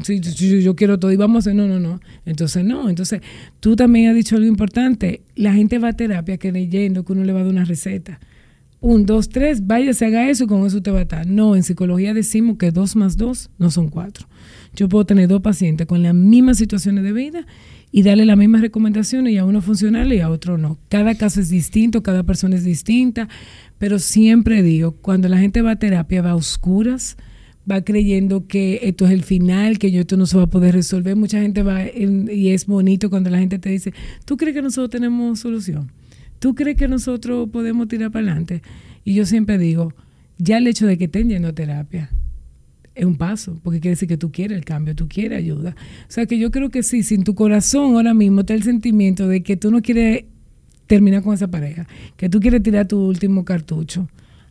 Sí, 0.03 0.21
yo, 0.21 0.77
quiero 0.77 0.99
todo 0.99 1.11
y 1.11 1.17
vamos 1.17 1.37
a 1.37 1.39
hacer, 1.51 1.55
no, 1.55 1.67
no, 1.67 1.81
no. 1.81 2.01
Entonces, 2.27 2.65
no. 2.65 2.91
Entonces, 2.91 3.23
tú 3.61 3.77
también 3.77 4.11
has 4.11 4.15
dicho 4.15 4.37
algo 4.37 4.47
importante. 4.47 5.23
La 5.37 5.55
gente 5.55 5.79
va 5.79 5.89
a 5.89 5.93
terapia 5.95 6.37
creyendo 6.37 7.03
que 7.05 7.13
uno 7.13 7.25
le 7.25 7.33
va 7.33 7.41
a 7.41 7.43
dar 7.45 7.53
una 7.53 7.65
receta 7.65 8.21
un, 8.87 9.05
dos, 9.05 9.29
tres, 9.29 9.67
vaya, 9.67 9.93
se 9.95 10.07
haga 10.07 10.31
eso 10.31 10.45
y 10.45 10.47
con 10.47 10.65
eso 10.65 10.81
te 10.81 10.93
va 10.93 11.01
a 11.01 11.03
estar. 11.03 11.27
No, 11.27 11.57
en 11.57 11.65
psicología 11.65 12.15
decimos 12.15 12.57
que 12.57 12.71
dos 12.71 12.95
más 12.95 13.17
dos 13.17 13.51
no 13.59 13.71
son 13.71 13.89
cuatro. 13.89 14.29
Yo 14.77 14.89
puedo 14.89 15.05
tener 15.05 15.27
dos 15.29 15.43
pacientes 15.43 15.89
con 15.89 16.05
las 16.05 16.15
mismas 16.15 16.59
situaciones 16.59 17.03
de 17.03 17.13
vida 17.13 17.47
y 17.91 18.05
darle 18.05 18.25
las 18.25 18.39
mismas 18.39 18.61
recomendaciones 18.61 19.33
y 19.33 19.39
a 19.39 19.45
uno 19.45 19.61
funcionarle 19.61 20.17
y 20.17 20.21
a 20.21 20.31
otro 20.31 20.57
no. 20.57 20.79
Cada 20.89 21.17
caso 21.17 21.41
es 21.41 21.49
distinto, 21.49 22.05
cada 22.05 22.23
persona 22.23 22.55
es 22.55 22.63
distinta, 22.63 23.29
pero 23.79 23.99
siempre 23.99 24.63
digo, 24.63 24.93
cuando 24.93 25.29
la 25.29 25.39
gente 25.39 25.63
va 25.63 25.73
a 25.73 25.77
terapia 25.77 26.23
va 26.23 26.31
a 26.31 26.37
oscuras, 26.37 27.17
va 27.69 27.81
creyendo 27.81 28.47
que 28.47 28.79
esto 28.85 29.07
es 29.07 29.11
el 29.11 29.25
final, 29.25 29.81
que 29.81 29.91
yo 29.91 30.03
esto 30.03 30.17
no 30.17 30.27
se 30.27 30.37
va 30.37 30.45
a 30.45 30.51
poder 30.51 30.75
resolver. 30.75 31.17
Mucha 31.17 31.41
gente 31.41 31.65
va 31.65 31.83
y 31.93 32.51
es 32.51 32.67
bonito 32.67 33.11
cuando 33.11 33.31
la 33.31 33.41
gente 33.41 33.59
te 33.59 33.71
dice, 33.71 33.93
¿tú 34.25 34.37
crees 34.37 34.55
que 34.55 34.63
nosotros 34.63 34.91
tenemos 34.91 35.41
solución? 35.41 35.91
¿Tú 36.39 36.55
crees 36.55 36.77
que 36.77 36.89
nosotros 36.89 37.49
podemos 37.51 37.89
tirar 37.89 38.11
para 38.11 38.27
adelante? 38.27 38.63
Y 39.05 39.15
yo 39.15 39.25
siempre 39.27 39.59
digo, 39.59 39.93
ya 40.39 40.59
el 40.59 40.67
hecho 40.67 40.87
de 40.87 40.99
que 40.99 41.05
estén 41.05 41.29
yendo 41.29 41.49
a 41.49 41.53
terapia 41.53 42.11
es 42.95 43.05
un 43.05 43.17
paso, 43.17 43.61
porque 43.63 43.81
quiere 43.81 43.93
decir 43.93 44.09
que 44.09 44.17
tú 44.17 44.33
quieres 44.33 44.57
el 44.57 44.65
cambio, 44.65 44.95
tú 44.95 45.07
quieres 45.07 45.39
ayuda. 45.39 45.77
O 46.09 46.11
sea 46.11 46.27
que 46.27 46.39
yo 46.39 46.51
creo 46.51 46.71
que 46.71 46.83
sí, 46.83 47.03
sin 47.03 47.25
tu 47.25 47.35
corazón 47.35 47.95
ahora 47.95 48.15
mismo 48.15 48.41
está 48.41 48.55
el 48.55 48.63
sentimiento 48.63 49.29
de 49.29 49.43
que 49.43 49.57
tú 49.57 49.71
no 49.71 49.83
quieres 49.83 50.25
terminar 50.87 51.23
con 51.23 51.35
esa 51.35 51.49
pareja, 51.49 51.87
que 52.17 52.29
tú 52.29 52.41
quieres 52.41 52.63
tirar 52.63 52.89
tu 52.89 52.99
último 52.99 53.45
cartucho. 53.45 54.09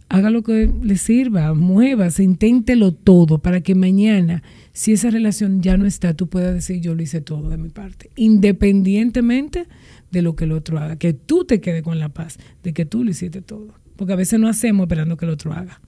haga 0.09 0.29
lo 0.29 0.43
que 0.43 0.69
le 0.83 0.97
sirva, 0.97 1.55
muévase, 1.55 2.23
inténtelo 2.23 2.91
todo 2.93 3.39
para 3.39 3.61
que 3.61 3.73
mañana, 3.73 4.43
si 4.71 4.91
esa 4.91 5.09
relación 5.09 5.63
ya 5.63 5.77
no 5.77 5.87
está, 5.87 6.13
tú 6.13 6.27
puedas 6.27 6.53
decir 6.53 6.79
yo 6.79 6.93
lo 6.93 7.01
hice 7.01 7.21
todo 7.21 7.49
de 7.49 7.57
mi 7.57 7.69
parte, 7.69 8.11
independientemente 8.15 9.65
de 10.15 10.21
lo 10.21 10.35
que 10.35 10.45
el 10.45 10.53
otro 10.53 10.79
haga, 10.79 10.95
que 10.95 11.13
tú 11.13 11.43
te 11.43 11.59
quedes 11.59 11.83
con 11.83 11.99
la 11.99 12.09
paz 12.09 12.37
de 12.63 12.73
que 12.73 12.85
tú 12.85 13.03
lo 13.03 13.11
hiciste 13.11 13.41
todo, 13.41 13.75
porque 13.97 14.13
a 14.13 14.15
veces 14.15 14.39
no 14.39 14.47
hacemos 14.47 14.85
esperando 14.85 15.17
que 15.17 15.25
el 15.25 15.31
otro 15.31 15.51
haga. 15.51 15.81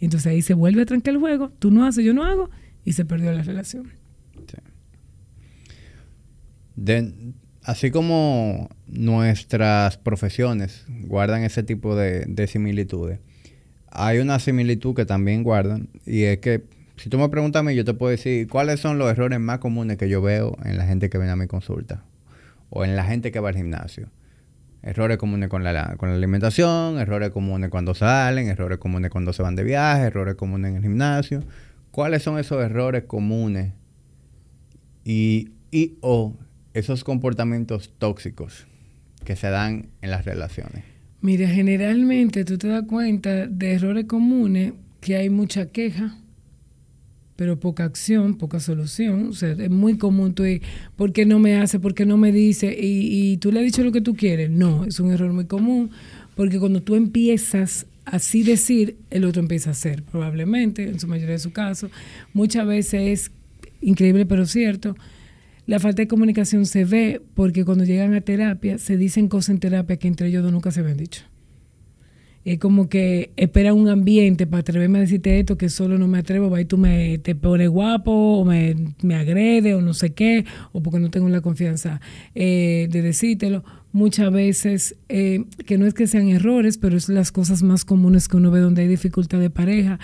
Entonces 0.00 0.26
ahí 0.26 0.42
se 0.42 0.54
vuelve 0.54 0.82
a 0.82 0.86
trancar 0.86 1.14
el 1.14 1.20
juego, 1.20 1.52
tú 1.60 1.70
no 1.70 1.86
haces, 1.86 2.04
yo 2.04 2.12
no 2.12 2.24
hago, 2.24 2.50
y 2.84 2.94
se 2.94 3.04
perdió 3.04 3.32
la 3.32 3.42
relación. 3.42 3.92
así 7.62 7.92
como 7.92 8.68
nuestras 8.88 9.98
profesiones 9.98 10.84
guardan 11.04 11.44
ese 11.44 11.62
tipo 11.62 11.94
de, 11.94 12.24
de 12.26 12.46
similitudes, 12.48 13.20
hay 13.92 14.18
una 14.18 14.40
similitud 14.40 14.96
que 14.96 15.06
también 15.06 15.44
guardan. 15.44 15.88
Y 16.04 16.24
es 16.24 16.38
que 16.38 16.64
si 16.96 17.08
tú 17.08 17.18
me 17.18 17.28
preguntas 17.28 17.60
a 17.60 17.62
mí, 17.62 17.76
yo 17.76 17.84
te 17.84 17.94
puedo 17.94 18.10
decir 18.10 18.48
cuáles 18.48 18.80
son 18.80 18.98
los 18.98 19.08
errores 19.08 19.38
más 19.38 19.60
comunes 19.60 19.96
que 19.96 20.08
yo 20.08 20.20
veo 20.20 20.56
en 20.64 20.76
la 20.76 20.86
gente 20.86 21.08
que 21.08 21.18
viene 21.18 21.32
a 21.32 21.36
mi 21.36 21.46
consulta 21.46 22.04
o 22.74 22.84
en 22.84 22.96
la 22.96 23.04
gente 23.04 23.32
que 23.32 23.40
va 23.40 23.48
al 23.48 23.56
gimnasio. 23.56 24.10
Errores 24.82 25.16
comunes 25.16 25.48
con 25.48 25.64
la, 25.64 25.94
con 25.96 26.10
la 26.10 26.16
alimentación, 26.16 26.98
errores 26.98 27.30
comunes 27.30 27.70
cuando 27.70 27.94
salen, 27.94 28.48
errores 28.48 28.78
comunes 28.78 29.10
cuando 29.10 29.32
se 29.32 29.42
van 29.42 29.54
de 29.54 29.64
viaje, 29.64 30.02
errores 30.02 30.34
comunes 30.34 30.70
en 30.70 30.76
el 30.76 30.82
gimnasio. 30.82 31.42
¿Cuáles 31.90 32.22
son 32.22 32.38
esos 32.38 32.62
errores 32.62 33.04
comunes 33.04 33.72
y, 35.04 35.52
y 35.70 35.96
o 36.00 36.36
esos 36.74 37.04
comportamientos 37.04 37.94
tóxicos 37.96 38.66
que 39.24 39.36
se 39.36 39.48
dan 39.48 39.86
en 40.02 40.10
las 40.10 40.24
relaciones? 40.24 40.84
Mira, 41.20 41.48
generalmente 41.48 42.44
tú 42.44 42.58
te 42.58 42.68
das 42.68 42.82
cuenta 42.82 43.46
de 43.46 43.72
errores 43.72 44.04
comunes 44.04 44.74
que 45.00 45.16
hay 45.16 45.30
mucha 45.30 45.66
queja, 45.66 46.18
pero 47.36 47.58
poca 47.58 47.84
acción, 47.84 48.36
poca 48.36 48.60
solución. 48.60 49.28
O 49.28 49.32
sea, 49.32 49.52
es 49.52 49.70
muy 49.70 49.98
común 49.98 50.34
tú, 50.34 50.44
¿por 50.96 51.12
qué 51.12 51.26
no 51.26 51.38
me 51.38 51.56
hace? 51.56 51.80
¿Por 51.80 51.94
qué 51.94 52.06
no 52.06 52.16
me 52.16 52.32
dice? 52.32 52.76
Y, 52.78 53.32
y 53.32 53.36
tú 53.38 53.52
le 53.52 53.60
has 53.60 53.64
dicho 53.64 53.82
lo 53.82 53.92
que 53.92 54.00
tú 54.00 54.14
quieres. 54.14 54.50
No, 54.50 54.84
es 54.84 55.00
un 55.00 55.12
error 55.12 55.32
muy 55.32 55.46
común, 55.46 55.90
porque 56.36 56.58
cuando 56.58 56.82
tú 56.82 56.94
empiezas 56.94 57.86
así 58.04 58.42
decir, 58.42 58.96
el 59.10 59.24
otro 59.24 59.40
empieza 59.40 59.70
a 59.70 59.72
hacer, 59.72 60.02
probablemente, 60.02 60.88
en 60.88 61.00
su 61.00 61.08
mayoría 61.08 61.32
de 61.32 61.38
su 61.38 61.52
caso. 61.52 61.90
Muchas 62.32 62.66
veces 62.66 63.00
es 63.02 63.30
increíble, 63.80 64.26
pero 64.26 64.46
cierto 64.46 64.94
la 65.66 65.80
falta 65.80 66.02
de 66.02 66.08
comunicación 66.08 66.66
se 66.66 66.84
ve 66.84 67.22
porque 67.34 67.64
cuando 67.64 67.84
llegan 67.84 68.14
a 68.14 68.20
terapia 68.20 68.78
se 68.78 68.96
dicen 68.96 69.28
cosas 69.28 69.50
en 69.50 69.60
terapia 69.60 69.96
que 69.96 70.08
entre 70.08 70.28
ellos 70.28 70.42
dos 70.42 70.52
nunca 70.52 70.70
se 70.70 70.80
habían 70.80 70.98
dicho. 70.98 71.22
Es 72.44 72.58
como 72.58 72.88
que 72.88 73.32
esperan 73.36 73.74
un 73.74 73.88
ambiente 73.88 74.46
para 74.46 74.60
atreverme 74.60 74.98
a 74.98 75.00
decirte 75.02 75.38
esto 75.38 75.56
que 75.56 75.70
solo 75.70 75.98
no 75.98 76.08
me 76.08 76.18
atrevo, 76.18 76.50
va 76.50 76.60
y 76.60 76.66
tú 76.66 76.76
me, 76.76 77.18
te 77.18 77.34
pones 77.34 77.70
guapo 77.70 78.12
o 78.12 78.44
me, 78.44 78.74
me 79.02 79.14
agrede 79.14 79.74
o 79.74 79.80
no 79.80 79.94
sé 79.94 80.12
qué, 80.12 80.44
o 80.72 80.82
porque 80.82 81.00
no 81.00 81.10
tengo 81.10 81.28
la 81.30 81.40
confianza 81.40 82.00
eh, 82.34 82.88
de 82.90 83.02
decírtelo. 83.02 83.64
Muchas 83.92 84.30
veces, 84.32 84.96
eh, 85.08 85.44
que 85.66 85.78
no 85.78 85.86
es 85.86 85.94
que 85.94 86.06
sean 86.06 86.28
errores, 86.28 86.78
pero 86.78 86.96
es 86.96 87.08
las 87.08 87.32
cosas 87.32 87.62
más 87.62 87.84
comunes 87.84 88.28
que 88.28 88.36
uno 88.36 88.50
ve 88.50 88.60
donde 88.60 88.82
hay 88.82 88.88
dificultad 88.88 89.38
de 89.38 89.50
pareja 89.50 89.98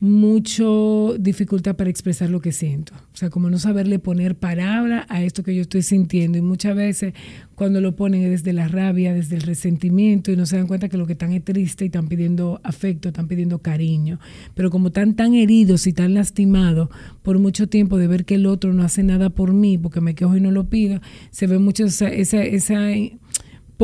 mucho 0.00 1.16
dificultad 1.18 1.76
para 1.76 1.88
expresar 1.88 2.28
lo 2.28 2.40
que 2.40 2.52
siento. 2.52 2.92
O 3.12 3.16
sea, 3.16 3.30
como 3.30 3.48
no 3.48 3.58
saberle 3.58 3.98
poner 3.98 4.34
palabra 4.34 5.06
a 5.08 5.22
esto 5.22 5.42
que 5.42 5.54
yo 5.54 5.62
estoy 5.62 5.82
sintiendo. 5.82 6.36
Y 6.36 6.42
muchas 6.42 6.76
veces 6.76 7.14
cuando 7.54 7.80
lo 7.80 7.96
ponen 7.96 8.22
es 8.22 8.30
desde 8.30 8.52
la 8.52 8.68
rabia, 8.68 9.14
desde 9.14 9.36
el 9.36 9.42
resentimiento 9.42 10.32
y 10.32 10.36
no 10.36 10.46
se 10.46 10.56
dan 10.56 10.66
cuenta 10.66 10.88
que 10.88 10.96
lo 10.96 11.06
que 11.06 11.12
están 11.12 11.32
es 11.32 11.44
triste 11.44 11.84
y 11.84 11.86
están 11.86 12.08
pidiendo 12.08 12.60
afecto, 12.64 13.08
están 13.08 13.28
pidiendo 13.28 13.60
cariño. 13.60 14.18
Pero 14.54 14.70
como 14.70 14.88
están 14.88 15.14
tan 15.14 15.34
heridos 15.34 15.86
y 15.86 15.92
tan 15.92 16.14
lastimados 16.14 16.88
por 17.22 17.38
mucho 17.38 17.68
tiempo 17.68 17.96
de 17.96 18.08
ver 18.08 18.24
que 18.24 18.34
el 18.34 18.46
otro 18.46 18.74
no 18.74 18.82
hace 18.82 19.02
nada 19.02 19.30
por 19.30 19.52
mí 19.52 19.78
porque 19.78 20.00
me 20.00 20.14
quejo 20.14 20.36
y 20.36 20.40
no 20.40 20.50
lo 20.50 20.68
pido, 20.68 21.00
se 21.30 21.46
ve 21.46 21.58
mucho 21.58 21.84
esa, 21.84 22.08
esa, 22.08 22.42
esa 22.42 22.90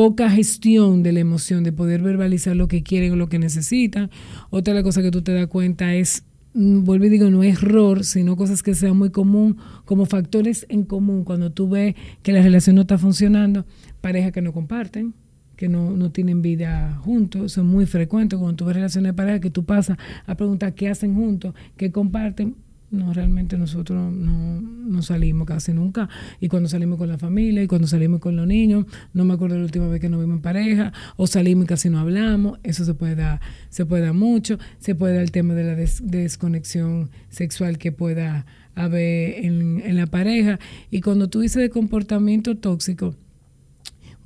poca 0.01 0.31
gestión 0.31 1.03
de 1.03 1.11
la 1.11 1.19
emoción, 1.19 1.63
de 1.63 1.71
poder 1.71 2.01
verbalizar 2.01 2.55
lo 2.55 2.67
que 2.67 2.81
quieren 2.81 3.11
o 3.11 3.15
lo 3.15 3.29
que 3.29 3.37
necesitan. 3.37 4.09
Otra 4.49 4.81
cosa 4.81 5.03
que 5.03 5.11
tú 5.11 5.21
te 5.21 5.31
das 5.31 5.45
cuenta 5.45 5.93
es, 5.93 6.23
mm, 6.55 6.85
vuelvo 6.85 7.05
y 7.05 7.09
digo, 7.09 7.29
no 7.29 7.43
error, 7.43 8.03
sino 8.03 8.35
cosas 8.35 8.63
que 8.63 8.73
sean 8.73 8.97
muy 8.97 9.11
común, 9.11 9.57
como 9.85 10.07
factores 10.07 10.65
en 10.69 10.85
común. 10.85 11.23
Cuando 11.23 11.51
tú 11.51 11.69
ves 11.69 11.93
que 12.23 12.33
la 12.33 12.41
relación 12.41 12.77
no 12.77 12.81
está 12.81 12.97
funcionando, 12.97 13.67
parejas 14.01 14.31
que 14.31 14.41
no 14.41 14.53
comparten, 14.53 15.13
que 15.55 15.69
no, 15.69 15.91
no 15.95 16.11
tienen 16.11 16.41
vida 16.41 16.99
juntos, 17.03 17.51
eso 17.51 17.61
es 17.61 17.67
muy 17.67 17.85
frecuente 17.85 18.35
cuando 18.37 18.55
tú 18.55 18.65
ves 18.65 18.77
relaciones 18.77 19.11
de 19.11 19.13
pareja 19.13 19.39
que 19.39 19.51
tú 19.51 19.65
pasas 19.65 19.99
a 20.25 20.33
preguntar 20.33 20.73
qué 20.73 20.89
hacen 20.89 21.13
juntos, 21.13 21.53
qué 21.77 21.91
comparten, 21.91 22.55
no, 22.91 23.13
realmente 23.13 23.57
nosotros 23.57 24.13
no, 24.13 25.01
salimos 25.01 25.47
casi 25.47 25.73
nunca. 25.73 26.09
Y 26.41 26.49
cuando 26.49 26.67
salimos 26.67 26.97
con 26.97 27.07
la 27.07 27.17
familia 27.17 27.63
y 27.63 27.67
cuando 27.67 27.87
salimos 27.87 28.19
con 28.19 28.35
los 28.35 28.45
niños, 28.45 28.85
no 29.13 29.23
me 29.23 29.33
acuerdo 29.33 29.57
la 29.57 29.63
última 29.63 29.87
vez 29.87 30.01
que 30.01 30.09
nos 30.09 30.19
vimos 30.19 30.35
en 30.35 30.41
pareja, 30.41 30.93
o 31.15 31.25
salimos 31.25 31.63
y 31.63 31.67
casi 31.67 31.89
no 31.89 31.99
hablamos, 31.99 32.59
eso 32.63 32.83
se 32.83 32.93
puede 32.93 33.15
dar, 33.15 33.39
se 33.69 33.85
puede 33.85 34.03
dar 34.03 34.13
mucho, 34.13 34.59
se 34.79 34.93
puede 34.93 35.13
dar 35.13 35.23
el 35.23 35.31
tema 35.31 35.53
de 35.53 35.63
la 35.63 35.75
desconexión 35.75 37.09
sexual 37.29 37.77
que 37.77 37.93
pueda 37.93 38.45
haber 38.75 39.45
en, 39.45 39.81
en 39.85 39.95
la 39.95 40.07
pareja. 40.07 40.59
Y 40.91 40.99
cuando 40.99 41.29
tú 41.29 41.39
dices 41.39 41.61
de 41.61 41.69
comportamiento 41.69 42.57
tóxico, 42.57 43.15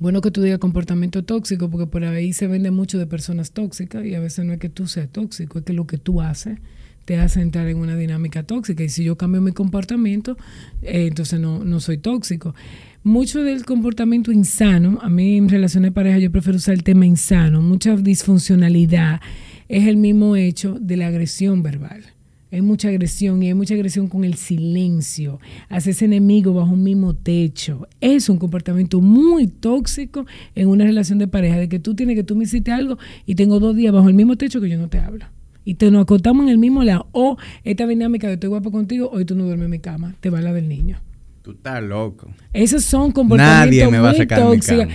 bueno 0.00 0.20
que 0.20 0.32
tú 0.32 0.42
digas 0.42 0.58
comportamiento 0.58 1.24
tóxico, 1.24 1.70
porque 1.70 1.86
por 1.86 2.04
ahí 2.04 2.32
se 2.32 2.48
vende 2.48 2.72
mucho 2.72 2.98
de 2.98 3.06
personas 3.06 3.52
tóxicas 3.52 4.04
y 4.04 4.16
a 4.16 4.20
veces 4.20 4.44
no 4.44 4.52
es 4.52 4.58
que 4.58 4.68
tú 4.68 4.88
seas 4.88 5.08
tóxico, 5.08 5.60
es 5.60 5.64
que 5.64 5.72
lo 5.72 5.86
que 5.86 5.98
tú 5.98 6.20
haces 6.20 6.58
te 7.06 7.16
hace 7.16 7.40
entrar 7.40 7.68
en 7.68 7.78
una 7.78 7.96
dinámica 7.96 8.42
tóxica. 8.42 8.82
Y 8.84 8.90
si 8.90 9.04
yo 9.04 9.16
cambio 9.16 9.40
mi 9.40 9.52
comportamiento, 9.52 10.36
eh, 10.82 11.06
entonces 11.06 11.40
no, 11.40 11.64
no 11.64 11.80
soy 11.80 11.96
tóxico. 11.96 12.54
Mucho 13.02 13.44
del 13.44 13.64
comportamiento 13.64 14.32
insano, 14.32 14.98
a 15.00 15.08
mí 15.08 15.36
en 15.36 15.48
relaciones 15.48 15.90
de 15.90 15.94
pareja 15.94 16.18
yo 16.18 16.32
prefiero 16.32 16.56
usar 16.56 16.74
el 16.74 16.82
tema 16.82 17.06
insano, 17.06 17.62
mucha 17.62 17.94
disfuncionalidad, 17.96 19.20
es 19.68 19.86
el 19.86 19.96
mismo 19.96 20.34
hecho 20.34 20.76
de 20.80 20.96
la 20.96 21.06
agresión 21.06 21.62
verbal. 21.62 22.02
Hay 22.50 22.62
mucha 22.62 22.88
agresión 22.88 23.42
y 23.42 23.48
hay 23.48 23.54
mucha 23.54 23.74
agresión 23.74 24.08
con 24.08 24.24
el 24.24 24.34
silencio. 24.34 25.40
Haces 25.68 26.02
enemigo 26.02 26.54
bajo 26.54 26.72
un 26.72 26.82
mismo 26.82 27.14
techo. 27.14 27.86
Es 28.00 28.28
un 28.28 28.38
comportamiento 28.38 29.00
muy 29.00 29.46
tóxico 29.46 30.26
en 30.54 30.68
una 30.68 30.84
relación 30.84 31.18
de 31.18 31.28
pareja, 31.28 31.58
de 31.58 31.68
que 31.68 31.78
tú 31.78 31.94
tienes 31.94 32.16
que 32.16 32.24
tú 32.24 32.34
me 32.34 32.44
hiciste 32.44 32.72
algo 32.72 32.98
y 33.24 33.36
tengo 33.36 33.60
dos 33.60 33.76
días 33.76 33.92
bajo 33.92 34.08
el 34.08 34.14
mismo 34.14 34.36
techo 34.36 34.60
que 34.60 34.68
yo 34.68 34.78
no 34.78 34.88
te 34.88 34.98
hablo 34.98 35.26
y 35.66 35.74
te 35.74 35.90
nos 35.90 36.04
acostamos 36.04 36.44
en 36.44 36.50
el 36.50 36.58
mismo 36.58 36.84
lado. 36.84 37.08
O 37.12 37.36
esta 37.64 37.86
dinámica 37.86 38.28
de 38.28 38.34
estoy 38.34 38.48
guapo 38.48 38.70
contigo, 38.70 39.10
hoy 39.12 39.26
tú 39.26 39.34
no 39.34 39.44
duermes 39.44 39.66
en 39.66 39.70
mi 39.72 39.80
cama, 39.80 40.14
te 40.20 40.30
va 40.30 40.40
la 40.40 40.52
del 40.52 40.68
niño. 40.68 41.00
Tú 41.42 41.50
estás 41.50 41.82
loco. 41.82 42.28
Esos 42.52 42.84
son 42.84 43.12
comportamientos 43.12 43.66
Nadie 43.66 43.90
me 43.90 43.98
va 43.98 44.10
a 44.10 44.14
sacar 44.14 44.40
tóxicos. 44.40 44.86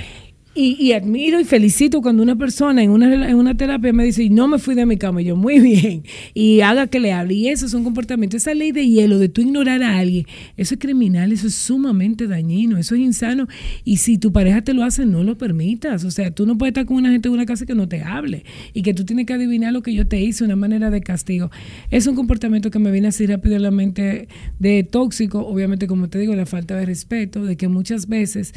Y, 0.54 0.92
admiro 0.92 1.40
y 1.40 1.46
felicito 1.46 2.02
cuando 2.02 2.22
una 2.22 2.36
persona 2.36 2.84
en 2.84 2.92
una, 2.92 3.30
en 3.30 3.38
una 3.38 3.56
terapia 3.56 3.94
me 3.94 4.04
dice, 4.04 4.24
y 4.24 4.30
no 4.30 4.50
me 4.50 4.60
fui 4.60 4.76
de 4.76 4.86
mi 4.86 4.98
cama, 4.98 5.22
y 5.22 5.26
yo, 5.26 5.38
muy 5.38 5.62
bien, 5.62 6.04
y 6.34 6.60
haga 6.60 6.88
que 6.88 7.00
le 7.00 7.14
hable. 7.14 7.36
Y 7.36 7.48
esos 7.48 7.72
son 7.72 7.86
comportamientos. 7.86 8.42
Esa 8.42 8.54
ley 8.54 8.74
de 8.74 8.86
hielo, 8.86 9.18
de 9.18 9.30
tú 9.30 9.40
ignorar 9.40 9.82
a 9.82 9.98
alguien, 9.98 10.26
eso 10.58 10.76
es 10.76 10.80
criminal, 10.82 11.32
eso 11.32 11.48
es 11.48 11.56
sumamente 11.56 12.28
dañino, 12.28 12.78
eso 12.78 12.96
es 12.96 13.02
insano. 13.02 13.48
Y 13.86 13.98
si 13.98 14.18
tu 14.18 14.34
pareja 14.34 14.62
te 14.62 14.74
lo 14.74 14.84
hace, 14.84 15.06
no 15.06 15.24
lo 15.24 15.38
permitas. 15.38 16.04
O 16.04 16.12
sea, 16.12 16.32
tú 16.32 16.46
no 16.46 16.58
puedes 16.58 16.72
estar 16.72 16.86
con 16.86 16.98
una 16.98 17.12
gente 17.12 17.30
en 17.30 17.34
una 17.34 17.46
casa 17.46 17.66
que 17.66 17.74
no 17.74 17.88
te 17.88 18.04
hable 18.04 18.44
y 18.74 18.82
que 18.82 18.94
tú 18.94 19.06
tienes 19.06 19.28
que 19.28 19.34
adivinar 19.34 19.72
lo 19.72 19.82
que 19.82 19.94
yo 19.94 20.06
te 20.06 20.20
hice, 20.20 20.44
una 20.44 20.58
manera 20.58 20.90
de 20.90 21.00
castigo. 21.00 21.50
Es 21.92 22.08
un 22.08 22.16
comportamiento 22.16 22.72
que 22.72 22.80
me 22.80 22.92
viene 22.92 23.08
así 23.08 23.26
rápido 23.26 23.56
a 23.56 23.60
la 23.60 23.72
mente 23.72 24.28
de 24.60 24.84
tóxico, 24.84 25.48
obviamente, 25.48 25.88
como 25.88 26.10
te 26.10 26.20
digo, 26.20 26.36
la 26.36 26.46
falta 26.46 26.76
de 26.76 26.86
respeto, 26.86 27.46
de 27.46 27.56
que 27.56 27.70
muchas 27.70 28.10
veces 28.10 28.54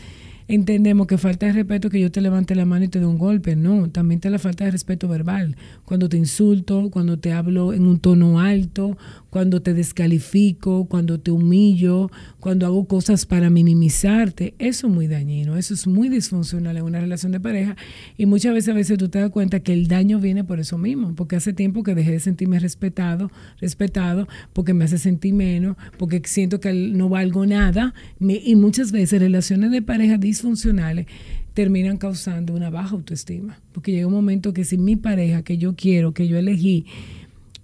entendemos 0.48 1.06
que 1.06 1.18
falta 1.18 1.46
de 1.46 1.52
respeto 1.52 1.90
que 1.90 2.00
yo 2.00 2.10
te 2.10 2.20
levante 2.20 2.54
la 2.54 2.64
mano 2.64 2.84
y 2.84 2.88
te 2.88 3.00
dé 3.00 3.06
un 3.06 3.18
golpe. 3.18 3.56
No, 3.56 3.90
también 3.90 4.20
te 4.20 4.30
la 4.30 4.38
falta 4.38 4.64
de 4.64 4.70
respeto 4.70 5.08
verbal. 5.08 5.56
Cuando 5.84 6.08
te 6.08 6.16
insulto, 6.16 6.90
cuando 6.90 7.18
te 7.18 7.32
hablo 7.32 7.72
en 7.72 7.86
un 7.86 7.98
tono 7.98 8.40
alto, 8.40 8.96
cuando 9.30 9.62
te 9.62 9.74
descalifico, 9.74 10.86
cuando 10.86 11.18
te 11.20 11.30
humillo, 11.30 12.10
cuando 12.44 12.66
hago 12.66 12.86
cosas 12.86 13.24
para 13.24 13.48
minimizarte, 13.48 14.54
eso 14.58 14.86
es 14.86 14.92
muy 14.92 15.06
dañino, 15.06 15.56
eso 15.56 15.72
es 15.72 15.86
muy 15.86 16.10
disfuncional 16.10 16.76
en 16.76 16.82
una 16.82 17.00
relación 17.00 17.32
de 17.32 17.40
pareja 17.40 17.74
y 18.18 18.26
muchas 18.26 18.52
veces 18.52 18.68
a 18.68 18.74
veces 18.74 18.98
tú 18.98 19.08
te 19.08 19.18
das 19.18 19.30
cuenta 19.30 19.60
que 19.60 19.72
el 19.72 19.88
daño 19.88 20.20
viene 20.20 20.44
por 20.44 20.60
eso 20.60 20.76
mismo, 20.76 21.14
porque 21.14 21.36
hace 21.36 21.54
tiempo 21.54 21.82
que 21.82 21.94
dejé 21.94 22.10
de 22.10 22.20
sentirme 22.20 22.60
respetado, 22.60 23.30
respetado, 23.62 24.28
porque 24.52 24.74
me 24.74 24.84
hace 24.84 24.98
sentir 24.98 25.32
menos, 25.32 25.78
porque 25.96 26.20
siento 26.26 26.60
que 26.60 26.74
no 26.74 27.08
valgo 27.08 27.46
nada 27.46 27.94
y 28.20 28.54
muchas 28.56 28.92
veces 28.92 29.22
relaciones 29.22 29.70
de 29.70 29.80
pareja 29.80 30.18
disfuncionales 30.18 31.06
terminan 31.54 31.96
causando 31.96 32.52
una 32.52 32.68
baja 32.68 32.94
autoestima, 32.94 33.58
porque 33.72 33.92
llega 33.92 34.06
un 34.06 34.12
momento 34.12 34.52
que 34.52 34.64
si 34.64 34.76
mi 34.76 34.96
pareja 34.96 35.42
que 35.42 35.56
yo 35.56 35.76
quiero, 35.76 36.12
que 36.12 36.28
yo 36.28 36.36
elegí, 36.36 36.84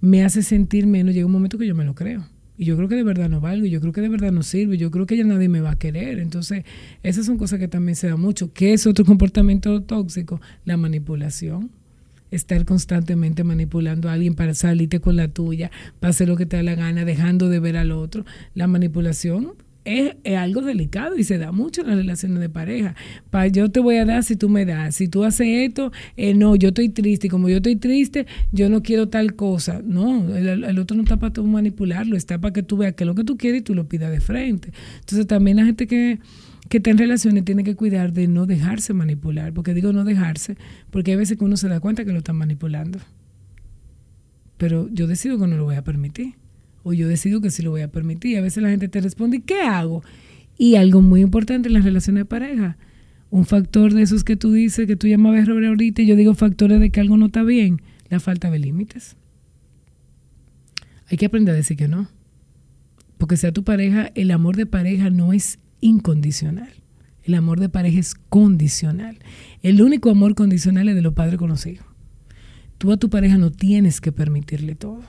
me 0.01 0.25
hace 0.25 0.43
sentir 0.43 0.87
menos, 0.87 1.13
llega 1.13 1.27
un 1.27 1.33
momento 1.33 1.59
que 1.59 1.67
yo 1.67 1.75
me 1.75 1.85
lo 1.85 1.95
creo. 1.95 2.25
Y 2.61 2.67
yo 2.67 2.77
creo 2.77 2.89
que 2.89 2.95
de 2.95 3.05
verdad 3.05 3.31
no 3.31 3.41
valgo, 3.41 3.65
y 3.65 3.71
yo 3.71 3.81
creo 3.81 3.95
que 3.95 4.03
de 4.03 4.11
verdad 4.11 4.33
no 4.33 4.43
sirve, 4.43 4.77
yo 4.77 4.91
creo 4.91 5.07
que 5.07 5.17
ya 5.17 5.25
nadie 5.25 5.49
me 5.49 5.63
va 5.63 5.71
a 5.71 5.79
querer. 5.79 6.19
Entonces, 6.19 6.65
esas 7.03 7.25
son 7.25 7.39
cosas 7.39 7.59
que 7.59 7.69
también 7.69 7.97
se 7.97 8.07
da 8.07 8.19
mucho. 8.19 8.53
¿Qué 8.53 8.75
es 8.75 8.87
otro 8.87 9.07
comportamiento 9.07 9.81
tóxico? 9.81 10.43
La 10.67 10.77
manipulación. 10.77 11.71
estar 12.31 12.63
constantemente 12.67 13.45
manipulando 13.45 14.11
a 14.11 14.13
alguien 14.13 14.35
para 14.35 14.53
salirte 14.53 15.01
con 15.01 15.17
la 15.17 15.29
tuya, 15.29 15.71
para 16.01 16.11
hacer 16.11 16.29
lo 16.29 16.37
que 16.37 16.45
te 16.45 16.59
da 16.59 16.63
la 16.63 16.75
gana, 16.75 17.07
dejando 17.07 17.49
de 17.49 17.61
ver 17.61 17.79
al 17.79 17.93
otro. 17.93 18.27
La 18.55 18.67
manipulación 18.67 19.55
es, 19.91 20.15
algo 20.37 20.63
delicado 20.63 21.17
y 21.17 21.25
se 21.25 21.39
da 21.39 21.53
mucho 21.53 21.83
en 21.83 21.89
las 21.89 21.97
relaciones 21.97 22.41
de 22.41 22.49
pareja. 22.49 22.95
Pa, 23.31 23.47
yo 23.47 23.71
te 23.71 23.81
voy 23.81 23.97
a 23.97 24.05
dar 24.05 24.23
si 24.23 24.37
tú 24.37 24.49
me 24.49 24.65
das. 24.65 24.95
Si 24.97 25.09
tú 25.09 25.25
haces 25.25 25.47
esto, 25.69 25.93
eh, 26.17 26.35
no, 26.35 26.57
yo 26.57 26.69
estoy 26.69 26.89
triste. 26.89 27.27
Y 27.27 27.31
como 27.31 27.49
yo 27.49 27.57
estoy 27.57 27.77
triste, 27.77 28.27
yo 28.53 28.69
no 28.69 28.83
quiero 28.83 29.09
tal 29.09 29.35
cosa. 29.35 29.81
No, 29.85 30.37
el, 30.37 30.79
otro 30.79 30.97
no 30.97 31.03
está 31.03 31.19
para 31.19 31.33
tú 31.33 31.45
manipularlo, 31.45 32.17
está 32.17 32.39
para 32.39 32.53
que 32.53 32.63
tú 32.63 32.77
veas 32.77 32.95
que 32.95 33.05
lo 33.05 33.15
que 33.15 33.25
tú 33.25 33.37
quieres 33.37 33.61
y 33.61 33.65
tú 33.65 33.75
lo 33.75 33.89
pidas 33.89 34.11
de 34.11 34.21
frente. 34.21 34.73
Entonces 35.01 35.27
también 35.27 35.57
la 35.57 35.65
gente 35.65 35.87
que, 35.87 36.19
que 36.69 36.79
está 36.79 36.91
en 36.91 36.99
relaciones 36.99 37.45
tiene 37.45 37.65
que 37.65 37.75
cuidar 37.75 38.13
de 38.13 38.29
no 38.29 38.47
dejarse 38.47 38.95
manipular. 38.95 39.53
Porque 39.53 39.75
digo 39.75 39.93
no 39.93 40.05
dejarse, 40.05 40.57
porque 40.91 41.13
hay 41.13 41.17
veces 41.17 41.39
que 41.39 41.45
uno 41.45 41.57
se 41.57 41.69
da 41.69 41.81
cuenta 41.81 42.05
que 42.05 42.13
lo 42.13 42.19
están 42.19 42.37
manipulando. 42.37 42.99
Pero 44.57 44.89
yo 44.93 45.07
decido 45.07 45.39
que 45.39 45.47
no 45.47 45.57
lo 45.57 45.65
voy 45.65 45.77
a 45.77 45.85
permitir 45.85 46.40
o 46.83 46.93
yo 46.93 47.09
decido 47.09 47.41
que 47.41 47.51
sí 47.51 47.63
lo 47.63 47.71
voy 47.71 47.83
a 47.83 47.91
permitir. 47.91 48.39
A 48.39 48.41
veces 48.41 48.63
la 48.63 48.71
gente 48.71 48.89
te 48.89 49.01
responde, 49.01 49.41
¿qué 49.41 49.63
hago? 49.63 50.03
Y 50.59 50.77
algo 50.77 51.03
muy 51.03 51.21
importante 51.21 51.69
en 51.69 51.75
las 51.75 51.85
relaciones 51.85 52.23
de 52.23 52.25
pareja, 52.27 52.77
un 53.31 53.45
factor 53.45 53.95
de 53.95 54.03
esos 54.03 54.25
que 54.25 54.37
tú 54.37 54.53
dices, 54.53 54.87
que 54.87 54.97
tú 54.97 55.07
llamabas 55.07 55.43
error 55.43 55.65
ahorita, 55.65 56.03
y 56.03 56.07
yo 56.07 56.17
digo 56.17 56.35
factores 56.35 56.81
de 56.81 56.91
que 56.91 57.01
algo 57.01 57.17
no 57.17 57.27
está 57.27 57.43
bien, 57.43 57.81
la 58.09 58.21
falta 58.21 58.51
de 58.51 58.59
límites. 58.59 59.17
Hay 61.09 61.17
que 61.17 61.27
aprender 61.27 61.55
a 61.55 61.57
decir 61.57 61.77
que 61.77 61.89
no. 61.89 62.09
Porque 63.19 63.37
sea 63.37 63.53
tu 63.53 63.65
pareja, 63.65 64.11
el 64.15 64.31
amor 64.31 64.57
de 64.57 64.67
pareja 64.67 65.11
no 65.11 65.33
es 65.33 65.59
incondicional. 65.81 66.71
El 67.23 67.35
amor 67.35 67.61
de 67.61 67.69
pareja 67.69 68.01
es 68.01 68.15
condicional. 68.15 69.19
El 69.63 69.83
único 69.83 70.11
amor 70.11 70.35
condicional 70.35 70.89
es 70.89 70.95
de 70.95 71.03
los 71.03 71.15
padres 71.15 71.37
conocidos. 71.37 71.85
Tú 72.79 72.93
a 72.93 72.97
tu 72.97 73.11
pareja 73.11 73.37
no 73.37 73.51
tienes 73.51 74.01
que 74.01 74.11
permitirle 74.11 74.75
todo 74.75 75.03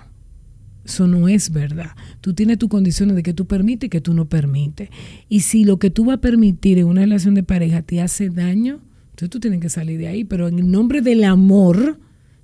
eso 0.86 1.08
no 1.08 1.28
es 1.28 1.52
verdad. 1.52 1.92
Tú 2.22 2.34
tienes 2.34 2.58
tus 2.58 2.70
condiciones 2.70 3.16
de 3.16 3.24
que 3.24 3.34
tú 3.34 3.46
permites 3.46 3.88
y 3.88 3.90
que 3.90 4.02
tú 4.02 4.14
no 4.14 4.26
permites. 4.26 4.90
Y 5.30 5.42
si 5.42 5.64
lo 5.64 5.78
que 5.78 5.90
tú 5.90 6.06
vas 6.06 6.18
a 6.18 6.22
permitir 6.22 6.80
en 6.80 6.88
una 6.88 7.02
relación 7.02 7.36
de 7.36 7.44
pareja 7.44 7.82
te 7.82 8.02
hace 8.02 8.30
daño, 8.30 8.80
entonces 9.12 9.30
tú 9.30 9.40
tienes 9.40 9.60
que 9.60 9.70
salir 9.70 10.00
de 10.00 10.08
ahí. 10.08 10.24
Pero 10.24 10.48
en 10.48 10.72
nombre 10.72 11.02
del 11.02 11.24
amor, 11.24 12.00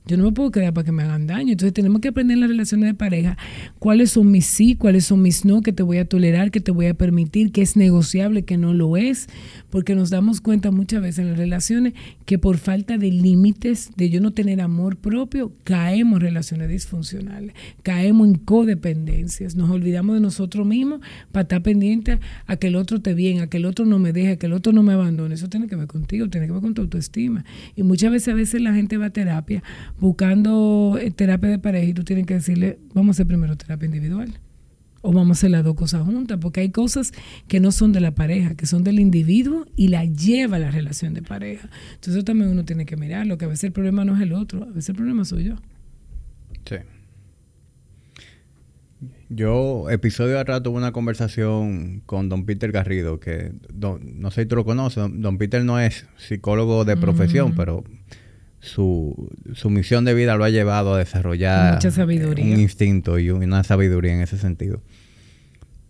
yo 0.07 0.17
no 0.17 0.23
me 0.23 0.31
puedo 0.31 0.51
quedar 0.51 0.73
para 0.73 0.85
que 0.85 0.91
me 0.91 1.03
hagan 1.03 1.27
daño. 1.27 1.51
Entonces 1.51 1.73
tenemos 1.73 2.01
que 2.01 2.07
aprender 2.07 2.35
en 2.35 2.41
las 2.41 2.49
relaciones 2.49 2.87
de 2.87 2.93
pareja 2.93 3.37
cuáles 3.79 4.11
son 4.11 4.31
mis 4.31 4.45
sí, 4.45 4.75
cuáles 4.75 5.05
son 5.05 5.21
mis 5.21 5.45
no, 5.45 5.61
que 5.61 5.73
te 5.73 5.83
voy 5.83 5.97
a 5.97 6.05
tolerar, 6.05 6.51
que 6.51 6.61
te 6.61 6.71
voy 6.71 6.87
a 6.87 6.93
permitir, 6.93 7.51
que 7.51 7.61
es 7.61 7.75
negociable, 7.75 8.43
que 8.43 8.57
no 8.57 8.73
lo 8.73 8.97
es. 8.97 9.27
Porque 9.69 9.95
nos 9.95 10.09
damos 10.09 10.41
cuenta 10.41 10.71
muchas 10.71 11.01
veces 11.01 11.19
en 11.19 11.29
las 11.29 11.37
relaciones 11.37 11.93
que 12.25 12.39
por 12.39 12.57
falta 12.57 12.97
de 12.97 13.11
límites, 13.11 13.91
de 13.95 14.09
yo 14.09 14.21
no 14.21 14.31
tener 14.31 14.61
amor 14.61 14.97
propio, 14.97 15.51
caemos 15.63 16.17
en 16.17 16.21
relaciones 16.21 16.69
disfuncionales, 16.69 17.53
caemos 17.83 18.27
en 18.27 18.35
codependencias, 18.35 19.55
nos 19.55 19.69
olvidamos 19.69 20.15
de 20.15 20.21
nosotros 20.21 20.65
mismos 20.65 21.01
para 21.31 21.43
estar 21.43 21.61
pendientes 21.61 22.19
a 22.45 22.55
que 22.55 22.67
el 22.67 22.75
otro 22.75 23.01
te 23.01 23.13
bien, 23.13 23.41
a 23.41 23.47
que 23.47 23.57
el 23.57 23.65
otro 23.65 23.85
no 23.85 23.99
me 23.99 24.13
deje, 24.13 24.31
a 24.33 24.35
que 24.37 24.45
el 24.45 24.53
otro 24.53 24.71
no 24.71 24.83
me 24.83 24.93
abandone. 24.93 25.35
Eso 25.35 25.49
tiene 25.49 25.67
que 25.67 25.75
ver 25.75 25.87
contigo, 25.87 26.29
tiene 26.29 26.47
que 26.47 26.53
ver 26.53 26.61
con 26.61 26.73
tu 26.73 26.81
autoestima. 26.81 27.43
Y 27.75 27.83
muchas 27.83 28.11
veces 28.11 28.29
a 28.29 28.35
veces 28.35 28.61
la 28.61 28.73
gente 28.73 28.97
va 28.97 29.07
a 29.07 29.09
terapia 29.09 29.63
buscando 29.99 30.97
eh, 30.99 31.11
terapia 31.11 31.49
de 31.49 31.59
pareja 31.59 31.87
y 31.87 31.93
tú 31.93 32.03
tienes 32.03 32.25
que 32.25 32.35
decirle, 32.35 32.79
vamos 32.93 33.09
a 33.09 33.15
hacer 33.17 33.27
primero 33.27 33.57
terapia 33.57 33.85
individual. 33.85 34.39
O 35.01 35.13
vamos 35.13 35.37
a 35.37 35.39
hacer 35.39 35.51
las 35.51 35.63
dos 35.63 35.75
cosas 35.75 36.01
juntas, 36.03 36.37
porque 36.41 36.59
hay 36.59 36.69
cosas 36.69 37.13
que 37.47 37.59
no 37.59 37.71
son 37.71 37.93
de 37.93 38.01
la 38.01 38.11
pareja, 38.11 38.55
que 38.55 38.65
son 38.65 38.83
del 38.83 38.99
individuo 38.99 39.65
y 39.75 39.89
la 39.89 40.03
lleva 40.03 40.57
a 40.57 40.59
la 40.59 40.71
relación 40.71 41.13
de 41.13 41.21
pareja. 41.21 41.69
Entonces 41.93 42.25
también 42.25 42.49
uno 42.49 42.65
tiene 42.65 42.85
que 42.85 42.97
mirarlo, 42.97 43.37
que 43.37 43.45
a 43.45 43.47
veces 43.47 43.65
el 43.65 43.71
problema 43.71 44.03
no 44.03 44.15
es 44.15 44.21
el 44.21 44.33
otro, 44.33 44.63
a 44.63 44.67
veces 44.67 44.89
el 44.89 44.95
problema 44.95 45.23
soy 45.23 45.45
yo. 45.45 45.55
Sí. 46.65 46.77
Yo, 49.29 49.89
episodio 49.89 50.43
rato, 50.43 50.63
tuve 50.63 50.77
una 50.77 50.91
conversación 50.91 52.01
con 52.05 52.27
don 52.27 52.45
Peter 52.45 52.71
Garrido, 52.71 53.19
que 53.19 53.51
no 53.73 54.31
sé 54.31 54.41
si 54.41 54.47
tú 54.47 54.55
lo 54.55 54.65
conoces, 54.65 55.05
don, 55.13 55.37
Peter 55.37 55.63
no 55.63 55.79
es 55.79 56.07
psicólogo 56.17 56.85
de 56.85 56.97
profesión, 56.97 57.53
pero 57.55 57.83
su, 58.67 59.29
su, 59.53 59.69
misión 59.69 60.05
de 60.05 60.13
vida 60.13 60.35
lo 60.35 60.43
ha 60.43 60.49
llevado 60.49 60.93
a 60.93 60.99
desarrollar 60.99 61.79
un 61.83 62.59
instinto 62.59 63.17
y 63.19 63.29
una 63.29 63.63
sabiduría 63.63 64.13
en 64.13 64.21
ese 64.21 64.37
sentido. 64.37 64.81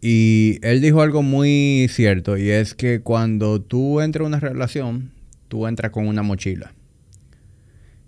Y 0.01 0.59
él 0.61 0.81
dijo 0.81 1.01
algo 1.01 1.23
muy 1.23 1.87
cierto 1.89 2.37
y 2.37 2.49
es 2.49 2.75
que 2.75 3.01
cuando 3.01 3.61
tú 3.61 3.99
entras 4.01 4.21
en 4.21 4.27
una 4.27 4.39
relación, 4.39 5.11
tú 5.47 5.67
entras 5.67 5.91
con 5.91 6.07
una 6.07 6.23
mochila. 6.23 6.73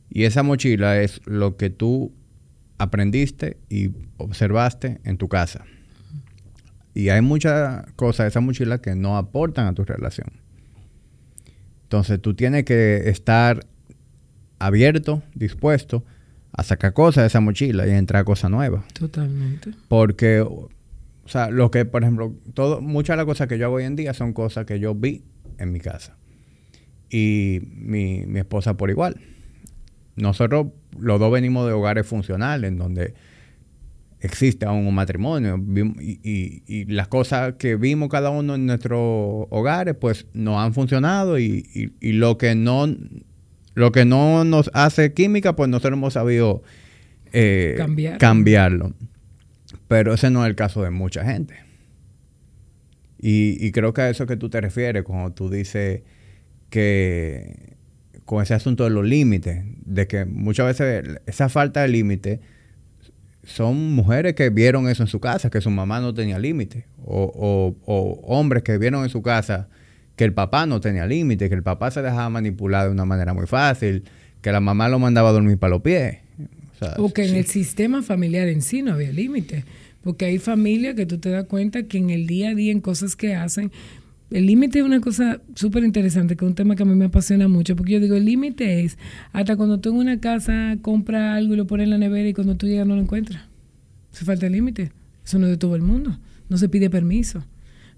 Y 0.10 0.24
esa 0.24 0.44
mochila 0.44 1.02
es 1.02 1.22
lo 1.26 1.58
que 1.58 1.70
tú 1.70 2.14
aprendiste 2.78 3.58
y 3.70 3.92
observaste 4.18 5.00
en 5.04 5.18
tu 5.18 5.28
casa. 5.28 5.66
Y 6.94 7.10
hay 7.10 7.22
muchas 7.22 7.86
cosas 7.96 8.26
de 8.26 8.28
esa 8.30 8.42
mochila 8.42 8.80
que 8.80 8.96
no 8.96 9.18
aportan 9.18 9.68
a 9.68 9.74
tu 9.74 9.84
relación. 9.84 10.28
Entonces 11.84 12.22
tú 12.22 12.34
tienes 12.34 12.66
que 12.66 13.10
estar 13.10 13.66
abierto, 14.60 15.24
dispuesto 15.34 16.04
a 16.52 16.64
sacar 16.64 16.94
cosas 16.94 17.24
de 17.24 17.28
esa 17.28 17.40
mochila 17.40 17.88
y 17.88 17.92
entrar 17.92 18.26
cosas 18.26 18.52
nuevas. 18.52 18.84
Totalmente. 18.94 19.72
Porque, 19.88 20.42
o 20.42 20.70
sea, 21.26 21.50
lo 21.50 21.72
que, 21.72 21.86
por 21.86 22.04
ejemplo, 22.04 22.36
todo, 22.54 22.82
muchas 22.82 23.16
de 23.16 23.18
las 23.18 23.26
cosas 23.26 23.48
que 23.48 23.58
yo 23.58 23.66
hago 23.66 23.76
hoy 23.76 23.86
en 23.86 23.96
día 23.96 24.14
son 24.14 24.34
cosas 24.34 24.66
que 24.66 24.80
yo 24.80 24.96
vi 24.96 25.24
en 25.58 25.72
mi 25.72 25.80
casa. 25.80 26.18
Y 27.10 27.62
mi, 27.76 28.26
mi 28.26 28.40
esposa 28.40 28.76
por 28.76 28.90
igual. 28.90 29.20
Nosotros 30.16 30.68
los 31.00 31.20
dos 31.20 31.32
venimos 31.32 31.66
de 31.66 31.74
hogares 31.74 32.06
funcionales 32.06 32.68
en 32.68 32.78
donde 32.78 33.14
existe 34.22 34.66
aún 34.66 34.86
un 34.86 34.94
matrimonio 34.94 35.58
y, 36.02 36.64
y, 36.68 36.86
las 36.86 37.08
cosas 37.08 37.54
que 37.54 37.76
vimos 37.76 38.10
cada 38.10 38.30
uno 38.30 38.56
en 38.56 38.66
nuestros 38.66 39.00
hogares 39.50 39.96
pues 39.96 40.28
no 40.34 40.62
han 40.62 40.74
funcionado 40.74 41.40
y, 41.40 41.94
y, 42.02 42.12
lo 42.14 42.38
que 42.38 42.54
no 42.54 42.88
lo 43.80 43.94
que 43.94 44.04
no 44.04 44.44
nos 44.44 44.70
hace 44.74 45.14
química, 45.14 45.56
pues 45.56 45.70
nosotros 45.70 45.94
hemos 45.94 46.14
sabido 46.14 46.62
eh, 47.32 47.78
cambiarlo. 48.20 48.94
Pero 49.88 50.14
ese 50.14 50.30
no 50.30 50.44
es 50.44 50.50
el 50.50 50.56
caso 50.56 50.84
de 50.84 50.90
mucha 50.90 51.24
gente. 51.24 51.56
Y, 53.22 53.72
creo 53.72 53.94
que 53.94 54.02
a 54.02 54.10
eso 54.10 54.28
que 54.28 54.36
tú 54.36 54.50
te 54.50 54.60
refieres 54.60 55.04
cuando 55.04 55.32
tú 55.32 55.50
dices 55.50 56.02
que 56.70 57.78
con 58.26 58.44
ese 58.44 58.54
asunto 58.54 58.84
de 58.84 58.90
los 58.90 59.06
límites, 59.06 59.64
de 59.86 60.08
que 60.08 60.26
muchas 60.26 60.68
veces 60.68 61.20
esa 61.26 61.48
falta 61.48 61.82
de 61.82 61.88
límite 61.88 62.42
son 63.44 63.94
mujeres 63.94 64.36
que 64.36 64.50
vieron 64.50 64.90
eso 64.90 65.04
en 65.04 65.08
su 65.08 65.22
casa, 65.22 65.50
que 65.50 65.62
su 65.62 65.70
mamá 65.70 66.02
no 66.02 66.14
tenía 66.14 66.38
límite, 66.38 66.86
o, 67.06 67.76
o 67.86 68.22
hombres 68.24 68.64
que 68.64 68.78
vieron 68.78 69.04
en 69.04 69.10
su 69.10 69.22
casa 69.22 69.70
que 70.20 70.26
el 70.26 70.34
papá 70.34 70.66
no 70.66 70.82
tenía 70.82 71.08
límite, 71.08 71.48
que 71.48 71.56
el 71.56 71.64
papá 71.64 71.92
se 71.92 72.02
dejaba 72.02 72.30
manipular 72.30 72.88
de 72.88 72.92
una 72.92 73.06
manera 73.06 73.34
muy 73.34 73.48
fácil, 73.48 74.04
que 74.42 74.52
la 74.52 74.60
mamá 74.60 74.90
lo 74.90 75.00
mandaba 75.00 75.30
a 75.30 75.32
dormir 75.32 75.58
para 75.58 75.70
los 75.70 75.82
pies. 75.82 76.18
O, 76.98 77.14
que 77.14 77.24
en 77.24 77.38
el 77.38 77.46
sistema 77.46 78.04
familiar 78.04 78.50
en 78.50 78.62
sí 78.62 78.82
no 78.82 78.92
había 78.92 79.14
límite. 79.14 79.64
Porque 80.04 80.26
hay 80.26 80.38
familias 80.38 80.96
que 80.96 81.06
tú 81.06 81.20
te 81.20 81.30
das 81.30 81.46
cuenta 81.46 81.84
que 81.84 82.00
en 82.00 82.10
el 82.10 82.28
día 82.28 82.50
a 82.50 82.54
día, 82.54 82.74
en 82.74 82.82
cosas 82.82 83.16
que 83.16 83.34
hacen, 83.34 83.72
el 84.30 84.46
límite 84.46 84.80
es 84.80 84.86
una 84.86 85.00
cosa 85.00 85.40
súper 85.56 85.86
interesante, 85.86 86.36
que 86.36 86.44
es 86.44 86.50
un 86.50 86.56
tema 86.56 86.76
que 86.76 86.84
a 86.84 86.86
mí 86.86 86.96
me 86.96 87.06
apasiona 87.06 87.48
mucho, 87.48 87.78
porque 87.78 87.94
yo 87.94 88.02
digo, 88.02 88.18
el 88.18 88.26
límite 88.26 88.84
es 88.84 88.98
hasta 89.32 89.56
cuando 89.56 89.80
tú 89.80 89.92
en 89.92 89.96
una 90.00 90.20
casa 90.20 90.76
compras 90.82 91.38
algo 91.38 91.54
y 91.54 91.56
lo 91.58 91.66
pones 91.66 91.86
en 91.86 91.92
la 91.92 91.98
nevera 91.98 92.28
y 92.28 92.34
cuando 92.34 92.58
tú 92.58 92.68
llegas 92.68 92.86
no 92.86 92.98
lo 92.98 93.02
encuentras. 93.04 93.44
Se 94.12 94.26
falta 94.26 94.48
el 94.48 94.52
límite. 94.52 94.92
Eso 95.26 95.40
no 95.40 95.46
es 95.46 95.52
de 95.52 95.58
todo 95.58 95.78
el 95.78 95.82
mundo. 95.82 96.20
No 96.50 96.58
se 96.58 96.68
pide 96.68 96.90
permiso. 96.90 97.42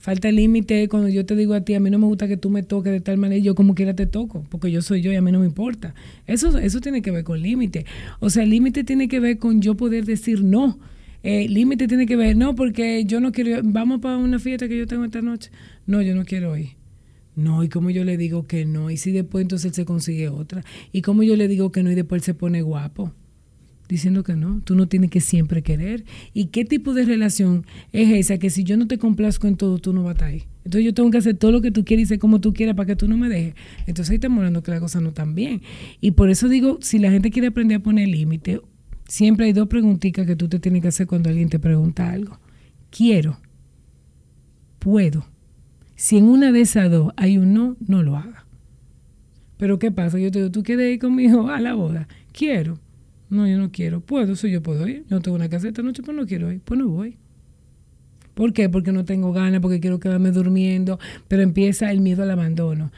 Falta 0.02 0.30
el 0.30 0.38
límite 0.38 0.88
cuando 0.90 1.10
yo 1.10 1.28
te 1.28 1.36
digo 1.36 1.54
a 1.54 1.62
ti, 1.62 1.76
a 1.76 1.80
mí 1.80 1.92
no 1.92 2.00
me 2.00 2.08
gusta 2.08 2.28
que 2.28 2.36
tú 2.36 2.50
me 2.50 2.64
toques 2.64 2.92
de 2.92 3.02
tal 3.02 3.20
manera, 3.20 3.38
y 3.38 3.44
yo 3.44 3.54
como 3.54 3.76
quiera 3.76 3.96
te 3.96 4.08
toco, 4.08 4.44
porque 4.50 4.72
yo 4.72 4.82
soy 4.82 5.04
yo 5.04 5.12
y 5.12 5.16
a 5.16 5.22
mí 5.22 5.32
no 5.32 5.40
me 5.40 5.46
importa. 5.46 5.94
Eso, 6.26 6.58
eso 6.58 6.82
tiene 6.82 7.04
que 7.04 7.12
ver 7.12 7.24
con 7.24 7.40
límite. 7.40 7.86
O 8.20 8.32
sea, 8.32 8.44
límite 8.44 8.84
tiene 8.84 9.08
que 9.08 9.20
ver 9.20 9.38
con 9.38 9.62
yo 9.62 9.78
poder 9.78 10.06
decir 10.06 10.44
no. 10.44 10.80
El 11.22 11.54
límite 11.54 11.88
tiene 11.88 12.08
que 12.08 12.16
ver, 12.16 12.36
no, 12.36 12.56
porque 12.56 13.06
yo 13.06 13.20
no 13.20 13.32
quiero, 13.32 13.62
vamos 13.64 14.02
para 14.02 14.18
una 14.18 14.40
fiesta 14.40 14.68
que 14.68 14.76
yo 14.76 14.88
tengo 14.88 15.06
esta 15.06 15.22
noche. 15.22 15.52
No, 15.86 16.02
yo 16.02 16.16
no 16.16 16.26
quiero 16.26 16.58
ir. 16.58 16.70
No, 17.36 17.64
y 17.64 17.70
como 17.70 17.92
yo 17.92 18.04
le 18.04 18.18
digo 18.18 18.48
que 18.48 18.66
no, 18.66 18.90
y 18.90 18.98
si 18.98 19.12
después 19.12 19.44
entonces 19.44 19.68
él 19.68 19.76
se 19.76 19.86
consigue 19.86 20.30
otra, 20.30 20.64
y 20.92 21.04
como 21.04 21.22
yo 21.22 21.36
le 21.36 21.48
digo 21.48 21.72
que 21.72 21.84
no 21.84 21.92
y 21.92 21.96
después 21.96 22.22
él 22.22 22.26
se 22.26 22.34
pone 22.34 22.64
guapo 22.64 23.14
diciendo 23.92 24.24
que 24.24 24.38
no, 24.38 24.62
tú 24.64 24.74
no 24.74 24.88
tienes 24.88 25.12
que 25.12 25.20
siempre 25.20 25.62
querer. 25.62 26.06
¿Y 26.34 26.46
qué 26.46 26.64
tipo 26.64 26.94
de 26.94 27.04
relación 27.04 27.66
es 27.92 28.10
esa 28.10 28.38
que 28.38 28.50
si 28.50 28.64
yo 28.64 28.78
no 28.78 28.88
te 28.88 28.98
complazco 28.98 29.48
en 29.48 29.58
todo, 29.58 29.80
tú 29.80 29.92
no 29.92 30.04
vas 30.04 30.12
a 30.12 30.14
estar 30.14 30.28
ahí? 30.30 30.44
Entonces 30.64 30.86
yo 30.86 30.94
tengo 30.94 31.12
que 31.12 31.18
hacer 31.18 31.36
todo 31.36 31.52
lo 31.52 31.62
que 31.62 31.72
tú 31.72 31.84
quieres 31.84 32.06
y 32.06 32.08
ser 32.08 32.20
como 32.20 32.40
tú 32.40 32.54
quieras 32.54 32.76
para 32.76 32.88
que 32.88 32.96
tú 32.96 33.10
no 33.10 33.18
me 33.18 33.28
dejes. 33.28 33.54
Entonces 33.88 34.10
ahí 34.10 34.16
estamos 34.16 34.38
hablando 34.38 34.64
que 34.64 34.72
las 34.72 34.80
cosas 34.80 35.02
no 35.02 35.10
están 35.10 35.36
bien. 35.36 35.62
Y 36.00 36.12
por 36.12 36.30
eso 36.30 36.48
digo, 36.48 36.80
si 36.82 37.00
la 37.00 37.12
gente 37.12 37.32
quiere 37.32 37.50
aprender 37.50 37.80
a 37.80 37.84
poner 37.84 38.08
límite, 38.08 38.62
siempre 39.10 39.48
hay 39.48 39.54
dos 39.54 39.68
preguntitas 39.68 40.26
que 40.26 40.38
tú 40.38 40.48
te 40.48 40.60
tienes 40.60 40.82
que 40.82 40.88
hacer 40.88 41.06
cuando 41.06 41.30
alguien 41.30 41.50
te 41.50 41.60
pregunta 41.60 42.10
algo. 42.10 42.40
Quiero. 42.92 43.40
Puedo. 44.80 45.26
Si 45.98 46.18
en 46.18 46.30
una 46.30 46.54
de 46.54 46.62
esas 46.62 46.90
dos 46.90 47.12
hay 47.18 47.38
un 47.38 47.54
no, 47.54 47.76
no 47.86 48.04
lo 48.04 48.16
haga. 48.16 48.46
Pero 49.58 49.80
¿qué 49.80 49.92
pasa? 49.92 50.18
Yo 50.18 50.32
te 50.32 50.40
digo, 50.40 50.50
¿tú 50.50 50.64
quieres 50.64 50.94
ir 50.94 51.00
conmigo 51.00 51.50
a 51.50 51.60
la 51.60 51.74
boda? 51.74 52.08
Quiero. 52.32 52.80
No, 53.32 53.48
yo 53.48 53.58
no 53.58 53.72
quiero. 53.72 54.02
Puedo, 54.02 54.36
si 54.36 54.52
yo 54.52 54.62
puedo 54.62 54.86
ir. 54.88 55.06
Yo 55.10 55.22
tengo 55.22 55.36
una 55.36 55.50
casa 55.50 55.70
esta 55.70 55.82
noche, 55.82 56.04
pues 56.04 56.16
no 56.16 56.28
quiero 56.28 56.52
ir. 56.52 56.60
Pues 56.60 56.78
no 56.78 56.90
voy. 56.90 57.18
¿Por 58.34 58.52
qué? 58.52 58.68
Porque 58.68 58.92
no 58.92 59.06
tengo 59.06 59.32
ganas, 59.32 59.62
porque 59.62 59.80
quiero 59.80 60.00
quedarme 60.00 60.32
durmiendo, 60.32 61.00
pero 61.30 61.42
empieza 61.42 61.92
el 61.92 62.02
miedo 62.02 62.24
al 62.24 62.32
abandono. 62.32 62.92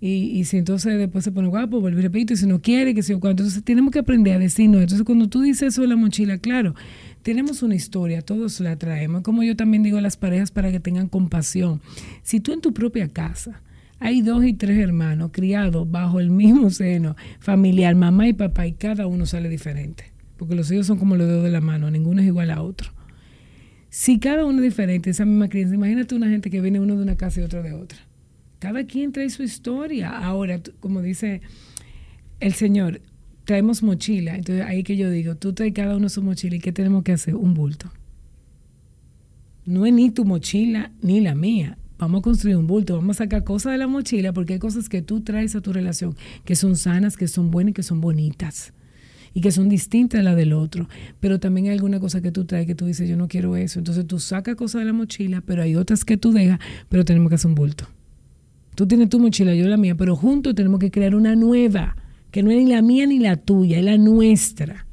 Y, 0.00 0.30
y 0.38 0.44
si 0.44 0.58
entonces 0.58 0.96
después 0.96 1.24
se 1.24 1.32
pone 1.32 1.48
guapo, 1.48 1.80
vuelve 1.80 1.98
y 1.98 2.02
repito, 2.04 2.34
y 2.34 2.36
si 2.36 2.46
no 2.46 2.62
quiere, 2.62 2.94
que 2.94 3.02
se 3.02 3.18
cuánto. 3.18 3.42
Entonces 3.42 3.64
tenemos 3.64 3.92
que 3.92 3.98
aprender 3.98 4.36
a 4.36 4.38
decir 4.38 4.70
no. 4.70 4.78
Entonces 4.78 5.04
cuando 5.04 5.28
tú 5.28 5.42
dices 5.42 5.74
eso 5.74 5.82
de 5.82 5.88
la 5.88 5.96
mochila, 5.96 6.38
claro, 6.38 6.76
tenemos 7.22 7.64
una 7.64 7.74
historia, 7.74 8.22
todos 8.22 8.60
la 8.60 8.76
traemos. 8.76 9.22
Como 9.22 9.42
yo 9.42 9.56
también 9.56 9.82
digo 9.82 9.98
a 9.98 10.00
las 10.00 10.16
parejas 10.16 10.52
para 10.52 10.70
que 10.70 10.78
tengan 10.78 11.08
compasión. 11.08 11.80
Si 12.22 12.38
tú 12.38 12.52
en 12.52 12.60
tu 12.60 12.72
propia 12.72 13.08
casa 13.08 13.60
hay 14.00 14.22
dos 14.22 14.44
y 14.44 14.54
tres 14.54 14.78
hermanos 14.78 15.30
criados 15.32 15.90
bajo 15.90 16.20
el 16.20 16.30
mismo 16.30 16.70
seno 16.70 17.16
familiar, 17.40 17.94
mamá 17.94 18.28
y 18.28 18.32
papá, 18.32 18.66
y 18.66 18.72
cada 18.72 19.06
uno 19.06 19.26
sale 19.26 19.48
diferente. 19.48 20.12
Porque 20.36 20.54
los 20.54 20.70
hijos 20.70 20.86
son 20.86 20.98
como 20.98 21.16
los 21.16 21.26
dedos 21.26 21.44
de 21.44 21.50
la 21.50 21.60
mano, 21.60 21.90
ninguno 21.90 22.20
es 22.20 22.26
igual 22.26 22.50
a 22.50 22.62
otro. 22.62 22.92
Si 23.90 24.20
cada 24.20 24.44
uno 24.44 24.58
es 24.58 24.64
diferente, 24.64 25.10
esa 25.10 25.24
misma 25.24 25.48
crianza, 25.48 25.74
imagínate 25.74 26.14
una 26.14 26.28
gente 26.28 26.50
que 26.50 26.60
viene 26.60 26.78
uno 26.78 26.96
de 26.96 27.02
una 27.02 27.16
casa 27.16 27.40
y 27.40 27.44
otro 27.44 27.62
de 27.62 27.72
otra. 27.72 27.98
Cada 28.58 28.84
quien 28.84 29.12
trae 29.12 29.30
su 29.30 29.42
historia. 29.42 30.10
Ahora, 30.10 30.60
como 30.80 31.00
dice 31.00 31.40
el 32.40 32.52
Señor, 32.52 33.00
traemos 33.44 33.82
mochila. 33.82 34.36
Entonces 34.36 34.64
ahí 34.66 34.82
que 34.82 34.96
yo 34.96 35.10
digo, 35.10 35.36
tú 35.36 35.52
traes 35.54 35.72
cada 35.72 35.96
uno 35.96 36.08
su 36.08 36.22
mochila 36.22 36.56
y 36.56 36.60
¿qué 36.60 36.72
tenemos 36.72 37.02
que 37.02 37.12
hacer? 37.12 37.34
Un 37.34 37.54
bulto. 37.54 37.90
No 39.64 39.86
es 39.86 39.92
ni 39.92 40.10
tu 40.10 40.24
mochila 40.24 40.92
ni 41.00 41.20
la 41.20 41.34
mía. 41.34 41.78
Vamos 41.98 42.20
a 42.20 42.22
construir 42.22 42.56
un 42.56 42.66
bulto, 42.66 42.94
vamos 42.96 43.16
a 43.16 43.24
sacar 43.24 43.42
cosas 43.44 43.72
de 43.72 43.78
la 43.78 43.88
mochila 43.88 44.32
porque 44.32 44.54
hay 44.54 44.58
cosas 44.58 44.88
que 44.88 45.02
tú 45.02 45.20
traes 45.20 45.56
a 45.56 45.60
tu 45.60 45.72
relación 45.72 46.14
que 46.44 46.54
son 46.54 46.76
sanas, 46.76 47.16
que 47.16 47.26
son 47.26 47.50
buenas 47.50 47.70
y 47.70 47.74
que 47.74 47.82
son 47.82 48.00
bonitas 48.00 48.72
y 49.34 49.40
que 49.40 49.50
son 49.50 49.68
distintas 49.68 50.20
a 50.20 50.22
la 50.22 50.34
del 50.34 50.52
otro. 50.52 50.88
Pero 51.20 51.40
también 51.40 51.66
hay 51.66 51.72
alguna 51.72 52.00
cosa 52.00 52.20
que 52.20 52.30
tú 52.30 52.44
traes 52.44 52.66
que 52.66 52.74
tú 52.74 52.86
dices, 52.86 53.08
yo 53.08 53.16
no 53.16 53.28
quiero 53.28 53.56
eso. 53.56 53.78
Entonces 53.78 54.06
tú 54.06 54.18
sacas 54.20 54.54
cosas 54.56 54.80
de 54.80 54.86
la 54.86 54.92
mochila, 54.92 55.42
pero 55.44 55.62
hay 55.62 55.76
otras 55.76 56.04
que 56.04 56.16
tú 56.16 56.32
dejas, 56.32 56.60
pero 56.88 57.04
tenemos 57.04 57.28
que 57.28 57.34
hacer 57.34 57.48
un 57.48 57.54
bulto. 57.54 57.86
Tú 58.74 58.86
tienes 58.86 59.08
tu 59.08 59.18
mochila, 59.18 59.54
yo 59.54 59.66
la 59.66 59.76
mía, 59.76 59.96
pero 59.96 60.14
juntos 60.14 60.54
tenemos 60.54 60.78
que 60.78 60.90
crear 60.90 61.14
una 61.16 61.34
nueva, 61.34 61.96
que 62.30 62.42
no 62.42 62.50
es 62.50 62.58
ni 62.58 62.70
la 62.70 62.80
mía 62.80 63.06
ni 63.06 63.18
la 63.18 63.36
tuya, 63.36 63.78
es 63.78 63.84
la 63.84 63.98
nuestra. 63.98 64.86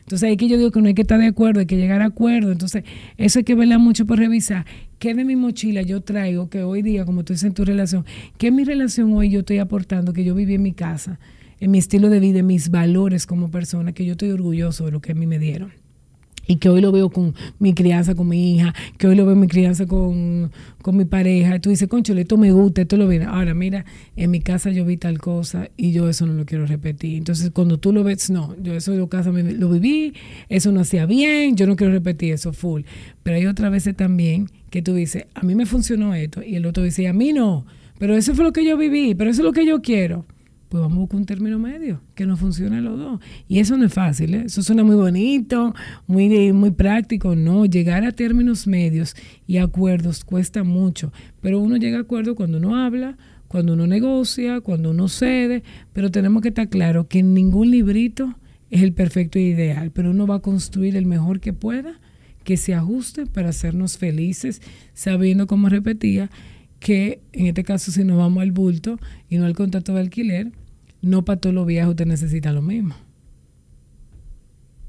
Entonces 0.00 0.28
ahí 0.28 0.36
que 0.36 0.48
yo 0.48 0.56
digo 0.56 0.70
que 0.70 0.80
no 0.80 0.88
hay 0.88 0.94
que 0.94 1.02
estar 1.02 1.20
de 1.20 1.26
acuerdo, 1.26 1.60
hay 1.60 1.66
que 1.66 1.76
llegar 1.76 2.00
a 2.00 2.06
acuerdo. 2.06 2.50
Entonces 2.50 2.82
eso 3.16 3.38
hay 3.40 3.44
que 3.44 3.54
verla 3.54 3.78
mucho 3.78 4.06
por 4.06 4.18
revisar. 4.18 4.64
¿Qué 4.98 5.14
de 5.14 5.24
mi 5.24 5.36
mochila 5.36 5.82
yo 5.82 6.00
traigo 6.00 6.50
que 6.50 6.62
hoy 6.62 6.82
día, 6.82 7.04
como 7.04 7.24
tú 7.24 7.32
dices 7.32 7.46
en 7.46 7.54
tu 7.54 7.64
relación, 7.64 8.04
qué 8.36 8.50
mi 8.50 8.64
relación 8.64 9.12
hoy 9.14 9.30
yo 9.30 9.40
estoy 9.40 9.58
aportando 9.58 10.12
que 10.12 10.24
yo 10.24 10.34
viví 10.34 10.54
en 10.54 10.62
mi 10.62 10.72
casa? 10.72 11.18
en 11.60 11.70
mi 11.70 11.78
estilo 11.78 12.08
de 12.08 12.20
vida, 12.20 12.40
en 12.40 12.46
mis 12.46 12.70
valores 12.70 13.26
como 13.26 13.50
persona, 13.50 13.92
que 13.92 14.04
yo 14.04 14.12
estoy 14.12 14.30
orgulloso 14.30 14.86
de 14.86 14.92
lo 14.92 15.00
que 15.00 15.12
a 15.12 15.14
mí 15.14 15.26
me 15.26 15.38
dieron. 15.38 15.72
Y 16.50 16.56
que 16.56 16.70
hoy 16.70 16.80
lo 16.80 16.92
veo 16.92 17.10
con 17.10 17.34
mi 17.58 17.74
crianza, 17.74 18.14
con 18.14 18.26
mi 18.26 18.54
hija, 18.54 18.74
que 18.96 19.06
hoy 19.06 19.16
lo 19.16 19.26
veo 19.26 19.34
en 19.34 19.40
mi 19.40 19.48
crianza 19.48 19.84
con, 19.86 20.50
mi 20.92 21.04
pareja. 21.04 21.56
Y 21.56 21.60
tú 21.60 21.68
dices, 21.68 21.88
concho, 21.88 22.14
esto 22.14 22.38
me 22.38 22.52
gusta, 22.52 22.80
esto 22.80 22.96
lo 22.96 23.06
viene. 23.06 23.26
Ahora, 23.26 23.52
mira, 23.52 23.84
en 24.16 24.30
mi 24.30 24.40
casa 24.40 24.70
yo 24.70 24.86
vi 24.86 24.96
tal 24.96 25.18
cosa 25.18 25.68
y 25.76 25.92
yo 25.92 26.08
eso 26.08 26.24
no 26.24 26.32
lo 26.32 26.46
quiero 26.46 26.64
repetir. 26.64 27.18
Entonces, 27.18 27.50
cuando 27.50 27.76
tú 27.76 27.92
lo 27.92 28.02
ves, 28.02 28.30
no, 28.30 28.56
yo 28.62 28.72
eso 28.72 28.94
en 28.94 29.06
casa 29.08 29.30
lo 29.30 29.68
viví, 29.68 30.14
eso 30.48 30.72
no 30.72 30.80
hacía 30.80 31.04
bien, 31.04 31.54
yo 31.54 31.66
no 31.66 31.76
quiero 31.76 31.92
repetir 31.92 32.32
eso 32.32 32.54
full. 32.54 32.80
Pero 33.22 33.36
hay 33.36 33.44
otras 33.44 33.70
veces 33.70 33.94
también 33.94 34.48
que 34.70 34.82
tú 34.82 34.94
dices, 34.94 35.26
a 35.34 35.42
mí 35.42 35.54
me 35.54 35.66
funcionó 35.66 36.14
esto. 36.14 36.42
Y 36.42 36.56
el 36.56 36.66
otro 36.66 36.82
dice, 36.82 37.08
a 37.08 37.12
mí 37.12 37.32
no. 37.32 37.66
Pero 37.98 38.16
eso 38.16 38.34
fue 38.34 38.44
lo 38.44 38.52
que 38.52 38.64
yo 38.64 38.76
viví, 38.76 39.14
pero 39.14 39.30
eso 39.30 39.42
es 39.42 39.44
lo 39.44 39.52
que 39.52 39.66
yo 39.66 39.82
quiero 39.82 40.24
pues 40.68 40.82
vamos 40.82 40.98
a 40.98 41.00
buscar 41.00 41.20
un 41.20 41.26
término 41.26 41.58
medio, 41.58 42.02
que 42.14 42.26
nos 42.26 42.38
funcione 42.38 42.80
los 42.82 42.98
dos. 42.98 43.20
Y 43.48 43.58
eso 43.58 43.76
no 43.76 43.86
es 43.86 43.94
fácil, 43.94 44.34
¿eh? 44.34 44.42
eso 44.46 44.62
suena 44.62 44.84
muy 44.84 44.96
bonito, 44.96 45.74
muy, 46.06 46.52
muy 46.52 46.70
práctico, 46.70 47.34
no, 47.34 47.64
llegar 47.64 48.04
a 48.04 48.12
términos 48.12 48.66
medios 48.66 49.16
y 49.46 49.58
acuerdos 49.58 50.24
cuesta 50.24 50.64
mucho, 50.64 51.12
pero 51.40 51.60
uno 51.60 51.76
llega 51.76 51.98
a 51.98 52.02
acuerdo 52.02 52.34
cuando 52.34 52.58
uno 52.58 52.76
habla, 52.76 53.16
cuando 53.48 53.72
uno 53.72 53.86
negocia, 53.86 54.60
cuando 54.60 54.90
uno 54.90 55.08
cede, 55.08 55.62
pero 55.92 56.10
tenemos 56.10 56.42
que 56.42 56.48
estar 56.48 56.68
claro 56.68 57.08
que 57.08 57.22
ningún 57.22 57.70
librito 57.70 58.34
es 58.70 58.82
el 58.82 58.92
perfecto 58.92 59.38
e 59.38 59.42
ideal, 59.42 59.90
pero 59.90 60.10
uno 60.10 60.26
va 60.26 60.36
a 60.36 60.40
construir 60.40 60.96
el 60.96 61.06
mejor 61.06 61.40
que 61.40 61.54
pueda, 61.54 61.98
que 62.48 62.56
se 62.56 62.72
ajuste 62.72 63.26
para 63.26 63.50
hacernos 63.50 63.98
felices, 63.98 64.62
sabiendo, 64.94 65.46
como 65.46 65.68
repetía, 65.68 66.30
que 66.80 67.20
en 67.34 67.44
este 67.44 67.62
caso 67.62 67.92
si 67.92 68.04
nos 68.04 68.16
vamos 68.16 68.40
al 68.40 68.52
bulto 68.52 68.98
y 69.28 69.36
no 69.36 69.44
al 69.44 69.54
contrato 69.54 69.92
de 69.92 70.00
alquiler, 70.00 70.50
no 71.02 71.26
para 71.26 71.38
todos 71.38 71.54
los 71.54 71.66
viajes 71.66 71.90
usted 71.90 72.06
necesita 72.06 72.50
lo 72.54 72.62
mismo. 72.62 72.94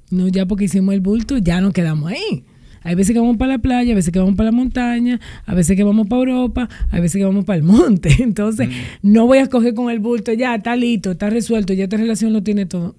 No 0.10 0.30
ya 0.30 0.46
porque 0.46 0.64
hicimos 0.64 0.94
el 0.94 1.02
bulto, 1.02 1.38
ya 1.38 1.60
nos 1.60 1.74
quedamos 1.74 2.14
ahí. 2.14 2.46
Hay 2.82 2.96
veces 2.96 3.12
que 3.12 3.20
vamos 3.20 3.36
para 3.36 3.52
la 3.52 3.60
playa, 3.60 3.92
a 3.92 3.96
veces 3.96 4.14
que 4.14 4.20
vamos 4.20 4.36
para 4.36 4.52
la 4.52 4.56
montaña, 4.56 5.20
a 5.46 5.54
veces 5.54 5.76
que 5.76 5.84
vamos 5.84 6.08
para 6.08 6.22
Europa, 6.22 6.70
a 6.92 7.00
veces 7.02 7.20
que 7.20 7.26
vamos 7.26 7.44
para 7.44 7.58
el 7.58 7.64
monte. 7.64 8.10
Entonces, 8.24 8.70
mm. 8.70 8.72
no 9.02 9.28
voy 9.28 9.40
a 9.40 9.42
escoger 9.42 9.74
con 9.74 9.90
el 9.90 10.00
bulto, 10.00 10.32
ya 10.32 10.56
está 10.56 10.78
listo, 10.78 11.12
está 11.12 11.30
resuelto, 11.30 11.74
ya 11.74 11.84
esta 11.84 11.98
relación 11.98 12.32
lo 12.32 12.42
tiene 12.42 12.68
todo. 12.68 12.96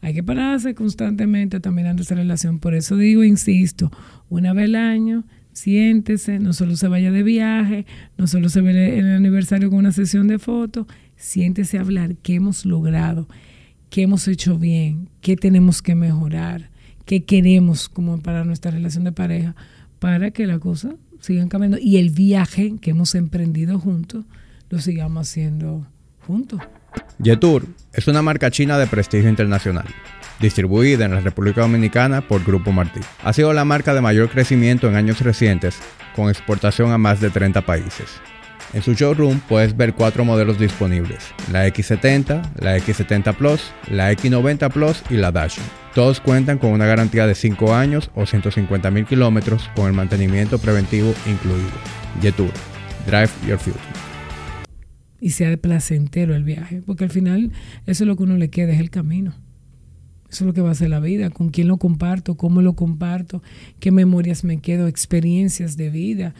Hay 0.00 0.14
que 0.14 0.22
pararse 0.22 0.74
constantemente 0.74 1.60
también 1.60 1.88
en 1.88 1.98
esa 1.98 2.14
relación. 2.14 2.58
Por 2.58 2.74
eso 2.74 2.96
digo, 2.96 3.24
insisto, 3.24 3.90
una 4.28 4.52
vez 4.52 4.66
al 4.66 4.76
año, 4.76 5.24
siéntese, 5.52 6.38
no 6.38 6.52
solo 6.52 6.76
se 6.76 6.88
vaya 6.88 7.10
de 7.10 7.22
viaje, 7.22 7.86
no 8.16 8.26
solo 8.26 8.48
se 8.48 8.60
ve 8.60 8.98
el 8.98 9.12
aniversario 9.12 9.70
con 9.70 9.80
una 9.80 9.92
sesión 9.92 10.28
de 10.28 10.38
fotos, 10.38 10.86
siéntese 11.16 11.78
a 11.78 11.80
hablar 11.80 12.16
qué 12.16 12.36
hemos 12.36 12.64
logrado, 12.64 13.28
qué 13.90 14.02
hemos 14.02 14.28
hecho 14.28 14.58
bien, 14.58 15.08
qué 15.20 15.36
tenemos 15.36 15.82
que 15.82 15.94
mejorar, 15.94 16.70
qué 17.04 17.24
queremos 17.24 17.88
como 17.88 18.20
para 18.20 18.44
nuestra 18.44 18.70
relación 18.70 19.04
de 19.04 19.12
pareja, 19.12 19.56
para 19.98 20.30
que 20.30 20.46
la 20.46 20.58
cosa 20.58 20.94
sigan 21.20 21.48
cambiando 21.48 21.78
y 21.78 21.96
el 21.96 22.10
viaje 22.10 22.76
que 22.80 22.90
hemos 22.90 23.14
emprendido 23.14 23.80
juntos 23.80 24.24
lo 24.70 24.78
sigamos 24.78 25.28
haciendo 25.28 25.86
juntos. 26.20 26.60
Yetur 27.18 27.66
es 27.92 28.08
una 28.08 28.22
marca 28.22 28.50
china 28.50 28.78
de 28.78 28.86
prestigio 28.86 29.28
internacional 29.28 29.86
distribuida 30.40 31.04
en 31.04 31.14
la 31.14 31.20
República 31.20 31.62
Dominicana 31.62 32.20
por 32.20 32.44
Grupo 32.44 32.72
Martí. 32.72 33.00
Ha 33.24 33.32
sido 33.32 33.52
la 33.52 33.64
marca 33.64 33.94
de 33.94 34.00
mayor 34.00 34.28
crecimiento 34.30 34.88
en 34.88 34.96
años 34.96 35.20
recientes, 35.20 35.78
con 36.14 36.28
exportación 36.28 36.92
a 36.92 36.98
más 36.98 37.20
de 37.20 37.30
30 37.30 37.62
países. 37.62 38.20
En 38.74 38.82
su 38.82 38.92
showroom 38.92 39.40
puedes 39.40 39.74
ver 39.76 39.94
cuatro 39.94 40.26
modelos 40.26 40.58
disponibles, 40.58 41.24
la 41.50 41.66
X70, 41.66 42.42
la 42.58 42.76
X70 42.76 43.34
Plus, 43.34 43.72
la 43.90 44.12
X90 44.12 44.70
Plus 44.70 45.02
y 45.08 45.16
la 45.16 45.32
Dash. 45.32 45.58
Todos 45.94 46.20
cuentan 46.20 46.58
con 46.58 46.72
una 46.72 46.84
garantía 46.84 47.26
de 47.26 47.34
5 47.34 47.74
años 47.74 48.10
o 48.14 48.26
150 48.26 48.90
mil 48.90 49.06
kilómetros 49.06 49.70
con 49.74 49.86
el 49.86 49.94
mantenimiento 49.94 50.58
preventivo 50.58 51.14
incluido. 51.26 51.72
Yetur, 52.20 52.52
Drive 53.06 53.30
Your 53.46 53.58
Future. 53.58 54.07
Y 55.20 55.30
sea 55.30 55.56
placentero 55.56 56.34
el 56.34 56.44
viaje, 56.44 56.82
porque 56.84 57.04
al 57.04 57.10
final 57.10 57.50
eso 57.86 58.04
es 58.04 58.08
lo 58.08 58.16
que 58.16 58.22
uno 58.22 58.36
le 58.36 58.50
queda, 58.50 58.72
es 58.72 58.80
el 58.80 58.90
camino. 58.90 59.34
Eso 60.30 60.44
es 60.44 60.46
lo 60.46 60.52
que 60.52 60.60
va 60.60 60.70
a 60.70 60.74
ser 60.74 60.90
la 60.90 61.00
vida, 61.00 61.30
con 61.30 61.48
quién 61.48 61.68
lo 61.68 61.78
comparto, 61.78 62.36
cómo 62.36 62.60
lo 62.60 62.74
comparto, 62.74 63.42
qué 63.80 63.90
memorias 63.90 64.44
me 64.44 64.60
quedo, 64.60 64.86
experiencias 64.86 65.76
de 65.76 65.90
vida. 65.90 66.34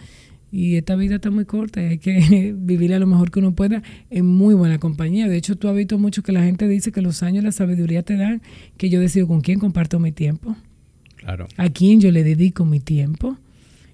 Y 0.51 0.77
esta 0.77 0.97
vida 0.97 1.17
está 1.17 1.31
muy 1.31 1.45
corta 1.45 1.81
hay 1.81 1.99
que 1.99 2.55
vivirla 2.59 2.99
lo 2.99 3.07
mejor 3.07 3.31
que 3.31 3.39
uno 3.39 3.55
pueda 3.55 3.83
en 4.11 4.27
muy 4.27 4.55
buena 4.55 4.79
compañía. 4.79 5.29
De 5.29 5.37
hecho, 5.37 5.57
tú 5.57 5.69
has 5.69 5.77
visto 5.77 5.99
mucho 5.99 6.23
que 6.23 6.33
la 6.33 6.43
gente 6.43 6.69
dice 6.69 6.93
que 6.93 7.03
los 7.03 7.23
años 7.23 7.45
la 7.45 7.53
sabiduría 7.53 8.03
te 8.03 8.17
dan, 8.17 8.43
que 8.77 8.89
yo 8.91 9.01
decido 9.01 9.27
con 9.27 9.41
quién 9.41 9.59
comparto 9.59 9.99
mi 9.99 10.13
tiempo. 10.13 10.57
Claro. 11.17 11.49
A 11.57 11.69
quién 11.69 12.01
yo 12.01 12.11
le 12.11 12.25
dedico 12.25 12.65
mi 12.65 12.81
tiempo 12.81 13.39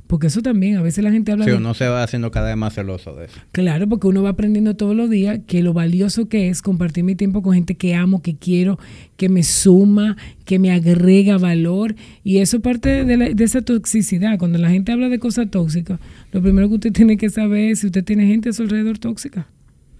porque 0.06 0.26
eso 0.26 0.42
también, 0.42 0.76
a 0.76 0.82
veces 0.82 1.02
la 1.02 1.10
gente 1.10 1.32
habla 1.32 1.46
sí, 1.46 1.50
uno 1.52 1.72
se 1.72 1.88
va 1.88 2.02
haciendo 2.02 2.30
cada 2.30 2.48
vez 2.48 2.56
más 2.56 2.74
celoso 2.74 3.14
de 3.14 3.26
eso. 3.26 3.40
Claro, 3.52 3.88
porque 3.88 4.06
uno 4.06 4.22
va 4.22 4.30
aprendiendo 4.30 4.76
todos 4.76 4.94
los 4.94 5.08
días 5.08 5.40
que 5.46 5.62
lo 5.62 5.72
valioso 5.72 6.28
que 6.28 6.50
es 6.50 6.60
compartir 6.60 7.04
mi 7.04 7.14
tiempo 7.14 7.42
con 7.42 7.54
gente 7.54 7.74
que 7.76 7.94
amo, 7.94 8.20
que 8.20 8.36
quiero, 8.36 8.78
que 9.16 9.30
me 9.30 9.42
suma, 9.42 10.16
que 10.44 10.58
me 10.58 10.72
agrega 10.72 11.38
valor. 11.38 11.94
Y 12.22 12.38
eso 12.38 12.60
parte 12.60 13.04
de, 13.04 13.34
de 13.34 13.44
esa 13.44 13.62
toxicidad. 13.62 14.38
Cuando 14.38 14.58
la 14.58 14.68
gente 14.68 14.92
habla 14.92 15.08
de 15.08 15.18
cosas 15.18 15.50
tóxicas, 15.50 15.98
lo 16.32 16.42
primero 16.42 16.68
que 16.68 16.74
usted 16.74 16.92
tiene 16.94 17.16
que 17.16 17.30
saber 17.30 17.72
es 17.72 17.80
si 17.80 17.86
usted 17.86 18.04
tiene 18.04 18.26
gente 18.26 18.50
a 18.50 18.52
su 18.52 18.62
alrededor 18.62 18.98
tóxica. 18.98 19.48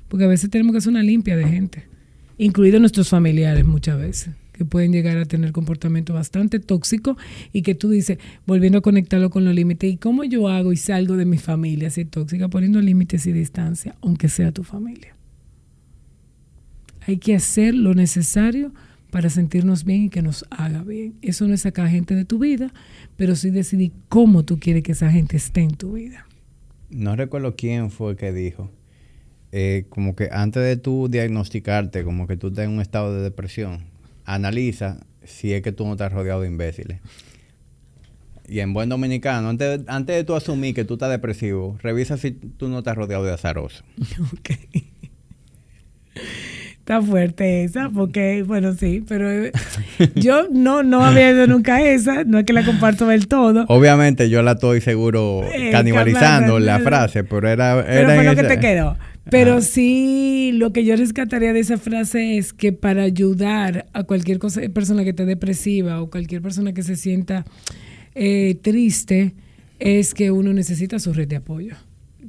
Porque 0.08 0.26
a 0.26 0.28
veces 0.28 0.50
tenemos 0.50 0.72
que 0.72 0.78
hacer 0.78 0.90
una 0.90 1.02
limpia 1.02 1.34
de 1.34 1.48
gente, 1.48 1.84
incluidos 2.36 2.78
nuestros 2.78 3.08
familiares 3.08 3.64
muchas 3.64 3.98
veces 3.98 4.34
que 4.54 4.64
pueden 4.64 4.92
llegar 4.92 5.18
a 5.18 5.24
tener 5.24 5.52
comportamiento 5.52 6.14
bastante 6.14 6.60
tóxico 6.60 7.16
y 7.52 7.62
que 7.62 7.74
tú 7.74 7.90
dices, 7.90 8.18
volviendo 8.46 8.78
a 8.78 8.82
conectarlo 8.82 9.28
con 9.28 9.44
los 9.44 9.54
límites, 9.54 9.92
¿y 9.92 9.96
cómo 9.96 10.22
yo 10.24 10.48
hago 10.48 10.72
y 10.72 10.76
salgo 10.76 11.16
de 11.16 11.24
mi 11.24 11.38
familia 11.38 11.88
así 11.88 12.04
tóxica 12.04 12.48
poniendo 12.48 12.80
límites 12.80 13.26
y 13.26 13.32
distancia, 13.32 13.96
aunque 14.00 14.28
sea 14.28 14.52
tu 14.52 14.62
familia? 14.62 15.16
Hay 17.06 17.18
que 17.18 17.34
hacer 17.34 17.74
lo 17.74 17.94
necesario 17.94 18.72
para 19.10 19.28
sentirnos 19.28 19.84
bien 19.84 20.04
y 20.04 20.08
que 20.08 20.22
nos 20.22 20.46
haga 20.50 20.82
bien. 20.84 21.14
Eso 21.20 21.46
no 21.46 21.54
es 21.54 21.62
sacar 21.62 21.88
gente 21.88 22.14
de 22.14 22.24
tu 22.24 22.38
vida, 22.38 22.72
pero 23.16 23.34
sí 23.34 23.50
decidir 23.50 23.92
cómo 24.08 24.44
tú 24.44 24.58
quieres 24.58 24.84
que 24.84 24.92
esa 24.92 25.10
gente 25.10 25.36
esté 25.36 25.60
en 25.62 25.74
tu 25.74 25.92
vida. 25.94 26.26
No 26.90 27.16
recuerdo 27.16 27.56
quién 27.56 27.90
fue 27.90 28.16
que 28.16 28.32
dijo, 28.32 28.70
eh, 29.50 29.86
como 29.88 30.14
que 30.14 30.28
antes 30.32 30.62
de 30.62 30.76
tú 30.76 31.08
diagnosticarte, 31.08 32.04
como 32.04 32.26
que 32.26 32.36
tú 32.36 32.48
estás 32.48 32.64
en 32.64 32.70
un 32.70 32.80
estado 32.80 33.14
de 33.14 33.22
depresión, 33.22 33.93
analiza 34.24 34.98
si 35.24 35.52
es 35.52 35.62
que 35.62 35.72
tú 35.72 35.86
no 35.86 35.92
estás 35.92 36.12
rodeado 36.12 36.42
de 36.42 36.48
imbéciles. 36.48 37.00
Y 38.46 38.60
en 38.60 38.74
buen 38.74 38.90
dominicano, 38.90 39.48
antes, 39.48 39.80
antes 39.86 40.16
de 40.16 40.24
tú 40.24 40.34
asumir 40.34 40.74
que 40.74 40.84
tú 40.84 40.94
estás 40.94 41.10
depresivo, 41.10 41.78
revisa 41.82 42.18
si 42.18 42.32
tú 42.32 42.68
no 42.68 42.78
estás 42.78 42.96
rodeado 42.96 43.24
de 43.24 43.32
azaroso. 43.32 43.84
Está 46.84 47.00
fuerte 47.00 47.64
esa, 47.64 47.88
porque, 47.88 48.42
bueno, 48.42 48.74
sí, 48.74 49.02
pero 49.08 49.32
eh, 49.32 49.52
yo 50.16 50.48
no, 50.50 50.82
no 50.82 51.02
había 51.02 51.30
ido 51.30 51.46
nunca 51.46 51.76
a 51.76 51.82
esa, 51.82 52.24
no 52.24 52.38
es 52.38 52.44
que 52.44 52.52
la 52.52 52.62
comparto 52.66 53.06
del 53.06 53.26
todo. 53.26 53.64
Obviamente 53.68 54.28
yo 54.28 54.42
la 54.42 54.52
estoy 54.52 54.82
seguro 54.82 55.44
eh, 55.44 55.70
canibalizando 55.70 56.58
la 56.58 56.80
frase, 56.80 57.24
pero 57.24 57.48
era... 57.48 57.82
Pero 57.86 58.14
fue 58.14 58.24
lo 58.24 58.36
que 58.36 58.42
te 58.42 58.60
quedó. 58.60 58.98
Pero 59.30 59.62
sí, 59.62 60.50
lo 60.52 60.74
que 60.74 60.84
yo 60.84 60.94
rescataría 60.94 61.54
de 61.54 61.60
esa 61.60 61.78
frase 61.78 62.36
es 62.36 62.52
que 62.52 62.74
para 62.74 63.04
ayudar 63.04 63.86
a 63.94 64.04
cualquier 64.04 64.38
cosa, 64.38 64.60
persona 64.68 65.04
que 65.04 65.10
esté 65.10 65.24
depresiva 65.24 66.02
o 66.02 66.10
cualquier 66.10 66.42
persona 66.42 66.74
que 66.74 66.82
se 66.82 66.96
sienta 66.96 67.46
eh, 68.14 68.58
triste, 68.60 69.32
es 69.78 70.12
que 70.12 70.30
uno 70.30 70.52
necesita 70.52 70.98
su 70.98 71.14
red 71.14 71.28
de 71.28 71.36
apoyo 71.36 71.76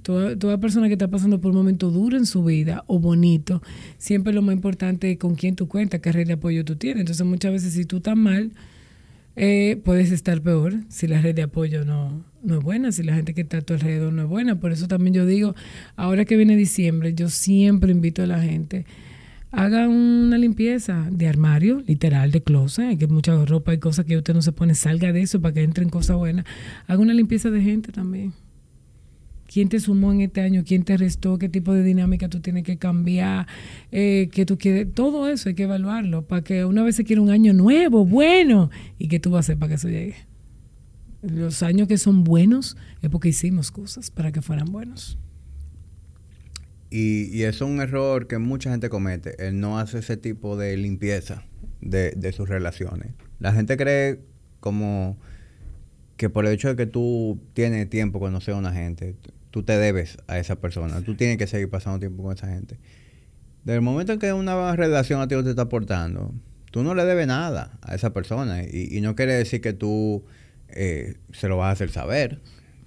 toda, 0.06 0.60
persona 0.60 0.88
que 0.88 0.94
está 0.94 1.07
pasando 1.07 1.41
por 1.41 1.49
un 1.49 1.57
momento 1.57 1.90
duro 1.90 2.15
en 2.15 2.27
su 2.27 2.44
vida 2.44 2.84
o 2.86 2.99
bonito, 2.99 3.64
siempre 3.98 4.34
lo 4.34 4.44
más 4.44 4.53
importante 4.53 5.11
es 5.11 5.18
con 5.18 5.34
quién 5.34 5.56
tú 5.56 5.68
cuentas, 5.68 5.99
qué 5.99 6.11
red 6.11 6.27
de 6.27 6.34
apoyo 6.34 6.64
tú 6.64 6.76
tienes. 6.76 7.02
Entonces 7.02 7.26
muchas 7.26 7.52
veces 7.52 7.73
si 7.73 7.86
tú 7.86 7.98
estás 7.98 8.15
mal, 8.15 8.52
eh, 9.36 9.82
puedes 9.84 10.11
estar 10.11 10.41
peor 10.41 10.76
si 10.90 11.07
la 11.07 11.22
red 11.22 11.34
de 11.34 11.41
apoyo 11.41 11.86
no, 11.86 12.23
no 12.44 12.60
es 12.60 12.64
buena, 12.64 12.91
si 12.91 13.02
la 13.02 13.15
gente 13.15 13.34
que 13.34 13.41
está 13.41 13.57
a 13.57 13.61
tu 13.61 13.73
alrededor 13.73 14.14
no 14.14 14.22
es 14.22 14.30
buena. 14.30 14.60
Por 14.60 14.72
eso 14.72 14.88
también 14.88 15.15
yo 15.15 15.26
digo, 15.26 15.56
ahora 15.95 16.23
que 16.23 16.38
viene 16.38 16.56
diciembre, 16.56 17.15
yo 17.15 17.30
siempre 17.30 17.91
invito 17.91 18.22
a 18.22 18.27
la 18.27 18.41
gente 18.41 18.86
haga 19.52 19.88
una 19.88 20.38
limpieza 20.38 21.07
de 21.10 21.30
armario, 21.30 21.82
literal, 21.88 22.30
de 22.30 22.44
closet, 22.44 22.90
hay 22.90 22.98
que 22.98 23.07
mucha 23.07 23.45
ropa 23.45 23.73
y 23.73 23.77
cosas 23.77 24.03
que 24.03 24.18
usted 24.18 24.34
no 24.34 24.41
se 24.41 24.52
pone, 24.52 24.76
salga 24.76 25.14
de 25.14 25.22
eso 25.22 25.40
para 25.40 25.53
que 25.53 25.64
entren 25.64 25.88
cosas 25.88 26.18
buenas. 26.18 26.44
Haga 26.88 26.99
una 26.99 27.14
limpieza 27.14 27.49
de 27.49 27.61
gente 27.61 27.94
también 27.94 28.34
quién 29.56 29.69
te 29.69 29.80
sumó 29.80 30.11
en 30.11 30.19
este 30.19 30.41
año, 30.41 30.65
quién 30.68 30.84
te 30.84 30.98
restó, 30.98 31.38
qué 31.38 31.48
tipo 31.48 31.73
de 31.73 31.82
dinámica 31.82 32.27
tú 32.27 32.41
tienes 32.41 32.65
que 32.65 32.76
cambiar, 32.76 33.48
eh, 33.90 34.27
que 34.34 34.45
tú 34.45 34.57
quieres, 34.57 34.94
todo 34.94 35.30
eso 35.30 35.48
hay 35.48 35.56
que 35.56 35.64
evaluarlo 35.64 36.27
para 36.27 36.44
que 36.44 36.65
una 36.65 36.84
vez 36.84 36.98
se 36.98 37.06
quiera 37.06 37.22
un 37.22 37.30
año 37.30 37.53
nuevo, 37.53 38.06
bueno, 38.06 38.69
y 38.99 39.07
que 39.07 39.18
tú 39.22 39.32
vas 39.32 39.38
a 39.38 39.53
hacer 39.53 39.57
para 39.57 39.69
que 39.69 39.76
eso 39.76 39.88
llegue. 39.88 40.15
Los 41.22 41.64
años 41.64 41.88
que 41.88 41.98
son 41.98 42.26
buenos 42.26 42.76
es 43.02 43.10
porque 43.10 43.30
hicimos 43.30 43.72
cosas 43.72 44.11
para 44.11 44.34
que 44.34 44.41
fueran 44.41 44.73
buenos. 44.73 45.18
Y, 46.90 47.34
y 47.34 47.44
es 47.44 47.61
un 47.61 47.80
error 47.80 48.27
que 48.27 48.38
mucha 48.40 48.72
gente 48.72 48.90
comete, 48.90 49.48
el 49.48 49.61
no 49.61 49.80
hacer 49.80 50.02
ese 50.02 50.18
tipo 50.18 50.57
de 50.57 50.76
limpieza 50.76 51.45
de, 51.80 52.11
de 52.11 52.34
sus 52.34 52.49
relaciones. 52.49 53.14
La 53.40 53.53
gente 53.53 53.77
cree 53.77 54.19
como 54.60 55.18
que 56.18 56.30
por 56.30 56.45
el 56.45 56.53
hecho 56.53 56.68
de 56.68 56.76
que 56.76 56.86
tú 56.86 57.40
tienes 57.53 57.90
tiempo 57.90 58.19
conocer 58.19 58.53
a 58.53 58.57
una 58.57 58.73
gente, 58.73 59.15
tú 59.56 59.64
te 59.64 59.77
debes 59.77 60.18
a 60.27 60.38
esa 60.38 60.57
persona. 60.57 61.02
Tú 61.02 61.15
tienes 61.15 61.38
que 61.38 61.48
seguir 61.48 61.69
pasando 61.69 61.98
tiempo 61.98 62.23
con 62.23 62.34
esa 62.36 62.49
gente. 62.49 62.77
Desde 63.64 63.77
el 63.77 63.82
momento 63.82 64.11
en 64.11 64.19
que 64.19 64.34
una 64.34 64.76
relación 64.76 65.22
a 65.22 65.30
ti 65.30 65.41
te 65.41 65.49
está 65.49 65.61
aportando, 65.61 66.34
tú 66.72 66.84
no 66.84 66.94
le 66.94 67.06
debes 67.06 67.26
nada 67.26 67.80
a 67.82 67.95
esa 67.95 68.11
persona. 68.11 68.64
Y, 68.64 68.99
no 68.99 69.15
quiere 69.15 69.32
decir 69.32 69.61
que 69.61 69.72
tú 69.72 70.26
eh, 70.68 71.14
se 71.32 71.48
lo 71.48 71.56
vas 71.56 71.69
a 71.69 71.72
hacer 71.72 71.90
saber, 71.90 72.41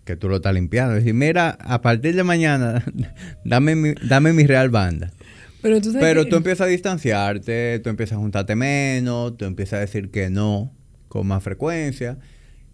que 0.05 0.15
tú 0.16 0.28
lo 0.28 0.36
estás 0.36 0.53
limpiando. 0.53 0.95
Es 0.95 1.05
decir, 1.05 1.15
mira, 1.15 1.57
a 1.59 1.81
partir 1.81 2.15
de 2.15 2.23
mañana, 2.23 2.85
dame, 3.47 3.74
mi, 3.74 3.95
dame 4.07 4.35
mi 4.35 4.47
real 4.47 4.69
banda. 4.69 5.11
Pero, 5.62 5.81
tú, 5.81 5.95
Pero 5.99 6.27
tú 6.27 6.36
empiezas 6.36 6.66
a 6.66 6.69
distanciarte, 6.69 7.81
tú 7.82 7.89
empiezas 7.89 8.19
a 8.19 8.20
juntarte 8.20 8.57
menos, 8.57 9.39
tú 9.39 9.47
empiezas 9.47 9.78
a 9.78 9.81
decir 9.81 10.11
que 10.11 10.28
no 10.28 10.70
con 11.09 11.27
más 11.28 11.43
frecuencia. 11.43 12.19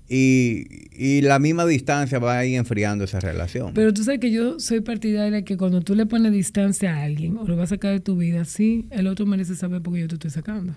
Y, 0.08 1.22
la 1.22 1.38
misma 1.38 1.66
distancia 1.66 2.18
va 2.18 2.38
a 2.38 2.44
ir 2.44 2.56
enfriando 2.56 3.04
esa 3.04 3.20
relación. 3.20 3.72
Pero 3.74 3.92
tú 3.92 4.04
sabes 4.04 4.20
que 4.20 4.30
yo 4.30 4.60
soy 4.60 4.80
partidaria 4.80 5.30
de 5.30 5.44
que 5.44 5.56
cuando 5.56 5.80
tú 5.80 5.94
le 5.94 6.06
pones 6.06 6.32
distancia 6.32 6.94
a 6.94 7.02
alguien 7.02 7.38
o 7.38 7.46
lo 7.46 7.56
vas 7.56 7.72
a 7.72 7.74
sacar 7.76 7.92
de 7.92 8.00
tu 8.00 8.16
vida, 8.16 8.44
sí, 8.44 8.86
el 8.90 9.06
otro 9.06 9.26
merece 9.26 9.54
saber 9.54 9.82
por 9.82 9.94
qué 9.94 10.00
yo 10.00 10.08
te 10.08 10.14
estoy 10.14 10.30
sacando. 10.30 10.74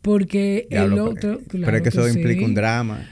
Porque 0.00 0.66
el 0.70 0.98
otro. 0.98 1.40
Pero, 1.50 1.76
es 1.76 1.82
que 1.82 1.88
eso 1.90 2.08
implica 2.08 2.44
un 2.44 2.54
drama. 2.54 3.06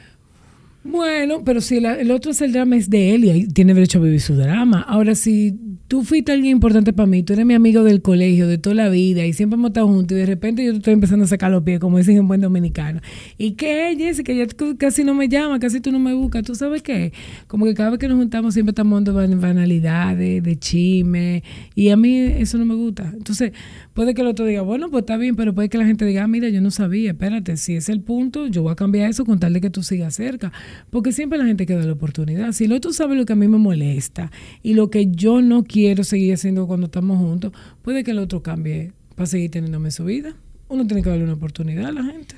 Bueno, 0.91 1.43
pero 1.45 1.61
si 1.61 1.77
el 1.77 2.11
otro 2.11 2.31
es 2.31 2.41
el 2.41 2.53
drama 2.53 2.77
es 2.77 2.89
de 2.89 3.15
él 3.15 3.25
y 3.25 3.49
tiene 3.49 3.75
derecho 3.75 3.99
a 3.99 4.03
vivir 4.03 4.23
su 4.23 4.35
drama. 4.35 4.81
Ahora, 4.89 5.15
si 5.15 5.55
tú 5.87 6.03
fuiste 6.03 6.33
alguien 6.33 6.53
importante 6.53 6.93
para 6.95 7.07
mí, 7.07 7.23
tú 7.23 7.35
eres 7.35 7.45
mi 7.45 7.55
amigo 7.55 7.85
del 7.85 8.01
colegio, 8.01 8.49
de 8.49 8.57
toda 8.57 8.75
la 8.75 8.89
vida, 8.89 9.27
y 9.27 9.35
siempre 9.35 9.57
hemos 9.57 9.69
estado 9.69 9.87
juntos, 9.87 10.17
y 10.17 10.21
de 10.21 10.27
repente 10.27 10.65
yo 10.65 10.73
te 10.73 10.79
estoy 10.79 10.95
empezando 10.95 11.27
a 11.27 11.29
sacar 11.29 11.51
los 11.51 11.63
pies, 11.63 11.79
como 11.79 11.99
dicen 11.99 12.17
en 12.17 12.27
buen 12.27 12.41
dominicano. 12.41 13.01
¿Y 13.37 13.53
qué, 13.53 13.95
Jessica? 13.99 14.33
Ya 14.33 14.47
casi 14.79 15.05
no 15.05 15.15
me 15.15 15.29
llama, 15.29 15.59
casi 15.59 15.81
tú 15.81 15.93
no 15.93 15.99
me 15.99 16.15
buscas. 16.15 16.43
¿Tú 16.43 16.55
sabes 16.55 16.83
qué? 16.83 17.13
Como 17.47 17.67
que 17.67 17.75
cada 17.75 17.91
vez 17.91 17.99
que 17.99 18.09
nos 18.09 18.17
juntamos 18.17 18.55
siempre 18.55 18.71
estamos 18.71 19.05
de 19.05 19.13
banalidades, 19.13 20.43
de 20.43 20.59
chisme, 20.59 21.43
y 21.75 21.91
a 21.91 21.97
mí 21.99 22.17
eso 22.17 22.57
no 22.57 22.65
me 22.65 22.75
gusta. 22.75 23.13
Entonces, 23.15 23.53
puede 23.93 24.15
que 24.15 24.23
el 24.23 24.29
otro 24.29 24.47
diga, 24.47 24.63
bueno, 24.63 24.91
pues 24.91 25.03
está 25.03 25.19
bien, 25.19 25.37
pero 25.37 25.55
puede 25.55 25.69
que 25.69 25.77
la 25.77 25.85
gente 25.85 26.07
diga, 26.07 26.25
ah, 26.25 26.29
mira, 26.29 26.49
yo 26.49 26.63
no 26.63 26.71
sabía, 26.71 27.11
espérate, 27.11 27.59
si 27.59 27.77
es 27.77 27.91
el 27.91 28.01
punto, 28.01 28.47
yo 28.47 28.63
voy 28.63 28.73
a 28.73 28.75
cambiar 28.75 29.11
eso 29.11 29.25
con 29.25 29.39
tal 29.39 29.53
de 29.53 29.61
que 29.61 29.71
tú 29.71 29.83
sigas 29.83 30.15
cerca. 30.15 30.53
Porque 30.91 31.13
siempre 31.13 31.39
la 31.39 31.47
gente 31.47 31.67
queda 31.67 31.85
la 31.85 31.93
oportunidad. 31.93 32.53
Si 32.53 32.65
el 32.65 32.73
otro 32.73 32.93
sabe 32.93 33.15
lo 33.17 33.27
que 33.27 33.33
a 33.33 33.37
mí 33.37 33.49
me 33.49 33.59
molesta 33.59 34.31
y 34.63 34.75
lo 34.75 34.91
que 34.91 35.07
yo 35.07 35.43
no 35.43 35.65
quiero, 35.65 36.05
seguir 36.05 36.35
haciendo 36.35 36.67
cuando 36.67 36.87
estamos 36.87 37.19
juntos, 37.19 37.53
puede 37.83 38.05
que 38.05 38.13
el 38.13 38.19
otro 38.19 38.43
cambie 38.43 38.93
para 39.15 39.27
seguir 39.27 39.51
teniéndome 39.51 39.91
su 39.91 40.05
vida. 40.05 40.35
Uno 40.69 40.87
tiene 40.87 41.03
que 41.03 41.11
darle 41.11 41.25
una 41.25 41.35
oportunidad 41.35 41.87
a 41.87 41.93
la 41.93 42.05
gente. 42.05 42.37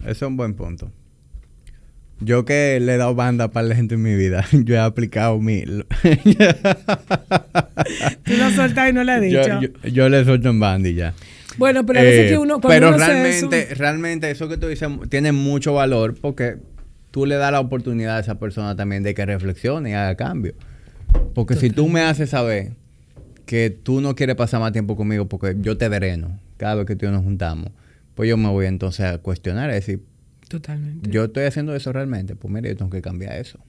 Eso 0.00 0.10
es 0.10 0.22
un 0.22 0.36
buen 0.36 0.54
punto. 0.54 0.90
Yo 2.20 2.44
que 2.44 2.78
le 2.80 2.94
he 2.94 2.96
dado 2.96 3.14
banda 3.14 3.50
para 3.50 3.68
la 3.68 3.74
gente 3.74 3.96
en 3.96 4.02
mi 4.02 4.14
vida, 4.14 4.46
yo 4.52 4.74
he 4.74 4.78
aplicado 4.78 5.40
mi... 5.40 5.62
Tú 5.64 5.82
lo 8.36 8.50
sueltas 8.50 8.90
y 8.90 8.92
no 8.92 9.02
le 9.04 9.12
has 9.12 9.20
dicho. 9.22 9.60
Yo, 9.92 10.08
le 10.08 10.24
suelto 10.24 10.50
en 10.50 10.60
banda 10.60 10.88
y 10.88 10.94
ya. 10.94 11.14
Bueno, 11.56 11.84
pero 11.86 12.00
a 12.00 12.02
veces 12.02 12.30
que 12.30 12.38
uno... 12.38 12.60
Pero 12.60 12.96
realmente, 12.96 13.74
realmente 13.74 14.30
eso 14.30 14.48
que 14.48 14.56
tú 14.56 14.68
dices 14.68 14.88
tiene 15.08 15.32
mucho 15.32 15.74
valor 15.74 16.14
porque 16.20 16.56
tú 17.14 17.26
le 17.26 17.36
das 17.36 17.52
la 17.52 17.60
oportunidad 17.60 18.16
a 18.16 18.18
esa 18.18 18.40
persona 18.40 18.74
también 18.74 19.04
de 19.04 19.14
que 19.14 19.24
reflexione 19.24 19.90
y 19.90 19.92
haga 19.92 20.16
cambio. 20.16 20.52
Porque 21.32 21.54
si 21.54 21.70
tú 21.70 21.88
me 21.88 22.00
haces 22.00 22.30
saber 22.30 22.72
que 23.46 23.70
tú 23.70 24.00
no 24.00 24.16
quieres 24.16 24.34
pasar 24.34 24.58
más 24.58 24.72
tiempo 24.72 24.96
conmigo 24.96 25.28
porque 25.28 25.54
yo 25.60 25.78
te 25.78 25.88
dreno 25.88 26.40
cada 26.56 26.74
vez 26.74 26.86
que 26.86 26.96
tú 26.96 27.04
y 27.04 27.08
yo 27.10 27.12
nos 27.12 27.22
juntamos, 27.22 27.70
pues 28.16 28.28
yo 28.28 28.36
me 28.36 28.48
voy 28.48 28.66
entonces 28.66 29.06
a 29.06 29.18
cuestionar, 29.18 29.70
a 29.70 29.74
decir, 29.74 30.02
Totalmente. 30.48 31.08
Yo 31.08 31.24
estoy 31.24 31.44
haciendo 31.44 31.72
eso 31.76 31.92
realmente, 31.92 32.34
pues 32.34 32.52
mire, 32.52 32.70
yo 32.70 32.76
tengo 32.76 32.90
que 32.90 33.00
cambiar 33.00 33.36
eso. 33.36 33.60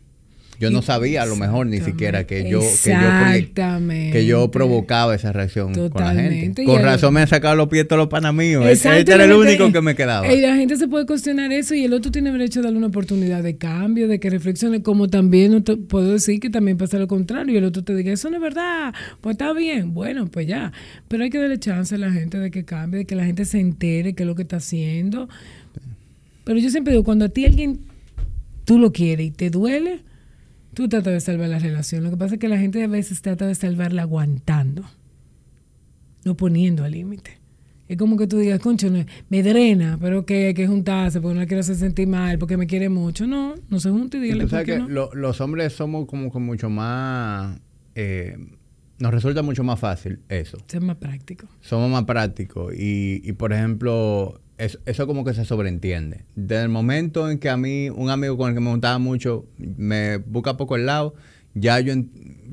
Yo 0.60 0.72
no 0.72 0.82
sabía 0.82 1.24
a 1.24 1.26
lo 1.26 1.36
mejor 1.36 1.68
ni 1.68 1.82
siquera 1.82 2.26
que 2.26 2.50
yo, 2.50 2.60
que 2.84 2.92
yo, 2.92 4.12
que 4.12 4.26
yo 4.26 4.52
provocaba 4.52 5.16
esa 5.16 5.32
reacción 5.32 5.74
con 5.74 6.04
la 6.04 6.14
gente. 6.14 6.64
Con 6.64 6.82
razón 6.82 7.14
me 7.14 7.22
han 7.22 7.28
sacado 7.28 7.56
los 7.56 7.68
pies 7.68 7.88
todos 7.88 8.00
los 8.00 8.08
panamíos. 8.08 8.66
Este 8.66 9.12
era 9.12 9.26
el 9.26 9.34
único 9.34 9.72
que 9.72 9.82
me 9.82 9.96
quedaba. 9.96 10.32
Y 10.32 10.42
la 10.42 10.56
gente 10.56 10.78
se 10.78 10.88
puede 10.88 11.06
cuestionar 11.06 11.52
eso 11.52 11.76
y 11.76 11.84
el 11.84 11.94
otro 11.94 12.12
tiene 12.12 12.32
derecho 12.32 12.60
a 12.60 12.64
darle 12.64 12.78
una 12.78 12.88
oportunidad 12.88 13.44
de 13.44 13.58
cambio, 13.58 14.08
de 14.08 14.20
que 14.20 14.30
reflexione, 14.30 14.82
como 14.82 15.08
también 15.08 15.64
puedo 15.64 16.14
decir 16.14 16.40
que 16.40 16.50
también 16.50 16.78
pasa 16.78 16.98
lo 16.98 17.08
contrario 17.08 17.54
y 17.54 17.58
el 17.58 17.66
otro 17.66 17.84
te 17.84 17.96
diga, 17.96 18.12
eso 18.12 18.30
no 18.30 18.38
es 18.38 18.42
verdad, 18.42 18.94
pues 19.22 19.34
está 19.34 19.54
bien, 19.54 19.94
bueno, 19.94 20.28
pues 20.28 20.48
ya. 20.48 20.72
Pero 21.08 21.24
hay 21.24 21.30
que 21.30 21.38
darle 21.38 21.60
chance 21.60 21.96
a 21.96 21.98
la 21.98 22.12
gente 22.12 22.40
de 22.40 22.52
que 22.52 22.64
cambie, 22.64 23.00
de 23.00 23.06
que 23.06 23.16
la 23.16 23.26
gente 23.26 23.46
se 23.46 23.60
entere 23.60 24.14
qué 24.14 24.24
es 24.24 24.28
lo 24.28 24.36
que 24.36 24.44
está 24.44 24.58
haciendo. 24.58 25.28
Pero 26.44 26.60
yo 26.60 26.70
siempre 26.70 26.94
digo, 26.94 27.04
cuando 27.04 27.26
a 27.26 27.30
ti 27.30 27.46
alguien 27.46 27.80
tú 28.66 28.80
lo 28.80 28.92
quieres 28.92 29.28
y 29.28 29.32
te 29.32 29.50
duele, 29.50 30.00
Tú 30.76 30.90
tratas 30.90 31.14
de 31.14 31.22
salvar 31.22 31.48
la 31.48 31.58
relación. 31.58 32.04
Lo 32.04 32.12
que 32.12 32.18
pasa 32.18 32.36
es 32.36 32.40
que 32.40 32.50
la 32.50 32.58
gente 32.58 32.84
a 32.84 32.88
veces 32.88 33.22
trata 33.22 33.48
de 33.48 33.56
salvarla 33.56 34.02
aguantando, 34.02 34.84
no 36.26 36.36
poniendo 36.36 36.84
al 36.84 36.92
límite. 36.92 37.40
Es 37.88 37.98
como 37.98 38.18
que 38.18 38.28
tú 38.28 38.38
digas, 38.38 38.60
concho, 38.60 38.92
me 39.30 39.42
drena, 39.42 39.98
pero 40.02 40.26
que 40.26 40.48
hay 40.48 40.54
que 40.54 40.68
juntarse 40.68 41.22
porque 41.22 41.40
no 41.40 41.48
quiero 41.48 41.62
hacer 41.62 41.78
sentir 41.78 42.08
mal, 42.08 42.38
porque 42.38 42.58
me 42.58 42.68
quiere 42.68 42.90
mucho. 42.90 43.26
No, 43.26 43.56
no 43.70 43.80
se 43.80 43.90
junte 43.90 44.18
y 44.18 44.22
dígale 44.22 44.48
por 44.48 44.64
qué 44.66 44.80
no. 44.80 45.10
los 45.14 45.40
hombres 45.42 45.74
somos 45.74 46.08
como 46.08 46.32
que 46.32 46.40
mucho 46.40 46.70
más... 46.70 47.58
Eh, 47.96 48.38
nos 49.00 49.14
resulta 49.14 49.42
mucho 49.44 49.64
más 49.64 49.80
fácil 49.80 50.20
eso. 50.28 50.58
Ser 50.68 50.82
más 50.82 50.98
práctico. 50.98 51.48
Somos 51.62 51.90
más 51.90 52.04
prácticos. 52.04 52.74
Y, 52.74 53.22
y 53.24 53.34
por 53.34 53.54
ejemplo, 53.54 54.42
eso, 54.58 55.08
como 55.08 55.26
que 55.26 55.34
se 55.34 55.46
sobreentiende. 55.46 56.26
Desde 56.36 56.64
el 56.64 56.70
momento 56.70 57.30
en 57.30 57.40
que 57.40 57.50
a 57.50 57.58
mí, 57.58 57.90
un 57.90 58.10
amigo 58.10 58.38
con 58.38 58.50
el 58.50 58.56
que 58.56 58.62
me 58.62 58.70
montaba 58.70 58.98
mucho, 59.00 59.46
me 59.58 60.18
busca 60.18 60.58
poco 60.58 60.76
el 60.76 60.86
lado, 60.86 61.16
ya 61.54 61.80
yo 61.80 61.94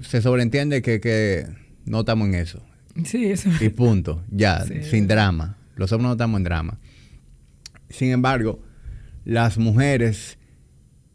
se 0.02 0.20
sobreentiende 0.22 0.82
que, 0.82 1.46
no 1.84 2.00
estamos 2.00 2.28
en 2.28 2.34
eso. 2.34 2.62
Sí, 3.04 3.26
eso. 3.26 3.50
Y 3.60 3.68
punto, 3.68 4.22
ya, 4.30 4.64
sin 4.82 5.06
drama. 5.06 5.58
Los 5.76 5.92
hombres 5.92 6.08
no 6.08 6.12
estamos 6.12 6.38
en 6.38 6.44
drama. 6.44 6.78
Sin 7.88 8.10
embargo, 8.10 8.62
las 9.24 9.58
mujeres, 9.58 10.38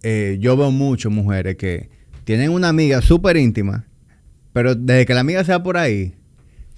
eh, 0.04 0.38
yo 0.40 0.56
veo 0.58 0.72
muchas 0.72 1.12
mujeres 1.12 1.58
que 1.58 1.90
tienen 2.24 2.52
una 2.52 2.70
amiga 2.70 3.02
súper 3.02 3.38
íntima, 3.38 3.88
pero 4.54 4.76
desde 4.76 5.06
que 5.06 5.14
la 5.14 5.22
amiga 5.22 5.44
sea 5.44 5.64
por 5.64 5.78
ahí, 5.78 6.17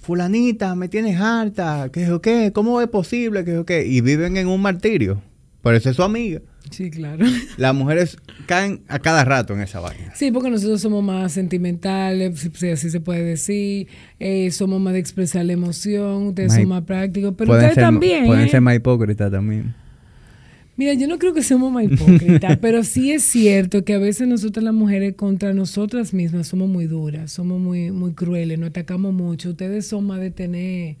fulanita, 0.00 0.74
me 0.74 0.88
tienes 0.88 1.20
harta, 1.20 1.90
que 1.92 2.10
o 2.10 2.20
qué, 2.20 2.50
¿cómo 2.52 2.80
es 2.80 2.88
posible? 2.88 3.44
Que 3.44 3.58
o 3.58 3.64
qué, 3.64 3.86
y 3.86 4.00
viven 4.00 4.36
en 4.36 4.48
un 4.48 4.60
martirio. 4.60 5.22
Por 5.62 5.74
eso 5.74 5.90
es 5.90 5.96
su 5.96 6.02
amiga. 6.02 6.40
Sí, 6.70 6.90
claro. 6.90 7.24
Las 7.56 7.74
mujeres 7.74 8.16
caen 8.46 8.82
a 8.88 8.98
cada 8.98 9.24
rato 9.24 9.54
en 9.54 9.60
esa 9.60 9.80
vaina. 9.80 10.12
Sí, 10.14 10.30
porque 10.30 10.50
nosotros 10.50 10.80
somos 10.80 11.02
más 11.02 11.32
sentimentales, 11.32 12.48
si 12.54 12.68
así 12.70 12.90
se 12.90 13.00
puede 13.00 13.22
decir. 13.22 13.88
Eh, 14.18 14.50
somos 14.52 14.80
más 14.80 14.94
de 14.94 15.00
expresar 15.00 15.44
la 15.44 15.52
emoción, 15.52 16.28
ustedes 16.28 16.54
son 16.54 16.68
más 16.68 16.82
prácticos. 16.82 17.34
Pero 17.36 17.52
ustedes 17.52 17.74
también. 17.74 18.26
Pueden 18.26 18.46
¿eh? 18.46 18.50
ser 18.50 18.60
más 18.60 18.76
hipócritas 18.76 19.30
también. 19.30 19.74
Mira, 20.76 20.94
yo 20.94 21.06
no 21.08 21.18
creo 21.18 21.34
que 21.34 21.42
seamos 21.42 21.72
más 21.72 21.84
hipócritas, 21.84 22.56
pero 22.60 22.84
sí 22.84 23.12
es 23.12 23.22
cierto 23.24 23.84
que 23.84 23.94
a 23.94 23.98
veces 23.98 24.26
nosotras 24.26 24.64
las 24.64 24.74
mujeres 24.74 25.14
contra 25.14 25.52
nosotras 25.52 26.14
mismas 26.14 26.48
somos 26.48 26.68
muy 26.68 26.86
duras, 26.86 27.32
somos 27.32 27.60
muy, 27.60 27.90
muy 27.90 28.12
crueles, 28.12 28.58
nos 28.58 28.70
atacamos 28.70 29.12
mucho. 29.12 29.50
Ustedes 29.50 29.86
son 29.86 30.06
más 30.06 30.20
de 30.20 30.30
tener 30.30 30.96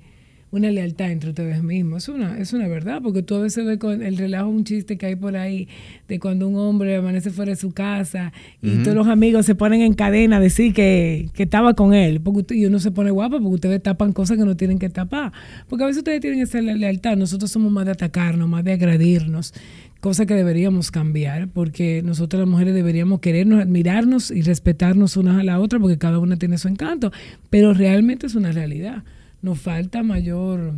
una 0.52 0.70
lealtad 0.70 1.10
entre 1.10 1.30
ustedes 1.30 1.62
mismos. 1.62 2.04
Es 2.04 2.08
una, 2.08 2.38
es 2.38 2.52
una 2.52 2.66
verdad, 2.66 3.00
porque 3.02 3.22
tú 3.22 3.36
a 3.36 3.40
veces 3.40 3.64
ves 3.64 3.78
con 3.78 4.02
el 4.02 4.16
relajo, 4.16 4.48
un 4.48 4.64
chiste 4.64 4.98
que 4.98 5.06
hay 5.06 5.16
por 5.16 5.36
ahí 5.36 5.68
de 6.08 6.18
cuando 6.18 6.48
un 6.48 6.56
hombre 6.56 6.96
amanece 6.96 7.30
fuera 7.30 7.50
de 7.50 7.56
su 7.56 7.72
casa 7.72 8.32
y 8.60 8.82
todos 8.82 8.96
los 8.96 9.06
amigos 9.06 9.46
se 9.46 9.54
ponen 9.54 9.82
en 9.82 9.94
cadena 9.94 10.38
a 10.38 10.40
decir 10.40 10.74
que, 10.74 11.28
estaba 11.36 11.74
con 11.74 11.94
él, 11.94 12.20
porque 12.20 12.54
y 12.54 12.66
uno 12.66 12.78
se 12.80 12.90
pone 12.90 13.10
guapo 13.10 13.38
porque 13.38 13.54
ustedes 13.54 13.82
tapan 13.82 14.12
cosas 14.12 14.36
que 14.36 14.44
no 14.44 14.56
tienen 14.56 14.78
que 14.78 14.90
tapar. 14.90 15.32
Porque 15.68 15.84
a 15.84 15.86
veces 15.86 15.98
ustedes 15.98 16.20
tienen 16.20 16.40
esa 16.40 16.60
lealtad, 16.60 17.16
nosotros 17.16 17.50
somos 17.50 17.72
más 17.72 17.86
de 17.86 17.92
atacarnos, 17.92 18.48
más 18.48 18.64
de 18.64 18.72
agredirnos 18.72 19.54
cosa 20.00 20.24
que 20.24 20.34
deberíamos 20.34 20.90
cambiar, 20.90 21.48
porque 21.48 22.00
nosotros 22.02 22.40
las 22.40 22.48
mujeres 22.48 22.74
deberíamos 22.74 23.20
querernos, 23.20 23.60
admirarnos 23.60 24.30
y 24.30 24.40
respetarnos 24.40 25.18
unas 25.18 25.38
a 25.38 25.44
la 25.44 25.60
otra, 25.60 25.78
porque 25.78 25.98
cada 25.98 26.18
una 26.18 26.36
tiene 26.36 26.56
su 26.56 26.68
encanto, 26.68 27.12
pero 27.50 27.74
realmente 27.74 28.26
es 28.26 28.34
una 28.34 28.50
realidad 28.50 29.04
nos 29.42 29.58
falta 29.60 30.02
mayor 30.02 30.74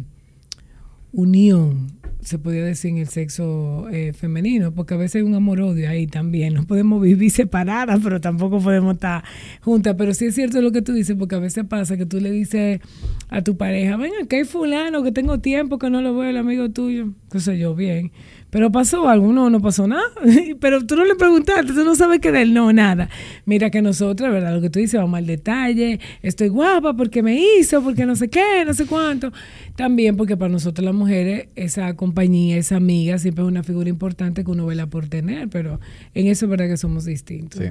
unión, 1.12 1.93
se 2.20 2.39
podría 2.39 2.64
decir, 2.64 2.93
en 2.93 2.98
el 2.98 3.09
sexo 3.09 3.89
eh, 3.90 4.12
femenino, 4.12 4.72
porque 4.72 4.94
a 4.94 4.97
veces 4.97 5.16
hay 5.16 5.22
un 5.22 5.34
amor-odio 5.34 5.89
ahí 5.89 6.06
también. 6.06 6.55
No 6.55 6.64
podemos 6.64 7.02
vivir 7.02 7.30
separadas, 7.32 8.01
pero 8.02 8.20
tampoco 8.20 8.60
podemos 8.60 8.94
estar 8.94 9.24
juntas. 9.60 9.94
Pero 9.98 10.14
sí 10.14 10.26
es 10.26 10.34
cierto 10.34 10.62
lo 10.62 10.72
que 10.72 10.82
tú 10.82 10.93
dices, 10.93 11.16
porque 11.18 11.34
a 11.34 11.40
veces 11.40 11.64
pasa 11.66 11.97
que 11.97 12.06
tú 12.06 12.20
le 12.20 12.30
dices 12.30 12.80
a 13.28 13.43
tu 13.43 13.56
pareja, 13.56 13.97
venga, 13.97 14.26
que 14.28 14.36
hay 14.36 14.44
fulano, 14.44 15.02
que 15.02 15.12
tengo 15.12 15.40
tiempo, 15.40 15.78
que 15.78 15.90
no 15.90 16.01
lo 16.01 16.16
veo, 16.16 16.30
el 16.30 16.36
amigo 16.36 16.70
tuyo, 16.70 17.12
qué 17.30 17.40
sé 17.40 17.59
yo, 17.59 17.74
bien. 17.74 18.12
Pero 18.52 18.70
pasó 18.70 19.08
algo, 19.08 19.32
no, 19.32 19.48
no 19.48 19.62
pasó 19.62 19.88
nada. 19.88 20.02
Pero 20.60 20.84
tú 20.84 20.94
no 20.94 21.06
le 21.06 21.14
preguntaste, 21.14 21.72
tú 21.72 21.84
no 21.84 21.94
sabes 21.94 22.20
qué 22.20 22.30
de 22.30 22.42
él, 22.42 22.52
no, 22.52 22.70
nada. 22.70 23.08
Mira 23.46 23.70
que 23.70 23.80
nosotros, 23.80 24.30
¿verdad? 24.30 24.54
Lo 24.54 24.60
que 24.60 24.68
tú 24.68 24.78
dices, 24.78 25.00
vamos 25.00 25.16
al 25.16 25.26
detalle, 25.26 26.00
estoy 26.20 26.48
guapa 26.48 26.94
porque 26.94 27.22
me 27.22 27.34
hizo, 27.34 27.82
porque 27.82 28.04
no 28.04 28.14
sé 28.14 28.28
qué, 28.28 28.62
no 28.66 28.74
sé 28.74 28.84
cuánto. 28.84 29.32
También 29.74 30.18
porque 30.18 30.36
para 30.36 30.52
nosotros 30.52 30.84
las 30.84 30.94
mujeres, 30.94 31.48
esa 31.54 31.96
compañía, 31.96 32.58
esa 32.58 32.76
amiga, 32.76 33.16
siempre 33.16 33.42
es 33.42 33.48
una 33.48 33.62
figura 33.62 33.88
importante 33.88 34.44
que 34.44 34.50
uno 34.50 34.66
vela 34.66 34.86
por 34.86 35.08
tener, 35.08 35.48
pero 35.48 35.80
en 36.12 36.26
eso 36.26 36.44
es 36.44 36.50
verdad 36.50 36.68
que 36.68 36.76
somos 36.76 37.06
distintos. 37.06 37.58
Sí. 37.58 37.70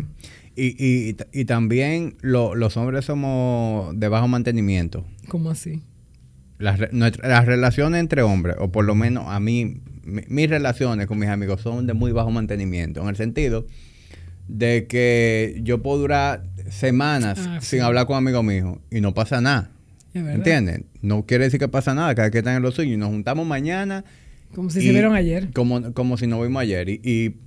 Y, 0.56 0.84
y, 0.84 1.16
y 1.32 1.46
también 1.46 2.16
los 2.24 2.76
hombres 2.76 3.06
somos 3.06 4.00
de 4.00 4.08
bajo 4.08 4.28
mantenimiento. 4.28 5.06
¿Cómo 5.28 5.52
así? 5.52 5.84
Las, 6.62 6.80
las 6.92 7.46
relaciones 7.46 8.00
entre 8.00 8.22
hombres, 8.22 8.56
o 8.60 8.72
por 8.72 8.86
lo 8.86 8.96
menos 8.96 9.26
a 9.28 9.40
mí 9.40 9.82
mis 10.04 10.50
relaciones 10.50 11.08
con 11.08 11.20
mis 11.20 11.30
amigos 11.30 11.62
son 11.62 11.88
de 11.88 11.94
muy 11.94 12.12
bajo 12.12 12.32
mantenimiento, 12.32 13.02
en 13.02 13.10
el 13.10 13.16
sentido 13.16 13.66
de 14.48 14.86
que 14.88 15.60
yo 15.64 15.82
puedo 15.82 16.00
durar 16.00 16.44
semanas 16.70 17.40
ah, 17.48 17.60
sin 17.62 17.82
hablar 17.82 18.06
con 18.06 18.18
amigos 18.18 18.44
míos 18.44 18.78
y 18.90 19.02
no 19.02 19.14
pasa 19.14 19.40
nada. 19.42 19.72
¿Entienden? 20.14 20.88
No 21.02 21.26
quiere 21.26 21.46
decir 21.46 21.60
que 21.60 21.70
pasa 21.70 21.94
nada, 21.94 22.14
cada 22.16 22.32
que 22.32 22.40
están 22.40 22.58
en 22.58 22.62
los 22.62 22.76
suyos. 22.76 22.98
Nos 22.98 23.10
juntamos 23.10 23.48
mañana. 23.48 24.04
Como 24.54 24.70
si 24.70 24.82
se 24.82 24.92
vieron 24.92 25.16
ayer. 25.16 25.52
Como, 25.54 25.94
como 25.94 26.18
si 26.18 26.28
nos 26.28 26.42
vimos 26.42 26.62
ayer. 26.62 26.90
Y, 26.90 27.38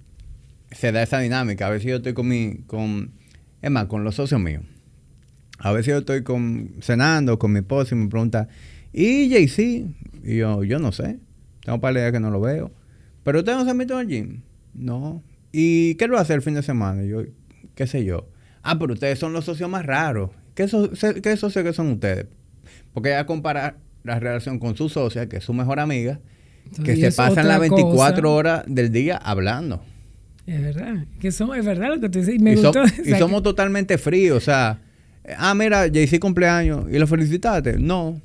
se 0.70 0.90
da 0.90 1.02
esa 1.02 1.20
dinámica. 1.20 1.66
A 1.66 1.70
veces 1.70 1.86
yo 1.86 1.96
estoy 1.96 2.14
con 2.14 2.26
mi. 2.26 2.60
Con, 2.66 3.12
es 3.60 3.70
más, 3.70 3.84
con 3.84 4.02
los 4.02 4.14
socios 4.14 4.40
míos. 4.40 4.62
A 5.58 5.72
veces 5.72 5.92
yo 5.92 5.98
estoy 5.98 6.22
con, 6.22 6.76
cenando 6.80 7.38
con 7.38 7.52
mi 7.52 7.58
esposa 7.60 7.94
y 7.94 7.98
me 7.98 8.08
pregunta, 8.08 8.48
¿y 8.94 9.28
JC? 9.28 9.86
Y 10.22 10.36
yo, 10.38 10.64
yo 10.64 10.78
no 10.78 10.92
sé. 10.92 11.18
Tengo 11.64 11.80
para 11.80 12.00
días 12.00 12.12
que 12.12 12.20
no 12.20 12.30
lo 12.30 12.40
veo. 12.40 12.70
Pero 13.24 13.40
usted 13.40 13.54
no 13.54 13.64
se 13.64 13.74
metido 13.74 13.98
al 13.98 14.06
gym. 14.06 14.42
No. 14.74 15.22
¿Y 15.52 15.94
qué 15.96 16.08
lo 16.08 16.18
hacer 16.18 16.36
el 16.36 16.42
fin 16.42 16.54
de 16.54 16.62
semana? 16.62 17.02
yo, 17.04 17.22
qué 17.74 17.86
sé 17.86 18.04
yo. 18.04 18.28
Ah, 18.62 18.78
pero 18.78 18.94
ustedes 18.94 19.18
son 19.18 19.32
los 19.32 19.44
socios 19.44 19.68
más 19.68 19.84
raros. 19.84 20.30
¿Qué, 20.54 20.66
qué 21.22 21.36
socios 21.36 21.64
que 21.64 21.72
son 21.72 21.90
ustedes? 21.90 22.26
Porque 22.92 23.10
ella 23.10 23.26
compara 23.26 23.76
la 24.04 24.18
relación 24.20 24.58
con 24.58 24.76
su 24.76 24.88
socia, 24.88 25.28
que 25.28 25.38
es 25.38 25.44
su 25.44 25.52
mejor 25.52 25.80
amiga, 25.80 26.20
que 26.84 26.96
se 26.96 27.12
pasan 27.12 27.48
las 27.48 27.60
24 27.60 28.32
horas 28.32 28.64
del 28.66 28.92
día 28.92 29.16
hablando. 29.16 29.82
Es 30.46 30.62
verdad, 30.62 31.06
que 31.20 31.32
somos, 31.32 31.56
es 31.56 31.64
verdad 31.64 31.88
lo 31.88 32.00
que 32.00 32.08
tú 32.10 32.18
dices. 32.18 32.36
Y, 32.38 33.10
y 33.10 33.14
somos 33.18 33.42
totalmente 33.42 33.96
fríos, 33.96 34.36
o 34.36 34.40
sea, 34.40 34.80
ah, 35.38 35.54
mira, 35.54 35.88
Jaycee 35.88 36.20
cumpleaños 36.20 36.86
y 36.90 36.98
lo 36.98 37.06
felicitaste. 37.06 37.78
No, 37.78 38.20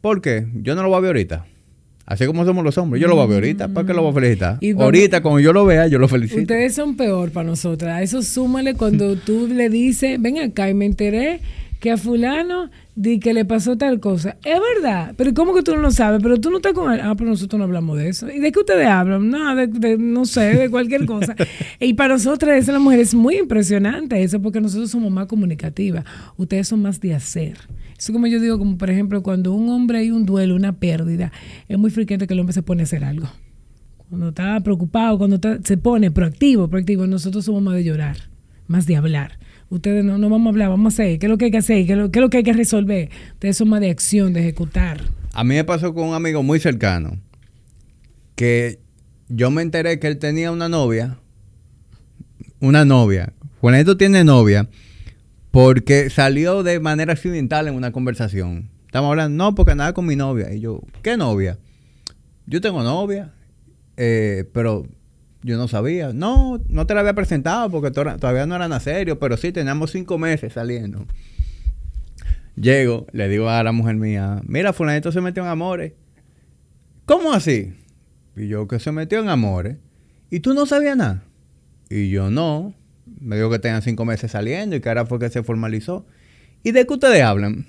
¿por 0.00 0.20
qué? 0.20 0.46
Yo 0.54 0.74
no 0.74 0.82
lo 0.82 0.88
voy 0.88 0.98
a 0.98 1.00
ver 1.00 1.08
ahorita. 1.08 1.46
Así 2.06 2.26
como 2.26 2.44
somos 2.44 2.64
los 2.64 2.76
hombres. 2.76 3.00
Yo 3.00 3.06
lo 3.06 3.14
voy 3.14 3.24
a 3.24 3.26
ver 3.28 3.36
ahorita. 3.36 3.68
¿Para 3.68 3.86
qué 3.86 3.94
lo 3.94 4.02
voy 4.02 4.10
a 4.10 4.14
felicitar? 4.14 4.58
ahorita, 4.78 5.22
cuando 5.22 5.38
yo 5.38 5.52
lo 5.52 5.64
vea, 5.64 5.86
yo 5.86 6.00
lo 6.00 6.08
felicito. 6.08 6.40
Ustedes 6.40 6.74
son 6.74 6.96
peor 6.96 7.30
para 7.30 7.46
nosotras. 7.46 8.02
Eso 8.02 8.22
súmale 8.22 8.74
cuando 8.74 9.14
tú 9.14 9.46
le 9.46 9.70
dices, 9.70 10.20
ven 10.20 10.38
acá 10.38 10.68
y 10.68 10.74
me 10.74 10.86
enteré 10.86 11.40
que 11.80 11.90
a 11.90 11.96
fulano 11.96 12.70
di 12.94 13.18
que 13.18 13.32
le 13.32 13.44
pasó 13.46 13.76
tal 13.76 13.98
cosa. 13.98 14.36
Es 14.44 14.58
verdad, 14.74 15.14
pero 15.16 15.32
¿cómo 15.32 15.54
que 15.54 15.62
tú 15.62 15.74
no 15.74 15.80
lo 15.80 15.90
sabes? 15.90 16.22
Pero 16.22 16.38
tú 16.38 16.50
no 16.50 16.58
estás 16.58 16.74
con 16.74 16.92
él. 16.92 17.00
Ah, 17.02 17.14
pero 17.16 17.30
nosotros 17.30 17.58
no 17.58 17.64
hablamos 17.64 17.96
de 17.96 18.08
eso. 18.08 18.30
¿Y 18.30 18.38
de 18.38 18.52
qué 18.52 18.60
ustedes 18.60 18.86
hablan? 18.86 19.30
No, 19.30 19.56
de, 19.56 19.96
no 19.98 20.26
sé, 20.26 20.54
de 20.56 20.70
cualquier 20.70 21.06
cosa. 21.06 21.34
y 21.80 21.94
para 21.94 22.14
nosotras, 22.14 22.58
esa 22.58 22.72
la 22.72 22.78
mujer 22.78 23.00
es 23.00 23.14
muy 23.14 23.38
impresionante 23.38 24.22
eso, 24.22 24.40
porque 24.40 24.60
nosotros 24.60 24.90
somos 24.90 25.10
más 25.10 25.26
comunicativas. 25.26 26.04
Ustedes 26.36 26.68
son 26.68 26.82
más 26.82 27.00
de 27.00 27.14
hacer. 27.14 27.56
Eso 27.98 28.12
como 28.12 28.26
yo 28.26 28.40
digo, 28.40 28.58
como 28.58 28.76
por 28.76 28.90
ejemplo, 28.90 29.22
cuando 29.22 29.52
un 29.52 29.70
hombre 29.70 29.98
hay 29.98 30.10
un 30.10 30.26
duelo, 30.26 30.54
una 30.54 30.74
pérdida, 30.74 31.32
es 31.68 31.78
muy 31.78 31.90
frecuente 31.90 32.26
que 32.26 32.34
el 32.34 32.40
hombre 32.40 32.52
se 32.52 32.62
pone 32.62 32.82
a 32.82 32.84
hacer 32.84 33.04
algo. 33.04 33.28
Cuando 34.10 34.30
está 34.30 34.60
preocupado, 34.60 35.16
cuando 35.16 35.38
se 35.62 35.76
pone 35.78 36.10
proactivo, 36.10 36.68
proactivo, 36.68 37.06
nosotros 37.06 37.44
somos 37.44 37.62
más 37.62 37.74
de 37.74 37.84
llorar, 37.84 38.16
más 38.66 38.86
de 38.86 38.96
hablar. 38.96 39.38
Ustedes 39.70 40.04
no, 40.04 40.18
no 40.18 40.28
vamos 40.28 40.46
a 40.46 40.50
hablar, 40.50 40.68
vamos 40.68 40.92
a 40.92 40.94
hacer, 40.94 41.18
¿qué 41.20 41.26
es 41.26 41.30
lo 41.30 41.38
que 41.38 41.46
hay 41.46 41.50
que 41.52 41.58
hacer? 41.58 41.86
¿Qué 41.86 41.92
es 41.92 41.98
lo, 41.98 42.10
qué 42.10 42.18
es 42.18 42.20
lo 42.20 42.28
que 42.28 42.38
hay 42.38 42.42
que 42.42 42.52
resolver? 42.52 43.08
Ustedes 43.34 43.56
son 43.56 43.68
más 43.68 43.80
de 43.80 43.90
acción, 43.90 44.32
de 44.32 44.40
ejecutar. 44.40 45.00
A 45.32 45.44
mí 45.44 45.54
me 45.54 45.64
pasó 45.64 45.94
con 45.94 46.08
un 46.08 46.14
amigo 46.14 46.42
muy 46.42 46.58
cercano 46.58 47.18
que 48.34 48.80
yo 49.28 49.50
me 49.52 49.62
enteré 49.62 50.00
que 50.00 50.08
él 50.08 50.18
tenía 50.18 50.50
una 50.50 50.68
novia, 50.68 51.18
una 52.58 52.84
novia. 52.84 53.32
Juanito 53.60 53.96
tiene 53.96 54.24
novia 54.24 54.68
porque 55.52 56.10
salió 56.10 56.64
de 56.64 56.80
manera 56.80 57.12
accidental 57.12 57.68
en 57.68 57.74
una 57.74 57.92
conversación. 57.92 58.70
Estamos 58.86 59.10
hablando, 59.10 59.36
no, 59.44 59.54
porque 59.54 59.76
nada 59.76 59.92
con 59.92 60.04
mi 60.04 60.16
novia. 60.16 60.52
Y 60.52 60.60
yo, 60.60 60.80
¿qué 61.02 61.16
novia? 61.16 61.58
Yo 62.46 62.60
tengo 62.60 62.82
novia, 62.82 63.32
eh, 63.96 64.44
pero 64.52 64.84
yo 65.42 65.56
no 65.56 65.68
sabía. 65.68 66.12
No, 66.12 66.60
no 66.68 66.86
te 66.86 66.94
la 66.94 67.00
había 67.00 67.14
presentado 67.14 67.70
porque 67.70 67.90
todavía 67.90 68.46
no 68.46 68.56
era 68.56 68.68
nada 68.68 68.80
serio, 68.80 69.18
pero 69.18 69.36
sí, 69.36 69.52
teníamos 69.52 69.90
cinco 69.90 70.18
meses 70.18 70.52
saliendo. 70.52 71.06
Llego, 72.56 73.06
le 73.12 73.28
digo 73.28 73.48
a 73.48 73.62
la 73.62 73.72
mujer 73.72 73.96
mía, 73.96 74.42
mira, 74.46 74.72
fulanito 74.72 75.12
se 75.12 75.20
metió 75.20 75.42
en 75.42 75.48
amores. 75.48 75.92
¿Cómo 77.06 77.32
así? 77.32 77.74
Y 78.36 78.48
yo, 78.48 78.68
que 78.68 78.78
se 78.78 78.92
metió 78.92 79.20
en 79.20 79.28
amores. 79.28 79.76
¿Y 80.30 80.40
tú 80.40 80.54
no 80.54 80.66
sabías 80.66 80.96
nada? 80.96 81.22
Y 81.88 82.10
yo, 82.10 82.30
no 82.30 82.74
me 83.20 83.36
dijo 83.36 83.50
que 83.50 83.58
tenían 83.58 83.82
cinco 83.82 84.04
meses 84.04 84.30
saliendo 84.30 84.76
y 84.76 84.80
que 84.80 84.88
ahora 84.88 85.06
fue 85.06 85.18
que 85.18 85.28
se 85.28 85.42
formalizó. 85.42 86.06
¿Y 86.62 86.72
de 86.72 86.86
qué 86.86 86.94
ustedes 86.94 87.22
hablan? 87.22 87.66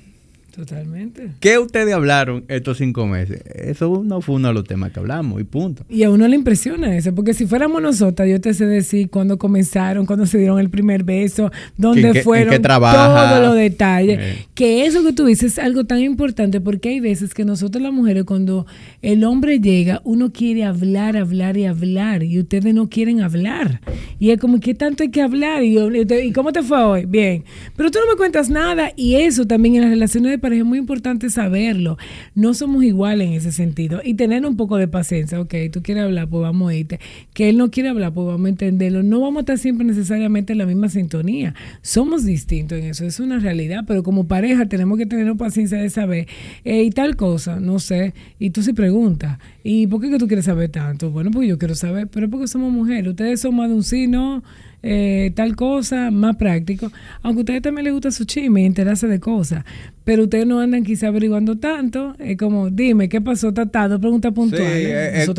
Totalmente. 0.55 1.31
¿Qué 1.39 1.57
ustedes 1.57 1.93
hablaron 1.93 2.43
estos 2.49 2.77
cinco 2.77 3.07
meses? 3.07 3.41
Eso 3.55 4.03
no 4.03 4.19
fue 4.19 4.35
uno 4.35 4.49
de 4.49 4.53
los 4.53 4.65
temas 4.65 4.91
que 4.91 4.99
hablamos 4.99 5.39
y 5.39 5.45
punto. 5.45 5.85
Y 5.89 6.03
a 6.03 6.09
uno 6.09 6.27
le 6.27 6.35
impresiona 6.35 6.95
eso, 6.97 7.15
porque 7.15 7.33
si 7.33 7.45
fuéramos 7.45 7.81
nosotras, 7.81 8.27
yo 8.27 8.41
te 8.41 8.53
sé 8.53 8.65
decir 8.65 9.09
cuándo 9.09 9.37
comenzaron, 9.37 10.05
cuándo 10.05 10.25
se 10.25 10.37
dieron 10.37 10.59
el 10.59 10.69
primer 10.69 11.05
beso, 11.05 11.51
dónde 11.77 12.21
fueron, 12.21 12.61
todos 12.61 13.41
los 13.41 13.55
detalles. 13.55 14.19
Eh. 14.19 14.45
Que 14.53 14.85
eso 14.85 15.03
que 15.05 15.13
tú 15.13 15.25
dices 15.25 15.53
es 15.53 15.59
algo 15.59 15.85
tan 15.85 15.99
importante, 16.01 16.59
porque 16.59 16.89
hay 16.89 16.99
veces 16.99 17.33
que 17.33 17.45
nosotros 17.45 17.81
las 17.81 17.93
mujeres, 17.93 18.25
cuando 18.25 18.65
el 19.01 19.23
hombre 19.23 19.61
llega, 19.61 20.01
uno 20.03 20.33
quiere 20.33 20.65
hablar, 20.65 21.15
hablar 21.15 21.55
y 21.55 21.65
hablar, 21.65 22.23
y 22.23 22.39
ustedes 22.39 22.73
no 22.73 22.89
quieren 22.89 23.21
hablar. 23.21 23.79
Y 24.19 24.31
es 24.31 24.39
como, 24.39 24.59
¿qué 24.59 24.73
tanto 24.73 25.03
hay 25.03 25.11
que 25.11 25.21
hablar? 25.21 25.63
¿Y, 25.63 25.77
y 25.77 26.31
cómo 26.33 26.51
te 26.51 26.61
fue 26.61 26.83
hoy? 26.83 27.05
Bien. 27.05 27.45
Pero 27.77 27.89
tú 27.89 27.99
no 27.99 28.11
me 28.11 28.17
cuentas 28.17 28.49
nada, 28.49 28.91
y 28.97 29.15
eso 29.15 29.47
también 29.47 29.75
en 29.75 29.81
las 29.83 29.91
relaciones 29.91 30.31
de 30.31 30.40
pareja 30.41 30.63
es 30.63 30.67
muy 30.67 30.79
importante 30.79 31.29
saberlo. 31.29 31.97
No 32.35 32.53
somos 32.53 32.83
iguales 32.83 33.27
en 33.27 33.33
ese 33.33 33.51
sentido. 33.51 34.01
Y 34.03 34.15
tener 34.15 34.45
un 34.45 34.57
poco 34.57 34.77
de 34.77 34.87
paciencia. 34.87 35.39
Ok, 35.39 35.53
tú 35.71 35.81
quieres 35.81 36.03
hablar, 36.03 36.27
pues 36.27 36.41
vamos 36.41 36.71
a 36.71 36.75
irte. 36.75 36.99
Que 37.33 37.49
él 37.49 37.57
no 37.57 37.71
quiere 37.71 37.89
hablar, 37.89 38.13
pues 38.13 38.27
vamos 38.27 38.45
a 38.47 38.49
entenderlo. 38.49 39.03
No 39.03 39.21
vamos 39.21 39.37
a 39.37 39.39
estar 39.41 39.57
siempre 39.57 39.85
necesariamente 39.85 40.53
en 40.53 40.57
la 40.57 40.65
misma 40.65 40.89
sintonía. 40.89 41.53
Somos 41.81 42.25
distintos 42.25 42.79
en 42.79 42.85
eso, 42.85 43.05
es 43.05 43.19
una 43.19 43.39
realidad. 43.39 43.83
Pero 43.87 44.03
como 44.03 44.27
pareja 44.27 44.67
tenemos 44.67 44.97
que 44.97 45.05
tener 45.05 45.35
paciencia 45.37 45.77
de 45.77 45.89
saber. 45.89 46.27
Y 46.63 46.89
tal 46.89 47.15
cosa, 47.15 47.59
no 47.59 47.79
sé. 47.79 48.13
Y 48.39 48.49
tú 48.49 48.63
se 48.63 48.73
preguntas, 48.73 49.37
¿y 49.63 49.87
por 49.87 50.01
qué 50.01 50.09
que 50.09 50.17
tú 50.17 50.27
quieres 50.27 50.45
saber 50.45 50.69
tanto? 50.69 51.11
Bueno, 51.11 51.31
pues 51.31 51.47
yo 51.47 51.57
quiero 51.57 51.75
saber, 51.75 52.07
pero 52.07 52.29
porque 52.29 52.47
somos 52.47 52.71
mujeres. 52.71 53.07
Ustedes 53.07 53.39
son 53.39 53.55
más 53.55 53.69
de 53.69 53.75
un 53.75 53.83
sí, 53.83 54.07
no 54.07 54.43
eh, 54.83 55.31
tal 55.35 55.55
cosa, 55.55 56.11
más 56.11 56.35
práctico. 56.35 56.91
Aunque 57.21 57.39
a 57.39 57.41
ustedes 57.41 57.61
también 57.61 57.85
les 57.85 57.93
gusta 57.93 58.11
su 58.11 58.25
chisme 58.25 58.63
y 58.63 58.65
enterarse 58.65 59.07
de 59.07 59.19
cosas, 59.19 59.63
pero 60.03 60.23
ustedes 60.23 60.45
no 60.47 60.59
andan 60.59 60.83
quizá 60.83 61.07
averiguando 61.07 61.57
tanto. 61.57 62.15
Es 62.19 62.37
como, 62.37 62.69
dime, 62.69 63.09
¿qué 63.09 63.21
pasó? 63.21 63.53
Tratado, 63.53 63.99
pregunta 63.99 64.31
puntual. 64.31 64.63
es, 64.63 65.29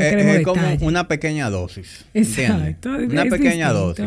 como 0.44 0.86
una 0.86 1.08
pequeña 1.08 1.50
dosis. 1.50 2.04
Exacto. 2.14 2.90
Una 2.90 3.24
pequeña 3.24 3.72
dosis. 3.72 4.06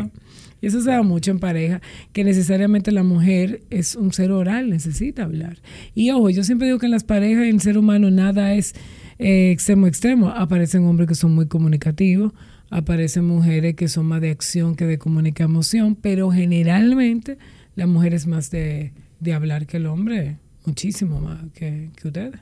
Y 0.60 0.68
eso 0.68 0.80
se 0.80 0.90
da 0.90 1.02
mucho 1.02 1.30
en 1.30 1.38
pareja, 1.38 1.82
que 2.12 2.24
necesariamente 2.24 2.90
la 2.90 3.02
mujer 3.02 3.60
es 3.68 3.94
un 3.94 4.12
ser 4.12 4.32
oral, 4.32 4.70
necesita 4.70 5.24
hablar. 5.24 5.58
Y 5.94 6.10
ojo, 6.10 6.30
yo 6.30 6.44
siempre 6.44 6.66
digo 6.66 6.78
que 6.78 6.86
en 6.86 6.92
las 6.92 7.04
parejas, 7.04 7.44
en 7.44 7.56
el 7.56 7.60
ser 7.60 7.76
humano, 7.76 8.10
nada 8.10 8.54
es 8.54 8.74
eh, 9.18 9.50
extremo 9.50 9.86
extremo. 9.86 10.30
Aparecen 10.30 10.84
hombres 10.86 11.08
que 11.08 11.14
son 11.14 11.34
muy 11.34 11.46
comunicativos, 11.46 12.32
aparecen 12.70 13.24
mujeres 13.24 13.74
que 13.74 13.88
son 13.88 14.06
más 14.06 14.20
de 14.20 14.30
acción 14.30 14.76
que 14.76 14.86
de 14.86 14.98
comunicación, 14.98 15.50
emoción, 15.50 15.94
pero 15.96 16.30
generalmente 16.30 17.38
la 17.74 17.86
mujer 17.86 18.14
es 18.14 18.26
más 18.26 18.50
de, 18.50 18.92
hablar 19.34 19.66
que 19.66 19.76
el 19.76 19.86
hombre, 19.86 20.38
muchísimo 20.64 21.20
más 21.20 21.40
que, 21.54 21.90
que 21.96 22.08
ustedes. 22.08 22.40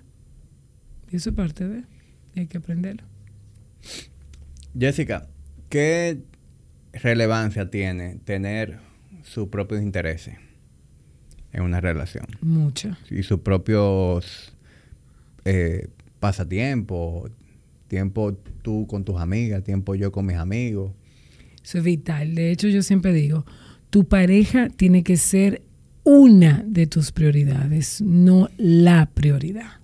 Y 1.10 1.16
eso 1.16 1.30
es 1.30 1.36
parte 1.36 1.66
de, 1.68 1.84
hay 2.36 2.46
que 2.46 2.58
aprenderlo. 2.58 3.04
Jessica, 4.78 5.28
¿qué 5.68 6.22
relevancia 6.92 7.70
tiene 7.70 8.16
tener 8.24 8.78
sus 9.22 9.48
propios 9.48 9.82
intereses 9.82 10.36
en 11.52 11.62
una 11.62 11.80
relación? 11.80 12.26
Mucha. 12.40 12.98
Y 13.10 13.22
sus 13.22 13.40
propios 13.40 14.54
eh, 15.44 15.88
pasatiempos, 16.20 17.30
tiempo 17.94 18.34
tú 18.62 18.88
con 18.88 19.04
tus 19.04 19.20
amigas, 19.20 19.62
tiempo 19.62 19.94
yo 19.94 20.10
con 20.10 20.26
mis 20.26 20.36
amigos. 20.36 20.90
Eso 21.62 21.78
es 21.78 21.84
vital. 21.84 22.34
De 22.34 22.50
hecho, 22.50 22.66
yo 22.66 22.82
siempre 22.82 23.12
digo, 23.12 23.46
tu 23.88 24.08
pareja 24.08 24.68
tiene 24.68 25.04
que 25.04 25.16
ser 25.16 25.62
una 26.02 26.64
de 26.66 26.88
tus 26.88 27.12
prioridades, 27.12 28.02
no 28.02 28.48
la 28.58 29.06
prioridad. 29.06 29.78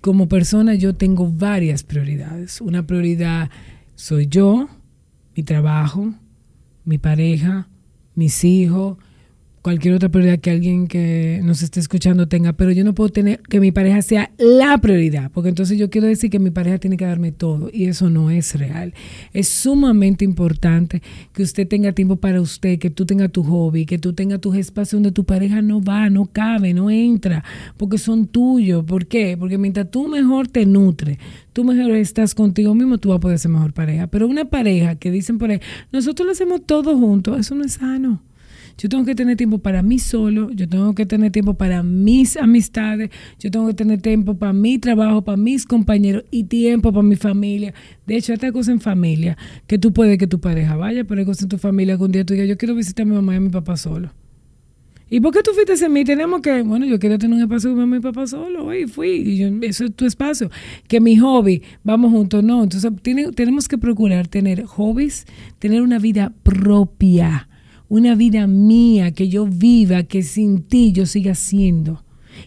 Como 0.00 0.28
persona 0.28 0.74
yo 0.76 0.94
tengo 0.94 1.30
varias 1.30 1.82
prioridades. 1.82 2.62
Una 2.62 2.86
prioridad 2.86 3.50
soy 3.96 4.26
yo, 4.26 4.70
mi 5.36 5.42
trabajo, 5.42 6.14
mi 6.86 6.96
pareja, 6.96 7.68
mis 8.14 8.44
hijos, 8.44 8.96
cualquier 9.62 9.94
otra 9.94 10.08
prioridad 10.08 10.38
que 10.38 10.50
alguien 10.50 10.86
que 10.86 11.40
nos 11.44 11.62
esté 11.62 11.80
escuchando 11.80 12.28
tenga, 12.28 12.54
pero 12.54 12.70
yo 12.70 12.84
no 12.84 12.94
puedo 12.94 13.10
tener 13.10 13.40
que 13.42 13.60
mi 13.60 13.72
pareja 13.72 14.00
sea 14.02 14.30
la 14.38 14.78
prioridad, 14.78 15.30
porque 15.32 15.50
entonces 15.50 15.78
yo 15.78 15.90
quiero 15.90 16.06
decir 16.06 16.30
que 16.30 16.38
mi 16.38 16.50
pareja 16.50 16.78
tiene 16.78 16.96
que 16.96 17.04
darme 17.04 17.32
todo 17.32 17.68
y 17.72 17.86
eso 17.86 18.08
no 18.08 18.30
es 18.30 18.54
real. 18.54 18.94
Es 19.32 19.48
sumamente 19.48 20.24
importante 20.24 21.02
que 21.32 21.42
usted 21.42 21.68
tenga 21.68 21.92
tiempo 21.92 22.16
para 22.16 22.40
usted, 22.40 22.78
que 22.78 22.90
tú 22.90 23.04
tengas 23.04 23.30
tu 23.30 23.42
hobby, 23.42 23.84
que 23.84 23.98
tú 23.98 24.14
tengas 24.14 24.40
tus 24.40 24.56
espacios 24.56 25.02
donde 25.02 25.12
tu 25.12 25.24
pareja 25.24 25.60
no 25.60 25.82
va, 25.82 26.08
no 26.08 26.26
cabe, 26.26 26.72
no 26.72 26.90
entra, 26.90 27.44
porque 27.76 27.98
son 27.98 28.26
tuyos. 28.26 28.84
¿Por 28.84 29.06
qué? 29.06 29.36
Porque 29.38 29.58
mientras 29.58 29.90
tú 29.90 30.08
mejor 30.08 30.48
te 30.48 30.64
nutres, 30.64 31.18
tú 31.52 31.64
mejor 31.64 31.92
estás 31.92 32.34
contigo 32.34 32.74
mismo, 32.74 32.98
tú 32.98 33.10
vas 33.10 33.18
a 33.18 33.20
poder 33.20 33.38
ser 33.38 33.50
mejor 33.50 33.74
pareja. 33.74 34.06
Pero 34.06 34.26
una 34.26 34.46
pareja 34.46 34.94
que 34.94 35.10
dicen 35.10 35.38
por 35.38 35.50
ahí, 35.50 35.60
nosotros 35.92 36.24
lo 36.24 36.32
hacemos 36.32 36.64
todo 36.64 36.96
juntos, 36.96 37.38
eso 37.38 37.54
no 37.54 37.64
es 37.64 37.74
sano. 37.74 38.22
Yo 38.80 38.88
tengo 38.88 39.04
que 39.04 39.14
tener 39.14 39.36
tiempo 39.36 39.58
para 39.58 39.82
mí 39.82 39.98
solo, 39.98 40.50
yo 40.52 40.66
tengo 40.66 40.94
que 40.94 41.04
tener 41.04 41.30
tiempo 41.30 41.52
para 41.52 41.82
mis 41.82 42.38
amistades, 42.38 43.10
yo 43.38 43.50
tengo 43.50 43.66
que 43.66 43.74
tener 43.74 44.00
tiempo 44.00 44.38
para 44.38 44.54
mi 44.54 44.78
trabajo, 44.78 45.20
para 45.20 45.36
mis 45.36 45.66
compañeros 45.66 46.24
y 46.30 46.44
tiempo 46.44 46.90
para 46.90 47.02
mi 47.02 47.16
familia. 47.16 47.74
De 48.06 48.16
hecho, 48.16 48.32
esta 48.32 48.50
cosa 48.52 48.72
en 48.72 48.80
familia, 48.80 49.36
que 49.66 49.78
tú 49.78 49.92
puedes 49.92 50.16
que 50.16 50.26
tu 50.26 50.40
pareja 50.40 50.76
vaya, 50.76 51.04
pero 51.04 51.20
hay 51.20 51.26
cosas 51.26 51.42
en 51.42 51.50
tu 51.50 51.58
familia 51.58 51.98
que 51.98 52.04
un 52.04 52.12
día 52.12 52.24
tú 52.24 52.32
digas, 52.32 52.48
yo 52.48 52.56
quiero 52.56 52.74
visitar 52.74 53.02
a 53.02 53.06
mi 53.10 53.14
mamá 53.14 53.34
y 53.34 53.36
a 53.36 53.40
mi 53.40 53.50
papá 53.50 53.76
solo. 53.76 54.14
¿Y 55.10 55.20
por 55.20 55.34
qué 55.34 55.42
tú 55.42 55.50
fuiste 55.52 55.84
en 55.84 55.92
mí? 55.92 56.02
Tenemos 56.02 56.40
que, 56.40 56.62
bueno, 56.62 56.86
yo 56.86 56.98
quiero 56.98 57.18
tener 57.18 57.36
un 57.36 57.42
espacio 57.42 57.68
con 57.68 57.80
mi 57.80 57.84
mamá 57.84 57.98
y 57.98 58.00
papá 58.00 58.26
solo, 58.26 58.72
y 58.72 58.86
fui, 58.86 59.10
y 59.10 59.66
eso 59.66 59.84
es 59.84 59.94
tu 59.94 60.06
espacio. 60.06 60.50
Que 60.88 61.02
mi 61.02 61.18
hobby, 61.18 61.62
vamos 61.84 62.12
juntos, 62.12 62.42
no. 62.42 62.62
Entonces, 62.62 62.90
tenemos 63.34 63.68
que 63.68 63.76
procurar 63.76 64.26
tener 64.26 64.64
hobbies, 64.64 65.26
tener 65.58 65.82
una 65.82 65.98
vida 65.98 66.32
propia 66.42 67.46
una 67.90 68.14
vida 68.14 68.46
mía, 68.46 69.10
que 69.10 69.28
yo 69.28 69.46
viva, 69.46 70.04
que 70.04 70.22
sin 70.22 70.62
ti 70.62 70.92
yo 70.92 71.04
siga 71.04 71.34
siendo. 71.34 72.04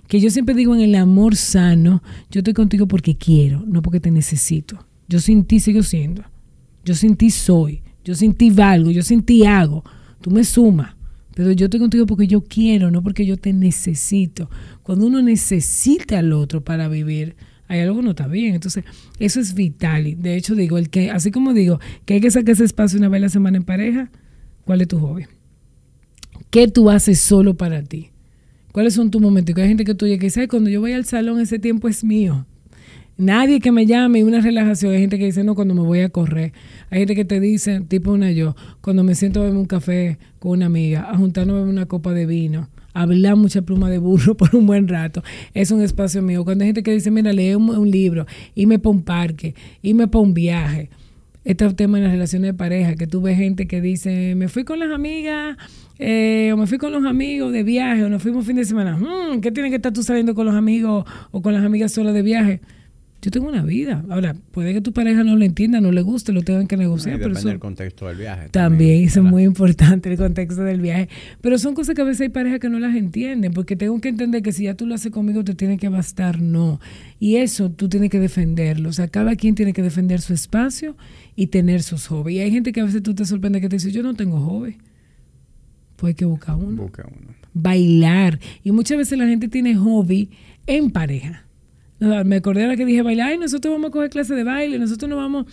Que 0.07 0.21
yo 0.21 0.31
siempre 0.31 0.55
digo 0.55 0.73
en 0.73 0.81
el 0.81 0.95
amor 0.95 1.35
sano, 1.35 2.01
yo 2.31 2.39
estoy 2.39 2.53
contigo 2.53 2.87
porque 2.87 3.15
quiero, 3.17 3.63
no 3.67 3.81
porque 3.81 3.99
te 3.99 4.09
necesito. 4.09 4.87
Yo 5.09 5.19
sin 5.19 5.43
ti 5.43 5.59
sigo 5.59 5.83
siendo. 5.83 6.23
Yo 6.85 6.95
sin 6.95 7.17
ti 7.17 7.29
soy. 7.29 7.81
Yo 8.05 8.15
sin 8.15 8.33
ti 8.33 8.51
valgo. 8.51 8.89
Yo 8.89 9.03
sin 9.03 9.21
ti 9.21 9.45
hago. 9.45 9.83
Tú 10.21 10.31
me 10.31 10.45
sumas. 10.45 10.95
Pero 11.35 11.51
yo 11.51 11.65
estoy 11.65 11.79
contigo 11.79 12.05
porque 12.05 12.25
yo 12.25 12.41
quiero, 12.41 12.89
no 12.89 13.03
porque 13.03 13.25
yo 13.25 13.35
te 13.35 13.51
necesito. 13.51 14.49
Cuando 14.81 15.07
uno 15.07 15.21
necesita 15.21 16.19
al 16.19 16.31
otro 16.31 16.63
para 16.63 16.87
vivir, 16.87 17.35
hay 17.67 17.81
algo 17.81 17.97
que 17.97 18.03
no 18.03 18.11
está 18.11 18.27
bien. 18.27 18.55
Entonces, 18.55 18.85
eso 19.19 19.41
es 19.41 19.55
vital. 19.55 20.21
De 20.21 20.37
hecho, 20.37 20.55
digo, 20.55 20.77
el 20.77 20.89
que, 20.89 21.11
así 21.11 21.31
como 21.31 21.53
digo, 21.53 21.81
que 22.05 22.15
hay 22.15 22.21
que 22.21 22.31
sacar 22.31 22.51
ese 22.51 22.63
espacio 22.63 22.97
una 22.97 23.09
vez 23.09 23.19
a 23.19 23.21
la 23.23 23.29
semana 23.29 23.57
en 23.57 23.63
pareja, 23.63 24.09
¿Cuál 24.65 24.81
es 24.81 24.87
tu 24.87 24.99
hobby? 24.99 25.25
¿Qué 26.49 26.67
tú 26.67 26.89
haces 26.89 27.19
solo 27.19 27.55
para 27.55 27.83
ti? 27.83 28.09
¿Cuáles 28.71 28.93
son 28.93 29.11
tus 29.11 29.21
momentos? 29.21 29.55
hay 29.57 29.67
gente 29.67 29.85
que 29.85 29.93
tú 29.93 30.05
que 30.05 30.17
dice, 30.17 30.47
cuando 30.47 30.69
yo 30.69 30.81
voy 30.81 30.93
al 30.93 31.05
salón, 31.05 31.39
ese 31.39 31.59
tiempo 31.59 31.87
es 31.87 32.03
mío. 32.03 32.45
Nadie 33.17 33.59
que 33.59 33.71
me 33.71 33.85
llame, 33.85 34.23
una 34.23 34.41
relajación. 34.41 34.93
Hay 34.93 34.99
gente 34.99 35.19
que 35.19 35.25
dice, 35.25 35.43
no, 35.43 35.53
cuando 35.53 35.75
me 35.75 35.81
voy 35.81 35.99
a 35.99 36.09
correr. 36.09 36.53
Hay 36.89 36.99
gente 36.99 37.13
que 37.13 37.25
te 37.25 37.39
dice, 37.39 37.81
tipo 37.81 38.11
una 38.11 38.31
yo, 38.31 38.55
cuando 38.81 39.03
me 39.03 39.13
siento 39.13 39.41
a 39.41 39.43
beber 39.43 39.59
un 39.59 39.65
café 39.65 40.17
con 40.39 40.53
una 40.53 40.65
amiga, 40.65 41.09
a 41.09 41.17
juntarnos 41.17 41.53
a 41.53 41.59
beber 41.59 41.69
una 41.69 41.85
copa 41.85 42.13
de 42.13 42.25
vino, 42.25 42.69
a 42.93 43.03
hablar 43.03 43.35
mucha 43.35 43.61
pluma 43.61 43.89
de 43.91 43.99
burro 43.99 44.35
por 44.37 44.55
un 44.55 44.65
buen 44.65 44.87
rato. 44.87 45.21
Es 45.53 45.69
un 45.69 45.81
espacio 45.81 46.23
mío. 46.23 46.43
Cuando 46.43 46.63
hay 46.63 46.69
gente 46.69 46.81
que 46.81 46.91
dice, 46.91 47.11
mira, 47.11 47.31
lee 47.31 47.53
un, 47.53 47.69
un 47.69 47.91
libro, 47.91 48.25
irme 48.55 48.79
para 48.79 48.95
un 48.95 49.03
parque, 49.03 49.53
irme 49.83 50.07
para 50.07 50.21
un 50.21 50.33
viaje 50.33 50.89
este 51.43 51.73
tema 51.73 51.97
en 51.97 52.05
las 52.05 52.13
relaciones 52.13 52.51
de 52.51 52.53
pareja, 52.53 52.95
que 52.95 53.07
tú 53.07 53.21
ves 53.21 53.37
gente 53.37 53.67
que 53.67 53.81
dice, 53.81 54.35
me 54.35 54.47
fui 54.47 54.63
con 54.63 54.79
las 54.79 54.91
amigas, 54.91 55.57
eh, 55.99 56.51
o 56.53 56.57
me 56.57 56.67
fui 56.67 56.77
con 56.77 56.91
los 56.91 57.05
amigos 57.05 57.51
de 57.51 57.63
viaje, 57.63 58.03
o 58.03 58.09
nos 58.09 58.21
fuimos 58.21 58.45
fin 58.45 58.55
de 58.55 58.65
semana. 58.65 58.97
Hmm, 58.97 59.41
¿Qué 59.41 59.51
tiene 59.51 59.69
que 59.69 59.77
estar 59.77 59.91
tú 59.91 60.03
saliendo 60.03 60.35
con 60.35 60.45
los 60.45 60.55
amigos 60.55 61.05
o 61.31 61.41
con 61.41 61.53
las 61.53 61.63
amigas 61.63 61.91
solas 61.91 62.13
de 62.13 62.21
viaje? 62.21 62.61
Yo 63.23 63.31
tengo 63.31 63.47
una 63.47 63.63
vida. 63.63 64.03
Ahora, 64.09 64.35
puede 64.51 64.73
que 64.73 64.81
tu 64.81 64.91
pareja 64.91 65.23
no 65.23 65.37
lo 65.37 65.45
entienda, 65.45 65.79
no 65.79 65.93
le 65.93 66.01
guste, 66.01 66.33
lo 66.33 66.41
tengan 66.41 66.67
que 66.67 66.75
negociar. 66.75 67.19
pero 67.19 67.29
depende 67.29 67.51
del 67.51 67.59
contexto 67.59 68.05
del 68.05 68.17
viaje. 68.17 68.49
También, 68.49 69.05
eso 69.05 69.21
es 69.21 69.25
muy 69.25 69.43
importante, 69.43 70.11
el 70.11 70.17
contexto 70.17 70.61
del 70.61 70.81
viaje. 70.81 71.07
Pero 71.39 71.57
son 71.57 71.73
cosas 71.73 71.95
que 71.95 72.01
a 72.01 72.03
veces 72.03 72.19
hay 72.19 72.29
parejas 72.29 72.59
que 72.59 72.67
no 72.67 72.79
las 72.79 72.97
entienden, 72.97 73.53
porque 73.53 73.77
tengo 73.77 74.01
que 74.01 74.09
entender 74.09 74.43
que 74.43 74.51
si 74.51 74.65
ya 74.65 74.75
tú 74.75 74.85
lo 74.85 74.95
haces 74.95 75.09
conmigo, 75.09 75.41
te 75.45 75.55
tiene 75.55 75.77
que 75.77 75.87
bastar, 75.87 76.41
no. 76.41 76.81
Y 77.17 77.37
eso 77.37 77.71
tú 77.71 77.87
tienes 77.87 78.09
que 78.09 78.19
defenderlo. 78.19 78.89
O 78.89 78.93
sea, 78.93 79.07
cada 79.07 79.37
quien 79.37 79.55
tiene 79.55 79.71
que 79.71 79.81
defender 79.81 80.19
su 80.19 80.33
espacio 80.33 80.97
y 81.37 81.47
tener 81.47 81.81
sus 81.81 82.07
hobbies. 82.07 82.35
Y 82.35 82.41
hay 82.41 82.51
gente 82.51 82.73
que 82.73 82.81
a 82.81 82.83
veces 82.83 83.03
tú 83.03 83.15
te 83.15 83.23
sorprende 83.23 83.61
que 83.61 83.69
te 83.69 83.77
dice, 83.77 83.93
yo 83.93 84.03
no 84.03 84.15
tengo 84.15 84.41
hobby. 84.41 84.75
Pues 85.95 86.11
hay 86.11 86.15
que 86.15 86.25
buscar 86.25 86.57
uno. 86.57 86.81
Busca 86.81 87.07
uno. 87.07 87.33
Bailar. 87.53 88.37
Y 88.65 88.73
muchas 88.73 88.97
veces 88.97 89.17
la 89.17 89.27
gente 89.27 89.47
tiene 89.47 89.77
hobby 89.77 90.29
en 90.67 90.91
pareja. 90.91 91.42
Me 92.25 92.37
acordé 92.37 92.63
ahora 92.63 92.75
que 92.75 92.85
dije 92.85 93.01
bailar, 93.01 93.29
ay, 93.29 93.37
nosotros 93.37 93.73
vamos 93.73 93.89
a 93.89 93.91
coger 93.91 94.09
clase 94.09 94.35
de 94.35 94.43
baile, 94.43 94.79
nosotros 94.79 95.09
nos 95.09 95.17
vamos 95.17 95.45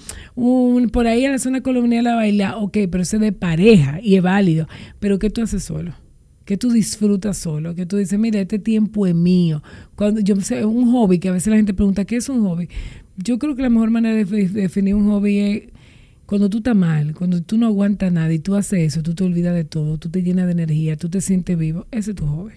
por 0.92 1.06
ahí 1.06 1.24
a 1.24 1.30
la 1.30 1.38
zona 1.38 1.62
colonial 1.62 2.06
a 2.06 2.14
bailar. 2.16 2.54
Ok, 2.58 2.78
pero 2.90 3.02
eso 3.02 3.16
es 3.16 3.22
de 3.22 3.32
pareja 3.32 4.00
y 4.02 4.16
es 4.16 4.22
válido. 4.22 4.68
Pero 4.98 5.18
¿qué 5.18 5.30
tú 5.30 5.42
haces 5.42 5.64
solo? 5.64 5.94
que 6.46 6.56
tú 6.56 6.72
disfrutas 6.72 7.38
solo, 7.38 7.76
que 7.76 7.86
tú 7.86 7.96
dices, 7.96 8.18
mira, 8.18 8.40
este 8.40 8.58
tiempo 8.58 9.06
es 9.06 9.14
mío. 9.14 9.62
Cuando 9.94 10.20
yo 10.20 10.34
sé, 10.40 10.64
un 10.64 10.90
hobby, 10.90 11.20
que 11.20 11.28
a 11.28 11.32
veces 11.32 11.46
la 11.46 11.54
gente 11.54 11.74
pregunta, 11.74 12.04
¿qué 12.04 12.16
es 12.16 12.28
un 12.28 12.42
hobby? 12.42 12.68
yo 13.22 13.38
creo 13.38 13.54
que 13.54 13.62
la 13.62 13.70
mejor 13.70 13.90
manera 13.90 14.16
de 14.16 14.48
definir 14.48 14.94
un 14.94 15.08
hobby 15.08 15.38
es 15.38 15.62
cuando 16.26 16.48
tú 16.48 16.58
estás 16.58 16.76
mal, 16.76 17.14
cuando 17.14 17.42
tú 17.42 17.58
no 17.58 17.66
aguantas 17.66 18.12
nada 18.12 18.32
y 18.32 18.38
tú 18.38 18.54
haces 18.54 18.80
eso, 18.80 19.02
tú 19.02 19.14
te 19.14 19.24
olvidas 19.24 19.54
de 19.54 19.64
todo, 19.64 19.98
tú 19.98 20.08
te 20.08 20.22
llenas 20.22 20.46
de 20.46 20.52
energía, 20.52 20.96
tú 20.96 21.08
te 21.08 21.20
sientes 21.20 21.58
vivo, 21.58 21.86
ese 21.90 22.12
es 22.12 22.16
tu 22.16 22.26
hobby. 22.26 22.52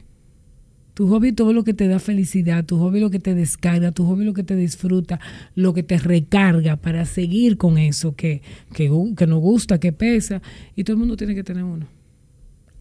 Tu 0.94 1.08
hobby 1.08 1.30
es 1.30 1.36
todo 1.36 1.54
lo 1.54 1.64
que 1.64 1.74
te 1.74 1.88
da 1.88 1.98
felicidad, 2.00 2.66
tu 2.66 2.78
hobby 2.78 2.98
es 2.98 3.04
lo 3.04 3.10
que 3.10 3.20
te 3.20 3.34
descarga, 3.34 3.92
tu 3.92 4.06
hobby 4.06 4.22
es 4.22 4.28
lo 4.28 4.34
que 4.34 4.44
te 4.44 4.56
disfruta, 4.56 5.20
lo 5.56 5.74
que 5.74 5.82
te 5.82 5.98
recarga 5.98 6.76
para 6.76 7.06
seguir 7.06 7.58
con 7.58 7.78
eso 7.80 8.16
que, 8.16 8.42
que, 8.74 8.92
que 9.18 9.28
nos 9.28 9.40
gusta, 9.40 9.80
que 9.80 9.92
pesa. 9.92 10.42
Y 10.76 10.84
todo 10.84 10.94
el 10.94 11.00
mundo 11.00 11.18
tiene 11.18 11.34
que 11.34 11.44
tener 11.44 11.64
uno, 11.64 11.88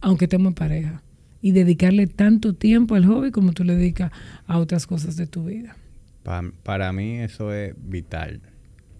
aunque 0.01 0.25
estemos 0.25 0.49
en 0.49 0.53
pareja. 0.53 1.03
y 1.41 1.51
dedicarle 1.51 2.07
tanto 2.07 2.53
tiempo 2.53 2.95
al 2.95 3.05
hobby 3.05 3.31
como 3.31 3.51
tú 3.51 3.63
le 3.63 3.75
dedicas 3.75 4.11
a 4.45 4.59
otras 4.59 4.87
cosas 4.87 5.17
de 5.17 5.27
tu 5.27 5.45
vida. 5.45 5.75
para 6.63 6.93
mí 6.93 7.19
eso 7.19 7.51
es 7.51 7.73
vital, 7.77 8.41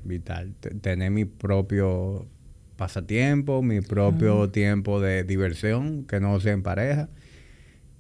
vital. 0.04 0.54
tener 0.82 1.12
mi 1.12 1.26
propio 1.26 2.28
pasatiempo, 2.76 3.62
mi 3.62 3.80
propio 3.80 4.50
tiempo 4.50 5.00
de 5.00 5.24
diversión, 5.24 6.04
que 6.04 6.20
no 6.20 6.40
sea 6.40 6.54
en 6.54 6.64
pareja. 6.64 7.10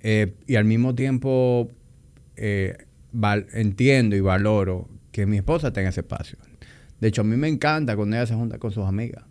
Eh, 0.03 0.35
y 0.47 0.55
al 0.55 0.65
mismo 0.65 0.93
tiempo 0.93 1.69
eh, 2.35 2.77
entiendo 3.53 4.15
y 4.15 4.19
valoro 4.19 4.89
que 5.11 5.25
mi 5.25 5.37
esposa 5.37 5.73
tenga 5.73 5.89
ese 5.89 6.01
espacio. 6.01 6.37
De 6.99 7.07
hecho, 7.07 7.21
a 7.21 7.23
mí 7.23 7.35
me 7.35 7.47
encanta 7.47 7.95
cuando 7.95 8.15
ella 8.15 8.25
se 8.25 8.35
junta 8.35 8.59
con 8.59 8.71
sus 8.71 8.85
amigas 8.85 9.23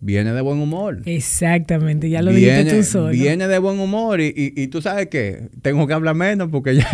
viene 0.00 0.32
de 0.32 0.40
buen 0.40 0.58
humor. 0.58 1.02
Exactamente, 1.04 2.08
ya 2.08 2.22
lo 2.22 2.32
dijiste 2.32 2.76
tú 2.76 2.82
solo. 2.82 3.10
Viene 3.10 3.46
de 3.46 3.58
buen 3.58 3.78
humor 3.78 4.20
y, 4.20 4.32
y, 4.34 4.66
tú 4.68 4.80
sabes 4.80 5.08
que 5.08 5.48
tengo 5.62 5.86
que 5.86 5.92
hablar 5.92 6.14
menos 6.14 6.48
porque 6.50 6.74
ya, 6.76 6.90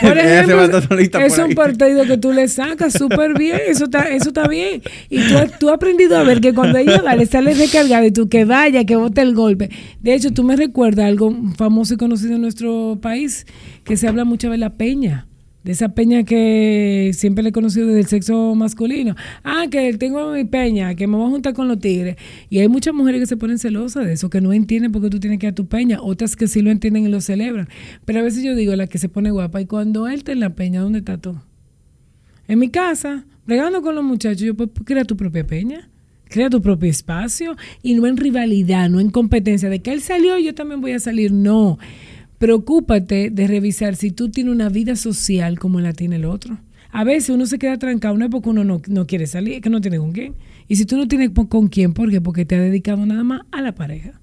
por 0.00 0.18
ejemplo, 0.18 0.80
solita 0.82 1.24
Es 1.24 1.38
un 1.38 1.54
partido 1.54 2.04
que 2.04 2.16
tú 2.16 2.32
le 2.32 2.48
sacas 2.48 2.94
súper 2.94 3.36
bien, 3.38 3.60
eso 3.68 3.84
está, 3.84 4.08
eso 4.10 4.28
está 4.28 4.48
bien. 4.48 4.82
Y 5.10 5.20
tú, 5.28 5.34
tú, 5.58 5.68
has 5.68 5.74
aprendido 5.74 6.16
a 6.16 6.22
ver 6.22 6.40
que 6.40 6.54
cuando 6.54 6.78
ella 6.78 7.02
va, 7.02 7.14
le 7.14 7.26
sale 7.26 7.54
recargado 7.54 8.06
y 8.06 8.10
tú 8.10 8.28
que 8.28 8.44
vaya, 8.44 8.84
que 8.84 8.96
bote 8.96 9.20
el 9.20 9.34
golpe. 9.34 9.70
De 10.00 10.14
hecho, 10.14 10.32
tú 10.32 10.42
me 10.42 10.56
recuerdas 10.56 11.06
algo 11.06 11.34
famoso 11.56 11.94
y 11.94 11.96
conocido 11.98 12.36
en 12.36 12.42
nuestro 12.42 12.98
país, 13.02 13.46
que 13.84 13.96
se 13.96 14.08
habla 14.08 14.24
mucho 14.24 14.50
de 14.50 14.58
la 14.58 14.70
peña 14.70 15.26
de 15.64 15.72
esa 15.72 15.90
peña 15.90 16.24
que 16.24 17.10
siempre 17.12 17.42
le 17.42 17.50
he 17.50 17.52
conocido 17.52 17.86
desde 17.86 18.00
el 18.00 18.06
sexo 18.06 18.54
masculino. 18.54 19.14
Ah, 19.44 19.66
que 19.70 19.92
tengo 19.94 20.32
mi 20.32 20.44
peña, 20.44 20.94
que 20.94 21.06
me 21.06 21.16
voy 21.16 21.26
a 21.26 21.30
juntar 21.30 21.52
con 21.52 21.68
los 21.68 21.78
tigres. 21.78 22.16
Y 22.48 22.60
hay 22.60 22.68
muchas 22.68 22.94
mujeres 22.94 23.20
que 23.20 23.26
se 23.26 23.36
ponen 23.36 23.58
celosas 23.58 24.06
de 24.06 24.14
eso, 24.14 24.30
que 24.30 24.40
no 24.40 24.52
entienden 24.52 24.92
por 24.92 25.02
qué 25.02 25.10
tú 25.10 25.20
tienes 25.20 25.38
que 25.38 25.46
ir 25.46 25.52
a 25.52 25.54
tu 25.54 25.66
peña, 25.66 25.98
otras 26.00 26.36
que 26.36 26.46
sí 26.46 26.62
lo 26.62 26.70
entienden 26.70 27.04
y 27.04 27.08
lo 27.08 27.20
celebran. 27.20 27.68
Pero 28.04 28.20
a 28.20 28.22
veces 28.22 28.42
yo 28.42 28.54
digo, 28.54 28.74
la 28.74 28.86
que 28.86 28.98
se 28.98 29.08
pone 29.08 29.30
guapa, 29.30 29.60
y 29.60 29.66
cuando 29.66 30.08
él 30.08 30.14
está 30.14 30.32
en 30.32 30.40
la 30.40 30.50
peña, 30.50 30.80
¿dónde 30.80 31.00
está 31.00 31.18
tú? 31.18 31.36
En 32.48 32.58
mi 32.58 32.70
casa, 32.70 33.26
bregando 33.46 33.82
con 33.82 33.94
los 33.94 34.04
muchachos, 34.04 34.40
yo 34.40 34.54
pues 34.54 34.70
crea 34.84 35.04
tu 35.04 35.16
propia 35.16 35.46
peña. 35.46 35.88
Crea 36.30 36.48
tu 36.48 36.62
propio 36.62 36.88
espacio 36.88 37.56
y 37.82 37.94
no 37.94 38.06
en 38.06 38.16
rivalidad, 38.16 38.88
no 38.88 39.00
en 39.00 39.10
competencia 39.10 39.68
de 39.68 39.82
que 39.82 39.92
él 39.92 40.00
salió 40.00 40.38
y 40.38 40.44
yo 40.44 40.54
también 40.54 40.80
voy 40.80 40.92
a 40.92 41.00
salir. 41.00 41.32
No, 41.32 41.76
preocúpate 42.40 43.28
de 43.28 43.46
revisar 43.46 43.96
si 43.96 44.12
tú 44.12 44.30
tienes 44.30 44.54
una 44.54 44.70
vida 44.70 44.96
social 44.96 45.58
como 45.58 45.78
la 45.78 45.92
tiene 45.92 46.16
el 46.16 46.24
otro. 46.24 46.56
A 46.90 47.04
veces 47.04 47.28
uno 47.28 47.44
se 47.44 47.58
queda 47.58 47.76
trancado, 47.76 48.18
es 48.18 48.30
porque 48.30 48.48
uno 48.48 48.64
no, 48.64 48.80
no 48.88 49.06
quiere 49.06 49.26
salir, 49.26 49.60
que 49.60 49.68
no 49.68 49.82
tiene 49.82 49.98
con 49.98 50.12
quién. 50.12 50.34
Y 50.66 50.76
si 50.76 50.86
tú 50.86 50.96
no 50.96 51.06
tienes 51.06 51.32
con 51.50 51.68
quién, 51.68 51.92
¿por 51.92 52.10
qué? 52.10 52.22
Porque 52.22 52.46
te 52.46 52.54
ha 52.54 52.60
dedicado 52.60 53.04
nada 53.04 53.22
más 53.24 53.42
a 53.52 53.60
la 53.60 53.74
pareja. 53.74 54.18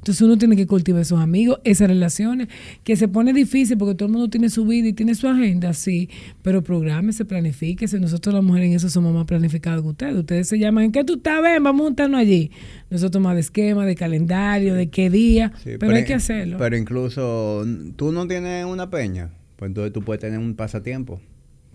Entonces 0.00 0.22
uno 0.22 0.38
tiene 0.38 0.56
que 0.56 0.66
cultivar 0.66 1.02
esos 1.02 1.20
amigos, 1.20 1.60
esas 1.62 1.88
relaciones, 1.88 2.48
que 2.84 2.96
se 2.96 3.06
pone 3.06 3.34
difícil 3.34 3.76
porque 3.76 3.94
todo 3.94 4.06
el 4.06 4.12
mundo 4.12 4.30
tiene 4.30 4.48
su 4.48 4.64
vida 4.64 4.88
y 4.88 4.94
tiene 4.94 5.14
su 5.14 5.28
agenda, 5.28 5.74
sí, 5.74 6.08
pero 6.42 6.62
se 7.10 7.24
planifique. 7.26 7.86
Nosotros 7.98 8.34
las 8.34 8.42
mujeres 8.42 8.68
en 8.70 8.76
eso 8.76 8.88
somos 8.88 9.12
más 9.12 9.26
planificados 9.26 9.82
que 9.82 9.88
ustedes. 9.88 10.16
Ustedes 10.16 10.48
se 10.48 10.58
llaman, 10.58 10.84
¿en 10.84 10.92
qué 10.92 11.04
tú 11.04 11.16
estás? 11.16 11.42
Ven, 11.42 11.62
vamos 11.62 11.82
a 11.82 11.84
juntarnos 11.88 12.18
allí. 12.18 12.50
Nosotros 12.88 13.22
más 13.22 13.34
de 13.34 13.40
esquema, 13.40 13.84
de 13.84 13.94
calendario, 13.94 14.74
de 14.74 14.88
qué 14.88 15.10
día, 15.10 15.52
pero, 15.78 15.94
hay 15.94 16.04
que 16.04 16.14
hacerlo. 16.14 16.56
Pero 16.58 16.78
incluso 16.78 17.66
tú 17.96 18.10
no 18.10 18.26
tienes 18.26 18.64
una 18.64 18.88
peña, 18.88 19.30
pues 19.56 19.68
entonces 19.68 19.92
tú 19.92 20.02
puedes 20.02 20.20
tener 20.20 20.38
un 20.38 20.54
pasatiempo. 20.54 21.20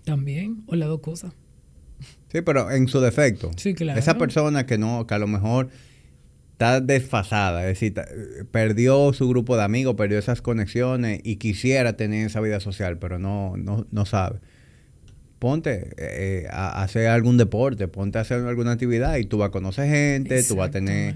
También, 0.04 0.64
o 0.66 0.76
las 0.76 0.90
dos 0.90 1.02
cosas. 1.02 1.32
Sí, 2.32 2.42
pero 2.42 2.72
en 2.72 2.88
su 2.88 3.00
defecto. 3.00 3.52
Sí, 3.56 3.76
claro. 3.76 4.00
Esa 4.00 4.18
persona 4.18 4.66
que 4.66 4.78
no, 4.78 5.06
que 5.06 5.14
a 5.14 5.20
lo 5.20 5.28
mejor 5.28 5.70
está 6.56 6.80
desfasada, 6.80 7.64
es 7.70 7.80
decir, 7.80 7.94
perdió 8.50 9.12
su 9.12 9.28
grupo 9.28 9.58
de 9.58 9.64
amigos, 9.64 9.96
perdió 9.96 10.18
esas 10.18 10.42
conexiones 10.42 11.20
y 11.22 11.36
quisiera 11.36 11.98
tener 11.98 12.28
esa 12.28 12.40
vida 12.40 12.62
social, 12.62 12.98
pero 12.98 13.20
no, 13.20 13.58
no, 13.58 13.86
no 13.92 14.06
sabe. 14.06 14.40
Ponte 15.38 15.90
eh, 15.98 16.48
a, 16.50 16.82
hacer 16.82 17.08
algún 17.08 17.36
deporte, 17.36 17.90
ponte 17.90 18.20
a 18.20 18.22
hacer 18.22 18.42
alguna 18.46 18.72
actividad 18.72 19.18
y 19.18 19.26
tú 19.26 19.40
vas 19.40 19.50
a 19.50 19.52
conocer 19.52 19.90
gente, 19.90 20.44
tú 20.44 20.56
vas 20.56 20.70
a 20.70 20.72
tener, 20.72 21.14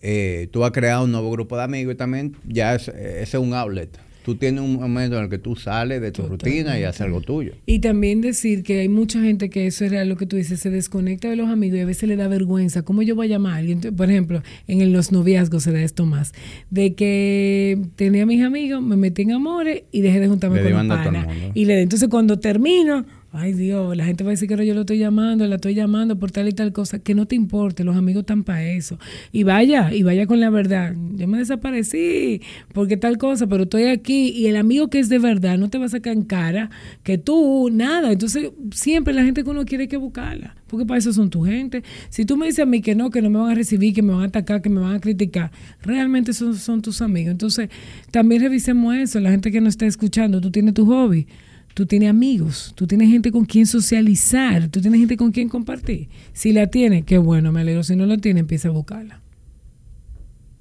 eh, 0.00 0.48
tú 0.52 0.60
vas 0.60 0.68
a 0.68 0.72
crear 0.72 1.00
un 1.02 1.10
nuevo 1.10 1.32
grupo 1.32 1.56
de 1.56 1.64
amigos 1.64 1.94
y 1.94 1.96
también 1.96 2.36
ya 2.46 2.76
ese 2.76 3.20
es 3.20 3.34
un 3.34 3.54
outlet 3.54 3.98
tú 4.28 4.34
tienes 4.34 4.60
un 4.60 4.74
momento 4.74 5.16
en 5.16 5.24
el 5.24 5.30
que 5.30 5.38
tú 5.38 5.56
sales 5.56 6.02
de 6.02 6.12
tu 6.12 6.20
rutina 6.26 6.78
y 6.78 6.84
haces 6.84 7.00
algo 7.00 7.22
tuyo. 7.22 7.52
Y 7.64 7.78
también 7.78 8.20
decir 8.20 8.62
que 8.62 8.80
hay 8.80 8.88
mucha 8.90 9.22
gente 9.22 9.48
que 9.48 9.66
eso 9.66 9.86
era 9.86 10.04
lo 10.04 10.18
que 10.18 10.26
tú 10.26 10.36
dices, 10.36 10.60
se 10.60 10.68
desconecta 10.68 11.30
de 11.30 11.36
los 11.36 11.48
amigos 11.48 11.78
y 11.78 11.80
a 11.80 11.86
veces 11.86 12.10
le 12.10 12.16
da 12.16 12.28
vergüenza. 12.28 12.82
¿Cómo 12.82 13.00
yo 13.00 13.16
voy 13.16 13.28
a 13.28 13.30
llamar 13.30 13.54
a 13.54 13.56
alguien? 13.56 13.80
Por 13.80 14.10
ejemplo, 14.10 14.42
en 14.66 14.92
los 14.92 15.12
noviazgos 15.12 15.62
se 15.62 15.72
da 15.72 15.80
esto 15.80 16.04
más. 16.04 16.34
De 16.68 16.92
que 16.92 17.78
tenía 17.96 18.24
a 18.24 18.26
mis 18.26 18.44
amigos, 18.44 18.82
me 18.82 18.98
metí 18.98 19.22
en 19.22 19.32
amores 19.32 19.84
y 19.92 20.02
dejé 20.02 20.20
de 20.20 20.28
juntarme 20.28 20.60
con 20.62 20.88
los 20.88 20.98
panas. 20.98 21.26
Y 21.54 21.64
le 21.64 21.80
entonces 21.80 22.10
cuando 22.10 22.38
termino 22.38 23.06
Ay 23.30 23.52
Dios, 23.52 23.94
la 23.94 24.06
gente 24.06 24.24
va 24.24 24.30
a 24.30 24.32
decir 24.32 24.48
que 24.48 24.66
yo 24.66 24.72
lo 24.72 24.80
estoy 24.80 24.96
llamando, 24.96 25.46
la 25.46 25.56
estoy 25.56 25.74
llamando 25.74 26.18
por 26.18 26.30
tal 26.30 26.48
y 26.48 26.52
tal 26.52 26.72
cosa, 26.72 26.98
que 26.98 27.14
no 27.14 27.26
te 27.26 27.36
importe, 27.36 27.84
los 27.84 27.94
amigos 27.94 28.22
están 28.22 28.42
para 28.42 28.64
eso. 28.64 28.98
Y 29.32 29.42
vaya, 29.42 29.92
y 29.92 30.02
vaya 30.02 30.26
con 30.26 30.40
la 30.40 30.48
verdad. 30.48 30.94
Yo 31.14 31.28
me 31.28 31.36
desaparecí 31.36 32.40
porque 32.72 32.96
tal 32.96 33.18
cosa, 33.18 33.46
pero 33.46 33.64
estoy 33.64 33.84
aquí 33.84 34.30
y 34.30 34.46
el 34.46 34.56
amigo 34.56 34.88
que 34.88 34.98
es 34.98 35.10
de 35.10 35.18
verdad 35.18 35.58
no 35.58 35.68
te 35.68 35.76
va 35.76 35.84
a 35.84 35.88
sacar 35.90 36.14
en 36.14 36.22
cara 36.22 36.70
que 37.02 37.18
tú, 37.18 37.68
nada. 37.70 38.12
Entonces, 38.12 38.50
siempre 38.72 39.12
la 39.12 39.22
gente 39.22 39.44
que 39.44 39.50
uno 39.50 39.66
quiere 39.66 39.88
que 39.88 39.98
buscarla, 39.98 40.56
porque 40.66 40.86
para 40.86 40.96
eso 40.96 41.12
son 41.12 41.28
tu 41.28 41.42
gente. 41.42 41.82
Si 42.08 42.24
tú 42.24 42.38
me 42.38 42.46
dices 42.46 42.60
a 42.60 42.66
mí 42.66 42.80
que 42.80 42.94
no, 42.94 43.10
que 43.10 43.20
no 43.20 43.28
me 43.28 43.40
van 43.40 43.50
a 43.50 43.54
recibir, 43.54 43.92
que 43.92 44.00
me 44.00 44.14
van 44.14 44.22
a 44.22 44.26
atacar, 44.28 44.62
que 44.62 44.70
me 44.70 44.80
van 44.80 44.94
a 44.94 45.00
criticar, 45.00 45.52
realmente 45.82 46.30
esos 46.30 46.60
son 46.60 46.80
tus 46.80 47.02
amigos. 47.02 47.32
Entonces, 47.32 47.68
también 48.10 48.40
revisemos 48.40 48.96
eso, 48.96 49.20
la 49.20 49.30
gente 49.30 49.52
que 49.52 49.60
nos 49.60 49.74
está 49.74 49.84
escuchando, 49.84 50.40
tú 50.40 50.50
tienes 50.50 50.72
tu 50.72 50.86
hobby 50.86 51.26
tú 51.74 51.86
tienes 51.86 52.10
amigos, 52.10 52.72
tú 52.74 52.86
tienes 52.86 53.08
gente 53.08 53.30
con 53.30 53.44
quien 53.44 53.66
socializar, 53.66 54.68
tú 54.68 54.80
tienes 54.80 55.00
gente 55.00 55.16
con 55.16 55.32
quien 55.32 55.48
compartir. 55.48 56.08
Si 56.32 56.52
la 56.52 56.66
tienes, 56.66 57.04
qué 57.04 57.18
bueno, 57.18 57.52
me 57.52 57.60
alegro. 57.60 57.82
Si 57.82 57.96
no 57.96 58.06
la 58.06 58.18
tiene, 58.18 58.40
empieza 58.40 58.68
a 58.68 58.72
buscarla. 58.72 59.20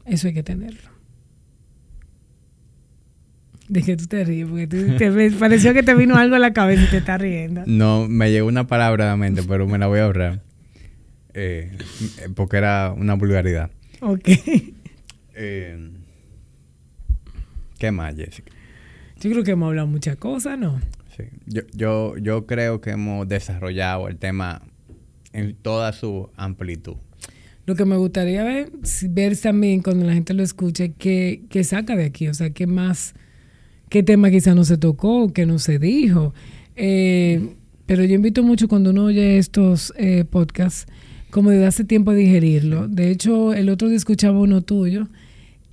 Eso 0.06 0.28
hay 0.28 0.34
que 0.34 0.44
tenerlo. 0.44 0.98
De 3.68 3.84
que 3.84 3.98
tú 3.98 4.08
te 4.08 4.24
ríes, 4.24 4.48
porque 4.48 4.68
te 4.68 5.32
pareció 5.40 5.74
que 5.74 5.84
te 5.84 5.94
vino 5.94 6.16
algo 6.16 6.36
a 6.36 6.40
la 6.40 6.54
cabeza 6.54 6.84
y 6.84 6.88
te 6.88 6.98
estás 6.98 7.20
riendo. 7.20 7.64
No, 7.66 8.08
me 8.08 8.32
llegó 8.32 8.48
una 8.48 8.68
palabra 8.68 9.06
a 9.06 9.08
la 9.10 9.18
mente, 9.18 9.44
pero 9.44 9.68
me 9.68 9.78
la 9.78 9.88
voy 9.88 10.00
a 10.00 10.06
ahorrar. 10.06 10.42
Eh, 11.34 11.78
porque 12.36 12.58
era 12.58 12.94
una 12.96 13.16
vulgaridad. 13.16 13.70
Ok. 14.02 14.30
Eh, 15.40 15.92
¿Qué 17.78 17.92
más, 17.92 18.16
Jessica? 18.16 18.52
Yo 19.20 19.32
creo 19.32 19.44
que 19.44 19.52
hemos 19.52 19.68
hablado 19.68 19.88
muchas 19.88 20.16
cosas, 20.16 20.58
¿no? 20.58 20.80
Yo, 21.46 21.62
yo, 21.74 22.18
yo 22.18 22.46
creo 22.46 22.82
que 22.82 22.92
hemos 22.92 23.28
desarrollado 23.28 24.08
el 24.08 24.18
tema 24.18 24.62
en 25.34 25.56
toda 25.56 25.94
su 25.94 26.30
amplitud. 26.36 26.96
Lo 27.66 27.76
que 27.76 27.86
me 27.86 27.98
gustaría 27.98 28.44
ver, 28.44 28.72
ver 29.10 29.38
también 29.38 29.82
cuando 29.82 30.06
la 30.06 30.14
gente 30.14 30.34
lo 30.34 30.42
escuche, 30.42 30.94
qué, 30.98 31.44
qué 31.50 31.64
saca 31.64 31.96
de 31.96 32.06
aquí, 32.06 32.28
o 32.30 32.34
sea, 32.34 32.52
qué 32.52 32.66
más, 32.66 33.14
qué 33.90 34.04
tema 34.04 34.32
quizá 34.32 34.56
no 34.56 34.64
se 34.64 34.78
tocó, 34.78 35.34
qué 35.34 35.46
no 35.46 35.60
se 35.60 35.78
dijo. 35.78 36.34
Eh, 36.76 37.56
pero 37.86 38.04
yo 38.06 38.16
invito 38.16 38.42
mucho 38.44 38.68
cuando 38.68 38.92
uno 38.92 39.06
oye 39.06 39.38
estos 39.38 39.94
eh, 39.98 40.24
podcasts, 40.24 40.86
como 41.30 41.50
de 41.50 41.60
darse 41.60 41.84
tiempo 41.84 42.12
a 42.12 42.16
digerirlo. 42.16 42.88
De 42.88 43.12
hecho, 43.12 43.54
el 43.54 43.70
otro 43.70 43.90
día 43.90 43.98
escuchaba 43.98 44.40
uno 44.40 44.62
tuyo 44.62 45.10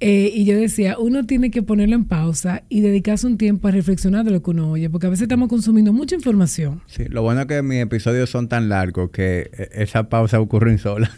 eh, 0.06 0.30
y 0.34 0.44
yo 0.44 0.58
decía, 0.58 0.98
uno 0.98 1.24
tiene 1.24 1.50
que 1.50 1.62
ponerlo 1.62 1.94
en 1.94 2.04
pausa 2.04 2.62
y 2.68 2.82
dedicarse 2.82 3.26
un 3.26 3.38
tiempo 3.38 3.68
a 3.68 3.70
reflexionar 3.70 4.22
de 4.26 4.32
lo 4.32 4.42
que 4.42 4.50
uno 4.50 4.72
oye, 4.72 4.90
porque 4.90 5.06
a 5.06 5.08
veces 5.08 5.22
estamos 5.22 5.48
consumiendo 5.48 5.94
mucha 5.94 6.14
información. 6.14 6.82
Sí, 6.88 7.04
lo 7.08 7.22
bueno 7.22 7.40
es 7.40 7.46
que 7.46 7.62
mis 7.62 7.78
episodios 7.78 8.28
son 8.28 8.46
tan 8.46 8.68
largos 8.68 9.08
que 9.08 9.50
eh, 9.56 9.70
esa 9.72 10.10
pausa 10.10 10.40
ocurre 10.40 10.72
en 10.72 10.76
sola. 10.76 11.10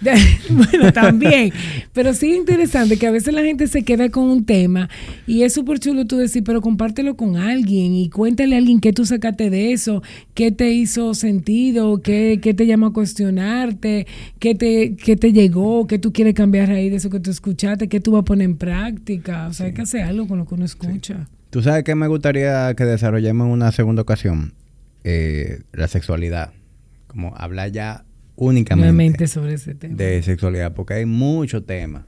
bueno, 0.50 0.92
también, 0.92 1.52
pero 1.92 2.14
sí 2.14 2.32
interesante 2.32 2.96
que 2.96 3.08
a 3.08 3.10
veces 3.10 3.34
la 3.34 3.42
gente 3.42 3.66
se 3.66 3.82
queda 3.82 4.08
con 4.08 4.30
un 4.30 4.44
tema 4.44 4.88
y 5.26 5.42
es 5.42 5.54
súper 5.54 5.80
chulo 5.80 6.06
tú 6.06 6.16
decir, 6.16 6.44
pero 6.44 6.60
compártelo 6.60 7.16
con 7.16 7.38
alguien 7.38 7.92
y 7.92 8.08
cuéntale 8.08 8.54
a 8.54 8.58
alguien 8.58 8.78
qué 8.78 8.92
tú 8.92 9.04
sacaste 9.04 9.50
de 9.50 9.72
eso, 9.72 10.00
qué 10.34 10.52
te 10.52 10.70
hizo 10.70 11.12
sentido, 11.14 12.02
qué, 12.02 12.38
qué 12.40 12.54
te 12.54 12.68
llamó 12.68 12.86
a 12.86 12.92
cuestionarte, 12.92 14.06
qué 14.38 14.54
te, 14.54 14.94
qué 14.94 15.16
te 15.16 15.32
llegó, 15.32 15.88
qué 15.88 15.98
tú 15.98 16.12
quieres 16.12 16.34
cambiar 16.34 16.70
ahí 16.70 16.88
de 16.88 16.98
eso 16.98 17.10
que 17.10 17.18
tú 17.18 17.32
escuchaste, 17.32 17.88
qué 17.88 17.98
tú 17.98 18.12
vas 18.12 18.27
pone 18.28 18.44
en 18.44 18.58
práctica. 18.58 19.48
O 19.48 19.54
sea, 19.54 19.66
hay 19.66 19.72
que 19.72 19.82
hacer 19.82 20.02
algo 20.02 20.28
con 20.28 20.38
lo 20.38 20.46
que 20.46 20.54
uno 20.54 20.66
escucha. 20.66 21.26
¿Tú 21.48 21.62
sabes 21.62 21.82
qué 21.82 21.94
me 21.94 22.08
gustaría 22.08 22.74
que 22.74 22.84
desarrollemos 22.84 23.46
en 23.46 23.52
una 23.52 23.72
segunda 23.72 24.02
ocasión? 24.02 24.52
Eh, 25.02 25.62
la 25.72 25.88
sexualidad. 25.88 26.52
Como 27.06 27.34
hablar 27.34 27.72
ya 27.72 28.04
únicamente 28.36 29.26
sobre 29.26 29.54
ese 29.54 29.74
tema. 29.74 29.96
de 29.96 30.22
sexualidad, 30.22 30.74
porque 30.74 30.92
hay 30.94 31.06
muchos 31.06 31.64
temas 31.64 32.02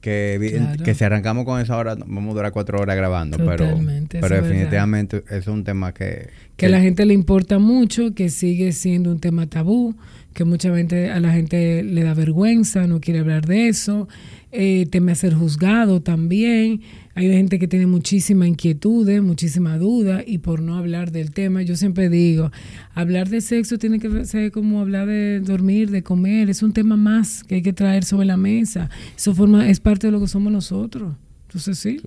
que, 0.00 0.60
que 0.84 0.94
si 0.94 1.04
arrancamos 1.04 1.44
con 1.44 1.60
eso 1.60 1.74
ahora 1.74 1.94
vamos 1.94 2.32
a 2.32 2.34
durar 2.34 2.52
cuatro 2.52 2.80
horas 2.80 2.96
grabando, 2.96 3.36
pero, 3.38 3.78
pero 4.08 4.42
definitivamente 4.42 5.24
es 5.30 5.46
un 5.46 5.64
tema 5.64 5.92
que, 5.92 6.28
que... 6.56 6.66
a 6.66 6.68
la 6.68 6.80
gente 6.80 7.06
le 7.06 7.14
importa 7.14 7.58
mucho, 7.58 8.14
que 8.14 8.28
sigue 8.28 8.72
siendo 8.72 9.10
un 9.10 9.20
tema 9.20 9.46
tabú, 9.46 9.94
que 10.38 10.44
mucha 10.44 10.72
gente, 10.72 11.10
a 11.10 11.18
la 11.18 11.32
gente 11.32 11.82
le 11.82 12.04
da 12.04 12.14
vergüenza, 12.14 12.86
no 12.86 13.00
quiere 13.00 13.18
hablar 13.18 13.44
de 13.44 13.66
eso, 13.66 14.06
eh, 14.52 14.86
teme 14.88 15.10
a 15.10 15.16
ser 15.16 15.34
juzgado 15.34 16.00
también. 16.00 16.80
Hay 17.16 17.26
gente 17.26 17.58
que 17.58 17.66
tiene 17.66 17.88
muchísima 17.88 18.46
inquietud, 18.46 19.10
muchísima 19.20 19.78
duda 19.78 20.22
y 20.24 20.38
por 20.38 20.62
no 20.62 20.76
hablar 20.76 21.10
del 21.10 21.32
tema, 21.32 21.62
yo 21.62 21.74
siempre 21.74 22.08
digo, 22.08 22.52
hablar 22.94 23.28
de 23.28 23.40
sexo 23.40 23.78
tiene 23.78 23.98
que 23.98 24.24
ser 24.26 24.52
como 24.52 24.80
hablar 24.80 25.08
de 25.08 25.40
dormir, 25.40 25.90
de 25.90 26.04
comer, 26.04 26.50
es 26.50 26.62
un 26.62 26.72
tema 26.72 26.96
más 26.96 27.42
que 27.42 27.56
hay 27.56 27.62
que 27.62 27.72
traer 27.72 28.04
sobre 28.04 28.28
la 28.28 28.36
mesa. 28.36 28.90
Eso 29.16 29.34
forma, 29.34 29.68
es 29.68 29.80
parte 29.80 30.06
de 30.06 30.12
lo 30.12 30.20
que 30.20 30.28
somos 30.28 30.52
nosotros. 30.52 31.16
Entonces 31.48 31.80
sí. 31.80 32.00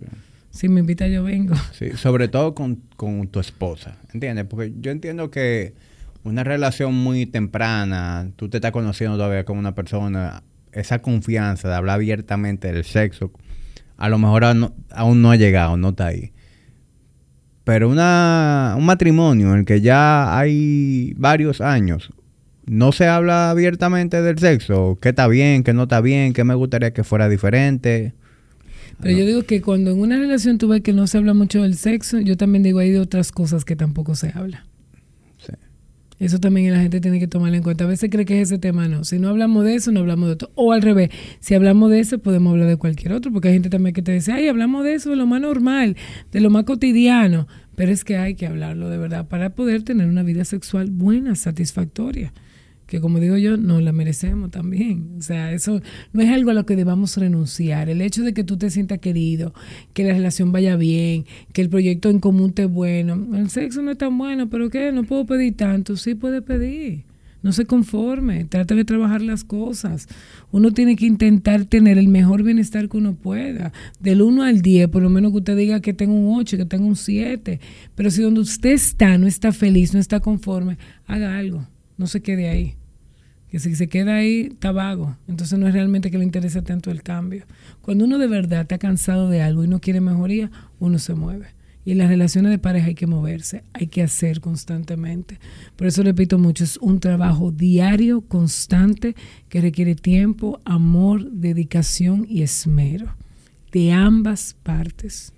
Si 0.52 0.70
me 0.70 0.80
invita, 0.80 1.06
yo 1.10 1.26
vengo. 1.26 1.56
Sí, 1.78 1.90
sobre 1.98 2.30
todo 2.30 2.56
con, 2.56 2.78
con 2.96 3.28
tu 3.28 3.42
esposa, 3.42 3.98
¿entiendes? 4.14 4.46
Porque 4.46 4.72
yo 4.80 4.92
entiendo 4.92 5.30
que 5.30 5.74
una 6.24 6.44
relación 6.44 6.94
muy 6.94 7.26
temprana, 7.26 8.32
tú 8.36 8.50
te 8.50 8.58
estás 8.58 8.72
conociendo 8.72 9.18
todavía 9.18 9.46
con 9.46 9.58
una 9.58 9.74
persona, 9.74 10.44
esa 10.72 11.02
confianza 11.02 11.68
de 11.70 11.76
hablar 11.76 11.96
abiertamente 11.96 12.72
del 12.72 12.84
sexo, 12.84 13.32
a 13.98 14.10
lo 14.10 14.18
mejor 14.18 14.44
aún 14.44 15.22
no 15.22 15.32
ha 15.32 15.36
llegado, 15.36 15.78
no 15.78 15.90
está 15.90 16.08
ahí. 16.08 16.32
Pero 17.64 17.90
una, 17.90 18.76
un 18.78 18.86
matrimonio 18.86 19.54
en 19.54 19.60
el 19.60 19.66
que 19.66 19.82
ya 19.82 20.38
hay 20.38 21.14
varios 21.18 21.62
años, 21.62 22.12
no 22.66 22.92
se 22.92 23.08
habla 23.08 23.50
abiertamente 23.50 24.22
del 24.22 24.40
sexo, 24.40 24.98
qué 25.02 25.10
está 25.10 25.28
bien, 25.28 25.64
qué 25.64 25.74
no 25.74 25.84
está 25.84 26.02
bien, 26.02 26.34
qué 26.34 26.44
me 26.44 26.56
gustaría 26.56 26.94
que 26.94 27.04
fuera 27.04 27.30
diferente. 27.30 28.14
Pero 29.00 29.18
yo 29.18 29.26
digo 29.26 29.44
que 29.44 29.62
cuando 29.62 29.92
en 29.92 30.00
una 30.00 30.18
relación 30.18 30.58
tú 30.58 30.68
ves 30.68 30.82
que 30.82 30.94
no 30.94 31.08
se 31.08 31.18
habla 31.18 31.34
mucho 31.34 31.64
del 31.64 31.76
sexo, 31.76 32.20
yo 32.20 32.38
también 32.38 32.64
digo 32.64 32.80
hay 32.80 32.92
de 32.92 33.00
otras 33.00 33.32
cosas 33.32 33.66
que 33.66 33.76
tampoco 33.76 34.16
se 34.16 34.32
habla. 34.36 34.66
Eso 36.22 36.40
también 36.40 36.72
la 36.72 36.80
gente 36.80 37.02
tiene 37.02 37.20
que 37.20 37.28
tomar 37.28 37.52
en 37.56 37.64
cuenta. 37.64 37.86
A 37.86 37.88
veces 37.88 38.12
cree 38.12 38.26
que 38.26 38.40
es 38.40 38.50
ese 38.50 38.60
tema, 38.60 38.88
no. 38.88 39.04
Si 39.04 39.18
no 39.18 39.30
hablamos 39.30 39.66
de 39.66 39.74
eso, 39.74 39.92
no 39.92 40.02
hablamos 40.02 40.28
de 40.28 40.34
otro. 40.34 40.52
O 40.54 40.72
al 40.72 40.84
revés, 40.84 41.10
si 41.40 41.56
hablamos 41.56 41.90
de 41.90 42.00
eso, 42.00 42.20
podemos 42.20 42.52
hablar 42.52 42.68
de 42.68 42.78
cualquier 42.78 43.14
otro, 43.14 43.32
porque 43.34 43.48
hay 43.48 43.56
gente 43.56 43.72
también 43.72 43.96
que 43.96 44.04
te 44.04 44.12
dice, 44.12 44.32
ay, 44.32 44.48
hablamos 44.48 44.84
de 44.84 44.94
eso, 44.94 45.10
de 45.10 45.16
lo 45.16 45.26
más 45.26 45.42
normal, 45.42 45.98
de 46.32 46.40
lo 46.40 46.52
más 46.52 46.66
cotidiano. 46.66 47.48
Pero 47.76 47.92
es 47.92 48.04
que 48.04 48.18
hay 48.18 48.36
que 48.36 48.46
hablarlo 48.46 48.90
de 48.90 49.00
verdad 49.00 49.28
para 49.30 49.56
poder 49.56 49.82
tener 49.82 50.08
una 50.08 50.22
vida 50.22 50.46
sexual 50.46 50.92
buena, 50.92 51.34
satisfactoria 51.34 52.32
que 52.92 53.00
como 53.00 53.22
digo 53.22 53.38
yo, 53.38 53.56
no 53.56 53.80
la 53.80 53.94
merecemos 53.94 54.52
también. 54.52 55.16
O 55.18 55.22
sea, 55.22 55.54
eso 55.54 55.80
no 56.12 56.22
es 56.22 56.30
algo 56.30 56.52
a 56.52 56.54
lo 56.54 56.66
que 56.66 56.76
debamos 56.76 57.16
renunciar. 57.16 57.88
El 57.88 58.02
hecho 58.02 58.22
de 58.22 58.34
que 58.34 58.44
tú 58.44 58.58
te 58.58 58.70
sientas 58.70 59.00
querido, 59.00 59.54
que 59.94 60.04
la 60.04 60.12
relación 60.12 60.52
vaya 60.52 60.76
bien, 60.76 61.24
que 61.54 61.62
el 61.62 61.70
proyecto 61.70 62.10
en 62.10 62.20
común 62.20 62.50
esté 62.50 62.66
bueno. 62.66 63.30
El 63.34 63.50
sexo 63.50 63.82
no 63.82 63.92
es 63.92 63.98
tan 63.98 64.18
bueno, 64.18 64.50
pero 64.50 64.70
¿qué? 64.70 64.92
No 64.92 65.06
puedo 65.06 65.26
pedir 65.26 65.56
tanto. 65.56 65.96
Sí 65.96 66.16
puede 66.16 66.42
pedir. 66.42 67.06
No 67.42 67.54
se 67.54 67.66
conforme, 67.66 68.44
trata 68.44 68.76
de 68.76 68.84
trabajar 68.84 69.22
las 69.22 69.46
cosas. 69.46 70.10
Uno 70.52 70.72
tiene 70.72 70.98
que 70.98 71.06
intentar 71.06 71.64
tener 71.64 71.98
el 71.98 72.10
mejor 72.10 72.44
bienestar 72.44 72.90
que 72.90 72.98
uno 72.98 73.16
pueda. 73.16 73.72
Del 74.02 74.22
1 74.22 74.44
al 74.44 74.62
10, 74.62 74.90
por 74.90 75.02
lo 75.02 75.10
menos 75.10 75.32
que 75.32 75.38
usted 75.38 75.56
diga 75.56 75.80
que 75.80 75.94
tengo 75.94 76.14
un 76.14 76.38
8, 76.38 76.58
que 76.58 76.66
tengo 76.66 76.88
un 76.88 76.98
7. 76.98 77.62
Pero 77.96 78.12
si 78.12 78.22
donde 78.22 78.42
usted 78.42 78.72
está 78.72 79.18
no 79.18 79.28
está 79.28 79.54
feliz, 79.54 79.94
no 79.94 80.00
está 80.02 80.20
conforme, 80.20 80.78
haga 81.08 81.38
algo. 81.38 81.66
No 81.98 82.08
se 82.08 82.22
quede 82.22 82.50
ahí 82.50 82.76
que 83.52 83.60
si 83.60 83.76
se 83.76 83.90
queda 83.90 84.16
ahí 84.16 84.48
está 84.54 84.72
vago, 84.72 85.18
entonces 85.28 85.60
no 85.60 85.68
es 85.68 85.74
realmente 85.74 86.10
que 86.10 86.18
le 86.18 86.24
interese 86.24 86.62
tanto 86.62 86.90
el 86.90 87.04
cambio. 87.04 87.44
Cuando 87.82 88.06
uno 88.06 88.18
de 88.18 88.28
verdad 88.28 88.62
está 88.62 88.78
cansado 88.78 89.30
de 89.30 89.42
algo 89.42 89.66
y 89.66 89.68
no 89.68 89.82
quiere 89.82 90.00
mejoría, 90.00 90.50
uno 90.80 91.00
se 91.00 91.16
mueve. 91.16 91.48
Y 91.84 91.92
en 91.92 91.98
las 91.98 92.08
relaciones 92.08 92.50
de 92.50 92.60
pareja 92.60 92.88
hay 92.88 92.96
que 92.96 93.08
moverse, 93.08 93.66
hay 93.74 93.88
que 93.88 94.04
hacer 94.04 94.40
constantemente. 94.40 95.38
Por 95.76 95.88
eso 95.88 96.02
repito 96.02 96.38
mucho, 96.38 96.64
es 96.64 96.78
un 96.78 97.02
trabajo 97.02 97.52
diario, 97.52 98.22
constante, 98.22 99.16
que 99.50 99.60
requiere 99.60 99.96
tiempo, 99.96 100.62
amor, 100.64 101.30
dedicación 101.30 102.26
y 102.30 102.44
esmero 102.44 103.18
de 103.74 103.92
ambas 103.92 104.56
partes. 104.64 105.34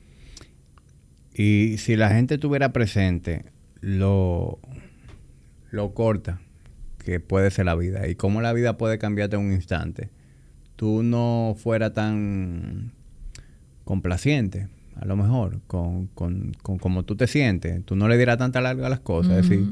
Y 1.34 1.77
si 1.80 1.95
la 1.95 2.10
gente 2.10 2.38
tuviera 2.38 2.73
presente 2.73 3.45
lo, 3.81 4.60
lo 5.72 5.95
corta 5.95 6.40
que 7.03 7.19
puede 7.19 7.51
ser 7.51 7.65
la 7.65 7.75
vida 7.75 8.07
y 8.07 8.15
cómo 8.15 8.41
la 8.41 8.53
vida 8.53 8.77
puede 8.77 8.97
cambiarte 8.97 9.35
en 9.35 9.43
un 9.43 9.53
instante, 9.53 10.09
tú 10.75 11.03
no 11.03 11.55
fuera 11.57 11.93
tan 11.93 12.91
complaciente, 13.84 14.67
a 14.95 15.05
lo 15.05 15.15
mejor, 15.15 15.59
con, 15.67 16.07
con, 16.07 16.53
con 16.61 16.77
cómo 16.77 17.03
tú 17.03 17.15
te 17.15 17.27
sientes, 17.27 17.84
tú 17.85 17.95
no 17.95 18.07
le 18.07 18.17
dieras 18.17 18.38
tanta 18.38 18.61
larga 18.61 18.88
a 18.88 18.89
las 18.89 18.99
cosas, 18.99 19.34
es 19.34 19.49
decir, 19.49 19.67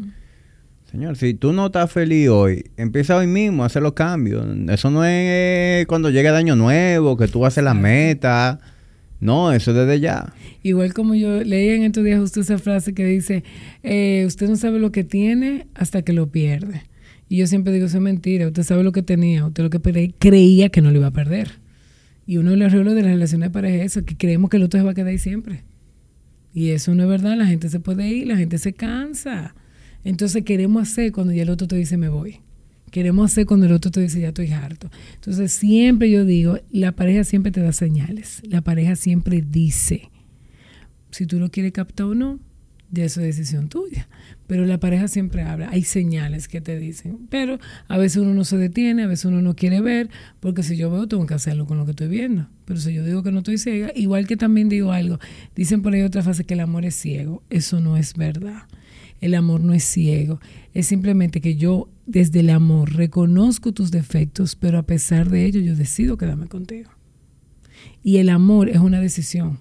Señor, 0.92 1.16
si 1.16 1.34
tú 1.34 1.54
no 1.54 1.68
estás 1.68 1.90
feliz 1.90 2.28
hoy, 2.28 2.70
empieza 2.76 3.16
hoy 3.16 3.26
mismo 3.26 3.64
a 3.64 3.68
hacer 3.68 3.82
los 3.82 3.94
cambios. 3.94 4.46
Eso 4.68 4.92
no 4.92 5.06
es 5.06 5.86
cuando 5.88 6.10
llegue 6.10 6.28
el 6.28 6.36
año 6.36 6.58
nuevo, 6.58 7.16
que 7.16 7.30
tú 7.30 7.46
haces 7.46 7.64
la 7.64 7.74
meta. 7.74 8.60
No, 9.22 9.54
eso 9.54 9.72
es 9.72 9.78
desde 9.78 10.02
ya. 10.02 10.34
Igual 10.64 10.94
como 10.94 11.16
yo 11.16 11.44
leí 11.46 11.70
en 11.70 11.84
estos 11.84 12.04
días 12.04 12.20
justo 12.20 12.42
esa 12.42 12.58
frase 12.58 12.94
que 12.94 13.06
dice, 13.06 13.46
eh, 13.84 14.26
usted 14.28 14.50
no 14.50 14.58
sabe 14.58 14.80
lo 14.80 14.92
que 14.92 15.06
tiene 15.06 15.68
hasta 15.76 16.02
que 16.02 16.12
lo 16.12 16.28
pierde. 16.28 16.82
Y 17.32 17.38
yo 17.38 17.48
siempre 17.48 17.72
digo, 17.72 17.86
eso 17.86 17.96
es 17.96 18.04
mentira, 18.04 18.46
usted 18.46 18.64
sabe 18.64 18.84
lo 18.84 18.92
que 18.92 19.04
tenía, 19.04 19.46
usted 19.46 19.64
lo 19.64 19.70
que 19.70 20.14
creía 20.20 20.68
que 20.68 20.82
no 20.82 20.92
lo 20.92 20.98
iba 20.98 21.08
a 21.08 21.12
perder. 21.12 21.62
Y 22.28 22.36
uno 22.36 22.52
de 22.52 22.58
los 22.58 22.74
errores 22.74 22.94
de 22.94 23.04
las 23.04 23.12
relaciones 23.12 23.48
de 23.48 23.54
pareja 23.54 23.86
es 23.86 23.96
eso, 23.96 24.06
que 24.06 24.18
creemos 24.18 24.50
que 24.50 24.58
el 24.58 24.64
otro 24.64 24.82
se 24.82 24.84
va 24.84 24.92
a 24.92 24.94
quedar 24.94 25.08
ahí 25.08 25.18
siempre. 25.18 25.64
Y 26.54 26.72
eso 26.72 26.94
no 26.94 27.04
es 27.04 27.08
verdad, 27.08 27.38
la 27.38 27.46
gente 27.46 27.70
se 27.70 27.80
puede 27.80 28.06
ir, 28.10 28.28
la 28.28 28.36
gente 28.36 28.58
se 28.58 28.74
cansa. 28.74 29.56
Entonces 30.04 30.44
queremos 30.44 30.82
hacer 30.82 31.14
cuando 31.14 31.32
ya 31.32 31.44
el 31.44 31.50
otro 31.52 31.70
te 31.70 31.78
dice 31.78 31.96
me 31.96 32.10
voy. 32.10 32.42
Queremos 32.92 33.32
hacer 33.32 33.46
cuando 33.46 33.66
el 33.66 33.72
otro 33.72 33.92
te 33.92 34.02
dice 34.02 34.20
ya 34.20 34.28
estoy 34.28 34.52
harto. 34.52 34.92
Entonces 35.14 35.54
siempre 35.54 36.12
yo 36.12 36.26
digo, 36.26 36.60
la 36.70 36.92
pareja 36.92 37.24
siempre 37.24 37.54
te 37.54 37.62
da 37.62 37.72
señales. 37.72 38.42
La 38.44 38.60
pareja 38.60 38.98
siempre 38.98 39.42
dice 39.42 40.12
si 41.12 41.26
tú 41.26 41.40
lo 41.40 41.50
quieres 41.50 41.72
captar 41.72 42.08
o 42.08 42.14
no, 42.14 42.42
ya 42.92 43.06
eso 43.06 43.22
es 43.22 43.28
decisión 43.28 43.70
tuya. 43.70 44.08
Pero 44.48 44.66
la 44.66 44.80
pareja 44.80 45.08
siempre 45.08 45.44
habla, 45.44 45.70
hay 45.70 45.84
señales 45.84 46.48
que 46.48 46.62
te 46.62 46.78
dicen, 46.78 47.28
pero 47.30 47.58
a 47.88 47.98
veces 47.98 48.18
uno 48.18 48.34
no 48.34 48.44
se 48.44 48.58
detiene, 48.58 49.04
a 49.04 49.08
veces 49.08 49.26
uno 49.26 49.42
no 49.42 49.56
quiere 49.56 49.82
ver, 49.82 50.10
porque 50.40 50.62
si 50.62 50.76
yo 50.76 50.92
veo 50.92 51.08
tengo 51.08 51.26
que 51.26 51.34
hacerlo 51.34 51.66
con 51.66 51.78
lo 51.78 51.86
que 51.86 51.92
estoy 51.92 52.10
viendo. 52.10 52.48
Pero 52.66 52.80
si 52.80 52.94
yo 52.94 53.04
digo 53.04 53.24
que 53.24 53.32
no 53.32 53.40
estoy 53.40 53.58
ciega, 53.58 53.92
igual 53.96 54.28
que 54.28 54.38
también 54.38 54.70
digo 54.70 54.92
algo, 54.92 55.20
dicen 55.56 55.82
por 55.82 55.94
ahí 55.94 56.02
otra 56.02 56.22
frase 56.22 56.44
que 56.44 56.54
el 56.54 56.60
amor 56.60 56.86
es 56.86 56.96
ciego, 56.96 57.44
eso 57.50 57.80
no 57.80 57.98
es 57.98 58.14
verdad. 58.14 58.64
El 59.22 59.36
amor 59.36 59.62
no 59.62 59.74
es 59.74 59.84
ciego, 59.84 60.40
es 60.74 60.88
simplemente 60.88 61.42
que 61.42 61.56
yo 61.56 61.90
desde 62.06 62.40
el 62.40 62.50
amor 62.50 62.94
reconozco 62.96 63.72
tus 63.72 63.92
defectos, 63.92 64.56
pero 64.56 64.80
a 64.80 64.84
pesar 64.84 65.30
de 65.30 65.46
ello 65.46 65.62
yo 65.62 65.76
decido 65.76 66.18
quedarme 66.18 66.48
contigo. 66.48 66.90
Y 68.04 68.18
el 68.18 68.30
amor 68.30 68.68
es 68.68 68.78
una 68.78 69.00
decisión 69.00 69.60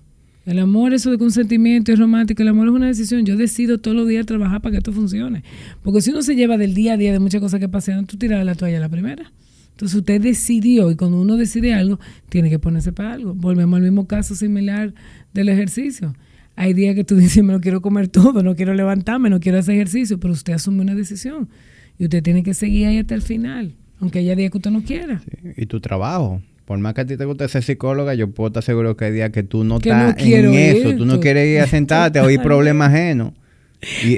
el 0.51 0.59
amor, 0.59 0.93
eso 0.93 1.13
de 1.13 1.19
consentimiento 1.19 1.93
es 1.93 1.99
romántico, 2.01 2.43
el 2.43 2.49
amor 2.49 2.67
es 2.67 2.75
una 2.75 2.87
decisión. 2.89 3.25
Yo 3.25 3.37
decido 3.37 3.79
todos 3.79 3.97
los 3.97 4.09
días 4.09 4.27
trabajar 4.27 4.61
para 4.61 4.73
que 4.73 4.79
esto 4.79 4.93
funcione. 4.93 5.45
Porque 5.83 6.01
si 6.01 6.11
uno 6.11 6.23
se 6.23 6.35
lleva 6.35 6.59
del 6.59 6.75
día 6.75 6.95
a 6.95 6.97
día 6.97 7.13
de 7.13 7.21
muchas 7.21 7.41
cosas 7.41 7.61
que 7.61 7.69
pasan, 7.69 8.05
tú 8.07 8.17
tiras 8.17 8.45
la 8.45 8.57
toalla 8.57 8.81
la 8.81 8.89
primera. 8.89 9.31
Entonces 9.71 9.97
usted 9.97 10.21
decidió 10.21 10.91
y 10.91 10.97
cuando 10.97 11.21
uno 11.21 11.37
decide 11.37 11.73
algo, 11.73 12.01
tiene 12.29 12.51
que 12.51 12.59
ponerse 12.59 12.93
para 12.93 13.13
algo. 13.13 13.33
Volvemos 13.33 13.77
al 13.77 13.83
mismo 13.83 14.09
caso 14.09 14.35
similar 14.35 14.93
del 15.33 15.51
ejercicio. 15.51 16.17
Hay 16.57 16.75
días 16.75 16.97
que 16.97 17.05
tú 17.05 17.15
dices, 17.15 17.45
me 17.45 17.53
lo 17.53 17.61
quiero 17.61 17.81
comer 17.81 18.09
todo, 18.09 18.43
no 18.43 18.57
quiero 18.57 18.75
levantarme, 18.75 19.31
no 19.31 19.39
quiero 19.39 19.59
hacer 19.59 19.77
ejercicio, 19.77 20.19
pero 20.19 20.33
usted 20.33 20.55
asume 20.55 20.83
una 20.83 20.97
decisión 20.97 21.49
y 21.97 22.05
usted 22.05 22.25
tiene 22.25 22.43
que 22.43 22.55
seguir 22.55 22.89
ahí 22.89 22.99
hasta 22.99 23.15
el 23.15 23.23
final, 23.23 23.77
aunque 24.01 24.19
haya 24.19 24.35
días 24.35 24.51
que 24.51 24.59
usted 24.59 24.73
no 24.73 24.83
quiera. 24.83 25.23
Y 25.57 25.67
tu 25.67 25.81
trabajo 25.81 26.43
por 26.71 26.79
más 26.79 26.95
que 26.95 27.01
a 27.01 27.05
ti 27.05 27.17
te 27.17 27.25
guste 27.25 27.49
ser 27.49 27.65
psicóloga, 27.65 28.15
yo 28.15 28.31
puedo 28.31 28.47
estar 28.47 28.63
seguro 28.63 28.97
que 28.97 29.07
hay 29.07 29.11
días 29.11 29.31
que 29.31 29.43
tú 29.43 29.65
no 29.65 29.79
estás 29.79 30.15
en 30.23 30.55
eso, 30.55 30.95
tú 30.95 31.05
no 31.05 31.19
quieres 31.19 31.49
ir 31.49 31.59
a 31.59 31.67
sentarte 31.67 32.21
a 32.21 32.23
oír 32.23 32.41
problemas 32.45 32.93
ajenos. 32.93 33.33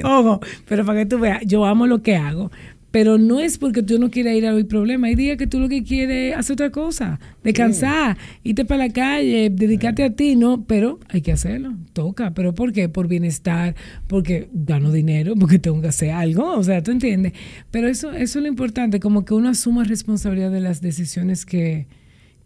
Ojo, 0.05 0.39
pero 0.69 0.85
para 0.85 0.99
que 0.99 1.07
tú 1.07 1.19
veas, 1.19 1.41
yo 1.47 1.65
amo 1.65 1.87
lo 1.87 2.03
que 2.03 2.15
hago, 2.15 2.51
pero 2.91 3.17
no 3.17 3.41
es 3.41 3.57
porque 3.57 3.83
tú 3.83 3.99
no 3.99 4.11
quieras 4.11 4.35
ir 4.35 4.47
a 4.47 4.53
oír 4.53 4.69
problemas. 4.69 5.09
Hay 5.09 5.15
días 5.15 5.39
que 5.39 5.47
tú 5.47 5.61
lo 5.61 5.71
que 5.71 5.83
quieres 5.83 6.35
es 6.35 6.39
hacer 6.39 6.53
otra 6.53 6.69
cosa, 6.69 7.19
descansar, 7.43 8.19
irte 8.45 8.67
para 8.67 8.87
la 8.87 8.93
calle, 8.93 9.49
dedicarte 9.49 10.05
a 10.05 10.11
ti, 10.11 10.37
¿no? 10.37 10.63
Pero 10.67 11.01
hay 11.09 11.23
que 11.23 11.33
hacerlo, 11.33 11.73
toca. 11.95 12.35
¿Pero 12.35 12.55
por 12.55 12.75
qué? 12.75 12.91
Por 12.91 13.09
bienestar, 13.09 13.75
porque 14.09 14.51
gano 14.53 14.93
dinero, 14.93 15.37
porque 15.41 15.59
tengo 15.59 15.81
que 15.81 15.89
hacer 15.89 16.11
algo, 16.11 16.55
o 16.55 16.63
sea, 16.63 16.83
¿tú 16.83 16.91
entiendes? 16.91 17.33
Pero 17.71 17.89
eso, 17.89 18.13
eso 18.13 18.39
es 18.41 18.43
lo 18.43 18.49
importante, 18.49 19.01
como 19.01 19.25
que 19.25 19.33
uno 19.33 19.49
asuma 19.49 19.85
responsabilidad 19.85 20.51
de 20.51 20.61
las 20.61 20.83
decisiones 20.83 21.47
que, 21.47 21.87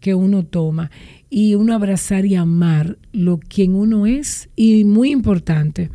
que 0.07 0.15
uno 0.15 0.45
toma. 0.45 0.89
Y 1.29 1.55
uno 1.55 1.73
abrazar 1.73 2.25
y 2.25 2.35
amar 2.35 2.97
lo 3.11 3.39
quien 3.39 3.75
uno 3.75 4.05
es. 4.05 4.49
Y 4.55 4.85
muy 4.85 5.11
importante 5.11 5.89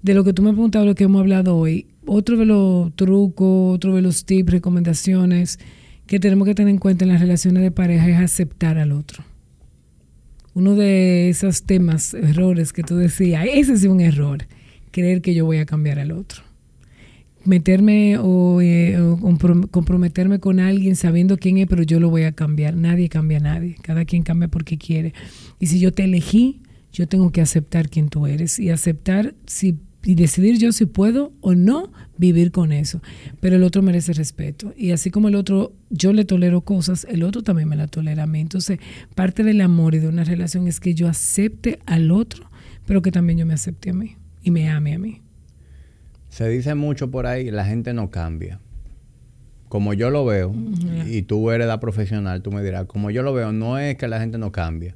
de 0.00 0.14
lo 0.14 0.22
que 0.22 0.32
tú 0.32 0.42
me 0.42 0.50
has 0.50 0.54
preguntado, 0.54 0.84
lo 0.84 0.94
que 0.94 1.04
hemos 1.04 1.20
hablado 1.20 1.56
hoy, 1.56 1.88
otro 2.06 2.36
de 2.36 2.44
los 2.44 2.94
trucos, 2.94 3.74
otro 3.74 3.96
de 3.96 4.02
los 4.02 4.26
tips, 4.26 4.52
recomendaciones 4.52 5.58
que 6.06 6.20
tenemos 6.20 6.46
que 6.46 6.54
tener 6.54 6.70
en 6.70 6.78
cuenta 6.78 7.04
en 7.04 7.10
las 7.10 7.20
relaciones 7.20 7.64
de 7.64 7.72
pareja 7.72 8.08
es 8.08 8.18
aceptar 8.18 8.78
al 8.78 8.92
otro. 8.92 9.24
Uno 10.54 10.76
de 10.76 11.28
esos 11.28 11.64
temas, 11.64 12.14
errores 12.14 12.72
que 12.72 12.84
tú 12.84 12.94
decías, 12.94 13.44
ese 13.52 13.72
es 13.72 13.82
un 13.84 14.00
error, 14.00 14.46
creer 14.92 15.20
que 15.20 15.34
yo 15.34 15.46
voy 15.46 15.58
a 15.58 15.66
cambiar 15.66 15.98
al 15.98 16.12
otro 16.12 16.44
meterme 17.44 18.18
o, 18.18 18.60
eh, 18.60 18.96
comprometerme 19.70 20.40
con 20.40 20.60
alguien 20.60 20.96
sabiendo 20.96 21.36
quién 21.38 21.58
es, 21.58 21.66
pero 21.66 21.82
yo 21.82 22.00
lo 22.00 22.10
voy 22.10 22.22
a 22.24 22.32
cambiar. 22.32 22.76
Nadie 22.76 23.08
cambia 23.08 23.38
a 23.38 23.40
nadie. 23.40 23.76
Cada 23.82 24.04
quien 24.04 24.22
cambia 24.22 24.48
porque 24.48 24.78
quiere. 24.78 25.14
Y 25.58 25.66
si 25.66 25.80
yo 25.80 25.92
te 25.92 26.04
elegí, 26.04 26.62
yo 26.92 27.08
tengo 27.08 27.30
que 27.32 27.40
aceptar 27.40 27.88
quién 27.88 28.08
tú 28.08 28.26
eres 28.26 28.58
y 28.58 28.70
aceptar 28.70 29.34
si 29.46 29.78
y 30.04 30.14
decidir 30.14 30.58
yo 30.58 30.72
si 30.72 30.86
puedo 30.86 31.32
o 31.40 31.54
no 31.54 31.92
vivir 32.18 32.50
con 32.50 32.72
eso. 32.72 33.00
Pero 33.40 33.56
el 33.56 33.62
otro 33.62 33.82
merece 33.82 34.12
respeto. 34.12 34.74
Y 34.76 34.90
así 34.90 35.10
como 35.10 35.28
el 35.28 35.34
otro, 35.34 35.72
yo 35.90 36.12
le 36.12 36.24
tolero 36.24 36.62
cosas, 36.62 37.06
el 37.08 37.22
otro 37.22 37.42
también 37.42 37.68
me 37.68 37.76
la 37.76 37.86
tolera 37.86 38.24
a 38.24 38.26
mí. 38.26 38.40
Entonces, 38.40 38.78
parte 39.14 39.44
del 39.44 39.60
amor 39.60 39.94
y 39.94 40.00
de 40.00 40.08
una 40.08 40.24
relación 40.24 40.66
es 40.66 40.80
que 40.80 40.94
yo 40.94 41.08
acepte 41.08 41.78
al 41.86 42.10
otro, 42.10 42.50
pero 42.86 43.02
que 43.02 43.12
también 43.12 43.38
yo 43.38 43.46
me 43.46 43.54
acepte 43.54 43.90
a 43.90 43.94
mí 43.94 44.16
y 44.42 44.50
me 44.50 44.68
ame 44.68 44.94
a 44.94 44.98
mí. 44.98 45.22
Se 46.32 46.48
dice 46.48 46.74
mucho 46.74 47.10
por 47.10 47.26
ahí, 47.26 47.50
la 47.50 47.66
gente 47.66 47.92
no 47.92 48.10
cambia. 48.10 48.58
Como 49.68 49.92
yo 49.92 50.08
lo 50.08 50.24
veo, 50.24 50.54
y 51.06 51.22
tú 51.22 51.50
eres 51.50 51.66
la 51.66 51.78
profesional, 51.78 52.40
tú 52.40 52.50
me 52.50 52.62
dirás, 52.62 52.86
como 52.86 53.10
yo 53.10 53.22
lo 53.22 53.34
veo, 53.34 53.52
no 53.52 53.76
es 53.76 53.98
que 53.98 54.08
la 54.08 54.18
gente 54.18 54.38
no 54.38 54.50
cambie. 54.50 54.94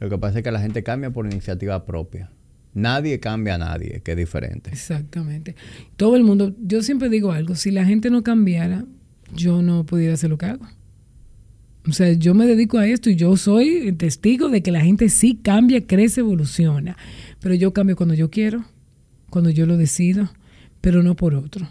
Lo 0.00 0.10
que 0.10 0.18
pasa 0.18 0.38
es 0.38 0.44
que 0.44 0.50
la 0.50 0.60
gente 0.60 0.82
cambia 0.82 1.10
por 1.10 1.26
iniciativa 1.26 1.86
propia. 1.86 2.32
Nadie 2.74 3.20
cambia 3.20 3.54
a 3.54 3.58
nadie, 3.58 4.00
que 4.02 4.10
es 4.10 4.16
diferente. 4.16 4.70
Exactamente. 4.70 5.54
Todo 5.96 6.16
el 6.16 6.24
mundo, 6.24 6.52
yo 6.60 6.82
siempre 6.82 7.08
digo 7.08 7.30
algo, 7.30 7.54
si 7.54 7.70
la 7.70 7.84
gente 7.84 8.10
no 8.10 8.24
cambiara, 8.24 8.84
yo 9.36 9.62
no 9.62 9.86
pudiera 9.86 10.14
hacer 10.14 10.30
lo 10.30 10.38
que 10.38 10.46
hago. 10.46 10.66
O 11.88 11.92
sea, 11.92 12.12
yo 12.12 12.34
me 12.34 12.44
dedico 12.44 12.78
a 12.78 12.88
esto 12.88 13.08
y 13.08 13.14
yo 13.14 13.36
soy 13.36 13.92
testigo 13.92 14.48
de 14.48 14.64
que 14.64 14.72
la 14.72 14.80
gente 14.80 15.10
sí 15.10 15.38
cambia, 15.40 15.86
crece, 15.86 16.22
evoluciona. 16.22 16.96
Pero 17.38 17.54
yo 17.54 17.72
cambio 17.72 17.94
cuando 17.94 18.16
yo 18.16 18.30
quiero, 18.30 18.64
cuando 19.30 19.50
yo 19.50 19.64
lo 19.64 19.76
decido 19.76 20.28
pero 20.82 21.02
no 21.02 21.16
por 21.16 21.34
otro. 21.34 21.66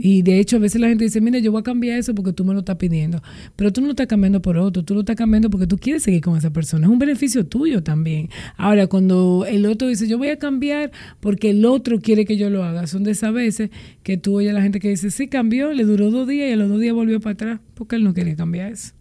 Y 0.00 0.22
de 0.22 0.38
hecho, 0.38 0.56
a 0.56 0.58
veces 0.60 0.80
la 0.80 0.88
gente 0.88 1.04
dice, 1.04 1.20
mira, 1.20 1.40
yo 1.40 1.50
voy 1.50 1.60
a 1.60 1.64
cambiar 1.64 1.98
eso 1.98 2.14
porque 2.14 2.32
tú 2.32 2.44
me 2.44 2.52
lo 2.52 2.60
estás 2.60 2.76
pidiendo. 2.76 3.20
Pero 3.56 3.72
tú 3.72 3.80
no 3.80 3.88
lo 3.88 3.92
estás 3.92 4.06
cambiando 4.06 4.40
por 4.40 4.56
otro, 4.56 4.84
tú 4.84 4.94
lo 4.94 5.00
estás 5.00 5.16
cambiando 5.16 5.50
porque 5.50 5.66
tú 5.66 5.76
quieres 5.76 6.04
seguir 6.04 6.20
con 6.20 6.36
esa 6.36 6.52
persona. 6.52 6.86
Es 6.86 6.92
un 6.92 7.00
beneficio 7.00 7.44
tuyo 7.46 7.82
también. 7.82 8.30
Ahora, 8.56 8.86
cuando 8.86 9.44
el 9.48 9.66
otro 9.66 9.88
dice, 9.88 10.06
yo 10.06 10.16
voy 10.16 10.28
a 10.28 10.38
cambiar 10.38 10.92
porque 11.18 11.50
el 11.50 11.64
otro 11.64 12.00
quiere 12.00 12.24
que 12.24 12.36
yo 12.36 12.48
lo 12.48 12.62
haga, 12.62 12.86
son 12.86 13.02
de 13.02 13.10
esas 13.10 13.32
veces 13.32 13.70
que 14.04 14.16
tú 14.16 14.36
oyes 14.36 14.50
a 14.50 14.54
la 14.54 14.62
gente 14.62 14.78
que 14.78 14.88
dice, 14.88 15.10
sí, 15.10 15.26
cambió, 15.26 15.72
le 15.72 15.82
duró 15.82 16.12
dos 16.12 16.28
días 16.28 16.48
y 16.48 16.52
a 16.52 16.56
los 16.56 16.68
dos 16.68 16.80
días 16.80 16.94
volvió 16.94 17.18
para 17.20 17.32
atrás 17.32 17.60
porque 17.74 17.96
él 17.96 18.04
no 18.04 18.14
quería 18.14 18.36
cambiar 18.36 18.70
eso. 18.70 18.92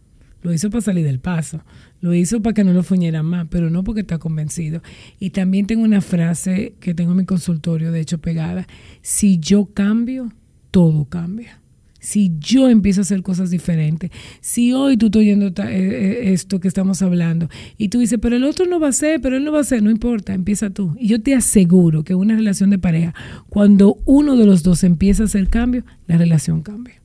Lo 0.42 0.52
hizo 0.52 0.70
para 0.72 0.82
salir 0.82 1.06
del 1.06 1.20
paso. 1.20 1.62
Lo 2.08 2.14
hizo 2.14 2.42
para 2.42 2.54
que 2.54 2.64
no 2.64 2.72
lo 2.72 2.84
fuñeran 2.84 3.26
más, 3.26 3.48
pero 3.50 3.70
no 3.70 3.84
porque 3.84 4.00
está 4.00 4.18
convencido. 4.18 4.82
Y 5.20 5.32
también 5.32 5.68
tengo 5.68 5.84
una 5.84 6.00
frase 6.00 6.76
que 6.80 6.94
tengo 6.94 7.12
en 7.12 7.18
mi 7.18 7.26
consultorio, 7.26 7.92
de 7.92 8.00
hecho 8.00 8.20
pegada. 8.20 8.66
Si 9.02 9.40
yo 9.40 9.66
cambio, 9.74 10.32
todo 10.72 11.04
cambia. 11.04 11.60
Si 12.00 12.32
yo 12.40 12.70
empiezo 12.70 13.02
a 13.02 13.04
hacer 13.04 13.22
cosas 13.24 13.50
diferentes, 13.50 14.10
si 14.40 14.72
hoy 14.72 14.96
tú 14.96 15.08
estás 15.08 15.20
oyendo 15.20 15.48
eh, 15.48 15.52
eh, 15.68 16.32
esto 16.32 16.62
que 16.62 16.70
estamos 16.70 17.02
hablando 17.02 17.50
y 17.78 17.90
tú 17.90 18.00
dices, 18.00 18.20
pero 18.22 18.38
el 18.38 18.46
otro 18.46 18.66
no 18.68 18.80
va 18.80 18.88
a 18.88 18.94
ser, 18.94 19.20
pero 19.20 19.36
él 19.36 19.44
no 19.44 19.52
va 19.52 19.60
a 19.60 19.66
ser, 19.66 19.84
no 19.84 19.92
importa, 19.92 20.34
empieza 20.34 20.70
tú. 20.70 20.96
Y 20.98 21.10
yo 21.10 21.22
te 21.22 21.36
aseguro 21.36 22.06
que 22.06 22.16
una 22.16 22.38
relación 22.38 22.70
de 22.70 22.80
pareja, 22.80 23.14
cuando 23.50 24.00
uno 24.06 24.38
de 24.38 24.46
los 24.46 24.64
dos 24.64 24.86
empieza 24.86 25.24
a 25.24 25.26
hacer 25.26 25.50
cambio, 25.50 25.84
la 26.06 26.18
relación 26.18 26.62
cambia. 26.62 27.02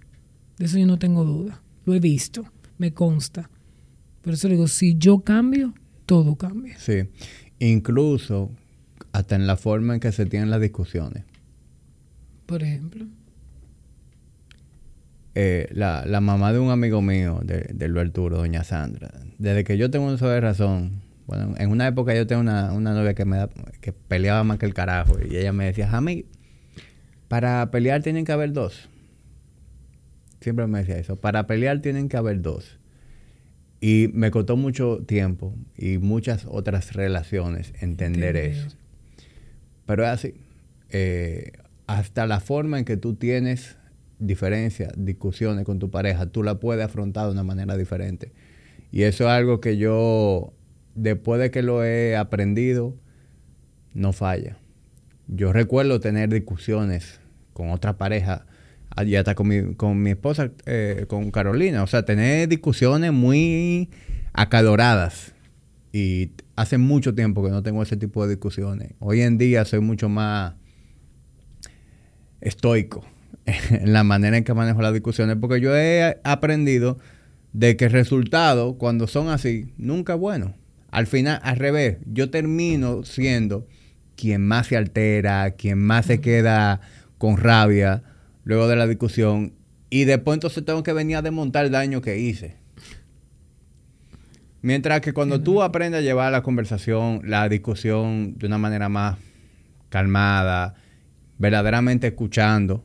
De 0.59 0.67
eso 0.67 0.79
yo 0.79 0.87
no 0.87 1.01
tengo 1.01 1.25
duda. 1.25 1.61
Lo 1.87 1.93
he 1.93 1.99
visto, 1.99 2.45
me 2.79 2.93
consta. 2.93 3.51
Por 4.23 4.35
eso 4.35 4.49
digo, 4.49 4.69
si 4.69 4.97
yo 4.97 5.21
cambio, 5.21 5.75
todo 6.07 6.37
cambia. 6.37 6.79
Sí, 6.79 7.09
incluso 7.59 8.51
hasta 9.13 9.37
en 9.37 9.47
la 9.47 9.57
forma 9.57 9.95
en 9.95 10.01
que 10.01 10.13
se 10.13 10.27
tienen 10.27 10.51
las 10.51 10.61
discusiones. 10.61 11.25
Por 12.47 12.63
ejemplo. 12.63 13.07
Eh, 15.35 15.69
la, 15.73 16.21
mamá 16.21 16.53
de 16.53 16.59
un 16.59 16.71
amigo 16.71 17.01
mío, 17.01 17.41
de, 17.43 17.71
del 17.73 17.97
Arturo, 17.97 18.37
doña 18.37 18.65
Sandra, 18.65 19.11
desde 19.39 19.65
que 19.65 19.79
yo 19.79 19.91
tengo 19.91 20.07
uso 20.07 20.29
de 20.29 20.41
razón, 20.41 21.01
bueno, 21.27 21.55
en 21.57 21.71
una 21.71 21.87
época 21.87 22.15
yo 22.15 22.27
tengo 22.27 22.43
una, 22.43 22.71
novia 22.71 23.15
que 23.15 23.25
me 23.25 23.49
que 23.81 23.93
peleaba 23.93 24.45
más 24.45 24.59
que 24.59 24.67
el 24.67 24.75
carajo, 24.75 25.17
y 25.27 25.35
ella 25.37 25.53
me 25.55 25.65
decía, 25.65 25.89
Jami, 25.89 26.27
para 27.29 27.71
pelear 27.71 28.03
tienen 28.03 28.27
que 28.27 28.33
haber 28.33 28.53
dos. 28.53 28.91
Siempre 30.43 30.67
me 30.67 30.81
decía 30.81 30.99
eso, 30.99 31.17
para 31.17 31.47
pelear 31.47 31.81
tienen 31.81 32.11
que 32.11 32.19
haber 32.19 32.43
dos. 32.43 32.79
Y 33.85 34.11
me 34.15 34.31
costó 34.31 34.57
mucho 34.57 35.03
tiempo 35.05 35.57
y 35.77 35.99
muchas 35.99 36.47
otras 36.49 36.93
relaciones 36.93 37.73
entender 37.81 38.37
eso. 38.37 38.69
Pero 39.87 40.05
es 40.05 40.09
así. 40.09 40.35
Eh, 40.91 41.51
hasta 41.89 42.29
la 42.29 42.39
forma 42.39 42.79
en 42.79 42.85
que 42.85 42.97
tú 42.97 43.17
tienes 43.17 43.77
diferencias, 44.21 44.93
discusiones 44.97 45.65
con 45.65 45.81
tu 45.81 45.91
pareja, 45.91 46.27
tú 46.27 46.45
la 46.45 46.61
puedes 46.61 46.85
afrontar 46.85 47.27
de 47.27 47.33
una 47.33 47.43
manera 47.43 47.77
diferente. 47.77 48.31
Y 48.93 49.03
eso 49.03 49.25
es 49.25 49.31
algo 49.31 49.61
que 49.61 49.77
yo, 49.77 50.53
después 50.95 51.41
de 51.41 51.51
que 51.51 51.63
lo 51.63 51.85
he 51.85 52.17
aprendido, 52.17 52.95
no 53.95 54.13
falla. 54.13 54.59
Yo 55.27 55.53
recuerdo 55.53 55.99
tener 55.99 56.29
discusiones 56.29 57.19
con 57.53 57.71
otra 57.71 57.99
pareja 57.99 58.47
y 59.05 59.17
hasta 59.17 59.35
con 59.35 59.49
mi, 59.49 59.75
con 59.75 60.03
mi 60.03 60.11
esposa, 60.11 60.51
eh, 60.67 61.07
con 61.09 61.31
Carolina. 61.31 61.83
O 61.83 61.87
sea, 61.87 62.05
tener 62.05 62.49
discusiones 62.49 63.13
muy 63.13 63.91
acaloradas. 64.33 65.35
Y 65.93 66.33
hace 66.57 66.79
mucho 66.79 67.15
tiempo 67.15 67.45
que 67.45 67.51
no 67.51 67.63
tengo 67.63 67.83
ese 67.83 67.97
tipo 67.97 68.25
de 68.25 68.31
discusiones. 68.31 68.93
Hoy 68.99 69.21
en 69.21 69.39
día 69.39 69.65
soy 69.65 69.81
mucho 69.81 70.09
más 70.09 70.55
estoico 72.41 73.05
en 73.47 73.93
la 73.93 74.05
manera 74.05 74.37
en 74.37 74.45
que 74.45 74.55
manejo 74.55 74.83
las 74.83 74.93
discusiones, 74.93 75.37
porque 75.41 75.61
yo 75.61 75.77
he 75.77 76.19
aprendido 76.25 76.99
de 77.53 77.77
que 77.77 77.87
el 77.87 77.93
resultado, 77.93 78.79
cuando 78.79 79.07
son 79.07 79.29
así, 79.29 79.73
nunca 79.77 80.15
es 80.15 80.19
bueno. 80.19 80.55
Al 80.91 81.07
final, 81.07 81.41
al 81.43 81.57
revés, 81.57 81.99
yo 82.07 82.31
termino 82.31 83.05
siendo 83.05 83.67
quien 84.17 84.47
más 84.47 84.69
se 84.69 84.77
altera, 84.77 85.53
quien 85.53 85.79
más 85.79 86.07
se 86.07 86.21
queda 86.21 86.81
con 87.19 87.37
rabia, 87.37 88.03
luego 88.45 88.69
de 88.69 88.77
la 88.77 88.87
discusión, 88.87 89.55
y 89.91 90.05
después 90.05 90.37
entonces 90.37 90.65
tengo 90.65 90.83
que 90.83 90.93
venir 90.93 91.17
a 91.17 91.23
desmontar 91.23 91.67
el 91.67 91.73
daño 91.73 92.01
que 92.01 92.19
hice. 92.19 92.57
Mientras 94.63 95.01
que 95.01 95.13
cuando 95.13 95.41
tú 95.43 95.61
aprendes 95.61 95.99
a 95.99 96.03
llevar 96.03 96.31
la 96.31 96.43
conversación, 96.43 97.21
la 97.25 97.49
discusión 97.49 98.39
de 98.39 98.47
una 98.47 98.59
manera 98.59 98.89
más 98.89 99.19
calmada, 99.89 100.75
verdaderamente 101.37 102.07
escuchando, 102.07 102.85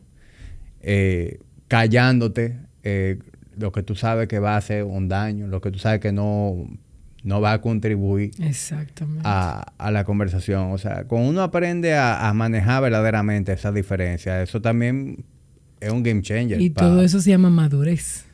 eh, 0.82 1.40
callándote 1.68 2.58
eh, 2.82 3.20
lo 3.56 3.72
que 3.72 3.84
tú 3.84 3.96
sabes 3.96 4.28
que 4.28 4.40
va 4.40 4.56
a 4.56 4.58
hacer 4.58 4.84
un 4.84 5.08
daño, 5.08 5.48
lo 5.48 5.62
que 5.62 5.70
tú 5.70 5.78
sabes 5.78 6.00
que 6.00 6.12
no, 6.12 6.68
no 7.24 7.42
va 7.42 7.54
a 7.54 7.62
contribuir 7.62 8.32
A, 9.24 9.92
la 9.92 10.04
conversación. 10.04 10.72
O 10.72 10.80
sea, 10.80 11.04
cuando 11.06 11.30
uno 11.30 11.44
aprende 11.44 11.94
a, 11.94 12.28
a 12.28 12.34
manejar 12.34 12.82
verdaderamente 12.82 13.54
esa 13.54 13.72
diferencia, 13.72 14.42
eso 14.42 14.62
también 14.62 15.24
es 15.80 15.92
un 15.92 16.04
game 16.04 16.22
changer. 16.22 16.62
Y 16.62 16.70
todo 16.70 17.02
eso 17.02 17.22
se 17.22 17.30
llama 17.30 17.50
madurez. 17.50 18.26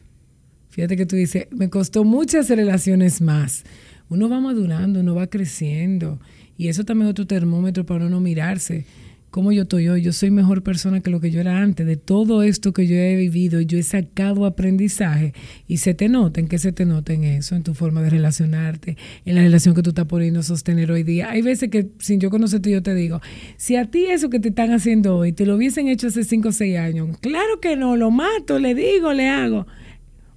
Fíjate 0.69 0.97
que 0.97 1.05
tú 1.05 1.15
dices, 1.15 1.47
me 1.51 1.69
costó 1.69 2.03
muchas 2.03 2.49
relaciones 2.49 3.21
más. 3.21 3.63
Uno 4.09 4.29
va 4.29 4.39
madurando, 4.39 5.01
uno 5.01 5.15
va 5.15 5.27
creciendo. 5.27 6.19
Y 6.57 6.67
eso 6.67 6.83
también 6.83 7.07
es 7.07 7.11
otro 7.11 7.27
termómetro 7.27 7.85
para 7.85 8.05
uno 8.05 8.19
mirarse 8.19 8.85
cómo 9.33 9.51
yo 9.51 9.63
estoy 9.63 9.89
hoy. 9.89 10.03
Yo 10.03 10.13
soy 10.13 10.29
mejor 10.29 10.61
persona 10.61 11.01
que 11.01 11.09
lo 11.09 11.19
que 11.19 11.31
yo 11.31 11.41
era 11.41 11.57
antes. 11.57 11.87
De 11.87 11.97
todo 11.97 12.43
esto 12.43 12.71
que 12.71 12.85
yo 12.85 12.95
he 12.95 13.15
vivido, 13.15 13.61
yo 13.61 13.79
he 13.79 13.83
sacado 13.83 14.45
aprendizaje 14.45 15.33
y 15.67 15.77
se 15.77 15.95
te 15.95 16.07
nota, 16.07 16.39
¿en 16.39 16.47
qué 16.47 16.59
se 16.59 16.71
te 16.71 16.85
nota 16.85 17.13
en 17.13 17.23
eso? 17.23 17.55
En 17.55 17.63
tu 17.63 17.73
forma 17.73 18.03
de 18.03 18.11
relacionarte, 18.11 18.95
en 19.25 19.33
la 19.33 19.41
relación 19.41 19.73
que 19.73 19.81
tú 19.81 19.89
estás 19.89 20.05
poniendo 20.05 20.41
a 20.41 20.43
sostener 20.43 20.91
hoy 20.91 21.01
día. 21.01 21.31
Hay 21.31 21.41
veces 21.41 21.71
que 21.71 21.89
sin 21.97 22.19
yo 22.19 22.29
conocerte 22.29 22.69
yo 22.69 22.83
te 22.83 22.93
digo, 22.93 23.21
si 23.57 23.75
a 23.75 23.89
ti 23.89 24.05
eso 24.05 24.29
que 24.29 24.39
te 24.39 24.49
están 24.49 24.69
haciendo 24.71 25.17
hoy 25.17 25.33
te 25.33 25.47
lo 25.47 25.55
hubiesen 25.55 25.87
hecho 25.87 26.09
hace 26.09 26.23
5 26.23 26.49
o 26.49 26.51
6 26.51 26.77
años, 26.77 27.17
claro 27.17 27.59
que 27.59 27.75
no, 27.75 27.97
lo 27.97 28.11
mato, 28.11 28.59
le 28.59 28.75
digo, 28.75 29.13
le 29.13 29.29
hago 29.29 29.65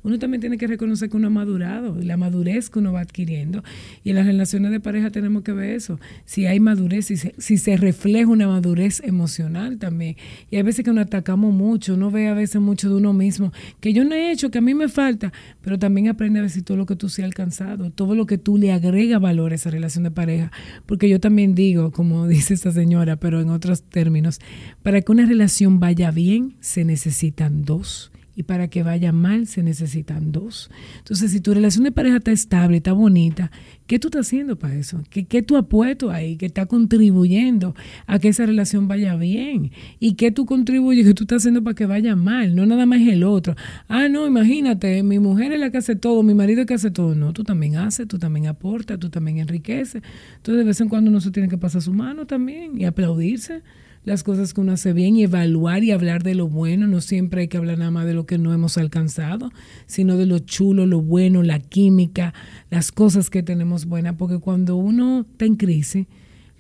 uno 0.07 0.21
también 0.21 0.41
tiene 0.41 0.57
que 0.57 0.69
reconocer 0.69 1.11
que 1.11 1.17
uno 1.17 1.27
ha 1.27 1.31
madurado, 1.31 1.97
la 2.01 2.17
madurez 2.17 2.71
que 2.71 2.79
uno 2.79 2.93
va 2.93 3.01
adquiriendo. 3.01 3.65
Y 4.05 4.11
en 4.11 4.17
las 4.17 4.27
relaciones 4.27 4.71
de 4.71 4.79
pareja 4.79 5.11
tenemos 5.11 5.43
que 5.43 5.51
ver 5.51 5.71
eso. 5.71 5.99
Si 6.25 6.47
hay 6.47 6.61
madurez, 6.61 7.07
si 7.07 7.17
se, 7.17 7.35
si 7.39 7.59
se 7.59 7.77
refleja 7.77 8.31
una 8.31 8.47
madurez 8.47 9.03
emocional 9.05 9.79
también. 9.79 10.15
Y 10.49 10.59
hay 10.59 10.63
veces 10.63 10.85
que 10.85 10.93
nos 10.93 11.07
atacamos 11.07 11.53
mucho, 11.53 11.95
uno 11.95 12.13
ve 12.13 12.29
a 12.29 12.35
veces 12.35 12.61
mucho 12.61 12.89
de 12.89 12.95
uno 12.95 13.13
mismo, 13.15 13.53
que 13.81 13.93
yo 13.93 14.05
no 14.05 14.15
he 14.15 14.31
hecho, 14.31 14.53
que 14.53 14.59
a 14.59 14.61
mí 14.61 14.75
me 14.75 14.89
falta, 14.89 15.33
pero 15.61 15.77
también 15.77 16.07
aprende 16.07 16.39
a 16.39 16.43
ver 16.43 16.53
si 16.53 16.63
todo 16.63 16.77
lo 16.77 16.87
que 16.87 16.95
tú 16.95 17.09
sí 17.09 17.23
has 17.23 17.27
alcanzado, 17.27 17.91
todo 17.91 18.15
lo 18.15 18.27
que 18.27 18.39
tú 18.39 18.59
le 18.59 18.71
agrega 18.71 19.19
valor 19.19 19.51
a 19.51 19.57
esa 19.57 19.71
relación 19.71 20.05
de 20.05 20.13
pareja. 20.13 20.53
Porque 20.87 21.09
yo 21.09 21.19
también 21.19 21.57
digo, 21.57 21.91
como 21.91 22.29
dice 22.29 22.55
esta 22.55 22.71
señora, 22.71 23.17
pero 23.17 23.41
en 23.41 23.51
otros 23.51 23.83
términos, 23.83 24.39
para 24.85 25.01
que 25.01 25.11
una 25.11 25.27
relación 25.27 25.81
vaya 25.81 26.13
bien 26.13 26.55
se 26.61 26.85
necesitan 26.85 27.65
dos 27.65 28.13
Y 28.39 28.43
para 28.43 28.69
que 28.69 28.83
vaya 28.83 29.13
mal 29.13 29.47
se 29.47 29.63
necesitan 29.63 30.31
dos. 30.31 30.71
Entonces, 30.99 31.33
si 31.33 31.41
tu 31.41 31.55
relación 31.55 31.85
de 31.85 31.93
pareja 31.93 32.19
está 32.19 32.33
estable, 32.33 32.77
está 32.77 32.93
bonita, 32.93 33.51
¿qué 33.87 33.99
tú 33.99 34.09
estás 34.09 34.27
haciendo 34.27 34.59
para 34.59 34.75
eso? 34.75 35.03
¿Qué, 35.09 35.25
qué 35.25 35.41
tú 35.41 35.57
apuesto 35.57 36.11
ahí? 36.11 36.37
¿Qué 36.37 36.45
está 36.45 36.67
contribuyendo 36.67 37.75
a 38.07 38.19
que 38.19 38.29
esa 38.29 38.45
relación 38.45 38.89
vaya 38.89 39.17
bien? 39.17 39.73
¿Y 39.99 40.15
qué 40.15 40.31
tú 40.31 40.45
contribuyes, 40.45 41.07
que 41.07 41.15
tú 41.15 41.25
estás 41.25 41.43
haciendo 41.43 41.65
para 41.65 41.75
que 41.75 41.87
vaya 41.87 42.15
mal? 42.15 42.55
No 42.55 42.67
nada 42.67 42.85
más 42.85 43.01
el 43.01 43.25
otro. 43.25 43.57
Ah, 43.89 44.09
no, 44.09 44.27
imagínate, 44.27 45.03
mi 45.03 45.19
mujer 45.19 45.53
es 45.53 45.61
la 45.61 45.71
que 45.71 45.79
hace 45.79 45.97
todo, 45.97 46.23
mi 46.23 46.35
marido 46.35 46.61
es 46.61 46.67
que 46.67 46.75
hace 46.75 46.91
todo. 46.91 47.15
No, 47.15 47.33
tú 47.33 47.43
también 47.43 47.77
haces, 47.77 48.07
tú 48.07 48.19
también 48.19 48.49
aportas, 48.49 48.99
tú 48.99 49.09
también 49.09 49.39
enriqueces. 49.39 50.03
Entonces, 50.37 50.59
de 50.59 50.65
vez 50.65 50.81
en 50.83 50.91
cuando 50.91 51.11
uno 51.11 51.23
se 51.23 51.31
tiene 51.31 51.49
que 51.49 51.57
pasar 51.57 51.81
su 51.81 51.95
mano 51.95 52.27
también 52.27 52.79
y 52.79 52.85
aplaudirse 52.85 53.63
las 54.07 54.23
cosas 54.23 54.55
que 54.55 54.61
uno 54.61 54.73
hace 54.73 54.93
bien 54.93 55.17
y 55.17 55.25
evaluar 55.25 55.83
y 55.83 55.91
hablar 55.91 56.23
de 56.23 56.37
lo 56.37 56.49
bueno. 56.49 56.87
No 56.87 57.01
siempre 57.01 57.43
hay 57.43 57.49
que 57.49 57.57
hablar 57.59 57.79
nada 57.79 57.91
más 57.91 58.07
de 58.07 58.15
lo 58.15 58.25
que 58.25 58.39
no 58.39 58.55
hemos 58.55 58.79
alcanzado, 58.79 59.51
sino 59.87 60.17
de 60.17 60.27
lo 60.27 60.39
chulo, 60.39 60.87
lo 60.87 61.03
bueno, 61.03 61.43
la 61.43 61.59
química, 61.59 62.33
las 62.71 62.93
cosas 62.93 63.31
que 63.31 63.43
tenemos 63.43 63.87
buenas. 63.87 64.15
Porque 64.15 64.39
cuando 64.39 64.77
uno 64.77 65.27
está 65.29 65.45
en 65.45 65.57
crisis, 65.57 66.07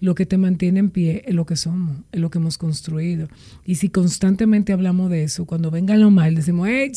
lo 0.00 0.16
que 0.16 0.26
te 0.26 0.38
mantiene 0.38 0.80
en 0.80 0.90
pie 0.90 1.22
es 1.24 1.34
lo 1.36 1.46
que 1.46 1.54
somos, 1.54 1.98
es 2.10 2.20
lo 2.20 2.30
que 2.30 2.38
hemos 2.38 2.58
construido. 2.58 3.28
Y 3.64 3.76
si 3.76 3.90
constantemente 3.90 4.72
hablamos 4.72 5.08
de 5.08 5.22
eso, 5.22 5.46
cuando 5.46 5.70
venga 5.70 5.96
lo 5.96 6.10
mal, 6.10 6.34
decimos, 6.34 6.66
hey, 6.68 6.90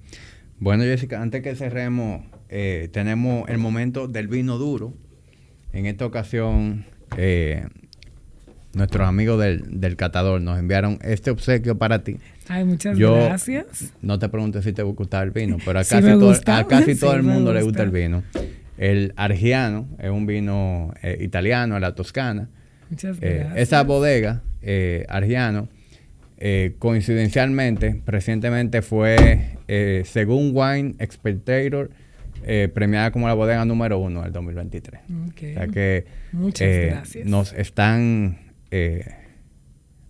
Bueno, 0.58 0.86
Jessica, 0.86 1.22
antes 1.22 1.44
que 1.44 1.58
cerremos, 1.58 2.22
eh, 2.48 2.88
tenemos 2.94 3.50
el 3.50 3.58
momento 3.58 4.08
del 4.08 4.30
vino 4.30 4.58
duro. 4.58 4.94
En 5.74 5.88
esta 5.88 6.06
ocasión, 6.06 6.86
eh, 7.18 7.68
nuestros 8.72 9.06
amigos 9.06 9.42
del, 9.42 9.82
del 9.82 9.98
catador 9.98 10.40
nos 10.40 10.58
enviaron 10.58 11.00
este 11.02 11.32
obsequio 11.32 11.78
para 11.78 12.02
ti. 12.02 12.16
Ay, 12.48 12.64
muchas 12.64 12.98
gracias. 12.98 13.94
No 14.02 14.20
te 14.20 14.30
preguntes 14.30 14.64
si 14.64 14.74
te 14.74 14.84
gusta 14.84 15.22
el 15.22 15.32
vino, 15.32 15.58
pero 15.66 15.80
a 15.80 15.84
casi, 15.84 16.08
todo, 16.08 16.32
a 16.32 16.68
casi 16.68 16.96
todo 16.96 17.14
el 17.14 17.24
mundo 17.24 17.54
le 17.54 17.62
gusta 17.62 17.84
el 17.84 17.92
vino. 17.92 18.24
El 18.78 19.14
Argiano 19.16 19.88
es 20.00 20.10
un 20.10 20.26
vino 20.26 20.94
eh, 21.02 21.18
italiano, 21.22 21.80
la 21.80 21.96
Toscana. 21.96 22.50
Muchas 22.90 23.18
eh, 23.22 23.38
gracias. 23.40 23.58
esa 23.58 23.84
bodega, 23.84 24.44
eh, 24.62 25.06
Argiano, 25.10 25.70
coincidencialmente, 26.78 28.02
recientemente 28.06 28.82
fue, 28.82 29.58
según 30.06 30.52
Wine 30.54 30.96
Expectator, 31.00 31.90
premiada 32.74 33.12
como 33.12 33.28
la 33.28 33.34
bodega 33.34 33.66
número 33.66 33.98
uno 33.98 34.22
del 34.22 34.34
2023. 34.34 35.02
Okay. 35.32 35.52
O 35.52 35.54
sea 35.56 35.68
que 35.68 36.06
Muchas 36.34 36.70
gracias. 36.70 37.26
nos 37.26 37.54
están 37.54 38.38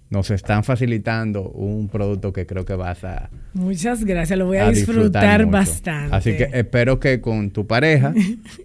nos 0.10 0.30
están 0.30 0.64
facilitando 0.64 1.50
un 1.50 1.90
producto 1.90 2.32
que 2.32 2.46
creo 2.46 2.64
que 2.64 2.76
vas 2.76 3.04
a... 3.04 3.30
Muchas 3.54 4.04
gracias, 4.06 4.38
lo 4.38 4.46
voy 4.46 4.58
a, 4.58 4.70
disfrutar, 4.70 5.46
bastante. 5.48 6.16
Así 6.16 6.38
que 6.38 6.50
espero 6.54 7.00
que 7.00 7.22
con 7.22 7.50
tu 7.50 7.66
pareja, 7.66 8.14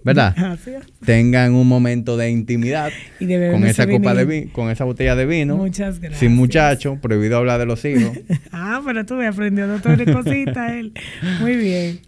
¿verdad? 0.05 0.59
Tengan 1.05 1.55
un 1.55 1.67
momento 1.67 2.17
de 2.17 2.31
intimidad 2.31 2.91
con 3.19 3.65
esa 3.65 3.87
copa 3.87 4.15
de 4.15 4.25
vino, 4.27 4.53
con 4.53 4.71
esa 4.71 4.85
botella 4.85 5.17
de 5.17 5.27
vino. 5.27 5.57
Muchas 5.57 5.99
gracias. 5.99 6.21
Sin 6.21 6.35
muchacho, 6.37 6.99
prohibido 7.01 7.39
hablar 7.39 7.59
de 7.59 7.67
los 7.67 7.85
hijos. 7.85 8.19
ah, 8.53 8.83
pero 8.85 9.07
tú 9.07 9.15
me 9.15 9.27
aprendió 9.27 9.73
otra 9.75 9.97
cosita 10.12 10.77
él. 10.77 10.93
Muy 11.41 11.57
bien. 11.57 12.01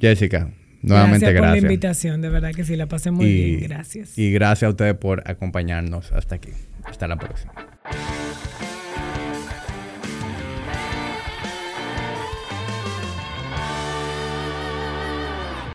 Jessica, 0.00 0.50
nuevamente 0.82 1.26
gracias. 1.26 1.32
Gracias 1.32 1.40
por 1.40 1.50
la 1.50 1.58
invitación, 1.58 2.22
de 2.22 2.28
verdad 2.28 2.52
que 2.52 2.64
sí, 2.64 2.74
la 2.74 2.86
pasé 2.86 3.12
muy 3.12 3.32
bien. 3.32 3.60
Gracias. 3.68 4.18
Y 4.18 4.32
gracias 4.32 4.66
a 4.66 4.70
ustedes 4.70 4.94
por 4.94 5.22
acompañarnos 5.30 6.10
hasta 6.12 6.34
aquí. 6.34 6.50
Hasta 6.84 7.06
la 7.06 7.16
próxima. 7.16 7.52